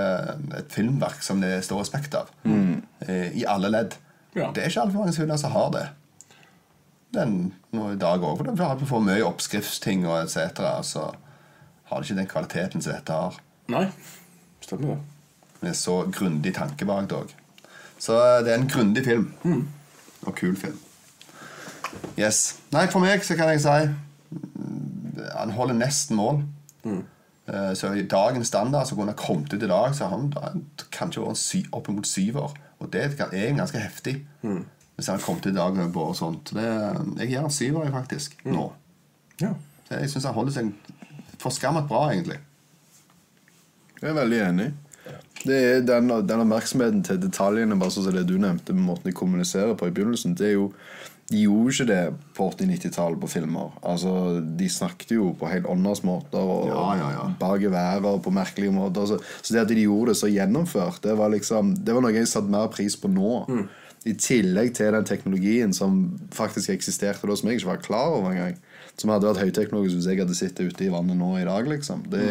et 0.59 0.73
filmverk 0.75 1.21
som 1.23 1.41
det 1.43 1.53
står 1.67 1.81
respekt 1.85 2.14
av. 2.19 2.29
Mm. 2.47 2.81
I 3.35 3.45
alle 3.47 3.71
ledd. 3.71 3.95
Ja. 4.37 4.51
Det 4.55 4.62
er 4.64 4.71
ikke 4.71 4.83
altfor 4.87 5.03
mange 5.05 5.14
filmer 5.17 5.39
som 5.41 5.55
har 5.55 5.71
det. 5.75 5.85
Den 7.14 7.54
nå 7.72 7.92
i 7.92 7.98
dag 8.00 8.24
òg. 8.24 8.40
For 8.40 8.48
det 8.50 8.88
får 8.88 9.04
mye 9.04 9.26
oppskriftsting 9.26 10.07
og 10.09 10.24
etc. 10.24 10.62
Så 10.86 11.04
har 11.86 12.00
det 12.00 12.09
ikke 12.09 12.20
den 12.20 12.30
kvaliteten 12.30 12.82
som 12.82 12.96
dette 12.96 13.12
har. 13.16 13.38
Nei, 13.72 13.86
stemmer 14.64 14.94
det. 14.94 14.98
Med 15.62 15.76
så 15.78 16.02
grundig 16.12 16.54
tanke 16.57 16.88
bak 16.88 17.09
det 17.11 17.20
òg. 17.20 17.34
Så 17.98 18.18
eh, 18.18 18.42
det 18.44 18.52
er 18.52 18.61
en 18.61 18.70
grundig 18.70 19.04
film. 19.07 19.30
Og 20.26 20.34
kul 20.34 20.57
film. 20.59 20.78
Yes. 22.18 22.59
Nei, 22.74 22.86
for 22.92 23.00
meg 23.00 23.24
så 23.24 23.36
kan 23.38 23.48
jeg 23.52 23.62
si 23.62 23.74
mm, 23.86 25.20
Han 25.38 25.54
holder 25.57 25.78
nesten 25.78 26.18
mål. 26.18 26.42
Mm. 26.84 27.04
Så 27.78 27.92
i 27.94 28.02
dagens 28.11 28.48
standard 28.50 28.88
så 28.88 28.96
kunne 28.98 29.12
han 29.12 29.18
kommet 29.20 29.52
ut 29.54 29.62
i 29.62 29.68
dag, 29.70 29.92
så 29.94 30.09
har 30.09 30.18
han 30.18 30.64
kanskje 30.90 31.22
vært 31.22 31.68
opp 31.78 31.88
mot 31.94 32.07
syver. 32.07 32.57
Og 32.82 32.88
det 32.92 33.04
er 33.30 33.54
ganske 33.54 33.78
heftig. 33.78 34.16
Hvis 34.97 35.07
jeg 35.07 35.12
hadde 35.14 35.24
kommet 35.26 35.47
i 35.47 35.53
dag 35.57 35.74
med 35.76 35.97
og 36.01 36.14
sånt. 36.16 36.53
Det, 36.57 36.66
jeg 37.20 37.28
gir 37.28 37.40
han 37.44 37.51
syver, 37.53 37.90
faktisk. 37.92 38.38
Nå. 38.49 38.72
Ja. 39.42 39.53
Det- 39.88 40.01
Jeg 40.01 40.11
syns 40.11 40.24
han 40.24 40.34
holder 40.34 40.53
seg 40.53 40.72
forskammet 41.38 41.86
bra, 41.88 42.09
egentlig. 42.11 42.38
Jeg 44.03 44.11
er 44.11 44.14
veldig 44.20 44.40
enig. 44.49 44.72
Det 45.47 45.57
er 45.57 45.80
den, 45.86 46.09
den 46.26 46.40
oppmerksomheten 46.42 47.03
til 47.07 47.18
detaljene, 47.22 47.76
bare 47.78 47.92
sånn 47.94 48.05
som 48.09 48.16
det 48.16 48.24
du 48.26 48.36
nevnte, 48.40 48.74
med 48.74 48.86
måten 48.88 49.05
de 49.11 49.12
kommuniserer 49.16 49.76
på 49.78 49.86
i 49.86 49.92
begynnelsen. 49.94 50.34
Det 50.36 50.49
er 50.53 50.57
jo 50.59 50.72
De 51.28 51.40
gjorde 51.42 51.72
ikke 51.74 51.86
det 51.90 52.14
på 52.36 52.44
80-90-tallet 52.53 53.18
på 53.20 53.28
filmer. 53.28 53.72
Altså, 53.82 54.40
De 54.57 54.68
snakket 54.70 55.11
jo 55.16 55.32
på 55.34 55.49
helt 55.51 55.66
ånders 55.66 56.05
måter 56.07 56.38
og 56.38 56.68
Ja, 56.70 56.84
ja, 57.01 57.09
ja. 57.16 57.24
bak 57.40 57.59
geværet 57.61 58.05
og 58.07 58.20
på 58.22 58.30
merkelige 58.30 58.70
måter. 58.72 59.07
Så, 59.11 59.18
så 59.42 59.53
det 59.57 59.61
at 59.64 59.68
de 59.72 59.82
gjorde 59.82 60.12
det 60.12 60.20
så 60.20 60.30
gjennomført, 60.30 61.01
det 61.03 61.16
var 61.18 61.28
liksom 61.34 61.74
Det 61.84 61.94
var 61.94 62.01
noe 62.05 62.12
jeg 62.14 62.28
satte 62.30 62.49
mer 62.49 62.68
pris 62.68 62.94
på 62.97 63.11
nå. 63.11 63.32
I 64.07 64.14
tillegg 64.22 64.74
til 64.76 64.94
den 64.94 65.07
teknologien 65.09 65.72
som 65.74 66.04
faktisk 66.34 66.70
eksisterte 66.74 67.26
da, 67.26 67.36
som 67.36 67.50
jeg 67.50 67.61
ikke 67.61 67.72
var 67.72 67.80
klar 67.82 68.12
over 68.14 68.30
engang. 68.30 68.59
Som 68.96 69.11
hadde 69.12 69.28
vært 69.28 69.42
høyteknologisk 69.44 69.98
hvis 69.98 70.07
jeg 70.12 70.20
hadde 70.22 70.36
sittet 70.38 70.70
ute 70.70 70.86
i 70.86 70.92
vannet 70.92 71.18
nå 71.18 71.32
i 71.40 71.48
dag, 71.48 71.66
liksom. 71.72 72.07
Det 72.12 72.26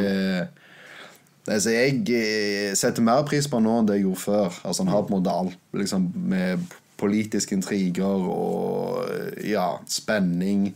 Altså, 1.45 1.75
jeg 1.75 1.99
eh, 2.09 2.71
setter 2.73 3.05
mer 3.05 3.21
pris 3.27 3.45
på 3.45 3.59
han 3.59 3.67
nå 3.67 3.75
enn 3.77 3.89
det 3.89 3.99
jeg 3.99 4.07
gjorde 4.07 4.23
før. 4.23 4.55
Altså, 4.65 4.81
han 4.81 4.89
har 4.89 5.03
på 5.05 5.13
en 5.13 5.19
måte 5.19 5.33
alt 5.33 5.77
liksom, 5.77 6.07
med 6.31 6.63
politiske 6.97 7.53
intriger 7.53 8.25
og 8.31 9.43
ja, 9.45 9.67
spenning. 9.85 10.71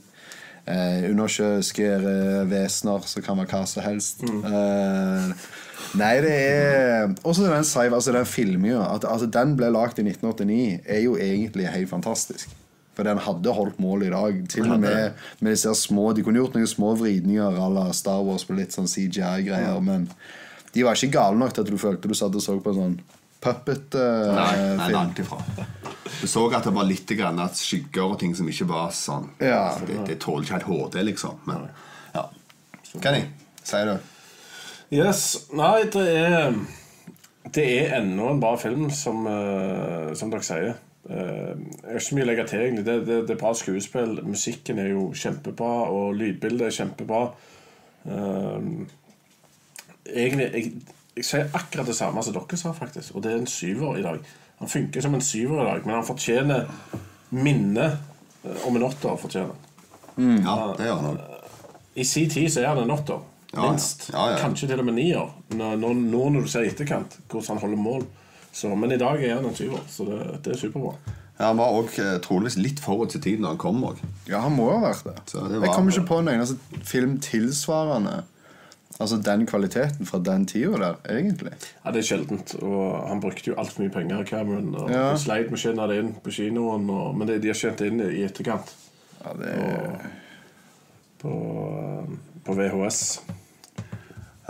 Eh, 0.70 1.07
undersjøiske 1.09 1.86
eh, 1.97 2.43
vesener 2.49 3.05
som 3.09 3.24
kan 3.26 3.39
være 3.39 3.49
hva 3.49 3.63
som 3.65 3.82
helst. 3.82 4.22
Eh, 4.22 5.32
nei, 5.97 6.11
det 6.22 6.34
er 6.36 7.07
Også 7.24 7.47
den, 7.47 7.55
altså, 7.57 8.13
den 8.13 8.28
filminga. 8.30 8.84
At 8.93 9.07
altså, 9.09 9.26
den 9.34 9.55
ble 9.57 9.72
lagd 9.74 9.97
i 9.97 10.05
1989, 10.05 10.82
er 10.86 11.01
jo 11.07 11.15
egentlig 11.17 11.72
helt 11.74 11.89
fantastisk. 11.89 12.53
For 12.93 13.07
den 13.07 13.22
hadde 13.24 13.55
holdt 13.55 13.80
mål 13.80 14.05
i 14.05 14.11
dag. 14.13 14.43
Til 14.51 14.70
og 14.70 14.80
med 14.84 15.11
med 15.39 15.51
disse 15.55 15.74
små 15.76 16.11
De 16.13 16.24
kunne 16.24 16.41
gjort 16.41 16.57
noen 16.57 16.67
små 16.67 16.93
vridninger 16.99 17.57
à 17.57 17.70
la 17.74 17.91
Star 17.93 18.22
Wars 18.28 18.45
på 18.45 18.57
litt 18.57 18.76
sånn 18.76 18.89
CGI-greier, 18.91 19.80
men 19.82 20.09
de 20.76 20.84
var 20.86 20.99
ikke 20.99 21.15
gale 21.15 21.39
nok 21.39 21.55
til 21.55 21.63
at 21.63 21.72
du 21.72 21.80
følte 21.82 22.11
du 22.11 22.13
satt 22.13 22.36
og 22.36 22.43
så 22.43 22.59
på 22.61 22.76
en 22.76 22.82
sånn 22.82 22.99
puppet-film. 23.39 24.35
Nei, 24.35 24.75
nei 24.77 24.91
langt 24.91 25.19
ifra. 25.19 25.39
Du 26.21 26.27
så 26.27 26.45
at 26.51 26.65
det 26.67 26.73
var 26.75 26.87
litt 26.87 27.11
grann 27.15 27.39
at 27.39 27.57
skygger 27.59 28.13
og 28.13 28.19
ting 28.19 28.33
som 28.35 28.49
ikke 28.51 28.67
var 28.69 28.91
sånn. 28.95 29.29
Ja. 29.39 29.69
Så 29.77 29.87
Det, 29.87 30.01
det 30.09 30.17
tåler 30.23 30.45
ikke 30.45 30.57
helt 30.57 30.67
HD, 30.69 30.99
liksom. 31.07 31.39
Men 31.47 31.69
ja. 32.15 32.25
Kenny, 32.99 33.23
sier 33.63 33.93
du? 33.93 34.11
Yes. 34.89 35.23
Nei, 35.53 35.85
det 35.93 36.05
er 36.17 36.53
Det 37.49 37.63
er 37.63 37.95
ennå 38.01 38.33
en 38.33 38.41
bra 38.41 38.53
film, 38.61 38.89
som, 38.93 39.23
uh, 39.25 40.11
som 40.13 40.29
dere 40.29 40.45
sier. 40.45 40.75
Uh, 41.09 41.55
jeg 41.55 41.87
har 41.87 41.95
ikke 41.95 42.05
så 42.05 42.17
mye 42.17 42.25
å 42.25 42.29
legge 42.29 42.45
til, 42.51 42.65
egentlig. 42.65 42.85
Det, 42.85 42.97
det, 43.07 43.17
det 43.29 43.33
er 43.33 43.39
bra 43.39 43.53
skuespill. 43.57 44.19
Musikken 44.27 44.81
er 44.83 44.91
jo 44.91 45.07
kjempebra, 45.17 45.71
og 45.89 46.19
lydbildet 46.19 46.67
er 46.67 46.75
kjempebra. 46.75 47.23
Uh, 48.05 48.85
egentlig 50.05 50.49
jeg, 50.51 50.73
jeg 51.16 51.26
sier 51.26 51.49
akkurat 51.53 51.88
det 51.89 51.95
samme 51.97 52.22
som 52.24 52.34
dere 52.34 52.57
sa, 52.57 52.72
faktisk. 52.74 53.16
Og 53.16 53.24
det 53.24 53.32
er 53.34 53.38
en 53.41 53.47
syver 53.49 53.97
i 53.99 54.03
dag. 54.05 54.20
Han 54.60 54.68
funker 54.72 55.01
som 55.01 55.14
en 55.16 55.22
syver 55.24 55.62
i 55.64 55.66
dag, 55.72 55.86
men 55.86 55.95
han 55.95 56.05
fortjener 56.07 56.68
minnet 57.30 57.97
eh, 58.43 58.68
om 58.68 58.76
en 58.76 58.84
åtter. 58.84 59.18
fortjener 59.18 59.55
Ja, 60.20 60.74
det 60.78 60.86
gjør 60.88 60.95
han 61.01 61.12
òg. 61.14 61.20
I 61.99 62.03
sin 62.07 62.30
tid 62.32 62.47
så 62.53 62.62
er 62.64 62.68
han 62.74 62.84
en 62.84 62.91
åtter. 62.95 63.20
Ja, 63.53 63.64
ja. 63.64 63.70
Minst. 63.72 64.10
Ja, 64.14 64.28
ja. 64.32 64.38
Kanskje 64.39 64.68
til 64.70 64.80
og 64.80 64.86
med 64.86 64.95
nier. 64.99 65.32
Nå, 65.57 65.72
nå, 65.82 65.93
nå 65.97 66.26
når 66.36 66.45
du 66.45 66.51
ser 66.51 66.68
i 66.68 66.70
etterkant 66.74 67.16
hvordan 67.32 67.55
han 67.55 67.64
holder 67.64 67.82
mål. 67.82 68.05
Så, 68.51 68.70
men 68.76 68.91
i 68.93 68.97
dag 68.99 69.22
er 69.24 69.36
han 69.38 69.45
en 69.45 69.55
syver, 69.57 69.82
så 69.89 70.05
det, 70.07 70.20
det 70.45 70.53
er 70.55 70.60
superbra. 70.62 70.95
Ja, 71.39 71.49
Han 71.53 71.60
var 71.62 71.72
òg 71.80 71.93
troligvis 72.26 72.57
litt 72.60 72.82
forut 72.84 73.14
til 73.14 73.22
tiden 73.24 73.45
når 73.45 73.53
han 73.55 73.62
kom. 73.62 73.84
Også. 73.88 74.07
Ja, 74.28 74.41
han 74.43 74.55
må 74.57 74.68
ha 74.74 74.80
vært 74.89 75.05
det. 75.07 75.16
Så 75.32 75.45
det 75.47 75.55
Jeg 75.60 75.62
var- 75.68 75.76
kommer 75.76 75.91
ikke 75.95 76.07
på 76.10 76.18
en 76.20 76.32
eneste 76.34 76.84
film 76.84 77.20
tilsvarende 77.24 78.24
Altså 78.99 79.19
den 79.23 79.45
kvaliteten 79.47 80.05
fra 80.09 80.17
den 80.25 80.45
tida 80.49 80.77
der, 80.81 80.95
egentlig. 81.13 81.51
Ja, 81.85 81.91
Det 81.91 82.01
er 82.01 82.07
sjeldent. 82.07 82.55
Og 82.63 83.07
han 83.07 83.21
brukte 83.21 83.51
jo 83.51 83.55
altfor 83.55 83.83
mye 83.83 83.93
penger, 83.93 84.23
Cameron. 84.25 84.73
Og 84.75 84.89
Ja. 84.91 85.15
sleit 85.15 85.51
med 85.51 85.59
å 85.59 85.61
tjene 85.61 85.87
det 85.87 85.99
inn 86.01 86.13
på 86.23 86.33
kinoen. 86.33 86.89
Og, 86.89 87.15
men 87.17 87.27
det, 87.27 87.41
de 87.41 87.47
har 87.47 87.55
tjent 87.55 87.77
det 87.77 87.87
inn 87.93 88.01
i 88.01 88.23
etterkant. 88.25 88.73
Ja, 89.23 89.33
det 89.39 89.53
er... 89.53 90.09
På, 91.21 91.31
på 92.43 92.53
VHS. 92.55 93.21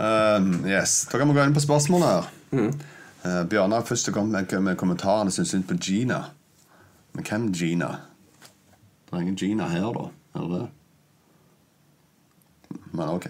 Um, 0.00 0.64
yes, 0.66 1.06
Da 1.12 1.18
kan 1.18 1.28
vi 1.28 1.34
gå 1.34 1.44
inn 1.44 1.54
på 1.54 1.60
spørsmålene 1.60 2.10
her. 2.10 2.28
Uh, 3.20 3.42
Bjørnar 3.50 3.84
først 3.84 4.08
kom 4.14 4.30
med, 4.32 4.52
med 4.64 4.76
kommentarene 4.80 5.30
syntes 5.34 5.50
synd 5.52 5.66
på 5.68 5.76
Gina. 5.76 6.22
Men 7.12 7.26
hvem 7.26 7.48
Gina? 7.52 7.90
Det 9.10 9.12
er 9.18 9.20
ingen 9.26 9.36
Gina 9.36 9.66
her, 9.68 9.90
da. 9.92 10.08
Er 10.38 10.46
det 10.46 10.60
det? 10.60 10.68
Men 12.90 13.12
ok. 13.12 13.26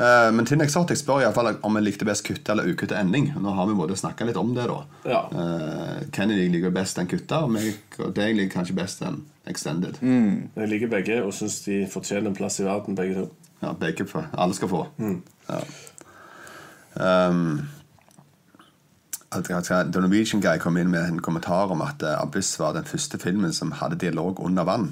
Uh, 0.00 0.28
men 0.34 0.46
Tin 0.46 0.60
Exotic 0.60 1.00
spør 1.00 1.22
i 1.22 1.26
alle 1.28 1.36
fall 1.36 1.50
om 1.64 1.78
jeg 1.78 1.86
likte 1.86 2.08
best 2.08 2.26
kutta 2.26 2.52
eller 2.54 2.68
ukutta 2.68 2.98
ending. 3.00 3.30
Nå 3.40 3.54
har 3.56 3.68
vi 3.70 3.76
både 3.78 3.96
snakka 3.96 4.28
litt 4.28 4.40
om 4.40 4.52
det, 4.56 4.66
da. 4.68 4.78
Ja. 5.08 5.22
Uh, 5.32 6.04
Kennedy 6.12 6.48
liker 6.52 6.74
best 6.74 7.00
den 7.00 7.08
kutta, 7.10 7.42
og 7.46 7.54
meg 7.56 7.98
og 7.98 8.12
deg 8.16 8.36
liker 8.36 8.58
kanskje 8.58 8.76
best 8.78 9.02
den 9.04 9.22
extended. 9.48 9.98
Jeg 10.02 10.72
liker 10.74 10.92
begge 10.92 11.22
og 11.24 11.32
syns 11.36 11.62
de 11.64 11.82
fortjener 11.90 12.28
en 12.30 12.36
plass 12.36 12.60
i 12.60 12.68
verden, 12.68 12.98
begge 12.98 13.22
to. 13.22 13.28
Ja, 13.62 13.72
begge 13.74 14.06
for, 14.06 14.28
alle 14.38 14.54
skal 14.54 14.70
få. 14.70 14.84
Ja. 15.48 15.64
Um, 16.98 17.68
The 19.30 20.00
Norwegian 20.00 20.40
Guy 20.40 20.58
kom 20.58 20.76
inn 20.80 20.90
med 20.90 21.04
en 21.04 21.20
kommentar 21.22 21.72
om 21.72 21.82
at 21.84 22.02
uh, 22.02 22.20
Abyss 22.22 22.54
var 22.60 22.72
den 22.76 22.86
første 22.88 23.18
filmen 23.20 23.52
som 23.52 23.74
hadde 23.76 23.98
dialog 24.00 24.40
under 24.40 24.64
vann. 24.64 24.88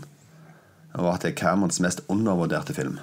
Og 0.96 1.08
at 1.14 1.24
det 1.24 1.30
er 1.32 1.40
Camerons 1.40 1.80
mest 1.80 2.02
undervurderte 2.08 2.74
film. 2.76 2.98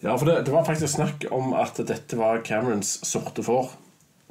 Ja, 0.00 0.14
for 0.14 0.28
det, 0.28 0.40
det 0.46 0.54
var 0.54 0.66
faktisk 0.66 0.94
snakk 0.94 1.26
om 1.34 1.52
at 1.58 1.78
dette 1.88 2.18
var 2.18 2.42
Camerons 2.46 3.00
sorte 3.06 3.42
får 3.42 3.72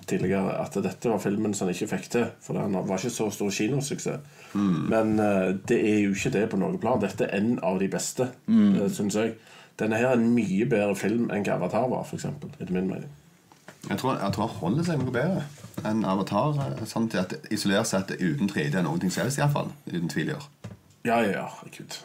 tidligere. 0.07 0.53
At 0.63 0.77
dette 0.83 1.11
var 1.11 1.19
filmen 1.19 1.53
som 1.57 1.67
han 1.67 1.75
ikke 1.75 1.89
fikk 1.97 2.09
til. 2.13 2.29
For 2.43 2.59
han 2.59 2.77
var 2.77 2.95
ikke 3.01 3.11
så 3.11 3.27
stor 3.35 3.51
kinosuksess. 3.51 4.33
Men 4.55 5.19
uh, 5.19 5.51
det 5.67 5.77
er 5.83 5.99
jo 6.05 6.15
ikke 6.15 6.31
det 6.37 6.45
på 6.53 6.59
noe 6.61 6.79
plan. 6.81 7.01
Dette 7.03 7.27
er 7.27 7.41
en 7.41 7.57
av 7.65 7.81
de 7.81 7.89
beste, 7.91 8.29
mm. 8.47 8.87
syns 8.95 9.19
jeg. 9.19 9.35
Denne 9.77 9.99
her 9.99 10.13
er 10.13 10.17
en 10.17 10.31
mye 10.33 10.65
bedre 10.65 10.95
film 10.97 11.27
enn 11.29 11.43
hva 11.45 11.59
Avatar 11.59 11.85
var, 11.91 12.07
eksempel, 12.15 12.49
etter 12.57 12.73
min 12.73 12.87
mening. 12.89 13.11
Jeg 13.87 13.99
tror, 14.01 14.17
jeg 14.17 14.33
tror 14.33 14.47
han 14.47 14.57
holder 14.63 14.87
seg 14.87 15.03
noe 15.03 15.13
bedre 15.13 15.43
enn 15.85 16.01
Avatar. 16.07 16.57
eh, 16.63 16.85
Sånn 16.89 17.05
at 17.19 17.35
Isolert 17.53 17.87
sett 17.91 18.15
uten 18.17 18.49
3D 18.49 18.79
er 18.79 18.87
noe 18.87 18.97
som 18.97 19.21
helst, 19.21 19.37
iallfall. 19.37 19.69
Uten 19.85 20.09
tvil 20.09 20.33
gjør. 20.33 20.47
Ja, 21.05 21.19
ja, 21.21 21.29
ja, 21.35 21.45
herregud. 21.59 21.99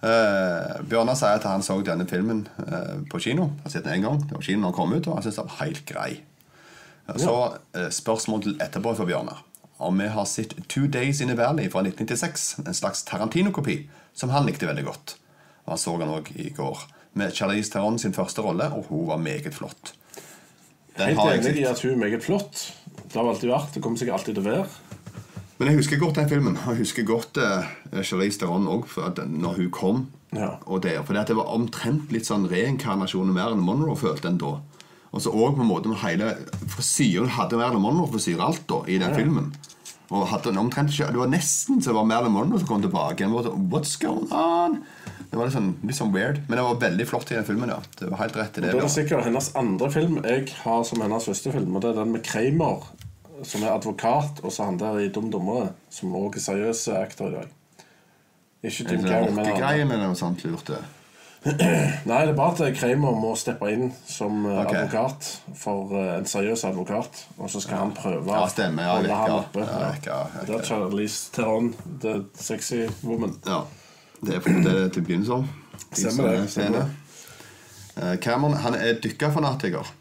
Uh, 0.00 0.80
Bjørnar 0.88 1.18
sier 1.18 1.36
at 1.36 1.44
han 1.44 1.62
så 1.64 1.76
denne 1.84 2.06
filmen 2.08 2.46
eh, 2.64 3.02
på 3.10 3.18
kino. 3.20 3.50
Han 3.50 3.66
har 3.66 3.72
sett 3.74 3.84
den 3.84 3.98
en 3.98 4.06
gang. 4.06 4.22
Det 4.24 4.38
var 4.38 4.46
kino 4.46 4.70
han 4.70 4.76
kom 4.76 4.94
ut, 4.96 5.06
og 5.06 5.18
han 5.18 5.26
syntes 5.26 5.36
den 5.42 5.50
var 5.50 5.58
helt 5.60 5.82
grei. 5.88 6.10
Eh, 7.08 7.18
Så 7.20 7.34
eh, 7.76 7.90
spørsmål 7.92 8.42
til 8.46 8.56
etterpå 8.64 8.94
for 8.96 9.04
Bjørnar. 9.10 9.42
Om 9.80 10.00
vi 10.00 10.08
har 10.12 10.24
sett 10.28 10.54
Two 10.68 10.88
Days 10.88 11.20
in 11.20 11.28
the 11.28 11.36
Valley 11.36 11.68
fra 11.72 11.82
1996, 11.84 12.66
en 12.66 12.76
slags 12.76 13.04
Tarantino-kopi, 13.08 13.76
som 14.16 14.32
han 14.32 14.48
likte 14.48 14.68
veldig 14.68 14.84
godt. 14.88 15.16
Og 15.66 15.74
Han 15.74 15.78
så 15.84 15.96
den 16.00 16.12
òg 16.16 16.32
i 16.36 16.50
går. 16.56 16.84
Med 17.12 17.32
Charlize 17.36 17.72
Theron 17.72 17.98
sin 17.98 18.16
første 18.16 18.40
rolle, 18.44 18.70
og 18.72 18.88
hun 18.88 19.06
var 19.08 19.20
meget 19.20 19.54
flott. 19.54 19.94
Den 20.96 21.16
Helt 21.16 21.46
enig 21.46 21.60
i 21.60 21.64
at 21.68 21.80
hun 21.82 21.92
er 21.92 21.96
meget 22.08 22.24
flott. 22.24 22.72
Det 23.04 23.16
har 23.16 23.28
alltid 23.28 23.50
vært. 23.50 23.74
Det 23.74 23.82
kommer 23.82 23.98
sikkert 23.98 24.20
alltid 24.20 24.34
til 24.36 24.44
å 24.44 24.50
være. 24.50 24.66
Men 25.60 25.68
jeg 25.68 25.82
husker 25.82 26.00
godt 26.00 26.16
den 26.16 26.28
filmen. 26.30 26.56
Og 26.56 26.72
jeg 26.72 26.86
husker 26.86 27.04
godt 27.04 27.36
uh, 27.36 27.66
Charlize 28.00 28.40
Theron 28.40 28.68
òg 28.70 28.86
når 29.28 29.58
hun 29.58 29.70
kom. 29.76 29.98
Ja. 30.32 30.54
Og 30.64 30.82
der, 30.86 31.02
for 31.04 31.12
det 31.12 31.36
var 31.36 31.52
omtrent 31.52 32.12
litt 32.14 32.24
sånn 32.24 32.46
reinkarnasjon 32.48 33.28
av 33.28 33.36
Marilyn 33.36 33.66
Monroe, 33.66 33.98
følte 33.98 34.30
en 34.30 34.40
da. 34.40 34.54
Og 35.10 35.20
så 35.20 35.32
òg 35.34 35.58
på 35.58 35.64
en 35.64 35.68
måte 35.68 35.90
med 35.90 36.00
hele 36.00 36.32
frisyren 36.70 37.34
hadde 37.34 37.58
Marilyn 37.60 37.84
Monroe-frisyre 37.84 38.46
alt 38.46 38.64
da 38.70 38.80
i 38.88 38.96
den 39.02 39.12
filmen. 39.12 39.50
Og 40.10 40.24
hadde 40.26 40.56
omtrent 40.58 40.90
ikke 40.90 41.12
Det 41.12 41.20
var 41.20 41.28
nesten 41.30 41.78
så 41.78 41.92
det 41.92 41.98
var 41.98 42.08
Marilyn 42.08 42.34
Monroe 42.38 42.62
som 42.62 42.70
kom 42.70 42.86
tilbake. 42.86 43.28
Var 43.28 43.50
sånn, 43.50 43.66
What's 43.74 43.98
going 44.00 44.32
on? 44.32 44.80
Det 45.30 45.38
var 45.38 45.46
litt 45.46 45.54
sånn, 45.54 45.74
litt 45.86 45.98
sånn 45.98 46.14
weird. 46.14 46.40
Men 46.48 46.56
det 46.56 46.64
var 46.66 46.80
veldig 46.86 47.06
flott 47.06 47.30
i 47.30 47.36
den 47.36 47.46
filmen. 47.46 47.70
ja 47.70 47.78
Det 48.00 48.08
var 48.08 48.24
helt 48.24 48.38
rett 48.40 48.56
i 48.56 48.64
det. 48.64 48.72
Det 48.72 48.80
er 48.82 48.90
sikkert 48.96 49.28
hennes 49.28 49.52
andre 49.60 49.90
film 49.92 50.18
jeg 50.24 50.48
har 50.64 50.82
som 50.88 51.04
hennes 51.04 51.28
første 51.30 51.52
film. 51.54 51.76
Og 51.76 51.84
det 51.84 51.92
er 51.92 52.00
den 52.00 52.16
med 52.16 52.24
Kramer, 52.26 52.88
som 53.44 53.64
er 53.64 53.72
advokat, 53.72 54.40
og 54.42 54.52
så 54.52 54.68
han 54.68 54.78
der 54.80 54.98
i 55.00 55.08
Dum 55.12 55.30
Dummere, 55.32 55.72
som 55.90 56.14
òg 56.16 56.36
er 56.36 56.44
seriøs 56.44 56.86
aktor 57.00 57.30
i 57.30 57.36
dag. 57.38 57.52
Ikke 58.62 58.86
Jim 58.90 59.04
Carrey, 59.06 59.30
men 59.30 59.44
han. 59.44 59.52
Rockegreier 59.54 59.84
eller 59.86 60.08
noe 60.10 60.18
sånt 60.18 60.44
lurte. 60.44 60.80
Nei, 61.40 62.18
det 62.26 62.32
er 62.34 62.34
bare 62.36 62.66
at 62.68 62.76
Kramer 62.76 63.14
må 63.16 63.30
steppe 63.40 63.70
inn 63.72 63.86
som 64.04 64.42
okay. 64.44 64.82
Advokat 64.82 65.28
for 65.56 65.94
eh, 65.96 66.10
en 66.18 66.26
seriøs 66.28 66.66
advokat. 66.68 67.22
Og 67.38 67.48
så 67.48 67.62
skal 67.64 67.80
han 67.80 67.94
prøve 67.96 68.28
Ja, 68.28 68.42
stemmer, 68.52 68.84
ja, 68.84 68.90
å 68.92 68.98
holde 68.98 69.20
ham 69.22 69.36
oppe. 69.38 69.64
Ja, 69.64 70.18
Det 70.44 70.58
er. 70.58 70.66
Charlize 70.68 71.32
Theron, 71.32 71.72
the 72.02 72.18
sexy 72.36 72.82
woman. 73.00 73.38
Ja. 73.46 73.62
Det 74.20 74.36
er 74.36 74.60
det 74.66 74.92
til 74.92 75.06
begynnelsen. 75.06 75.48
Stemmer 75.88 76.28
det, 76.34 76.50
stemmer. 76.52 76.92
Eh, 77.96 78.18
Cameron 78.20 78.60
han 78.60 78.76
er 78.76 79.00
dykkerfanatiker. 79.00 79.94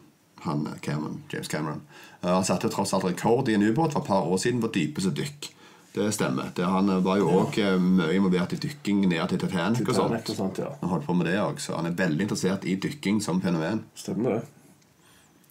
Han 0.44 0.68
eh, 0.68 0.80
Cameron, 0.84 1.24
James 1.32 1.48
Cameron. 1.48 1.82
Eh, 2.24 2.30
Han 2.34 2.44
satte 2.48 2.70
tross 2.70 2.94
alt 2.94 3.06
rekord 3.08 3.50
i 3.50 3.56
en 3.56 3.64
ubåt 3.64 3.94
for 3.94 4.02
et 4.02 4.08
par 4.08 4.28
år 4.28 4.38
siden 4.38 4.62
på 4.62 4.72
dypeste 4.76 5.12
dykk. 5.16 5.50
Det 5.96 6.12
stemmer. 6.14 6.52
Det, 6.56 6.66
han 6.70 6.90
eh, 6.90 7.02
var 7.06 7.18
jo 7.18 7.32
òg 7.42 7.58
mye 7.82 8.14
involvert 8.16 8.54
i 8.54 8.62
dykking 8.62 9.08
ned 9.10 9.28
til 9.32 9.40
Titanic, 9.42 9.82
og 9.88 9.96
sånt. 9.96 10.30
og 10.30 10.36
sånt, 10.38 10.60
ja. 10.62 10.70
Han 10.82 10.90
holdt 10.94 11.08
på 11.08 11.16
med 11.18 11.28
det 11.32 11.40
også, 11.42 11.76
han 11.80 11.90
er 11.90 11.98
veldig 11.98 12.28
interessert 12.28 12.66
i 12.70 12.76
dykking 12.76 13.22
som 13.26 13.42
fenomen. 13.42 13.84
Stemmer 13.98 14.38
det. 14.38 14.44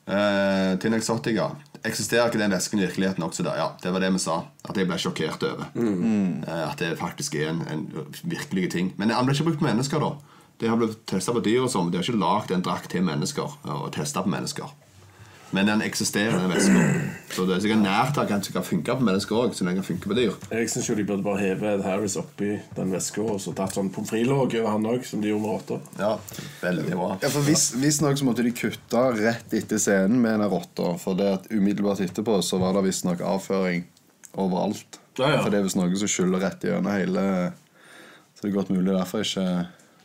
Eh, 0.08 0.76
til 0.80 0.94
Exotica. 0.96 1.50
Eksisterer 1.84 2.30
ikke 2.30 2.40
den 2.40 2.50
væsken 2.54 2.80
i 2.80 2.86
virkeligheten 2.86 3.22
også 3.22 3.44
da? 3.44 3.52
Ja, 3.58 3.66
det 3.82 3.92
var 3.92 4.00
det 4.00 4.08
vi 4.14 4.18
sa. 4.22 4.38
At 4.64 4.76
jeg 4.80 4.88
ble 4.88 4.96
sjokkert 4.98 5.44
over. 5.46 5.68
Eh, 5.76 6.64
at 6.64 6.80
det 6.80 6.94
faktisk 6.98 7.36
er 7.38 7.50
en, 7.52 7.60
en 7.68 7.84
virkelig 8.24 8.70
ting. 8.72 8.92
Men 8.96 9.10
han 9.14 9.26
ble 9.28 9.36
ikke 9.36 9.50
brukt 9.50 9.60
på 9.60 9.68
mennesker, 9.68 10.00
da. 10.02 10.14
Det 10.58 10.70
har 10.72 10.80
blitt 10.80 11.04
testa 11.06 11.34
på 11.36 11.42
dyr 11.44 11.60
og 11.66 11.70
sånn. 11.70 11.92
De 11.92 12.00
har 12.00 12.06
ikke 12.08 12.18
lagd 12.18 12.50
en 12.56 12.64
drakt 12.66 12.88
til 12.90 13.04
mennesker. 13.06 13.52
Og 13.68 13.92
testa 13.94 14.24
på 14.24 14.32
mennesker. 14.32 14.72
Men 15.56 15.66
den 15.66 15.80
eksisterer, 15.80 16.34
den 16.36 16.50
væska. 16.52 16.80
Så 17.32 17.44
det 17.48 17.54
er 17.56 17.62
sikkert 17.64 17.80
nært 17.80 18.16
som 18.16 18.24
at 18.26 18.32
den 18.32 18.42
kan 18.52 18.64
funke 18.66 18.96
på 18.98 19.04
mennesker 19.06 19.38
òg. 19.38 19.54
Så 19.56 19.64
den 19.64 19.78
kan 19.78 19.86
funke 19.86 20.10
på 20.10 20.16
dyr. 20.18 20.34
Jeg 20.52 20.68
syns 20.72 20.90
de 20.98 21.06
burde 21.08 21.24
bare 21.24 21.40
heve 21.40 21.70
Ed 21.72 21.84
Harris 21.86 22.18
oppi 22.20 22.50
den 22.76 22.92
veska 22.92 23.24
og 23.24 23.40
så 23.40 23.54
tatt 23.56 23.76
sånn 23.76 23.88
pommes 23.94 24.12
frites-låg 24.12 24.58
over 24.60 24.70
han 24.74 24.88
òg, 24.92 25.06
som 25.08 25.22
de 25.24 25.32
gjorde 25.32 25.44
med 25.46 25.54
rotter. 25.54 25.80
Ja, 26.00 26.12
veldig 26.60 26.86
bra. 26.92 27.10
Ja, 27.24 27.32
for 27.32 27.48
hvis, 27.48 27.70
hvis 27.80 28.02
nok 28.04 28.20
så 28.20 28.28
måtte 28.28 28.44
de 28.44 28.52
kutte 28.56 29.04
rett 29.16 29.56
etter 29.56 29.80
scenen 29.80 30.20
med 30.20 30.36
den 30.36 30.52
rotta. 30.52 30.92
For 31.00 31.16
det 31.16 31.32
at 31.38 31.48
umiddelbart 31.52 32.04
etterpå 32.04 32.40
så 32.44 32.60
var 32.60 32.76
det 32.76 32.84
visstnok 32.90 33.24
avføring 33.24 33.86
overalt. 34.36 35.00
Ja, 35.18 35.32
ja. 35.32 35.42
For 35.42 35.50
det 35.50 35.62
er 35.62 35.66
visst 35.66 35.80
noe 35.80 35.96
som 35.98 36.12
skyller 36.12 36.44
rett 36.44 36.62
gjennom 36.62 36.92
hele 36.94 37.22
Så 38.36 38.44
det 38.44 38.52
er 38.52 38.54
godt 38.54 38.68
mulig 38.70 38.92
derfor 38.94 39.24
ikke 39.24 39.46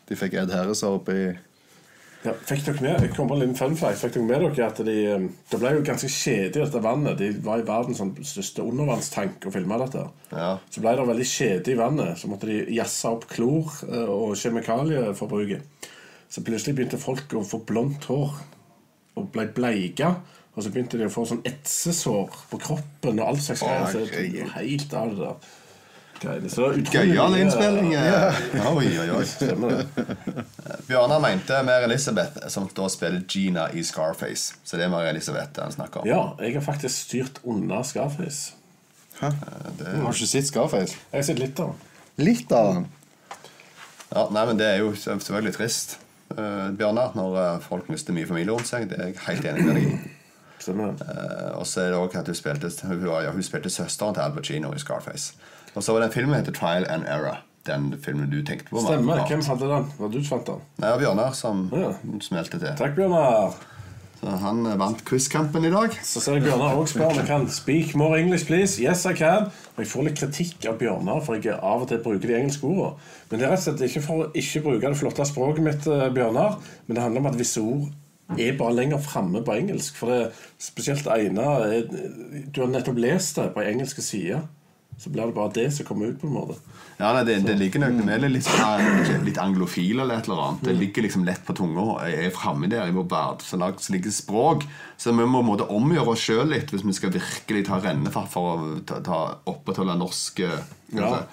de 0.09 0.15
fikk 0.17 0.39
Ed 0.41 0.53
Harris 0.55 0.81
oppi 0.87 1.13
i 1.13 1.33
Ja, 2.23 2.31
fikk 2.47 2.61
dere 2.63 2.79
med 2.79 3.01
Jeg 3.03 3.11
kom 3.17 3.27
på 3.27 3.35
en 3.35 3.41
liten 3.41 3.57
fun 3.59 3.75
fact. 3.75 3.99
Fikk 3.99 4.13
dere 4.15 4.27
med 4.27 4.43
dere 4.45 4.67
at 4.69 4.77
de, 4.87 4.97
eh, 5.11 5.25
Det 5.51 5.59
ble 5.59 5.73
jo 5.75 5.83
ganske 5.83 6.07
kjedelig, 6.07 6.53
dette 6.53 6.83
vannet. 6.83 7.17
De 7.17 7.31
var 7.43 7.59
i 7.59 7.67
verdens 7.67 7.99
sånn, 7.99 8.13
største 8.23 8.63
undervannstank 8.63 9.45
og 9.45 9.53
filma 9.53 9.77
dette. 9.77 10.05
Ja. 10.31 10.57
Så 10.69 10.81
ble 10.81 10.95
det 10.95 11.07
veldig 11.07 11.27
kjedelig 11.27 11.73
i 11.75 11.81
vannet. 11.81 12.17
Så 12.17 12.29
måtte 12.31 12.47
de 12.47 12.65
jazze 12.73 13.11
opp 13.11 13.27
klor 13.27 13.73
eh, 13.89 14.07
og 14.07 14.37
kjemikalieforbruket. 14.39 15.89
Så 16.29 16.43
plutselig 16.43 16.75
begynte 16.75 16.97
folk 16.97 17.27
å 17.33 17.43
få 17.45 17.59
blondt 17.65 18.07
hår 18.09 18.31
og 19.17 19.31
ble 19.31 19.47
bleika. 19.53 20.15
Og 20.55 20.63
så 20.63 20.71
begynte 20.71 20.97
de 20.97 21.09
å 21.09 21.13
få 21.13 21.25
sånn 21.25 21.43
etsesår 21.43 22.29
på 22.51 22.59
kroppen 22.61 23.19
og 23.19 23.27
all 23.27 23.41
slags 23.41 23.61
greier. 23.65 23.91
Så 23.91 24.05
det 24.05 24.13
herregud. 24.13 24.49
helt 24.55 24.93
av 24.93 25.11
det 25.11 25.21
der. 25.25 25.51
Greiene. 26.23 26.49
Så 26.49 26.69
det 26.73 26.81
er 26.87 27.05
Gøyal 27.11 27.31
mye- 27.35 27.43
innspilling. 27.43 27.91
Ja. 27.93 28.31
Oi, 28.71 28.87
oi, 29.03 29.07
oi. 29.17 29.23
Stemmer 29.29 29.77
det. 29.77 30.07
Bjørnar 30.87 31.21
mente 31.23 31.59
Mary 31.67 31.87
Elizabeth, 31.89 32.47
som 32.53 32.67
da 32.75 32.87
spiller 32.91 33.23
Gina 33.29 33.67
i 33.73 33.83
Scarface. 33.85 34.55
Så 34.63 34.77
det 34.79 34.87
er 34.87 34.91
Mary 34.93 35.11
Elizabeth 35.13 35.61
han 35.61 35.71
snakker 35.75 36.01
om. 36.03 36.07
Ja, 36.09 36.21
jeg 36.41 36.55
har 36.57 36.65
faktisk 36.65 37.07
styrt 37.07 37.39
unna 37.43 37.83
Scarface. 37.87 38.53
Hæ? 39.19 39.29
Har 39.29 39.71
du 39.79 40.09
ikke 40.09 40.27
sett 40.27 40.47
Scarface? 40.49 40.97
Jeg 41.11 41.19
har 41.21 41.27
sett 41.29 41.39
litt 41.39 41.59
av 41.63 41.73
den. 41.73 42.25
Litt 42.25 42.51
av 42.51 42.73
den. 42.73 42.87
Ja, 44.13 44.27
nei, 44.29 44.45
men 44.45 44.57
Det 44.59 44.65
er 44.67 44.77
jo 44.83 44.91
selvfølgelig 44.97 45.53
trist, 45.55 45.95
uh, 46.37 46.69
Bjørnar, 46.77 47.15
når 47.17 47.37
eh, 47.41 47.59
folk 47.65 47.87
mister 47.89 48.13
mye 48.13 48.27
familie 48.29 48.53
rundt 48.53 48.67
seg. 48.69 48.85
Det 48.89 48.99
er 48.99 49.07
jeg 49.11 49.21
helt 49.27 49.45
enig 49.49 49.63
med 49.65 49.75
deg 49.79 49.87
i. 49.87 50.11
Stemmer 50.63 50.93
det. 50.93 51.07
Eh, 51.09 51.49
og 51.57 51.65
så 51.67 51.81
er 51.81 51.89
det 51.91 51.97
også 51.99 52.19
at 52.21 52.29
hun 52.29 52.37
spilte, 52.37 52.69
hun, 52.87 53.01
ja, 53.25 53.31
hun 53.33 53.43
spilte 53.43 53.71
søsteren 53.73 54.13
til 54.15 54.21
Al 54.23 54.35
Pacino 54.37 54.69
i 54.73 54.79
Scarface. 54.79 55.33
Og 55.75 55.83
så 55.83 55.93
var 55.93 55.99
det 56.03 56.09
en 56.11 56.13
film 56.13 56.29
som 56.29 56.37
heter 56.39 56.51
Trial 56.59 56.85
and 56.89 57.05
Error. 57.07 57.41
Den 57.65 57.93
filmen 58.03 58.29
du 58.29 58.41
tenkte 58.43 58.69
på. 58.69 58.81
Stemmer. 58.83 59.23
Hvem 59.27 59.41
hadde 59.47 59.69
den? 59.71 59.85
Var 59.99 60.09
du 60.11 60.17
som 60.23 60.37
fant 60.37 60.49
den? 60.51 60.63
Nei, 60.83 60.97
Bjørnar 60.99 61.33
som 61.33 61.69
Ja. 61.73 61.93
smelte 62.21 62.59
til. 62.59 62.73
Takk, 62.77 62.95
Bjørnar. 62.97 63.53
Så 64.23 64.29
han 64.39 64.65
eh, 64.65 64.77
vant 64.79 65.01
quizkampen 65.05 65.65
i 65.65 65.69
dag. 65.71 65.95
Så 66.03 66.19
ser 66.21 66.33
jeg 66.37 66.43
Bjørnar 66.43 66.75
også 66.79 66.93
spør 66.97 67.09
om 67.11 67.17
jeg 67.19 67.25
kan 67.27 67.47
speak 67.49 67.95
more 67.95 68.19
English, 68.19 68.45
please. 68.47 68.79
Yes, 68.83 69.05
I 69.05 69.13
can. 69.13 69.49
Og 69.75 69.79
jeg 69.83 69.87
får 69.87 70.03
litt 70.03 70.19
kritikk 70.19 70.65
av 70.69 70.77
Bjørnar, 70.79 71.23
for 71.25 71.35
jeg 71.35 71.55
av 71.55 71.81
og 71.81 71.87
til 71.89 71.97
bruker 72.03 72.27
de 72.27 72.35
engelske 72.37 72.63
ordene. 72.67 72.93
Men 73.31 73.39
det 73.39 73.47
er 73.47 73.51
rett 73.51 73.63
og 73.67 73.77
slett 73.77 73.89
ikke 73.89 74.03
for 74.05 74.23
å 74.25 74.31
ikke 74.33 74.61
bruke 74.63 74.87
det 74.93 74.99
flotte 74.99 75.25
språket 75.27 75.63
mitt, 75.63 75.87
eh, 75.87 76.09
Bjørnar, 76.15 76.59
men 76.87 76.95
det 76.95 77.03
handler 77.03 77.19
om 77.19 77.27
at 77.33 77.39
visse 77.39 77.59
ord 77.63 77.89
er 78.39 78.57
bare 78.57 78.73
lenger 78.75 78.97
framme 79.03 79.43
på 79.43 79.55
engelsk. 79.59 79.95
For 79.95 80.07
det 80.07 80.19
er 80.27 80.31
spesielt 80.59 81.07
ene 81.07 81.43
er- 81.43 82.47
Du 82.51 82.61
har 82.61 82.67
nettopp 82.69 82.97
lest 82.99 83.35
det 83.35 83.53
på 83.55 83.61
engelske 83.63 84.01
side. 84.01 84.41
Så 84.97 85.09
blir 85.09 85.25
det 85.25 85.35
bare 85.35 85.51
det 85.55 85.67
som 85.75 85.85
kommer 85.85 86.13
ut, 86.13 86.19
på 86.21 86.27
en 86.29 86.33
måte. 86.33 86.55
Ja, 86.99 87.09
nei, 87.15 87.23
det, 87.27 87.39
det 87.47 87.55
ligger 87.57 87.81
nok 87.83 88.03
med 88.05 88.13
er 88.23 88.31
litt, 88.31 88.45
sånn, 88.45 89.23
litt 89.25 89.39
anglofil 89.41 89.99
eller 90.03 90.21
et 90.21 90.27
eller 90.29 90.41
annet. 90.45 90.65
Det 90.67 90.75
ligger 90.77 91.05
liksom 91.07 91.25
lett 91.27 91.41
på 91.45 91.55
tunga. 91.57 91.81
og 91.81 92.01
Jeg 92.07 92.29
er 92.29 92.35
framme 92.35 92.69
der 92.71 92.87
i 92.87 92.95
vår 92.95 93.07
verd 93.11 93.43
Så 93.43 93.57
ligger 93.91 94.13
språk. 94.13 94.67
Så 94.97 95.11
vi 95.11 95.25
må 95.25 95.41
på 95.41 95.47
måte 95.49 95.67
omgjøre 95.73 96.13
oss 96.13 96.23
sjøl 96.23 96.53
litt 96.53 96.71
hvis 96.71 96.85
vi 96.85 96.95
skal 96.95 97.13
virkelig 97.15 97.65
ta 97.67 97.79
rennefart 97.83 98.29
for 98.31 98.53
å 98.53 98.75
ta, 98.87 99.01
ta, 99.03 99.21
opprettholde 99.49 99.97
norsk 99.99 100.43
eh, 100.45 100.59
Ja. 100.93 101.23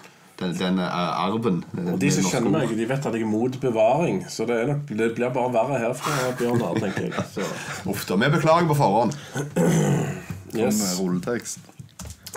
den, 0.40 0.56
den 0.56 0.80
eh, 0.80 1.24
arven. 1.26 1.60
Og 1.76 1.98
De 2.00 2.10
som 2.16 2.26
kjenner 2.32 2.56
meg, 2.56 2.72
de 2.74 2.88
vet 2.88 3.06
at 3.06 3.14
jeg 3.14 3.26
er 3.28 3.30
mot 3.30 3.60
bevaring. 3.60 4.24
Så 4.32 4.48
det, 4.48 4.56
er 4.62 4.72
nok, 4.72 4.88
det 4.88 5.12
blir 5.18 5.34
bare 5.36 5.52
verre 5.54 5.82
herfra, 5.84 6.32
Bjørnar, 6.40 6.80
tenker 6.80 7.10
jeg. 7.10 7.26
Så, 7.36 7.44
Uff 7.92 8.08
da. 8.08 8.16
Vi 8.24 8.32
beklager 8.38 8.72
på 8.72 8.80
forhånd. 8.80 9.14
yes. 10.56 10.80
Med 10.80 10.96
rulletekst. 10.98 11.70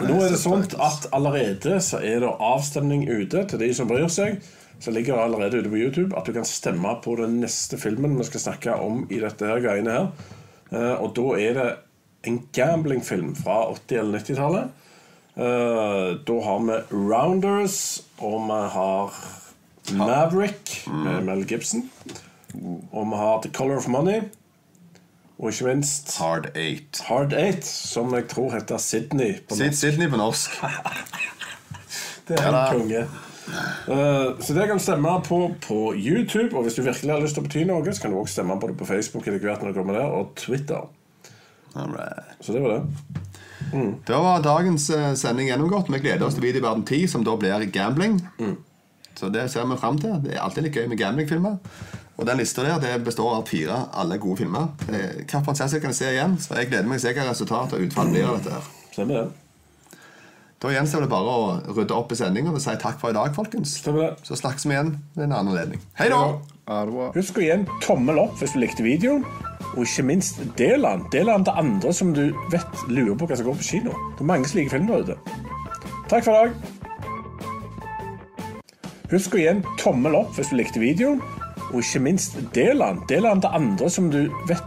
Nå 0.01 0.15
er 0.23 0.31
det 0.33 0.39
sånn 0.41 0.63
at 0.81 1.05
allerede 1.13 1.77
så 1.85 1.99
er 2.01 2.19
det 2.23 2.31
avstemning 2.41 3.03
ute 3.09 3.43
til 3.51 3.59
de 3.61 3.69
som 3.77 3.87
bryr 3.87 4.07
seg. 4.09 4.39
Så 4.81 4.91
ligger 4.91 5.15
det 5.15 5.23
allerede 5.27 5.59
ute 5.61 5.69
på 5.69 5.77
YouTube 5.79 6.17
at 6.17 6.25
du 6.25 6.33
kan 6.33 6.47
stemme 6.49 6.95
på 7.03 7.13
den 7.19 7.37
neste 7.43 7.77
filmen 7.79 8.17
vi 8.17 8.25
skal 8.27 8.41
snakke 8.41 8.73
om 8.81 9.05
i 9.13 9.19
dette 9.21 9.45
her 9.47 9.61
greiene 9.63 9.93
her. 9.93 10.07
Eh, 10.73 10.95
Og 11.03 11.13
da 11.15 11.27
er 11.39 11.53
det 11.59 11.67
en 12.25 12.39
gamblingfilm 12.55 13.35
fra 13.35 13.59
80- 13.75 13.99
eller 13.99 14.19
90-tallet. 14.19 14.69
Eh, 15.37 16.17
Da 16.25 16.39
har 16.47 16.59
vi 16.67 16.79
Rounders, 16.91 18.01
og 18.19 18.41
vi 18.49 18.59
har 18.75 19.13
Maverick 19.93 20.87
med 20.87 21.23
Mel 21.25 21.45
Gibson. 21.45 21.89
Og 22.91 23.05
vi 23.09 23.15
har 23.17 23.41
The 23.41 23.51
Color 23.51 23.77
of 23.77 23.87
Money. 23.87 24.21
Og 25.43 25.51
ikke 25.51 25.65
minst 25.67 26.13
Hard 26.21 26.45
eight. 26.55 27.01
Hard 27.09 27.33
Eight, 27.35 27.65
som 27.67 28.13
jeg 28.15 28.29
tror 28.31 28.53
heter 28.53 28.79
Sydney. 28.79 29.33
på 29.43 29.57
Sid 29.59 29.75
Sydney 29.75 30.07
på 30.09 30.19
norsk. 30.21 30.55
Det 32.27 32.39
er 32.39 32.45
Ja 32.47 32.61
en 32.71 32.79
konge. 32.79 33.03
Uh, 33.87 34.39
så 34.39 34.53
det 34.55 34.67
kan 34.69 34.79
stemme 34.79 35.09
på 35.27 35.39
på 35.67 35.93
YouTube. 35.95 36.55
Og 36.55 36.63
hvis 36.63 36.77
du 36.79 36.81
virkelig 36.81 37.11
har 37.11 37.19
lyst 37.19 37.35
til 37.35 37.43
å 37.43 37.47
bety 37.49 37.65
noe, 37.67 37.83
så 37.91 38.05
kan 38.05 38.13
du 38.13 38.17
også 38.21 38.37
stemme 38.37 38.55
på 38.61 38.69
det 38.71 38.77
på 38.79 38.87
Facebook 38.87 39.27
etter 39.27 39.43
hvert 39.43 39.65
når 39.65 39.73
du 39.73 39.79
kommer 39.81 39.97
der, 39.99 40.07
og 40.07 40.31
Twitter. 40.39 40.87
Alright. 41.75 42.37
Så 42.39 42.55
det 42.55 42.61
var 42.63 42.77
det. 42.77 43.91
Da 44.07 44.21
var 44.23 44.45
dagens 44.45 44.89
eh, 44.89 45.13
sending 45.19 45.49
gjennomgått. 45.49 45.91
Vi 45.91 45.99
gleder 45.99 46.23
oss 46.27 46.37
til 46.37 46.45
Videoverden 46.45 46.85
10, 46.85 47.07
som 47.11 47.23
da 47.27 47.35
blir 47.35 47.67
gambling. 47.73 48.21
Så 49.19 49.29
det 49.33 49.49
ser 49.51 49.67
vi 49.67 49.77
fram 49.81 49.99
til. 49.99 50.15
Det 50.23 50.37
er 50.37 50.43
alltid 50.43 50.67
litt 50.67 50.77
gøy 50.79 50.87
med 50.87 50.99
gamblingfilmer. 51.01 51.57
Og 52.17 52.27
den 52.29 52.37
lista 52.37 52.61
der 52.63 52.77
det 52.83 53.03
består 53.07 53.39
av 53.39 53.47
fire 53.49 53.77
alle 53.97 54.19
gode 54.21 54.37
filmer. 54.43 54.67
Eh, 54.87 55.23
Hvilken 55.25 55.55
session 55.57 55.81
kan 55.81 55.89
jeg 55.89 55.97
se 55.97 56.11
igjen? 56.13 56.35
Så 56.39 56.53
jeg 56.59 56.69
gleder 56.69 56.85
meg 56.87 56.99
til 57.01 57.09
å 57.09 57.13
se 57.13 57.15
hva 57.19 57.29
resultatet 57.31 57.73
og 57.79 57.87
utfallet 57.87 58.13
blir 58.13 58.27
av 58.29 58.37
dette. 58.37 58.51
her. 58.53 58.67
Stemmer 58.93 59.15
det. 59.23 59.29
Da 60.63 60.69
gjenstår 60.71 61.01
det 61.03 61.09
bare 61.11 61.31
å 61.35 61.73
rydde 61.75 61.91
opp 61.97 62.13
i 62.13 62.15
sendingen 62.15 62.53
og 62.55 62.61
si 62.63 62.71
takk 62.79 62.99
for 63.01 63.11
i 63.11 63.17
dag, 63.17 63.33
folkens. 63.35 63.73
Stemmer 63.81 64.05
det. 64.05 64.11
Så 64.29 64.37
snakkes 64.39 64.63
vi 64.69 64.71
igjen 64.77 64.93
ved 65.17 65.25
en 65.25 65.33
annen 65.35 65.51
anledning. 65.51 65.81
Hei 65.99 66.07
da! 66.13 66.21
Husk 67.17 67.41
å 67.41 67.43
gi 67.43 67.49
en 67.51 67.65
tommel 67.83 68.21
opp 68.21 68.37
hvis 68.39 68.53
du 68.55 68.61
likte 68.61 68.85
videoen. 68.85 69.25
Og 69.73 69.81
ikke 69.83 70.05
minst 70.07 70.39
del 70.55 70.85
den. 70.85 71.03
Del 71.11 71.27
den 71.33 71.43
til 71.49 71.59
andre 71.59 71.91
som 71.97 72.13
du 72.15 72.29
vet 72.53 72.85
lurer 72.93 73.17
på 73.19 73.27
hva 73.27 73.35
som 73.41 73.49
går 73.49 73.57
på 73.59 73.67
kino. 73.73 73.97
Det 74.15 74.23
er 74.23 74.29
mange 74.29 74.47
slike 74.47 74.71
filmer 74.71 75.03
ute. 75.03 75.17
Takk 76.13 76.23
for 76.23 76.31
i 76.31 76.45
dag. 76.45 76.51
Husk 79.11 79.35
å 79.35 79.41
gi 79.41 79.49
en 79.51 79.65
tommel 79.81 80.15
opp 80.21 80.31
hvis 80.37 80.53
du 80.53 80.55
likte 80.61 80.79
videoen. 80.81 81.19
Og 81.73 81.81
ikke 81.81 82.03
minst 82.05 82.37
del 82.53 82.83
den. 82.83 82.99
Del 83.09 83.25
den 83.25 83.41
til 83.41 83.55
andre 83.57 83.89
som 83.89 84.11
du 84.13 84.19
vet 84.47 84.61